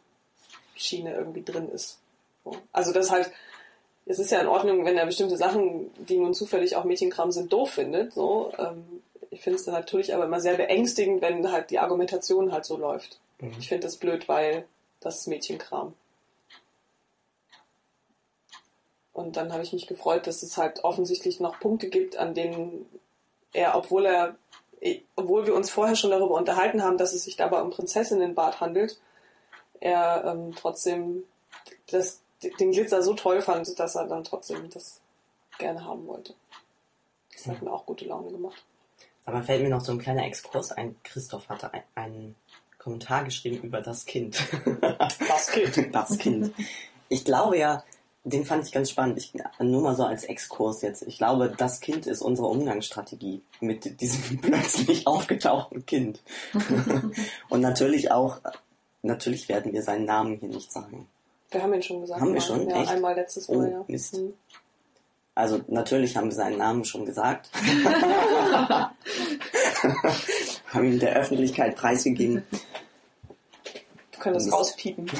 Schiene 0.75 1.15
irgendwie 1.15 1.43
drin 1.43 1.69
ist. 1.69 1.99
So. 2.45 2.57
Also 2.73 2.93
das 2.93 3.11
halt, 3.11 3.31
es 4.07 4.19
ist 4.19 4.31
ja 4.31 4.41
in 4.41 4.49
Ordnung, 4.49 4.85
wenn 4.85 4.99
er 4.99 5.07
bestimmte 5.07 5.37
Sachen, 5.37 5.91
die 6.05 6.19
nun 6.19 6.35
zufällig 6.35 6.77
auch 6.77 6.85
Mädchenkram 6.85 7.33
sind, 7.33 7.53
doof 7.53 7.71
findet. 7.71 8.13
So. 8.13 8.53
Ähm, 8.59 9.03
ich 9.31 9.41
finde 9.41 9.59
es 9.59 9.65
dann 9.65 9.75
natürlich 9.75 10.15
aber 10.15 10.25
immer 10.25 10.41
sehr 10.41 10.57
beängstigend, 10.57 11.23
wenn 11.23 11.51
halt 11.51 11.71
die 11.71 11.79
Argumentation 11.79 12.53
halt 12.53 12.65
so 12.65 12.77
läuft. 12.77 13.19
Mhm. 13.41 13.55
Ich 13.59 13.69
finde 13.69 13.87
das 13.87 13.97
blöd, 13.97 14.29
weil 14.29 14.67
das 15.01 15.21
ist 15.21 15.29
Mädchenkram. 15.29 15.95
Und 19.13 19.37
dann 19.37 19.53
habe 19.53 19.63
ich 19.63 19.73
mich 19.73 19.87
gefreut, 19.87 20.27
dass 20.27 20.43
es 20.43 20.57
halt 20.57 20.83
offensichtlich 20.83 21.39
noch 21.39 21.61
Punkte 21.61 21.89
gibt, 21.89 22.17
an 22.17 22.35
denen 22.35 22.85
er, 23.53 23.77
obwohl 23.77 24.07
er, 24.07 24.35
obwohl 25.17 25.47
wir 25.47 25.55
uns 25.55 25.71
vorher 25.71 25.97
schon 25.97 26.11
darüber 26.11 26.35
unterhalten 26.35 26.83
haben, 26.83 26.99
dass 26.99 27.13
es 27.13 27.25
sich 27.25 27.37
dabei 27.37 27.63
um 27.63 27.71
Prinzessinnenbad 27.71 28.61
handelt, 28.61 28.99
er 29.81 30.25
ähm, 30.25 30.55
trotzdem 30.57 31.25
das, 31.91 32.21
den 32.61 32.73
Glitzer 32.73 33.03
so 33.03 33.15
toll 33.15 33.43
fand, 33.43 33.79
dass 33.79 33.95
er 33.95 34.07
dann 34.07 34.25
trotzdem 34.25 34.71
das 34.71 35.01
gerne 35.59 35.85
haben 35.85 36.07
wollte. 36.07 36.35
Das 37.33 37.47
hat 37.47 37.63
mir 37.63 37.73
auch 37.73 37.87
gute 37.87 38.07
Laune 38.07 38.31
gemacht. 38.31 38.63
Aber 39.27 39.43
fällt 39.43 39.63
mir 39.63 39.71
noch 39.71 39.81
so 39.81 39.93
ein 39.93 39.99
kleiner 39.99 40.25
Exkurs 40.25 40.73
ein. 40.73 40.97
Christoph 41.03 41.49
hatte 41.49 41.73
ein, 41.73 41.83
einen 41.95 42.37
Kommentar 42.79 43.25
geschrieben 43.25 43.63
über 43.63 43.81
das 43.81 44.05
Kind. 44.05 44.39
Das 44.81 45.51
Kind. 45.51 45.89
das 45.95 46.19
Kind. 46.19 46.55
Ich 47.09 47.25
glaube 47.25 47.59
ja, 47.59 47.85
den 48.25 48.45
fand 48.47 48.67
ich 48.67 48.73
ganz 48.73 48.91
spannend. 48.91 49.19
Ich, 49.19 49.33
nur 49.61 49.83
mal 49.83 49.95
so 49.95 50.05
als 50.05 50.25
Exkurs 50.25 50.81
jetzt. 50.83 51.03
Ich 51.03 51.19
glaube, 51.19 51.53
das 51.57 51.81
Kind 51.81 52.07
ist 52.07 52.23
unsere 52.23 52.49
Umgangsstrategie 52.49 53.43
mit 53.61 54.01
diesem 54.01 54.39
plötzlich 54.43 55.07
aufgetauchten 55.07 55.85
Kind. 55.85 56.23
Und 57.51 57.61
natürlich 57.61 58.11
auch, 58.11 58.41
natürlich 59.03 59.49
werden 59.51 59.75
wir 59.75 59.83
seinen 59.83 60.07
Namen 60.07 60.39
hier 60.39 60.49
nicht 60.49 60.73
sagen. 60.73 61.07
Wir 61.51 61.63
haben 61.63 61.75
ihn 61.75 61.83
schon 61.83 62.01
gesagt. 62.01 62.21
Haben 62.21 62.29
wir 62.29 62.41
mal. 62.41 62.47
schon? 62.47 62.69
Ja, 62.69 62.81
Echt? 62.83 62.91
einmal 62.91 63.15
letztes 63.15 63.49
Oh, 63.49 63.59
Mal, 63.59 63.71
ja. 63.71 63.85
Mist. 63.87 64.17
Hm. 64.17 64.33
Also 65.37 65.61
natürlich 65.67 66.17
haben 66.17 66.29
wir 66.29 66.35
seinen 66.35 66.59
Namen 66.59 66.85
schon 66.85 67.05
gesagt. 67.05 67.51
haben 70.69 70.85
ihn 70.85 70.99
der 71.01 71.17
Öffentlichkeit 71.17 71.77
preisgegeben. 71.77 72.45
Kannst 74.25 74.47
das 74.47 74.55
rauspiepen. 74.55 75.11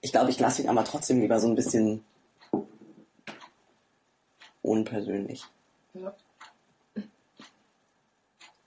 Ich 0.00 0.10
glaube, 0.10 0.30
ich 0.30 0.40
lasse 0.40 0.62
ihn 0.62 0.70
aber 0.70 0.84
trotzdem 0.84 1.20
lieber 1.20 1.38
so 1.38 1.48
ein 1.48 1.54
bisschen 1.54 2.02
unpersönlich. 4.62 5.44
Ja. 5.92 6.14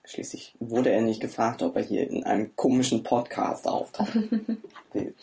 Schließlich 0.04 0.54
wurde 0.60 0.90
er 0.90 1.02
nicht 1.02 1.20
gefragt, 1.20 1.62
ob 1.62 1.74
er 1.74 1.82
hier 1.82 2.08
in 2.08 2.22
einem 2.22 2.54
komischen 2.54 3.02
Podcast 3.02 3.66
auftauchen 3.66 4.62
will. 4.92 5.16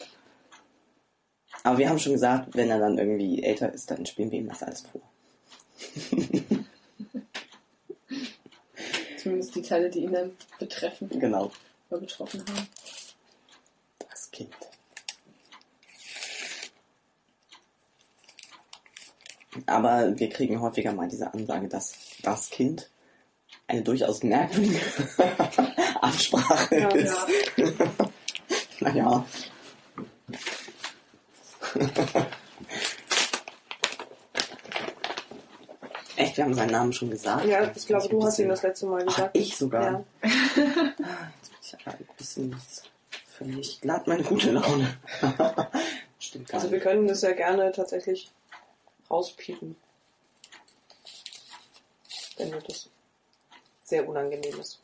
Aber 1.63 1.77
wir 1.77 1.87
haben 1.87 1.99
schon 1.99 2.11
gesagt, 2.11 2.53
wenn 2.53 2.69
er 2.69 2.79
dann 2.79 2.97
irgendwie 2.97 3.41
älter 3.43 3.71
ist, 3.71 3.89
dann 3.91 4.05
spielen 4.05 4.29
wir 4.29 4.39
ihm 4.39 4.49
das 4.49 4.61
alles 4.61 4.81
vor. 4.81 5.01
Zumindest 9.23 9.55
die 9.55 9.61
Teile, 9.61 9.89
die 9.89 9.99
ihn 10.03 10.11
dann 10.11 10.37
betreffen 10.59 11.07
Genau, 11.09 11.49
oder 11.89 12.01
betroffen 12.01 12.43
haben. 12.45 12.67
das 14.09 14.29
Kind. 14.31 14.53
Aber 19.65 20.17
wir 20.19 20.29
kriegen 20.29 20.59
häufiger 20.59 20.91
mal 20.93 21.07
diese 21.07 21.33
Ansage, 21.33 21.67
dass 21.69 21.93
das 22.21 22.49
Kind 22.49 22.89
eine 23.67 23.81
durchaus 23.81 24.23
merkwürdige 24.23 24.81
Ansprache 26.01 26.79
Ja, 26.79 26.89
ist. 26.89 27.17
naja. 28.81 29.25
Echt, 36.23 36.37
wir 36.37 36.45
haben 36.45 36.53
seinen 36.53 36.71
Namen 36.71 36.93
schon 36.93 37.09
gesagt? 37.09 37.45
Ja, 37.45 37.71
ich 37.75 37.85
glaube, 37.85 38.07
du 38.07 38.23
hast 38.23 38.39
ihm 38.39 38.49
das 38.49 38.61
ihn 38.63 38.67
letzte 38.67 38.85
Mal 38.85 39.01
Ach, 39.01 39.15
gesagt. 39.15 39.37
ich 39.37 39.55
sogar. 39.55 40.05
Ja. 40.23 40.29
Ich 41.65 41.87
habe 41.87 41.97
ein 41.97 42.07
bisschen 42.17 42.61
völlig 43.27 43.81
glatt 43.81 44.05
meine 44.05 44.23
gute 44.23 44.51
Laune. 44.51 44.95
Stimmt 46.19 46.47
gar 46.47 46.61
Also 46.61 46.71
wir 46.71 46.79
können 46.79 47.07
das 47.07 47.21
ja 47.23 47.31
gerne 47.31 47.71
tatsächlich 47.71 48.31
rauspiepen. 49.09 49.75
Wenn 52.37 52.51
dir 52.51 52.61
das 52.61 52.89
sehr 53.83 54.07
unangenehm 54.07 54.59
ist. 54.59 54.79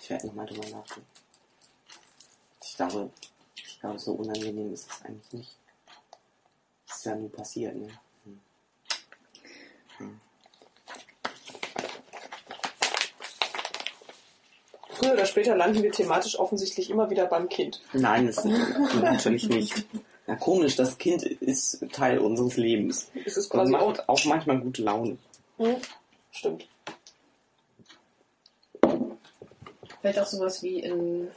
Ich 0.00 0.10
werde 0.10 0.28
nochmal 0.28 0.46
drüber 0.46 0.68
nachdenken. 0.68 1.08
Ich 2.62 2.76
glaube, 2.76 3.10
ich 3.56 3.80
glaube, 3.80 3.98
so 3.98 4.12
unangenehm 4.12 4.72
ist 4.72 4.90
es 4.90 5.04
eigentlich 5.04 5.32
nicht. 5.32 5.56
Das 6.86 6.98
ist 6.98 7.04
ja 7.04 7.16
nur 7.16 7.32
passiert, 7.32 7.74
ne? 7.74 7.88
Früher 15.00 15.12
oder 15.14 15.26
später 15.26 15.56
landen 15.56 15.82
wir 15.82 15.92
thematisch 15.92 16.38
offensichtlich 16.38 16.90
immer 16.90 17.08
wieder 17.08 17.26
beim 17.26 17.48
Kind. 17.48 17.80
Nein, 17.92 18.26
das 18.26 18.44
natürlich 18.44 19.48
nicht. 19.48 19.86
Ja, 20.26 20.36
komisch, 20.36 20.76
das 20.76 20.98
Kind 20.98 21.22
ist 21.22 21.84
Teil 21.92 22.18
unseres 22.18 22.56
Lebens. 22.56 23.10
Es 23.24 23.36
ist 23.36 23.50
Und 23.50 23.58
quasi 23.60 23.74
auch. 23.74 23.88
macht 23.88 24.08
auch 24.08 24.24
manchmal 24.26 24.60
gute 24.60 24.82
Laune. 24.82 25.16
Hm? 25.56 25.76
Stimmt. 26.30 26.68
Vielleicht 30.00 30.18
auch 30.18 30.26
sowas 30.26 30.62
wie 30.62 30.80
in, 30.80 31.28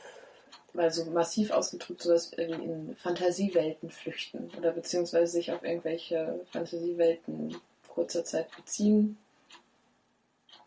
weil 0.73 0.91
so 0.91 1.05
massiv 1.05 1.51
ausgedrückt, 1.51 2.01
sowas 2.01 2.31
wie 2.35 2.41
in 2.41 2.95
Fantasiewelten 3.01 3.89
flüchten 3.89 4.51
oder 4.57 4.71
beziehungsweise 4.71 5.31
sich 5.31 5.51
auf 5.51 5.63
irgendwelche 5.63 6.39
Fantasiewelten 6.51 7.55
kurzer 7.93 8.25
Zeit 8.25 8.53
beziehen, 8.55 9.17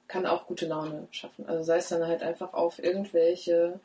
kann 0.09 0.27
auch 0.27 0.47
gute 0.47 0.67
Laune 0.67 1.09
schaffen. 1.11 1.47
Also 1.47 1.65
sei 1.65 1.79
es 1.79 1.89
dann 1.89 2.07
halt 2.07 2.23
einfach 2.23 2.53
auf 2.55 2.79
irgendwelche 2.79 3.81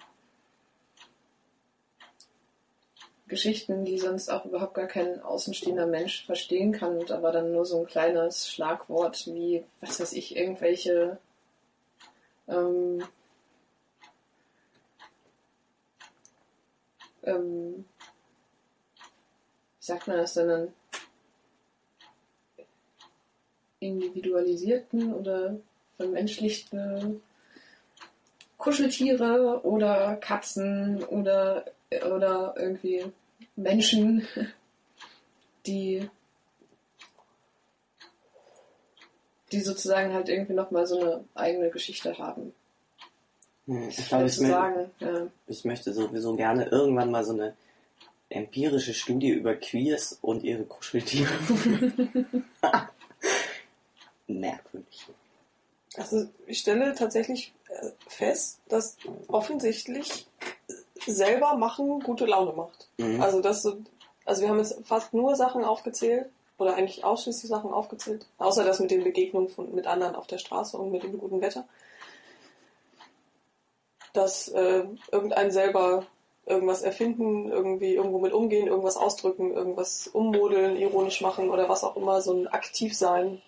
Geschichten, 3.28 3.86
die 3.86 3.98
sonst 3.98 4.30
auch 4.30 4.46
überhaupt 4.46 4.74
gar 4.74 4.88
kein 4.88 5.22
außenstehender 5.22 5.88
Mensch 5.88 6.26
verstehen 6.26 6.74
kann 6.74 6.98
und 6.98 7.12
aber 7.12 7.32
dann 7.32 7.54
nur 7.54 7.66
so 7.66 7.80
ein 7.80 7.88
kleines 7.88 8.48
Schlagwort 8.48 9.26
wie, 9.28 9.64
was 9.80 10.00
weiß 10.00 10.14
ich, 10.14 10.36
irgendwelche 10.36 11.18
ähm, 12.48 13.04
ähm, 17.24 17.86
wie 19.80 19.86
sagt 19.86 20.08
man 20.08 20.18
das 20.18 20.34
denn 20.34 20.48
dann? 20.48 20.74
Individualisierten 23.82 25.14
oder 25.14 25.58
vermenschlichten 25.98 27.22
Kuscheltiere 28.58 29.62
oder 29.64 30.16
Katzen 30.18 31.04
oder, 31.06 31.66
oder 32.14 32.54
irgendwie 32.58 33.06
Menschen, 33.56 34.26
die, 35.66 36.08
die 39.52 39.62
sozusagen 39.62 40.14
halt 40.14 40.30
irgendwie 40.30 40.54
nochmal 40.54 40.86
so 40.86 41.00
eine 41.00 41.26
eigene 41.34 41.70
Geschichte 41.72 42.18
haben. 42.18 42.54
Hm, 43.66 43.90
Ich 43.90 44.08
glaube, 44.08 44.26
ich, 44.26 44.36
sagen. 44.38 44.92
Ja. 45.00 45.28
ich 45.48 45.66
möchte 45.66 45.92
sowieso 45.92 46.36
gerne 46.36 46.68
irgendwann 46.68 47.12
mal 47.12 47.24
so 47.24 47.34
eine 47.34 47.56
empirische 48.30 48.94
Studie 48.94 49.30
über 49.32 49.56
Queers 49.56 50.20
und 50.22 50.44
ihre 50.44 50.64
Kuscheltiere. 50.64 51.32
Merkwürdig. 54.40 55.08
Also 55.98 56.28
ich 56.48 56.60
stelle 56.60 56.96
tatsächlich 56.96 57.54
äh, 57.70 57.90
fest, 58.08 58.60
dass 58.70 58.98
offensichtlich 59.28 60.28
selber 61.06 61.56
machen 61.56 62.00
gute 62.02 62.26
Laune 62.26 62.54
macht. 62.54 62.88
Mhm. 62.98 63.22
Also 63.22 63.42
das, 63.42 63.62
so- 63.64 63.78
also 64.26 64.42
wir 64.42 64.50
haben 64.50 64.60
jetzt 64.60 64.80
fast 64.86 65.14
nur 65.14 65.36
Sachen 65.36 65.64
aufgezählt 65.66 66.30
oder 66.58 66.76
eigentlich 66.76 67.04
ausschließlich 67.04 67.50
Sachen 67.50 67.72
aufgezählt, 67.74 68.28
außer 68.38 68.64
das 68.64 68.80
mit 68.80 68.92
den 68.92 69.04
Begegnungen 69.04 69.50
von, 69.50 69.74
mit 69.74 69.88
anderen 69.88 70.16
auf 70.16 70.28
der 70.28 70.38
Straße 70.38 70.78
und 70.78 70.92
mit 70.92 71.04
dem 71.04 71.18
guten 71.18 71.42
Wetter, 71.42 71.68
dass 74.14 74.48
äh, 74.50 74.84
irgendein 75.12 75.52
selber 75.52 76.06
irgendwas 76.46 76.82
erfinden, 76.82 77.50
irgendwie 77.50 77.94
irgendwo 77.96 78.20
mit 78.20 78.34
umgehen, 78.34 78.68
irgendwas 78.68 78.98
ausdrücken, 78.98 79.54
irgendwas 79.54 80.08
ummodeln, 80.08 80.76
ironisch 80.76 81.22
machen 81.22 81.50
oder 81.50 81.70
was 81.70 81.84
auch 81.84 81.96
immer, 81.96 82.22
so 82.22 82.34
ein 82.34 82.48
Aktivsein, 82.48 83.42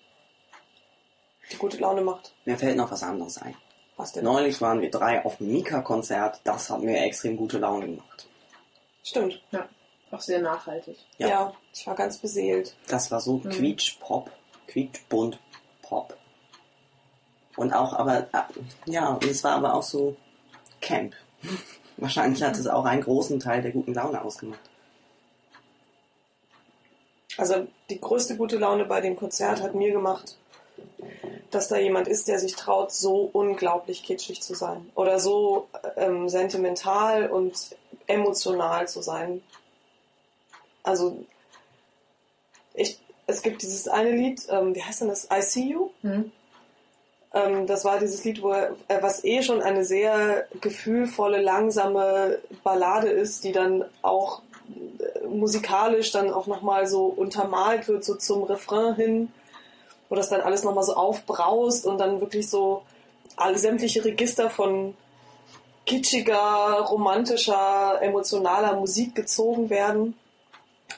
die 1.51 1.57
gute 1.57 1.77
Laune 1.77 2.01
macht. 2.01 2.33
Mir 2.45 2.57
fällt 2.57 2.77
noch 2.77 2.91
was 2.91 3.03
anderes 3.03 3.37
ein. 3.41 3.55
Was 3.97 4.13
denn? 4.13 4.23
Neulich 4.23 4.59
waren 4.61 4.81
wir 4.81 4.89
drei 4.89 5.23
auf 5.23 5.37
dem 5.37 5.51
Mika-Konzert. 5.51 6.41
Das 6.43 6.69
hat 6.69 6.81
mir 6.81 6.99
extrem 7.03 7.37
gute 7.37 7.59
Laune 7.59 7.85
gemacht. 7.87 8.27
Stimmt. 9.03 9.41
Auch 10.11 10.21
sehr 10.21 10.41
nachhaltig. 10.41 10.97
Ja. 11.17 11.27
Ja. 11.27 11.53
ich 11.73 11.85
war 11.87 11.95
ganz 11.95 12.17
beseelt. 12.17 12.75
Das 12.87 13.11
war 13.11 13.19
so 13.19 13.37
Mhm. 13.37 13.49
quietsch-pop, 13.49 14.31
quietschbunt 14.67 15.39
pop. 15.81 16.15
Und 17.55 17.73
auch, 17.73 17.93
aber, 17.93 18.27
äh, 18.33 18.41
ja, 18.85 19.09
und 19.09 19.23
es 19.25 19.43
war 19.43 19.53
aber 19.53 19.73
auch 19.75 19.83
so 19.83 20.15
Camp. 20.81 21.13
Wahrscheinlich 21.97 22.41
hat 22.41 22.55
es 22.57 22.65
auch 22.67 22.85
einen 22.85 23.01
großen 23.03 23.39
Teil 23.39 23.61
der 23.61 23.71
guten 23.71 23.93
Laune 23.93 24.23
ausgemacht. 24.23 24.59
Also 27.37 27.67
die 27.89 27.99
größte 27.99 28.37
gute 28.37 28.57
Laune 28.57 28.85
bei 28.85 29.01
dem 29.01 29.15
Konzert 29.15 29.61
hat 29.61 29.73
mir 29.75 29.91
gemacht, 29.91 30.37
dass 31.51 31.67
da 31.67 31.78
jemand 31.78 32.07
ist, 32.07 32.28
der 32.28 32.39
sich 32.39 32.55
traut, 32.55 32.91
so 32.91 33.30
unglaublich 33.32 34.03
kitschig 34.03 34.41
zu 34.41 34.55
sein. 34.55 34.89
Oder 34.95 35.19
so 35.19 35.67
ähm, 35.95 36.30
sentimental 36.30 37.30
und 37.30 37.76
emotional 38.07 38.88
zu 38.88 39.01
sein. 39.01 39.41
Also 40.84 41.24
ich, 42.74 42.99
es 43.28 43.41
gibt 43.41 43.61
dieses 43.61 43.88
eine 43.88 44.11
Lied, 44.11 44.41
ähm, 44.49 44.76
wie 44.76 44.84
heißt 44.84 45.01
denn 45.01 45.09
das? 45.09 45.30
I 45.32 45.41
See 45.41 45.69
You? 45.69 45.91
Mhm. 46.01 46.32
Ähm, 47.34 47.67
das 47.67 47.86
war 47.86 47.99
dieses 47.99 48.24
Lied, 48.24 48.41
wo 48.41 48.51
er, 48.51 48.71
äh, 48.88 49.01
was 49.01 49.24
eh 49.24 49.41
schon 49.43 49.61
eine 49.61 49.84
sehr 49.86 50.47
gefühlvolle, 50.61 51.41
langsame 51.41 52.39
Ballade 52.63 53.09
ist, 53.09 53.43
die 53.43 53.51
dann 53.51 53.86
auch 54.01 54.41
äh, 54.99 55.28
musikalisch 55.28 56.11
dann 56.11 56.32
auch 56.32 56.47
nochmal 56.47 56.88
so 56.88 57.05
untermalt 57.05 57.88
wird, 57.88 58.03
so 58.03 58.15
zum 58.15 58.43
Refrain 58.43 58.95
hin, 58.95 59.34
wo 60.14 60.16
das 60.16 60.30
dann 60.30 60.41
alles 60.41 60.64
nochmal 60.64 60.84
so 60.84 60.93
aufbraust 60.93 61.88
und 61.88 61.97
dann 61.97 62.22
wirklich 62.22 62.47
so 62.47 62.84
alle 63.36 63.57
sämtliche 63.57 64.05
Register 64.05 64.51
von 64.51 64.93
kitschiger, 65.88 66.86
romantischer, 66.88 67.97
emotionaler 67.99 68.76
Musik 68.76 69.16
gezogen 69.16 69.72
werden. 69.72 70.16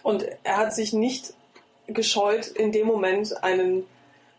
Und 0.03 0.25
er 0.43 0.57
hat 0.57 0.75
sich 0.75 0.91
nicht 0.91 1.33
gescheut, 1.87 2.47
in 2.47 2.73
dem 2.73 2.87
Moment 2.87 3.41
einen 3.41 3.87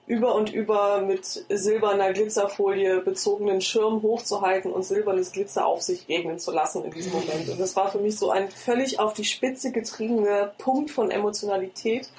über 0.06 0.34
und 0.34 0.52
über 0.52 1.00
mit 1.00 1.24
silberner 1.24 2.12
Glitzerfolie 2.12 3.00
bezogenen 3.00 3.62
Schirm 3.62 4.02
hochzuhalten 4.02 4.70
und 4.70 4.82
silbernes 4.82 5.32
Glitzer 5.32 5.64
auf 5.64 5.80
sich 5.80 6.06
regnen 6.06 6.38
zu 6.38 6.52
lassen 6.52 6.84
in 6.84 6.90
diesem 6.90 7.12
Moment. 7.12 7.48
Und 7.48 7.58
das 7.58 7.76
war 7.76 7.90
für 7.90 7.98
mich 7.98 8.18
so 8.18 8.28
ein 8.30 8.50
völlig 8.50 9.00
auf 9.00 9.14
die 9.14 9.24
Spitze 9.24 9.72
getriebener 9.72 10.52
Punkt 10.58 10.90
von 10.90 11.10
Emotionalität. 11.10 12.10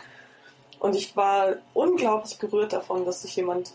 Und 0.79 0.95
ich 0.95 1.15
war 1.15 1.55
unglaublich 1.73 2.39
gerührt 2.39 2.73
davon, 2.73 3.05
dass 3.05 3.21
sich 3.21 3.35
jemand 3.35 3.73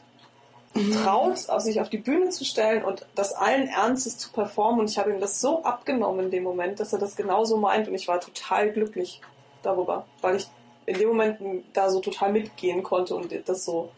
traut, 1.03 1.49
auf 1.49 1.61
sich 1.63 1.81
auf 1.81 1.91
die 1.91 1.99
Bühne 1.99 2.31
zu 2.31 2.45
stellen 2.45 2.85
und 2.85 3.05
das 3.15 3.35
allen 3.35 3.69
Ernstes 3.69 4.17
zu 4.19 4.33
performen. 4.33 4.81
Und 4.81 4.91
ich 4.91 4.99
habe 4.99 5.13
ihm 5.13 5.21
das 5.21 5.41
so 5.41 5.63
abgenommen 5.65 6.27
in 6.27 6.31
dem 6.31 6.43
Moment, 6.45 6.81
dass 6.81 6.93
er 6.93 6.99
das 6.99 7.17
genauso 7.17 7.57
meint. 7.57 7.89
Und 7.89 7.95
ich 7.95 8.09
war 8.09 8.21
total 8.21 8.71
glücklich 8.71 9.21
darüber, 9.63 10.07
weil 10.21 10.37
ich 10.37 10.49
in 10.87 10.99
dem 10.99 11.09
Moment 11.09 11.65
da 11.73 11.91
so 11.91 12.01
total 12.01 12.33
mitgehen 12.33 12.83
konnte 12.83 13.15
und 13.15 13.33
das 13.47 13.65
so, 13.65 13.91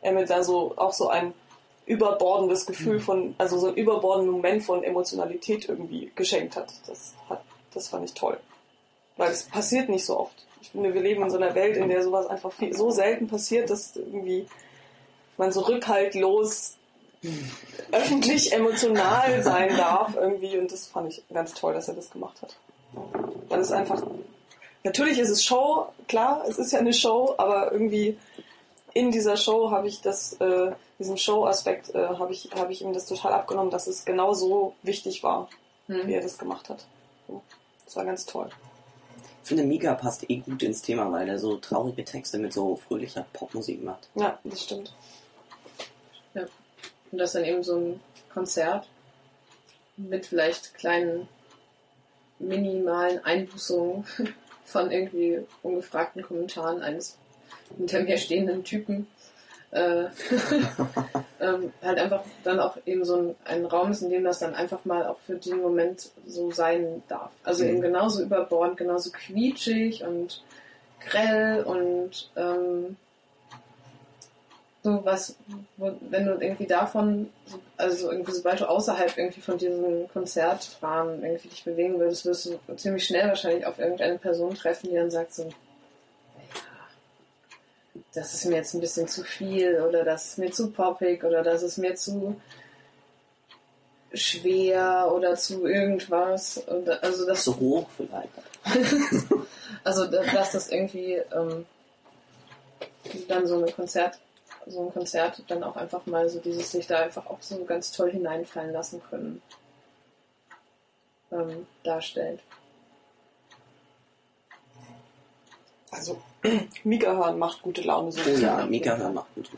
er 0.00 0.12
mir 0.12 0.24
da 0.24 0.42
so 0.42 0.74
auch 0.76 0.92
so 0.92 1.08
ein 1.08 1.34
überbordendes 1.86 2.66
Gefühl 2.66 3.00
von, 3.00 3.34
also 3.38 3.58
so 3.58 3.68
ein 3.68 3.74
überbordendes 3.74 4.32
Moment 4.32 4.62
von 4.62 4.82
Emotionalität 4.82 5.68
irgendwie 5.68 6.10
geschenkt 6.14 6.56
hat. 6.56 6.72
Das 6.86 7.14
hat, 7.28 7.42
das 7.74 7.88
fand 7.88 8.04
ich 8.04 8.14
toll. 8.14 8.38
Weil 9.16 9.32
es 9.32 9.44
passiert 9.44 9.88
nicht 9.88 10.04
so 10.04 10.18
oft. 10.18 10.46
Ich 10.70 10.72
finde, 10.72 10.94
wir 10.94 11.00
leben 11.02 11.22
in 11.24 11.30
so 11.30 11.36
einer 11.36 11.54
Welt, 11.56 11.76
in 11.76 11.88
der 11.88 12.04
sowas 12.04 12.26
einfach 12.28 12.52
viel, 12.52 12.76
so 12.76 12.90
selten 12.90 13.26
passiert, 13.26 13.70
dass 13.70 13.96
irgendwie 13.96 14.46
man 15.36 15.50
so 15.50 15.62
rückhaltlos 15.62 16.76
öffentlich 17.90 18.52
emotional 18.52 19.42
sein 19.42 19.76
darf 19.76 20.14
irgendwie 20.14 20.56
und 20.56 20.70
das 20.70 20.86
fand 20.86 21.12
ich 21.12 21.22
ganz 21.32 21.54
toll, 21.54 21.74
dass 21.74 21.88
er 21.88 21.94
das 21.94 22.10
gemacht 22.10 22.40
hat. 22.40 22.56
Weil 23.48 23.60
es 23.60 23.72
einfach 23.72 24.02
Natürlich 24.82 25.18
ist 25.18 25.28
es 25.28 25.44
Show, 25.44 25.88
klar, 26.08 26.44
es 26.48 26.58
ist 26.58 26.72
ja 26.72 26.78
eine 26.78 26.94
Show, 26.94 27.34
aber 27.36 27.70
irgendwie 27.70 28.16
in 28.94 29.10
dieser 29.10 29.36
Show 29.36 29.70
habe 29.70 29.88
ich 29.88 30.00
das, 30.00 30.34
äh, 30.40 30.72
diesen 30.98 31.18
Show-Aspekt, 31.18 31.94
äh, 31.94 31.98
habe 32.06 32.32
ich, 32.32 32.48
habe 32.56 32.72
ich 32.72 32.82
ihm 32.82 32.94
das 32.94 33.06
total 33.06 33.34
abgenommen, 33.34 33.70
dass 33.70 33.86
es 33.86 34.04
genau 34.04 34.32
so 34.32 34.74
wichtig 34.82 35.22
war, 35.22 35.48
wie 35.86 36.02
Mhm. 36.02 36.08
er 36.08 36.22
das 36.22 36.38
gemacht 36.38 36.70
hat. 36.70 36.86
So. 37.28 37.42
Das 37.84 37.96
war 37.96 38.04
ganz 38.04 38.24
toll. 38.24 38.48
Ich 39.42 39.48
finde, 39.48 39.64
Mika 39.64 39.94
passt 39.94 40.28
eh 40.28 40.36
gut 40.36 40.62
ins 40.62 40.82
Thema, 40.82 41.10
weil 41.10 41.28
er 41.28 41.38
so 41.38 41.56
traurige 41.56 42.04
Texte 42.04 42.38
mit 42.38 42.52
so 42.52 42.76
fröhlicher 42.76 43.26
Popmusik 43.32 43.82
macht. 43.82 44.08
Ja, 44.14 44.38
das 44.44 44.62
stimmt. 44.62 44.92
Und 47.10 47.18
das 47.18 47.32
dann 47.32 47.44
eben 47.44 47.62
so 47.62 47.76
ein 47.76 48.00
Konzert 48.32 48.86
mit 49.96 50.26
vielleicht 50.26 50.74
kleinen 50.74 51.28
minimalen 52.38 53.24
Einbußungen 53.24 54.04
von 54.64 54.90
irgendwie 54.90 55.40
ungefragten 55.62 56.22
Kommentaren 56.22 56.82
eines 56.82 57.18
hinter 57.76 58.02
mir 58.02 58.16
stehenden 58.16 58.64
Typen. 58.64 59.08
Äh, 59.72 60.06
ähm, 61.40 61.72
halt 61.82 61.98
einfach 61.98 62.22
dann 62.44 62.58
auch 62.60 62.76
eben 62.86 63.04
so 63.04 63.16
ein, 63.16 63.36
ein 63.44 63.64
Raum 63.64 63.90
ist, 63.92 64.02
in 64.02 64.10
dem 64.10 64.24
das 64.24 64.40
dann 64.40 64.54
einfach 64.54 64.84
mal 64.84 65.06
auch 65.06 65.18
für 65.26 65.36
den 65.36 65.60
Moment 65.62 66.10
so 66.26 66.50
sein 66.50 67.02
darf. 67.08 67.30
Also 67.44 67.62
Mhm. 67.64 67.70
eben 67.70 67.80
genauso 67.82 68.22
überbordend, 68.22 68.76
genauso 68.78 69.10
quietschig 69.12 70.02
und 70.04 70.42
grell 71.08 71.62
und 71.62 72.30
ähm, 72.36 72.96
so 74.82 75.04
was, 75.04 75.36
wo, 75.76 75.92
wenn 76.08 76.24
du 76.26 76.32
irgendwie 76.40 76.66
davon, 76.66 77.30
so- 77.46 77.60
also 77.76 78.10
irgendwie 78.10 78.32
sobald 78.32 78.60
du 78.60 78.68
außerhalb 78.68 79.16
irgendwie 79.16 79.40
von 79.42 79.58
diesem 79.58 80.08
Konzertrahmen 80.12 81.22
irgendwie 81.22 81.48
dich 81.48 81.64
bewegen 81.64 81.98
würdest, 81.98 82.24
wirst 82.24 82.46
du 82.46 82.76
ziemlich 82.76 83.04
schnell 83.04 83.28
wahrscheinlich 83.28 83.66
auf 83.66 83.78
irgendeine 83.78 84.18
Person 84.18 84.54
treffen, 84.54 84.88
die 84.90 84.96
dann 84.96 85.10
sagt 85.10 85.34
so, 85.34 85.48
das 88.14 88.34
ist 88.34 88.44
mir 88.46 88.56
jetzt 88.56 88.74
ein 88.74 88.80
bisschen 88.80 89.06
zu 89.08 89.22
viel 89.22 89.80
oder 89.82 90.04
das 90.04 90.26
ist 90.28 90.38
mir 90.38 90.50
zu 90.50 90.70
poppig 90.70 91.22
oder 91.24 91.42
das 91.42 91.62
ist 91.62 91.78
mir 91.78 91.94
zu 91.94 92.40
schwer 94.12 95.10
oder 95.14 95.36
zu 95.36 95.66
irgendwas. 95.66 96.58
Und, 96.58 96.88
also 96.88 97.26
das 97.26 97.44
So 97.44 97.56
hoch 97.56 97.86
vielleicht. 97.96 98.28
also, 99.84 100.06
da- 100.06 100.24
dass 100.24 100.52
das 100.52 100.68
irgendwie 100.70 101.14
ähm, 101.14 101.66
dann 103.28 103.46
so 103.46 103.64
ein 103.64 103.72
Konzert, 103.72 104.18
so 104.66 104.86
ein 104.86 104.92
Konzert 104.92 105.42
dann 105.48 105.62
auch 105.62 105.76
einfach 105.76 106.06
mal 106.06 106.28
so 106.28 106.40
dieses 106.40 106.72
sich 106.72 106.86
da 106.86 106.98
einfach 107.00 107.26
auch 107.26 107.40
so 107.40 107.64
ganz 107.64 107.92
toll 107.92 108.10
hineinfallen 108.10 108.72
lassen 108.72 109.00
können 109.08 109.40
ähm, 111.30 111.66
darstellt. 111.84 112.40
Also, 115.92 116.20
Mika 116.84 117.12
hören 117.12 117.38
macht 117.38 117.62
gute 117.62 117.82
Laune. 117.82 118.12
So 118.12 118.20
Oh 118.26 118.36
ja, 118.36 118.66
Mika 118.66 118.96
hören 118.96 119.14
macht 119.14 119.34
gut. 119.34 119.50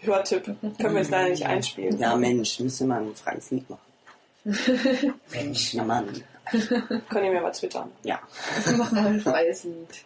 Hörtipp. 0.00 0.44
Können 0.44 0.94
wir 0.94 1.00
jetzt 1.00 1.10
leider 1.10 1.30
nicht 1.30 1.46
einspielen. 1.46 1.98
Ja, 1.98 2.14
Mensch, 2.16 2.60
müsste 2.60 2.84
man 2.84 3.08
ein 3.08 3.14
freies 3.14 3.50
Lied 3.50 3.68
machen. 3.70 3.80
Mensch, 5.32 5.74
na 5.74 5.84
Mann. 5.84 6.22
Könnt 6.50 7.24
ihr 7.24 7.32
mir 7.32 7.40
mal 7.40 7.52
twittern. 7.52 7.90
Ja. 8.04 8.20
Mach 8.76 8.92
mal 8.92 9.06
ein 9.06 9.20
freies 9.20 9.64
Lied. 9.64 10.04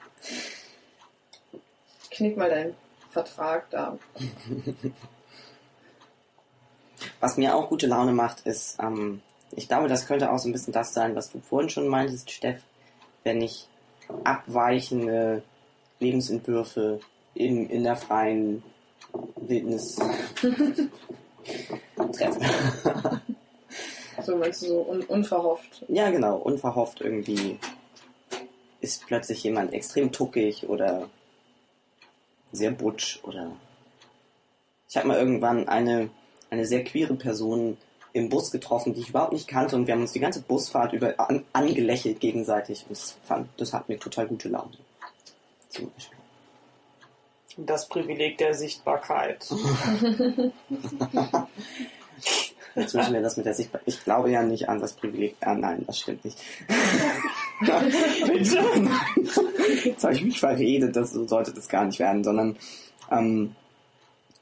Knick 2.10 2.36
mal 2.36 2.48
dein 2.48 2.74
Vertrag 3.10 3.68
da. 3.70 3.98
Was 7.18 7.36
mir 7.36 7.54
auch 7.54 7.68
gute 7.68 7.86
Laune 7.86 8.12
macht, 8.12 8.46
ist, 8.46 8.78
ähm, 8.80 9.20
ich 9.52 9.68
glaube, 9.68 9.88
das 9.88 10.06
könnte 10.06 10.30
auch 10.30 10.38
so 10.38 10.48
ein 10.48 10.52
bisschen 10.52 10.72
das 10.72 10.94
sein, 10.94 11.16
was 11.16 11.30
du 11.30 11.40
vorhin 11.40 11.68
schon 11.68 11.88
meintest, 11.88 12.30
Steff, 12.30 12.62
wenn 13.24 13.42
ich 13.42 13.66
abweichende 14.24 15.42
Lebensentwürfe 16.00 17.00
in, 17.34 17.70
in 17.70 17.84
der 17.84 17.96
freien 17.96 18.62
Wildnis 19.36 19.96
treffe. 22.12 23.20
So 24.22 24.36
meinst 24.36 24.62
du 24.62 24.66
so 24.66 24.82
un 24.82 25.02
unverhofft. 25.04 25.84
Ja, 25.88 26.10
genau, 26.10 26.36
unverhofft 26.36 27.00
irgendwie 27.00 27.58
ist 28.80 29.06
plötzlich 29.06 29.42
jemand 29.44 29.72
extrem 29.72 30.12
tuckig 30.12 30.68
oder 30.68 31.08
sehr 32.52 32.70
butsch 32.70 33.20
oder 33.24 33.52
ich 34.88 34.96
habe 34.96 35.08
mal 35.08 35.18
irgendwann 35.18 35.68
eine, 35.68 36.10
eine 36.50 36.66
sehr 36.66 36.84
queere 36.84 37.14
Person 37.14 37.76
im 38.12 38.28
Bus 38.28 38.50
getroffen, 38.50 38.94
die 38.94 39.00
ich 39.00 39.10
überhaupt 39.10 39.32
nicht 39.32 39.46
kannte 39.46 39.76
und 39.76 39.86
wir 39.86 39.94
haben 39.94 40.00
uns 40.00 40.12
die 40.12 40.20
ganze 40.20 40.42
Busfahrt 40.42 40.92
über 40.92 41.18
an, 41.20 41.44
angelächelt 41.52 42.20
gegenseitig 42.20 42.82
und 42.82 42.90
das, 42.90 43.16
fand, 43.22 43.48
das 43.56 43.72
hat 43.72 43.88
mir 43.88 43.98
total 43.98 44.26
gute 44.26 44.48
Laune. 44.48 44.72
Das 47.56 47.88
Privileg 47.88 48.38
der 48.38 48.54
Sichtbarkeit. 48.54 49.46
Jetzt 52.74 52.94
müssen 52.94 53.12
wir 53.12 53.20
das 53.20 53.36
mit 53.36 53.46
der 53.46 53.54
Sichtbarkeit. 53.54 53.88
Ich 53.88 54.04
glaube 54.04 54.30
ja 54.30 54.42
nicht 54.42 54.68
an 54.68 54.80
das 54.80 54.92
Privileg. 54.92 55.36
Ah, 55.40 55.54
nein, 55.54 55.84
das 55.86 55.98
stimmt 55.98 56.24
nicht. 56.24 56.38
Bitte. 57.60 58.64
Jetzt 59.84 60.04
habe 60.04 60.14
ich 60.14 60.22
mich 60.22 60.40
verredet, 60.40 60.94
das 60.96 61.12
so 61.12 61.26
sollte 61.26 61.52
das 61.52 61.68
gar 61.68 61.84
nicht 61.84 61.98
werden, 61.98 62.22
sondern 62.24 62.56
ähm, 63.10 63.56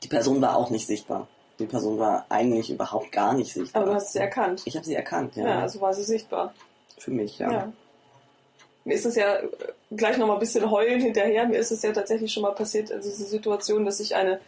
die 0.03 0.09
Person 0.09 0.41
war 0.41 0.57
auch 0.57 0.71
nicht 0.71 0.87
sichtbar. 0.87 1.27
Die 1.59 1.67
Person 1.67 1.99
war 1.99 2.27
eigentlich 2.29 2.71
überhaupt 2.71 3.11
gar 3.11 3.35
nicht 3.35 3.53
sichtbar. 3.53 3.83
Aber 3.83 3.93
du 3.93 3.97
hast 3.97 4.13
sie 4.13 4.21
erkannt. 4.21 4.63
ich 4.65 4.77
habe 4.77 4.87
sie 4.87 4.95
erkannt, 4.95 5.35
ja. 5.37 5.47
Ja, 5.47 5.61
also 5.61 5.81
war 5.81 5.93
sie 5.93 6.05
sichtbar. 6.05 6.55
Für 6.99 7.11
mich, 7.11 7.39
ja. 7.39 7.51
Ja. 7.51 7.73
Mir 8.85 8.95
ist 8.95 9.07
es 9.07 9.17
ja 9.17 9.37
äh, 9.37 9.49
gleich 9.91 10.17
noch 10.17 10.27
mal 10.27 10.35
ein 10.35 10.41
bisschen 10.41 10.71
heulen 10.71 11.01
hinterher. 11.01 11.47
Mir 11.47 11.59
ist 11.59 11.71
es 11.71 11.83
ja 11.83 11.93
tatsächlich 11.93 12.33
schon 12.33 12.43
mal 12.43 12.55
passiert, 12.55 12.91
also 12.93 13.09
diese 13.09 13.25
Situation, 13.25 13.85
dass 13.85 14.01
ich 14.01 14.15
eine 14.15 14.41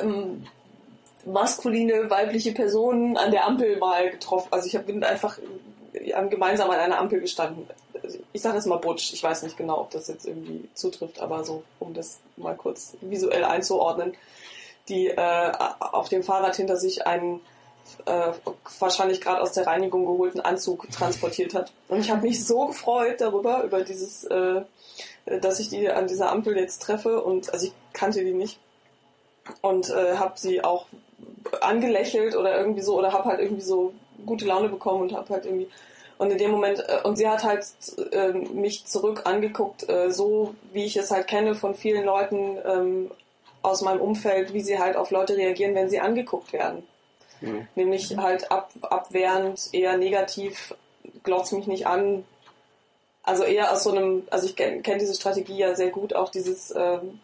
ähm, 0.00 0.46
maskuline, 1.24 2.10
weibliche 2.10 2.52
Person 2.52 3.16
an 3.16 3.30
der 3.30 3.46
Ampel 3.46 3.76
mal 3.78 4.10
getroffen. 4.10 4.48
Also 4.50 4.66
ich 4.66 4.78
bin 4.84 5.02
einfach 5.04 5.38
äh, 5.92 6.28
gemeinsam 6.28 6.70
an 6.70 6.78
einer 6.78 6.98
Ampel 6.98 7.20
gestanden. 7.20 7.66
Also 8.02 8.18
Ich 8.32 8.42
sage 8.42 8.56
jetzt 8.56 8.66
mal 8.66 8.76
Butch. 8.76 9.12
Ich 9.12 9.22
weiß 9.22 9.42
nicht 9.42 9.56
genau, 9.56 9.80
ob 9.80 9.90
das 9.90 10.08
jetzt 10.08 10.26
irgendwie 10.26 10.68
zutrifft, 10.74 11.20
aber 11.20 11.44
so, 11.44 11.62
um 11.78 11.94
das 11.94 12.18
mal 12.36 12.56
kurz 12.56 12.94
visuell 13.00 13.44
einzuordnen, 13.44 14.14
die 14.88 15.08
äh, 15.08 15.52
auf 15.78 16.08
dem 16.08 16.22
Fahrrad 16.22 16.56
hinter 16.56 16.76
sich 16.76 17.06
einen 17.06 17.40
äh, 18.06 18.32
wahrscheinlich 18.78 19.20
gerade 19.20 19.40
aus 19.40 19.52
der 19.52 19.66
Reinigung 19.66 20.06
geholten 20.06 20.40
Anzug 20.40 20.90
transportiert 20.90 21.54
hat. 21.54 21.72
Und 21.88 22.00
ich 22.00 22.10
habe 22.10 22.22
mich 22.22 22.44
so 22.44 22.66
gefreut 22.66 23.20
darüber, 23.20 23.62
über 23.64 23.82
dieses, 23.82 24.24
äh, 24.24 24.62
dass 25.26 25.60
ich 25.60 25.68
die 25.68 25.88
an 25.88 26.06
dieser 26.06 26.30
Ampel 26.30 26.56
jetzt 26.56 26.82
treffe 26.82 27.22
und 27.22 27.52
also 27.52 27.66
ich 27.66 27.72
kannte 27.92 28.24
die 28.24 28.32
nicht 28.32 28.58
und 29.62 29.90
äh, 29.90 30.16
habe 30.16 30.38
sie 30.38 30.62
auch 30.64 30.86
angelächelt 31.60 32.36
oder 32.36 32.56
irgendwie 32.56 32.82
so 32.82 32.98
oder 32.98 33.12
habe 33.12 33.28
halt 33.28 33.40
irgendwie 33.40 33.62
so 33.62 33.92
gute 34.26 34.46
Laune 34.46 34.68
bekommen 34.68 35.02
und 35.02 35.12
habe 35.12 35.32
halt 35.34 35.44
irgendwie 35.44 35.68
und 36.16 36.30
in 36.30 36.38
dem 36.38 36.50
Moment 36.50 36.80
äh, 36.80 37.00
und 37.04 37.16
sie 37.16 37.28
hat 37.28 37.44
halt 37.44 37.66
äh, 38.12 38.32
mich 38.32 38.86
zurück 38.86 39.22
angeguckt, 39.24 39.88
äh, 39.88 40.10
so 40.10 40.54
wie 40.72 40.84
ich 40.84 40.96
es 40.96 41.10
halt 41.10 41.26
kenne 41.26 41.54
von 41.54 41.74
vielen 41.74 42.04
Leuten 42.04 42.58
ähm, 42.64 43.10
aus 43.62 43.80
meinem 43.80 44.00
Umfeld, 44.00 44.52
wie 44.52 44.60
sie 44.60 44.78
halt 44.78 44.96
auf 44.96 45.10
Leute 45.10 45.36
reagieren, 45.36 45.74
wenn 45.74 45.88
sie 45.88 46.00
angeguckt 46.00 46.52
werden. 46.52 46.84
Mhm. 47.44 47.68
Nämlich 47.74 48.16
halt 48.16 48.50
ab, 48.50 48.70
abwehrend, 48.82 49.68
eher 49.72 49.96
negativ, 49.96 50.74
glotz 51.22 51.52
mich 51.52 51.66
nicht 51.66 51.86
an. 51.86 52.24
Also 53.22 53.44
eher 53.44 53.72
aus 53.72 53.84
so 53.84 53.90
einem, 53.90 54.24
also 54.30 54.46
ich 54.46 54.56
kenne 54.56 54.82
kenn 54.82 54.98
diese 54.98 55.14
Strategie 55.14 55.56
ja 55.56 55.74
sehr 55.74 55.90
gut, 55.90 56.14
auch 56.14 56.28
dieses 56.30 56.74
ähm, 56.76 57.20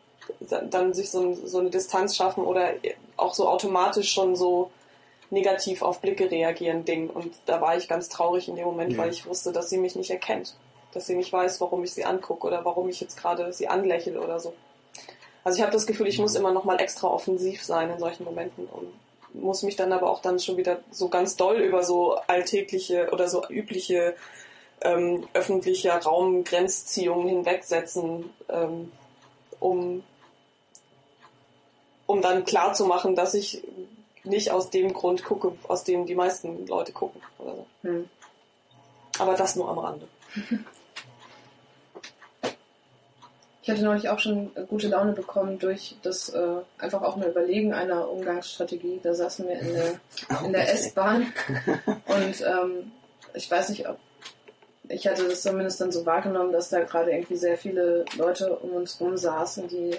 dann 0.70 0.94
sich 0.94 1.10
so, 1.10 1.20
ein, 1.20 1.47
so 1.47 1.59
eine 1.59 1.70
Distanz 1.70 2.16
schaffen 2.16 2.44
oder 2.44 2.74
auch 3.16 3.34
so 3.34 3.48
automatisch 3.48 4.12
schon 4.12 4.36
so 4.36 4.70
negativ 5.30 5.82
auf 5.82 6.01
Blicke 6.01 6.30
reagieren 6.30 6.84
Ding. 6.84 7.10
Und 7.10 7.34
da 7.47 7.60
war 7.60 7.76
ich 7.76 7.88
ganz 7.88 8.09
traurig 8.09 8.48
in 8.48 8.56
dem 8.56 8.64
Moment, 8.64 8.92
Ja. 8.92 8.98
weil 8.98 9.10
ich 9.10 9.26
wusste, 9.26 9.52
dass 9.52 9.70
sie 9.70 9.78
mich 9.78 9.97
nicht 9.97 10.10
erkennt. 10.10 10.55
Dass 10.92 11.06
sie 11.06 11.14
nicht 11.14 11.32
weiß, 11.32 11.60
warum 11.60 11.84
ich 11.84 11.92
sie 11.92 12.05
angucke 12.05 12.47
oder 12.47 12.64
warum 12.64 12.88
ich 12.88 13.01
jetzt 13.01 13.16
gerade 13.16 13.52
sie 13.52 13.68
anlächle 13.68 14.20
oder 14.20 14.40
so. 14.40 14.52
Also 15.44 15.56
ich 15.56 15.62
habe 15.62 15.72
das 15.72 15.86
Gefühl, 15.86 16.09
ich 16.09 16.18
muss 16.18 16.34
immer 16.34 16.52
noch 16.52 16.64
mal 16.64 16.80
extra 16.80 17.09
offensiv 17.09 17.64
sein 17.64 17.90
in 17.90 17.98
solchen 17.98 18.24
Momenten 18.24 18.66
und 18.66 18.92
muss 19.35 19.62
mich 19.62 19.77
dann 19.77 19.93
aber 19.93 20.11
auch 20.11 20.23
dann 20.23 20.39
schon 20.39 20.57
wieder 20.57 20.81
so 20.90 21.09
ganz 21.09 21.36
doll 21.36 21.59
über 21.59 21.82
so 21.82 22.16
alltägliche 22.27 23.11
oder 23.12 23.28
so 23.28 23.47
übliche 23.48 24.15
ähm, 24.81 25.27
öffentlicher 25.35 25.98
Raumgrenzziehungen 25.98 27.28
hinwegsetzen, 27.28 28.31
ähm, 28.48 28.93
um, 29.59 30.02
um 32.07 32.23
dann 32.23 32.44
klar 32.44 32.73
zu 32.74 32.86
machen, 32.86 33.15
dass 33.15 33.35
ich 33.35 33.62
nicht 34.24 34.51
aus 34.51 34.70
dem 34.70 34.93
Grund 34.93 35.24
gucke, 35.24 35.52
aus 35.69 35.85
dem 35.85 36.07
die 36.07 36.15
meisten 36.15 36.66
Leute 36.66 36.93
gucken. 36.93 37.20
Oder 37.39 37.57
so. 37.57 37.66
Hm. 37.82 38.09
Aber 39.19 39.35
das 39.35 39.57
nur 39.57 39.69
am 39.69 39.78
Rande. 39.78 40.09
Ich 43.70 43.76
hatte 43.76 43.84
neulich 43.84 44.09
auch 44.09 44.18
schon 44.18 44.51
gute 44.68 44.88
Laune 44.88 45.12
bekommen 45.12 45.60
durch 45.60 45.94
das 46.02 46.30
äh, 46.30 46.56
einfach 46.78 47.02
auch 47.02 47.14
eine 47.14 47.28
Überlegen 47.28 47.72
einer 47.72 48.10
Umgangsstrategie. 48.10 48.98
Da 49.01 49.14
saßen 49.14 49.47
wir 49.47 49.60
in 49.60 49.72
der, 49.72 50.01
in 50.44 50.52
der. 50.52 50.74
S-Bahn 50.74 51.32
und 52.06 52.40
ähm, 52.40 52.90
ich 53.32 53.48
weiß 53.48 53.68
nicht, 53.68 53.88
ob 53.88 53.97
ich 54.88 55.06
hatte 55.06 55.28
das 55.28 55.42
zumindest 55.42 55.80
dann 55.80 55.92
so 55.92 56.05
wahrgenommen, 56.05 56.51
dass 56.51 56.68
da 56.68 56.80
gerade 56.80 57.12
irgendwie 57.12 57.36
sehr 57.36 57.56
viele 57.56 58.05
Leute 58.16 58.56
um 58.56 58.70
uns 58.70 59.01
rum 59.01 59.16
saßen, 59.16 59.68
die 59.68 59.97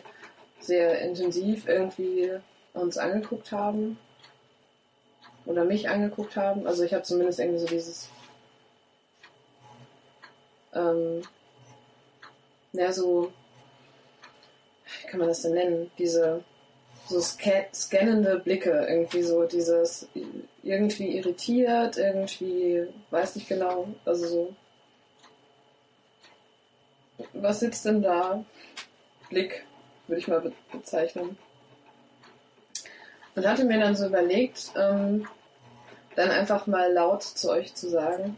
sehr 0.59 0.99
intensiv 0.99 1.65
irgendwie 1.65 2.29
uns 2.73 2.97
angeguckt 2.97 3.53
haben 3.53 3.97
oder 5.45 5.63
mich 5.63 5.87
angeguckt 5.87 6.35
haben. 6.35 6.67
Also 6.67 6.83
ich 6.83 6.93
habe 6.93 7.03
zumindest 7.03 7.39
irgendwie 7.39 7.59
so 7.59 7.67
dieses 7.67 8.09
ähm, 10.73 11.21
ja 12.73 12.91
so 12.91 13.31
kann 15.07 15.19
man 15.19 15.29
das 15.29 15.41
denn 15.41 15.53
nennen? 15.53 15.91
Diese 15.97 16.43
so 17.07 17.19
sca 17.19 17.65
scannende 17.73 18.39
Blicke, 18.39 18.85
irgendwie 18.89 19.23
so 19.23 19.43
dieses 19.43 20.07
irgendwie 20.63 21.17
irritiert, 21.17 21.97
irgendwie 21.97 22.87
weiß 23.09 23.35
nicht 23.35 23.49
genau, 23.49 23.87
also 24.05 24.27
so 24.27 24.55
was 27.33 27.59
sitzt 27.59 27.85
denn 27.85 28.01
da? 28.01 28.43
Blick, 29.29 29.65
würde 30.07 30.19
ich 30.19 30.27
mal 30.27 30.41
be 30.41 30.53
bezeichnen. 30.71 31.37
Und 33.35 33.47
hatte 33.47 33.63
mir 33.63 33.79
dann 33.79 33.95
so 33.95 34.07
überlegt, 34.07 34.71
ähm, 34.75 35.27
dann 36.15 36.29
einfach 36.31 36.67
mal 36.67 36.91
laut 36.91 37.23
zu 37.23 37.49
euch 37.49 37.73
zu 37.73 37.89
sagen, 37.89 38.37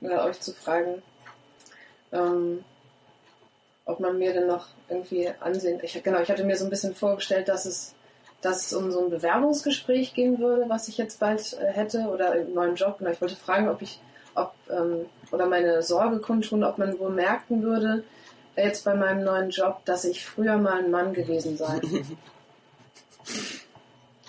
oder 0.00 0.24
euch 0.24 0.40
zu 0.40 0.52
fragen, 0.52 1.02
ähm, 2.12 2.64
ob 3.84 4.00
man 4.00 4.18
mir 4.18 4.32
denn 4.32 4.46
noch 4.46 4.66
irgendwie 4.88 5.30
ansehen. 5.40 5.80
Ich, 5.82 6.02
genau, 6.02 6.20
ich 6.20 6.30
hatte 6.30 6.44
mir 6.44 6.56
so 6.56 6.64
ein 6.64 6.70
bisschen 6.70 6.94
vorgestellt, 6.94 7.48
dass 7.48 7.66
es, 7.66 7.94
dass 8.40 8.66
es 8.66 8.74
um 8.74 8.90
so 8.90 9.04
ein 9.04 9.10
Bewerbungsgespräch 9.10 10.14
gehen 10.14 10.38
würde, 10.38 10.68
was 10.68 10.88
ich 10.88 10.98
jetzt 10.98 11.20
bald 11.20 11.56
äh, 11.60 11.66
hätte, 11.66 12.08
oder 12.08 12.32
einen 12.32 12.54
neuen 12.54 12.76
Job. 12.76 12.98
Genau, 12.98 13.10
ich 13.10 13.20
wollte 13.20 13.36
fragen, 13.36 13.68
ob 13.68 13.82
ich, 13.82 14.00
ob, 14.34 14.52
ähm, 14.70 15.06
oder 15.30 15.46
meine 15.46 15.82
Sorge 15.82 16.18
kundtun, 16.18 16.64
ob 16.64 16.78
man 16.78 16.98
wohl 16.98 17.10
merken 17.10 17.62
würde, 17.62 18.04
äh, 18.56 18.66
jetzt 18.66 18.84
bei 18.84 18.94
meinem 18.94 19.24
neuen 19.24 19.50
Job, 19.50 19.84
dass 19.84 20.04
ich 20.04 20.24
früher 20.24 20.56
mal 20.56 20.78
ein 20.78 20.90
Mann 20.90 21.12
gewesen 21.12 21.56
sei. 21.56 21.80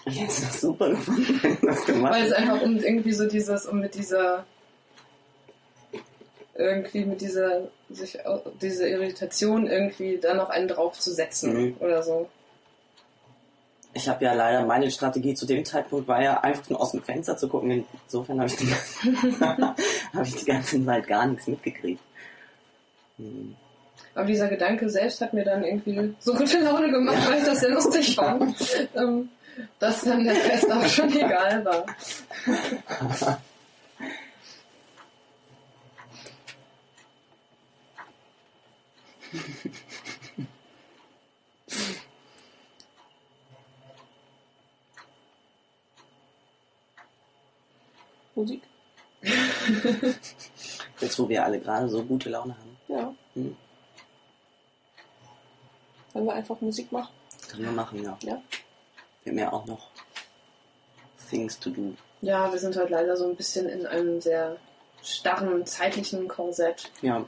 Ich 0.07 0.22
hätte 0.22 0.41
das 0.41 0.61
super 0.61 0.90
gefunden, 0.91 1.40
du 1.41 1.65
das 1.65 1.86
gemacht 1.86 2.14
Weil 2.14 2.26
es 2.26 2.32
einfach 2.32 2.61
um 2.61 2.77
irgendwie 2.77 3.11
so 3.11 3.27
dieses, 3.27 3.65
um 3.65 3.80
mit 3.80 3.95
dieser 3.95 4.45
irgendwie 6.56 7.06
mit 7.06 7.22
dieser 7.22 7.64
sich 7.90 8.18
diese 8.61 8.88
Irritation 8.88 9.68
irgendwie 9.68 10.18
da 10.18 10.34
noch 10.34 10.49
einen 10.49 10.68
draufzusetzen 10.68 11.53
Mhm. 11.53 11.76
oder 11.80 12.02
so. 12.03 12.30
Ich 13.94 14.10
habe 14.10 14.26
ja 14.26 14.34
leider, 14.34 14.65
meine 14.65 14.91
Strategie 14.91 15.36
zu 15.36 15.45
dem 15.45 15.64
Zeitpunkt 15.64 16.07
war 16.07 16.22
ja 16.22 16.41
einfach 16.41 16.69
nur 16.69 16.82
aus 16.82 16.91
dem 16.91 17.02
Fenster 17.02 17.38
zu 17.38 17.48
gucken. 17.48 17.86
Insofern 18.06 18.40
habe 18.41 18.49
ich, 18.49 18.57
die- 18.57 18.73
hab 19.41 20.26
ich 20.26 20.36
die 20.36 20.45
ganze 20.45 20.84
Zeit 20.86 21.07
gar 21.07 21.26
nichts 21.27 21.48
mitgekriegt. 21.48 22.02
Hm. 23.18 23.56
Aber 24.14 24.26
dieser 24.26 24.48
Gedanke 24.49 24.90
selbst 24.90 25.22
hat 25.22 25.34
mir 25.34 25.44
dann 25.45 25.64
irgendwie 25.64 26.14
so 26.19 26.34
gute 26.34 26.60
Laune 26.60 26.90
gemacht, 26.91 27.18
weil 27.30 27.40
ich 27.40 27.45
das 27.45 27.60
sehr 27.61 27.69
lustig 27.72 28.15
fand, 28.15 28.56
ähm, 28.95 29.30
dass 29.80 30.02
dann 30.03 30.23
der 30.26 30.36
Rest 30.36 30.69
auch 30.72 30.86
schon 30.88 31.10
egal 31.15 31.64
war. 31.65 31.86
Musik. 48.36 48.62
Jetzt, 50.99 51.20
wo 51.20 51.30
wir 51.30 51.44
alle 51.44 51.60
gerade 51.60 51.90
so 51.90 52.03
gute 52.03 52.30
Laune 52.30 52.56
haben. 52.57 52.78
Ja. 52.88 53.14
Hm. 53.34 53.56
Wollen 56.14 56.26
wir 56.26 56.34
einfach 56.34 56.60
Musik 56.62 56.91
machen? 56.91 57.14
Können 57.49 57.66
wir 57.66 57.72
machen, 57.72 58.03
ja. 58.03 58.18
Ja. 58.22 58.41
Wir 59.24 59.32
haben 59.32 59.40
ja 59.40 59.52
auch 59.52 59.66
noch 59.66 59.90
Things 61.30 61.60
to 61.60 61.70
do. 61.70 61.94
Ja, 62.22 62.52
wir 62.52 62.60
sind 62.60 62.76
halt 62.76 62.90
leider 62.90 63.18
so 63.18 63.28
ein 63.28 63.36
bisschen 63.36 63.68
in 63.68 63.86
einem 63.86 64.22
sehr 64.22 64.57
starren 65.02 65.66
zeitlichen 65.66 66.28
Korsett. 66.28 66.91
Ja. 67.02 67.26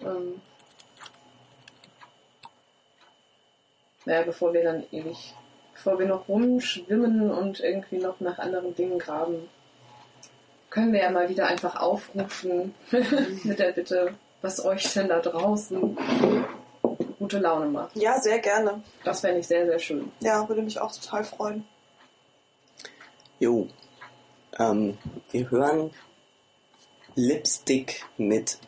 Ähm, 0.00 0.40
naja, 4.08 4.22
bevor 4.22 4.54
wir 4.54 4.64
dann 4.64 4.84
ewig, 4.90 5.34
bevor 5.74 5.98
wir 5.98 6.06
noch 6.06 6.28
rumschwimmen 6.28 7.30
und 7.30 7.60
irgendwie 7.60 7.98
noch 7.98 8.20
nach 8.20 8.38
anderen 8.38 8.74
Dingen 8.74 8.98
graben, 8.98 9.50
können 10.70 10.94
wir 10.94 11.00
ja 11.00 11.10
mal 11.10 11.28
wieder 11.28 11.46
einfach 11.46 11.76
aufrufen 11.76 12.74
mit 13.44 13.58
der 13.58 13.72
Bitte, 13.72 14.14
was 14.40 14.64
euch 14.64 14.90
denn 14.94 15.08
da 15.08 15.20
draußen 15.20 15.94
gute 17.18 17.38
Laune 17.38 17.66
macht. 17.66 17.96
Ja, 17.96 18.18
sehr 18.18 18.38
gerne. 18.38 18.82
Das 19.04 19.20
fände 19.20 19.40
ich 19.40 19.46
sehr, 19.46 19.66
sehr 19.66 19.78
schön. 19.78 20.10
Ja, 20.20 20.48
würde 20.48 20.62
mich 20.62 20.80
auch 20.80 20.92
total 20.92 21.24
freuen. 21.24 21.66
jo. 23.38 23.68
Ähm, 24.58 24.96
wir 25.30 25.50
hören 25.50 25.90
Lipstick 27.14 28.06
mit 28.16 28.58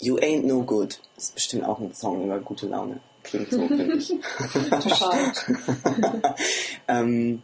You 0.00 0.16
Ain't 0.16 0.44
No 0.44 0.64
Good. 0.64 1.00
Das 1.14 1.26
ist 1.26 1.34
bestimmt 1.36 1.64
auch 1.64 1.78
ein 1.78 1.94
Song 1.94 2.24
über 2.24 2.40
gute 2.40 2.66
Laune. 2.66 3.00
Klingt 3.26 3.50
so, 3.50 3.66
finde 3.68 3.96
ich. 3.96 4.08
Total. 4.70 5.32
ähm, 6.88 7.42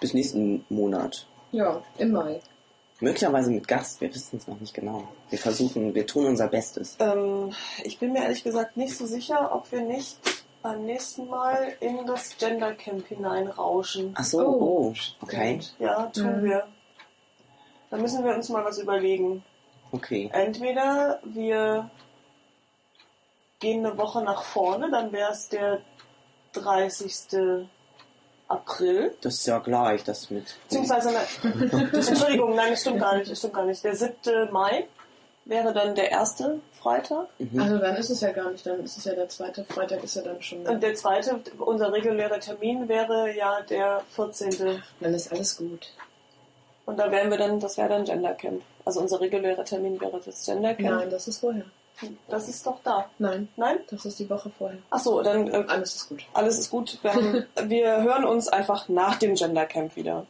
bis 0.00 0.14
nächsten 0.14 0.64
Monat. 0.68 1.26
Ja, 1.52 1.82
im 1.98 2.12
Mai. 2.12 2.40
Möglicherweise 3.00 3.50
mit 3.50 3.68
Gast, 3.68 4.00
wir 4.00 4.14
wissen 4.14 4.38
es 4.38 4.46
noch 4.48 4.58
nicht 4.60 4.72
genau. 4.74 5.06
Wir 5.30 5.38
versuchen, 5.38 5.94
wir 5.94 6.06
tun 6.06 6.26
unser 6.26 6.48
Bestes. 6.48 6.96
Ähm, 6.98 7.52
ich 7.84 7.98
bin 7.98 8.12
mir 8.12 8.22
ehrlich 8.22 8.42
gesagt 8.42 8.76
nicht 8.76 8.96
so 8.96 9.06
sicher, 9.06 9.54
ob 9.54 9.70
wir 9.70 9.82
nicht 9.82 10.16
beim 10.62 10.84
nächsten 10.86 11.28
Mal 11.28 11.74
in 11.80 12.06
das 12.06 12.36
Gender 12.38 12.72
Camp 12.74 13.06
hineinrauschen. 13.06 14.12
Ach 14.14 14.24
so, 14.24 14.40
Oh, 14.40 14.92
oh, 14.92 14.94
okay, 15.22 15.60
Ja, 15.78 16.06
tun 16.06 16.40
Mhm. 16.40 16.44
wir. 16.44 16.66
Da 17.90 17.98
müssen 17.98 18.24
wir 18.24 18.34
uns 18.34 18.48
mal 18.48 18.64
was 18.64 18.78
überlegen. 18.78 19.44
okay. 19.92 20.28
Entweder 20.32 21.20
wir 21.24 21.88
gehen 23.60 23.84
eine 23.84 23.96
Woche 23.98 24.22
nach 24.22 24.42
vorne, 24.42 24.90
dann 24.90 25.12
wäre 25.12 25.32
es 25.32 25.48
der 25.48 25.80
30. 26.52 27.66
April. 28.48 29.14
Das 29.22 29.34
ist 29.34 29.46
ja 29.46 29.58
gleich, 29.58 30.04
das 30.04 30.30
mit. 30.30 30.56
Beziehungsweise, 30.64 31.10
ne, 31.10 31.90
das, 31.92 32.08
Entschuldigung, 32.08 32.54
nein, 32.54 32.70
das 32.70 32.80
stimmt 32.80 33.00
gar 33.00 33.16
nicht, 33.16 33.30
das 33.30 33.38
stimmt 33.38 33.54
gar 33.54 33.64
nicht. 33.64 33.82
Der 33.82 33.96
7. 33.96 34.14
Mai 34.52 34.86
wäre 35.44 35.72
dann 35.72 35.94
der 35.94 36.10
erste 36.10 36.60
Freitag. 36.80 37.28
Mhm. 37.38 37.60
Also 37.60 37.78
dann 37.78 37.96
ist 37.96 38.10
es 38.10 38.20
ja 38.20 38.32
gar 38.32 38.50
nicht, 38.50 38.66
dann 38.66 38.84
ist 38.84 38.98
es 38.98 39.04
ja 39.04 39.14
der 39.14 39.28
zweite 39.28 39.64
Freitag, 39.64 40.04
ist 40.04 40.16
ja 40.16 40.22
dann 40.22 40.40
schon. 40.42 40.66
Und 40.66 40.82
der 40.82 40.94
zweite, 40.94 41.40
unser 41.58 41.92
regulärer 41.92 42.38
Termin 42.38 42.88
wäre 42.88 43.34
ja 43.34 43.60
der 43.62 44.02
14. 44.14 44.82
Dann 45.00 45.14
ist 45.14 45.32
alles 45.32 45.56
gut. 45.56 45.88
Und 46.84 46.98
da 46.98 47.10
wären 47.10 47.30
wir 47.30 47.38
dann, 47.38 47.58
das 47.58 47.76
wäre 47.76 47.88
dann 47.88 48.04
Gender 48.04 48.34
Camp. 48.34 48.62
Also 48.84 49.00
unser 49.00 49.20
regulärer 49.20 49.64
Termin 49.64 50.00
wäre 50.00 50.20
das 50.24 50.46
Gender 50.46 50.74
Camp. 50.74 51.00
Nein, 51.00 51.10
das 51.10 51.26
ist 51.26 51.40
vorher. 51.40 51.64
Das 52.28 52.48
ist 52.48 52.66
doch 52.66 52.78
da. 52.84 53.08
Nein, 53.18 53.48
Nein? 53.56 53.78
das 53.90 54.04
ist 54.04 54.18
die 54.18 54.28
Woche 54.28 54.50
vorher. 54.58 54.78
Ach 54.90 54.98
so, 55.00 55.22
dann 55.22 55.48
äh, 55.48 55.64
Alles 55.68 55.94
ist 55.94 56.08
gut. 56.08 56.26
alles 56.34 56.58
ist 56.58 56.70
gut. 56.70 56.98
Wir, 57.02 57.46
wir 57.68 58.02
hören 58.02 58.24
uns 58.24 58.48
einfach 58.48 58.88
nach 58.88 59.16
dem 59.16 59.34
Gender 59.34 59.64
Camp 59.66 59.96
wieder. 59.96 60.26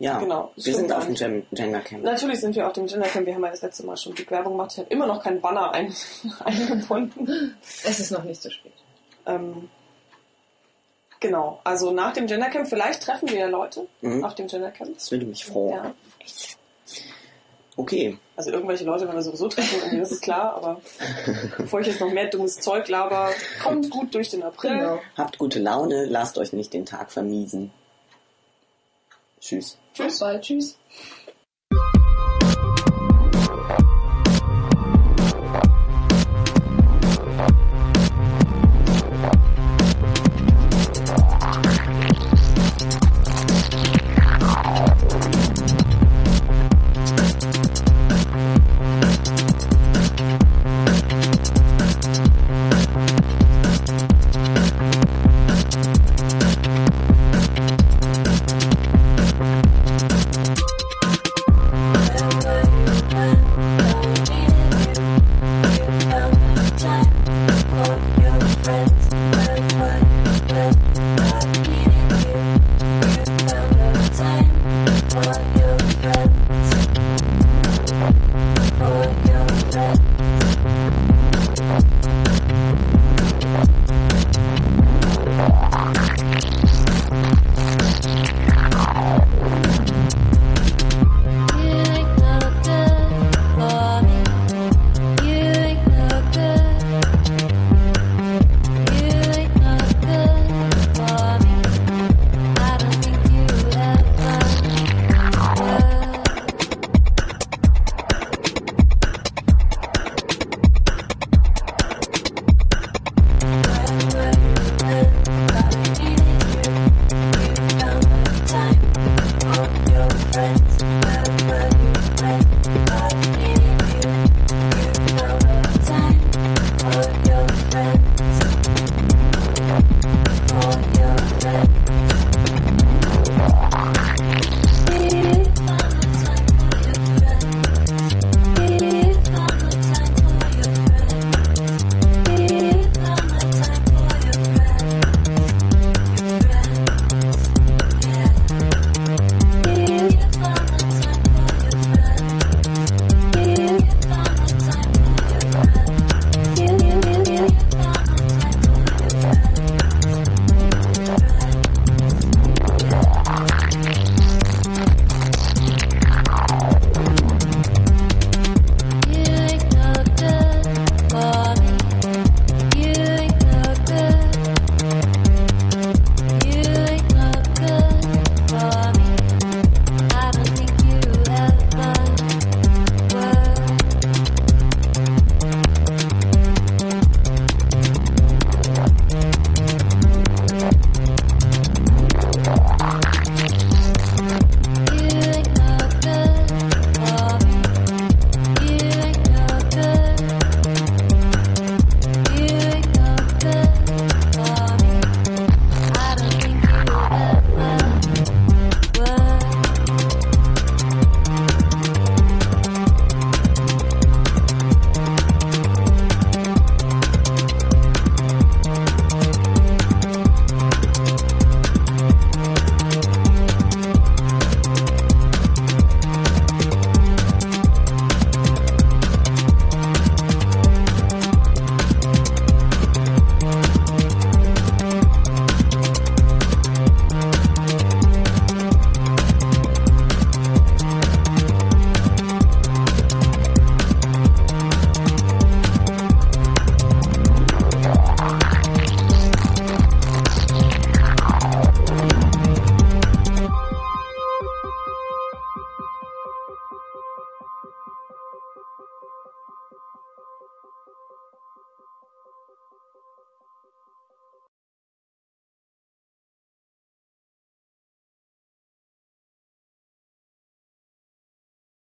Ja, 0.00 0.20
genau, 0.20 0.52
wir 0.54 0.74
sind 0.76 0.92
auf 0.92 1.06
dem 1.06 1.14
Gender 1.50 1.80
Camp. 1.80 2.04
Natürlich 2.04 2.38
sind 2.40 2.54
wir 2.54 2.68
auf 2.68 2.72
dem 2.72 2.86
Gender 2.86 3.08
Camp. 3.08 3.26
Wir 3.26 3.34
haben 3.34 3.42
ja 3.42 3.50
das 3.50 3.62
letzte 3.62 3.84
Mal 3.84 3.96
schon 3.96 4.14
die 4.14 4.30
Werbung 4.30 4.52
gemacht. 4.52 4.70
Ich 4.74 4.78
habe 4.78 4.88
immer 4.90 5.08
noch 5.08 5.20
keinen 5.20 5.40
Banner 5.40 5.72
ein, 5.72 5.92
eingebunden. 6.44 7.56
Es 7.84 7.98
ist 7.98 8.12
noch 8.12 8.22
nicht 8.22 8.40
so 8.40 8.48
spät. 8.48 8.72
Ähm, 9.26 9.68
genau. 11.18 11.60
Also 11.64 11.90
nach 11.90 12.12
dem 12.12 12.28
Gender 12.28 12.48
Camp, 12.48 12.68
vielleicht 12.68 13.02
treffen 13.02 13.28
wir 13.28 13.38
ja 13.40 13.46
Leute 13.48 13.88
Mhm. 14.00 14.22
auf 14.24 14.36
dem 14.36 14.46
Gender 14.46 14.70
Camp. 14.70 14.94
Das 14.94 15.10
würde 15.10 15.26
mich 15.26 15.44
freuen. 15.44 15.74
Ja. 15.74 15.94
Okay, 17.78 18.18
Also 18.34 18.50
irgendwelche 18.50 18.82
Leute 18.82 19.04
werden 19.04 19.14
wir 19.14 19.22
sowieso 19.22 19.46
treffen, 19.46 19.96
das 20.00 20.10
ist 20.10 20.20
klar, 20.20 20.52
aber 20.54 20.80
bevor 21.58 21.80
ich 21.80 21.86
jetzt 21.86 22.00
noch 22.00 22.10
mehr 22.10 22.26
dummes 22.26 22.58
Zeug 22.58 22.88
laber, 22.88 23.30
kommt 23.62 23.88
gut 23.88 24.12
durch 24.16 24.30
den 24.30 24.42
April. 24.42 24.78
Genau. 24.78 25.00
habt 25.16 25.38
gute 25.38 25.60
Laune, 25.60 26.06
lasst 26.06 26.38
euch 26.38 26.52
nicht 26.52 26.72
den 26.72 26.86
Tag 26.86 27.12
vermiesen. 27.12 27.70
Tschüss. 29.40 29.78
Tschüss. 29.94 30.18
Bald. 30.18 30.42
Tschüss. 30.42 30.76